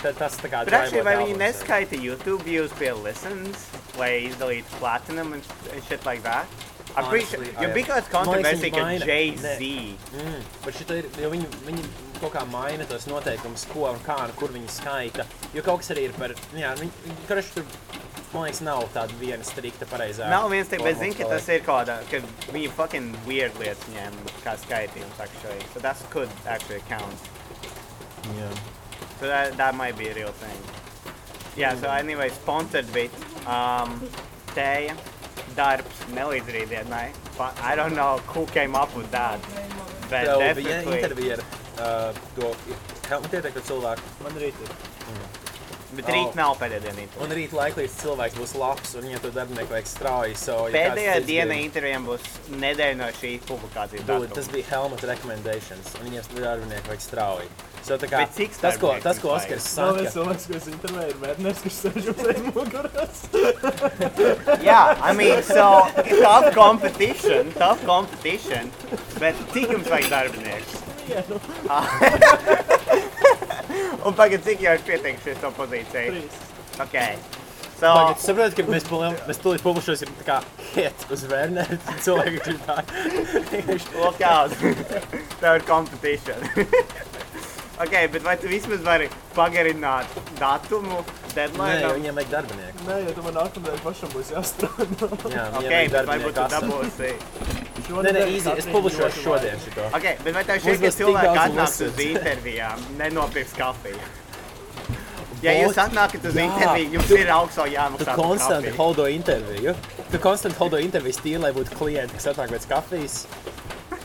tad 0.00 0.16
tas 0.16 0.38
tā 0.40 0.48
kā 0.48 0.62
Bet 0.64 0.72
actually, 0.78 1.04
vai 1.04 1.18
viņi 1.20 1.36
neskaita 1.42 1.98
YouTube 2.00 2.40
views 2.46 2.72
pie 2.80 2.94
listens, 2.96 3.66
lai 4.00 4.14
izdalītu 4.30 4.78
platinum 4.80 5.34
and 5.36 5.44
shit 5.88 6.08
like 6.08 6.24
that? 6.24 6.48
I'm 6.96 7.08
pretty 7.10 7.26
sure, 7.26 7.44
jo 7.44 7.68
I- 7.68 7.72
bija 7.74 7.86
kāds 7.90 8.08
kontroversija, 8.12 8.70
ka 8.72 9.06
Jay-Z. 9.06 9.56
Mm, 10.16 10.42
bet 10.64 10.78
šita 10.78 10.96
ir, 11.02 11.08
jo 11.20 11.30
viņi, 11.30 11.48
viņi 11.66 11.84
kaut 12.20 12.32
kā 12.32 12.44
maina 12.48 12.86
tos 12.88 13.04
noteikumus, 13.10 13.66
ko 13.72 13.90
un 13.90 14.00
kā 14.06 14.16
un 14.24 14.32
kur 14.38 14.48
viņi 14.54 14.70
skaita. 14.78 15.26
Jo 15.54 15.62
kaut 15.66 15.82
kas 15.82 15.92
arī 15.92 16.06
ir 16.08 16.12
par, 16.16 16.32
jā, 16.56 16.72
viņi, 16.80 16.90
viņi 17.04 17.26
karš 17.28 17.50
tur, 17.58 17.66
man 18.32 18.46
liekas, 18.46 18.62
nav 18.64 18.86
tāda 18.94 19.18
viena 19.20 19.44
strikta 19.44 19.88
pareizā. 19.90 20.30
Nav 20.32 20.48
viens 20.50 20.68
te, 20.72 20.78
bet 20.80 20.96
zini, 20.98 21.14
ka 21.18 21.28
tas 21.34 21.48
ir 21.52 21.60
kaut 21.66 21.84
kāda, 21.84 21.98
ka 22.10 22.52
viņi 22.54 22.72
fucking 22.78 23.12
weird 23.26 23.52
lietas 23.60 23.84
ņem 23.92 24.16
kā 24.44 24.56
skaitījums, 24.64 25.20
actually. 25.20 25.60
So 25.74 25.80
that 25.80 26.00
could 26.10 26.30
actually 26.46 26.80
count. 26.88 27.28
Jā. 28.36 28.48
So 29.20 29.26
that, 29.26 29.56
that 29.56 29.74
might 29.74 29.96
be 29.98 30.08
a 30.08 30.14
real 30.14 30.32
thing. 30.32 30.58
Yeah, 31.56 31.74
so 31.76 31.88
anyway, 31.90 32.28
sponsored 32.30 32.90
bit. 32.92 33.10
Um, 33.46 34.00
tēja, 34.52 34.96
darbs, 35.56 36.02
nelīdz 36.16 36.50
rītdienai. 36.56 37.06
Fu- 37.36 37.52
I 37.70 37.74
don't 37.76 37.94
know 37.96 38.18
who 38.34 38.46
came 38.46 38.74
up 38.82 38.94
with 38.96 39.10
that. 39.10 39.40
But 40.10 40.26
Tev 40.28 40.56
bija 40.56 40.68
definitely. 40.68 40.98
intervija 41.02 41.38
ar 41.38 41.42
uh, 42.12 42.20
to, 42.36 42.52
kā 43.08 43.20
man 43.20 43.30
tiek, 43.32 43.48
ka 43.56 43.62
cilvēku. 43.70 44.12
Man 44.24 44.38
rīt 44.42 44.60
ir. 44.66 44.76
Bet 45.94 46.08
rīt 46.10 46.34
nav 46.34 46.56
pēdējā 46.58 46.80
dienā. 46.82 47.04
Un 47.22 47.30
rīt 47.36 47.52
laiklīdz 47.54 47.94
cilvēks 48.00 48.34
būs 48.40 48.54
labs 48.58 48.96
un 48.98 49.04
viņam 49.06 49.20
to 49.22 49.30
darbinieku 49.36 49.70
vajag 49.70 49.86
strauji. 49.86 50.34
So, 50.40 50.56
ja 50.66 50.74
Pēdējā 50.74 51.14
cits 51.20 51.28
diena 51.28 51.54
grib- 51.54 51.68
intervijām 51.68 52.08
būs 52.08 52.26
nedēļa 52.50 52.96
no 52.98 53.10
šīs 53.20 53.46
publikācijas. 53.46 54.06
Dude, 54.08 54.32
tas 54.34 54.50
bija 54.50 54.66
Helmut 54.72 55.04
recommendations, 55.06 55.94
un 56.00 56.08
viņiem 56.08 56.22
darbinieku 56.42 56.90
vajag 56.90 57.04
strauji. 57.06 57.48
So, 57.86 57.94
tā 58.02 58.08
kā, 58.10 58.24
Bet 58.24 58.34
cik 58.34 58.56
tas, 58.58 58.76
ko, 58.82 58.90
tas, 58.98 59.20
ko 59.22 59.36
viens 59.36 59.68
saka, 59.70 60.08
cilvēks, 60.10 60.46
ko 60.50 60.56
es 60.58 60.66
intervēju, 60.72 61.12
ir 61.12 61.20
Vērners, 61.22 61.60
kurš 61.62 61.76
sēž 61.84 62.08
uz 62.10 62.24
aiz 62.32 62.42
muguras. 62.50 63.22
Yeah, 64.66 64.98
I 65.00 65.12
mean, 65.14 65.42
so 65.46 65.86
tough 66.18 66.50
competition, 66.54 67.52
tough 67.54 67.84
competition. 67.86 68.72
Bet 69.20 69.38
cik 69.54 69.70
jums 69.76 69.86
vajag 69.92 70.10
darbinieku? 70.10 70.82
Vienu. 71.06 71.38
Un 74.06 74.14
pagaid, 74.14 74.42
cik 74.46 74.60
jau 74.66 74.74
ir 74.78 74.84
pieteikušies 74.86 75.40
to 75.42 75.50
pozīciju? 75.56 76.14
Trīs. 76.14 76.38
Ok. 76.84 76.96
So, 77.76 77.90
Tagad 77.92 78.20
saprotat, 78.24 78.54
ka 78.56 78.62
mēs, 78.72 78.84
pali- 78.88 79.18
mēs 79.28 79.40
tūlīt 79.44 79.60
publiskosim 79.64 80.08
tā 80.22 80.24
kā 80.24 80.36
hit 80.74 81.02
uz 81.12 81.24
Werneru. 81.28 81.76
Cilvēki 82.04 82.38
grib 82.46 82.62
tā. 82.64 82.76
Vienkārši- 83.50 83.98
look 84.00 84.22
out. 84.24 84.54
Tev 85.42 85.58
ir 85.58 85.66
competition. 85.68 86.40
ok, 87.84 87.94
bet 88.14 88.22
vai 88.24 88.36
tu 88.40 88.48
vismaz 88.48 88.80
vari 88.86 89.10
pagarināt 89.36 90.08
datumu, 90.40 91.02
Nē, 91.04 91.34
deadline? 91.36 91.80
jo 91.84 91.90
viņiem 91.98 92.16
vajag 92.22 92.30
darbinieku. 92.32 92.86
Nē, 92.88 92.96
jo 93.04 93.12
tu 93.18 93.26
man 93.28 93.36
nākamajai 93.42 93.82
pašam 93.84 94.14
būs 94.16 94.32
jāstrādā. 94.32 95.10
Jā, 95.36 95.44
Ok, 95.52 95.60
viņiem 95.60 95.76
vajag 95.76 95.92
bet 95.98 96.10
varbūt 96.14 96.40
tu 96.40 96.48
dabūsi. 96.56 97.12
Nē, 97.86 98.12
nē, 98.12 98.22
easy, 98.34 98.50
es 98.58 98.66
publiskošu 98.72 99.22
šodien 99.22 99.58
šito. 99.64 99.84
Ok, 99.94 100.06
bet 100.24 100.34
vai 100.34 100.44
tev 100.48 100.58
šķiet, 100.64 100.80
ka 100.82 100.90
cilvēki 101.00 101.40
atnāks 101.46 101.76
uz 101.86 102.00
intervijām, 102.06 102.86
nenopirks 102.98 103.52
kafiju? 103.58 103.98
Ja 105.44 105.52
jūs 105.52 105.76
atnākat 105.78 106.24
uz 106.30 106.36
interviju, 106.40 106.94
jums 106.96 107.10
tu- 107.10 107.16
ir 107.20 107.28
augsts 107.30 107.58
Tu 107.60 107.66
jāmaksā. 107.74 108.04
par 108.08 108.16
konstanti 108.16 108.70
holdo 108.78 109.04
interviju. 109.12 109.74
Tu 110.10 110.18
konstanti 110.18 110.56
holdo 110.58 110.78
interviju 110.80 111.18
tīri, 111.22 111.40
lai 111.42 111.50
būtu 111.52 111.76
klienti, 111.76 112.16
kas 112.16 112.30
atnāk 112.32 112.54
pēc 112.54 112.64
kafijas. 112.70 113.18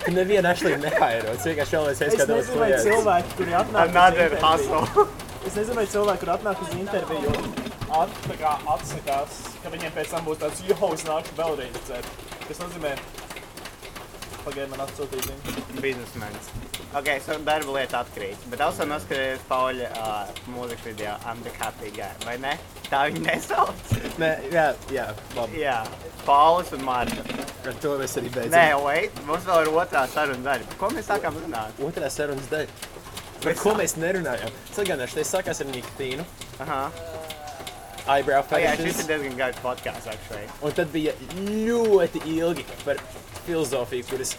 Tu 0.03 0.11
nevienu 0.11 0.49
actually 0.51 0.75
nehairo. 0.83 1.31
Tas 1.37 1.47
vienkārši 1.47 1.77
vēl 1.77 1.87
viens 1.87 2.01
Es 2.01 2.13
skatos 2.17 2.35
nezinu, 2.35 2.59
vai 2.59 2.69
cilvēki, 2.83 3.33
kuri 3.39 3.55
atnāk 3.61 3.87
uz 3.87 3.95
Another 3.95 4.35
interviju- 4.35 4.83
hustle. 4.83 5.07
Es 5.47 5.55
nezinu, 5.57 5.75
vai 5.79 5.87
cilvēki, 5.95 6.19
kur 6.25 6.33
atnāk 6.35 6.61
uz 6.67 6.75
interviju, 6.77 7.31
at, 8.01 8.19
tā 8.27 8.35
kā 8.43 8.51
atsakās, 8.75 9.39
ka 9.63 9.71
viņiem 9.73 9.95
pēc 9.95 10.11
tam 10.13 10.27
būs 10.27 10.37
tāds, 10.43 10.61
jo, 10.67 10.77
es 10.93 11.03
nāku 11.07 11.33
vēlreiz 11.39 11.79
dzert. 11.87 12.11
Tas 12.49 12.59
nozīmē, 12.61 12.91
pagaidi 14.45 14.69
man 14.73 14.83
atsūtīja 14.85 15.27
ziņu. 15.27 15.63
Businessmens. 15.81 16.49
Ok, 16.99 17.07
so 17.23 17.37
darba 17.47 17.75
lieta 17.77 18.01
atkrīt. 18.03 18.41
Bet 18.51 18.61
also 18.65 18.85
noskaties 18.89 19.43
Pauļa 19.49 19.89
uh, 19.95 20.41
mūzikas 20.51 20.85
video 20.89 21.15
I'm 21.25 21.39
the 21.45 21.53
happy 21.61 21.91
guy, 21.95 22.09
vai 22.25 22.35
ne? 22.43 22.55
Tā 22.89 23.05
viņa 23.07 23.23
nesauc. 23.27 23.93
Nē, 24.21 24.31
jā, 24.51 24.65
jā, 24.91 25.07
labi. 25.37 25.61
Jā. 25.63 25.77
Paulis 26.27 26.73
un 26.75 26.83
Marta. 26.85 27.23
Ar 27.61 27.77
to 27.81 27.95
mēs 28.01 28.17
arī 28.19 28.29
beidzam. 28.33 28.55
Nē, 28.57 28.65
wait, 28.83 29.21
mums 29.29 29.45
vēl 29.47 29.67
ir 29.67 29.71
otrā 29.83 30.03
saruna 30.11 30.43
daļa. 30.49 30.67
Par 30.73 30.79
ko 30.81 30.91
mēs 30.97 31.07
sākām 31.11 31.37
runāt? 31.45 31.81
Otrā 31.87 32.09
sarunas 32.11 32.49
daļa. 32.51 32.89
Par 33.41 33.55
ko 33.57 33.73
mēs 33.77 33.95
nerunājam? 33.97 34.51
Sagādāšu, 34.75 35.17
tas 35.21 35.31
sākās 35.33 35.61
ar 35.63 35.69
Nikotīnu, 35.71 36.25
Aha. 36.61 36.81
eyebrow 38.11 38.41
Oh, 38.43 38.57
jā, 38.59 38.73
šis 38.75 38.81
fashions. 38.81 38.99
ir 39.01 39.09
diezgan 39.13 39.37
garš 39.39 39.61
podkāsts, 39.63 40.09
actually. 40.11 40.49
Un 40.65 40.75
tad 40.77 40.91
bija 40.93 41.13
ļoti 41.39 42.21
ilgi 42.35 42.65
par 42.83 42.99
filozofiju, 43.47 44.07
kuras 44.09 44.35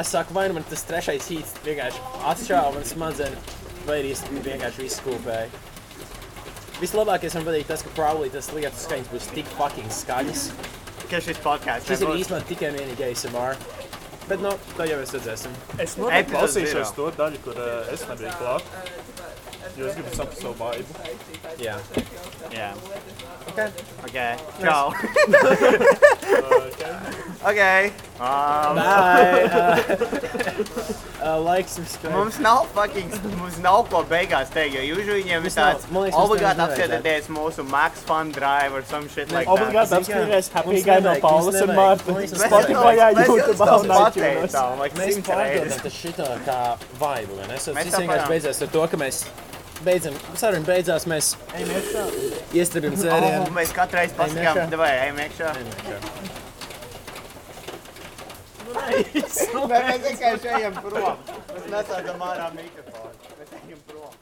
es 0.00 0.08
saku, 0.08 0.34
vai 0.34 0.46
nu 0.48 0.56
man 0.56 0.64
tas 0.68 0.84
trešais 0.88 1.28
hīts 1.30 1.58
vienkārši 1.66 2.00
atšķāva 2.32 2.72
man 2.76 2.88
smadzenes, 2.88 3.52
vai 3.86 4.00
arī 4.00 4.14
es 4.16 4.24
vienkārši 4.30 4.86
visu 4.86 5.02
skūpēju. 5.02 5.62
Vislabākais 6.82 7.36
man 7.38 7.44
patīk 7.46 7.68
tas, 7.68 7.84
ka 7.84 7.92
probably 7.96 8.32
tas 8.32 8.48
lietu 8.56 8.80
skaņas 8.82 9.10
būs 9.12 9.28
tik 9.36 9.50
fucking 9.58 9.92
skaļas. 9.94 10.48
Ka 11.10 11.20
šis 11.22 11.38
podkāsts 11.44 11.90
Šis 11.92 12.02
ir 12.02 12.14
īstenībā 12.22 12.40
tikai 12.48 12.72
un 12.72 12.78
vienīgi 12.80 13.06
ASMR. 13.10 13.60
Bet, 14.30 14.40
nu, 14.40 14.54
to 14.78 14.86
jau 14.88 14.96
mēs 15.02 15.12
redzēsim. 15.16 15.54
Es 15.82 15.98
noteikti 16.00 16.32
klausīšos 16.32 16.94
to 16.96 17.10
daļu, 17.18 17.40
kur 17.44 17.58
uh, 17.58 17.90
es 17.92 18.04
nebiju 18.08 18.32
klāt. 18.38 18.74
Jo 19.78 19.86
es 19.88 19.94
gribu 19.96 20.10
saprast 20.16 20.42
savu 20.42 20.54
vibe. 20.58 20.84
Jā. 21.62 21.76
Jā. 22.52 22.70
Ok. 23.48 23.60
Ok, 24.06 24.16
čau. 24.60 24.92
Uh, 24.92 26.66
okay. 26.68 26.92
ok. 27.42 27.62
Um, 28.22 28.76
Bye! 28.76 29.44
Uh, 29.50 29.78
uh, 31.26 31.40
like, 31.40 31.68
subscribe. 31.68 32.14
Mums 32.14 32.38
nav 32.38 32.68
fucking, 32.74 33.10
mums 33.38 33.58
nav 33.64 33.88
ko 33.90 34.02
beigās 34.06 34.52
teikt, 34.54 34.76
jo 34.78 34.82
usually 34.86 35.24
viņiem 35.24 35.48
ir 35.48 35.54
tāds 35.56 35.86
obligāti 35.90 36.62
apskatieties 36.66 37.30
mūsu 37.34 37.66
Max 37.66 38.04
Fun 38.06 38.30
Drive 38.34 38.76
or 38.76 38.82
some 38.86 39.08
shit 39.08 39.32
like 39.32 39.46
that. 39.46 39.56
Obligāti 39.56 39.90
Zini 39.90 40.06
kā, 40.06 40.20
apskatīties 40.22 40.52
Happy 40.54 40.82
Guy 40.86 41.00
no 41.06 41.16
mums 41.22 41.60
un. 41.62 41.74
Marta. 41.74 42.18
Spotify, 42.32 42.92
YouTube, 43.18 43.70
un 43.78 43.96
iTunes. 44.00 44.58
Mēs 45.02 45.22
pārdodam 45.26 45.96
šitā 45.98 46.28
kā 46.46 46.60
vibe, 47.00 47.40
vai 47.40 47.48
ne? 47.48 47.56
Tas 47.56 47.72
Mēs 47.72 47.88
viss 47.88 47.98
vienkārši 47.98 48.12
varam. 48.12 48.30
beidzās 48.36 48.62
ar 48.62 48.72
to, 48.76 48.86
ka 48.92 49.02
mēs 49.02 49.24
beidzam, 49.86 50.16
saruna 50.40 50.66
beidzās, 50.66 51.06
mēs 51.10 51.32
iekšā. 51.58 52.04
iestribim 52.58 52.96
Oh, 53.12 53.48
mēs 53.56 53.72
katru 53.76 54.00
reizi 54.00 54.14
pasakām, 54.18 54.56
iekšā. 54.62 54.66
davai, 54.72 54.90
ejam 55.06 55.22
iekšā. 55.26 55.52
Nē, 58.72 58.84
Mēs 59.12 60.04
vienkārši 60.06 60.52
ejam 60.58 60.76
prom. 60.80 61.18
Mēs 61.52 61.66
nesākam 61.74 62.22
ārā 62.28 62.46
mikrofonu. 62.56 63.32
Mēs 63.40 63.56
ejam 63.58 63.82
prom. 63.90 64.14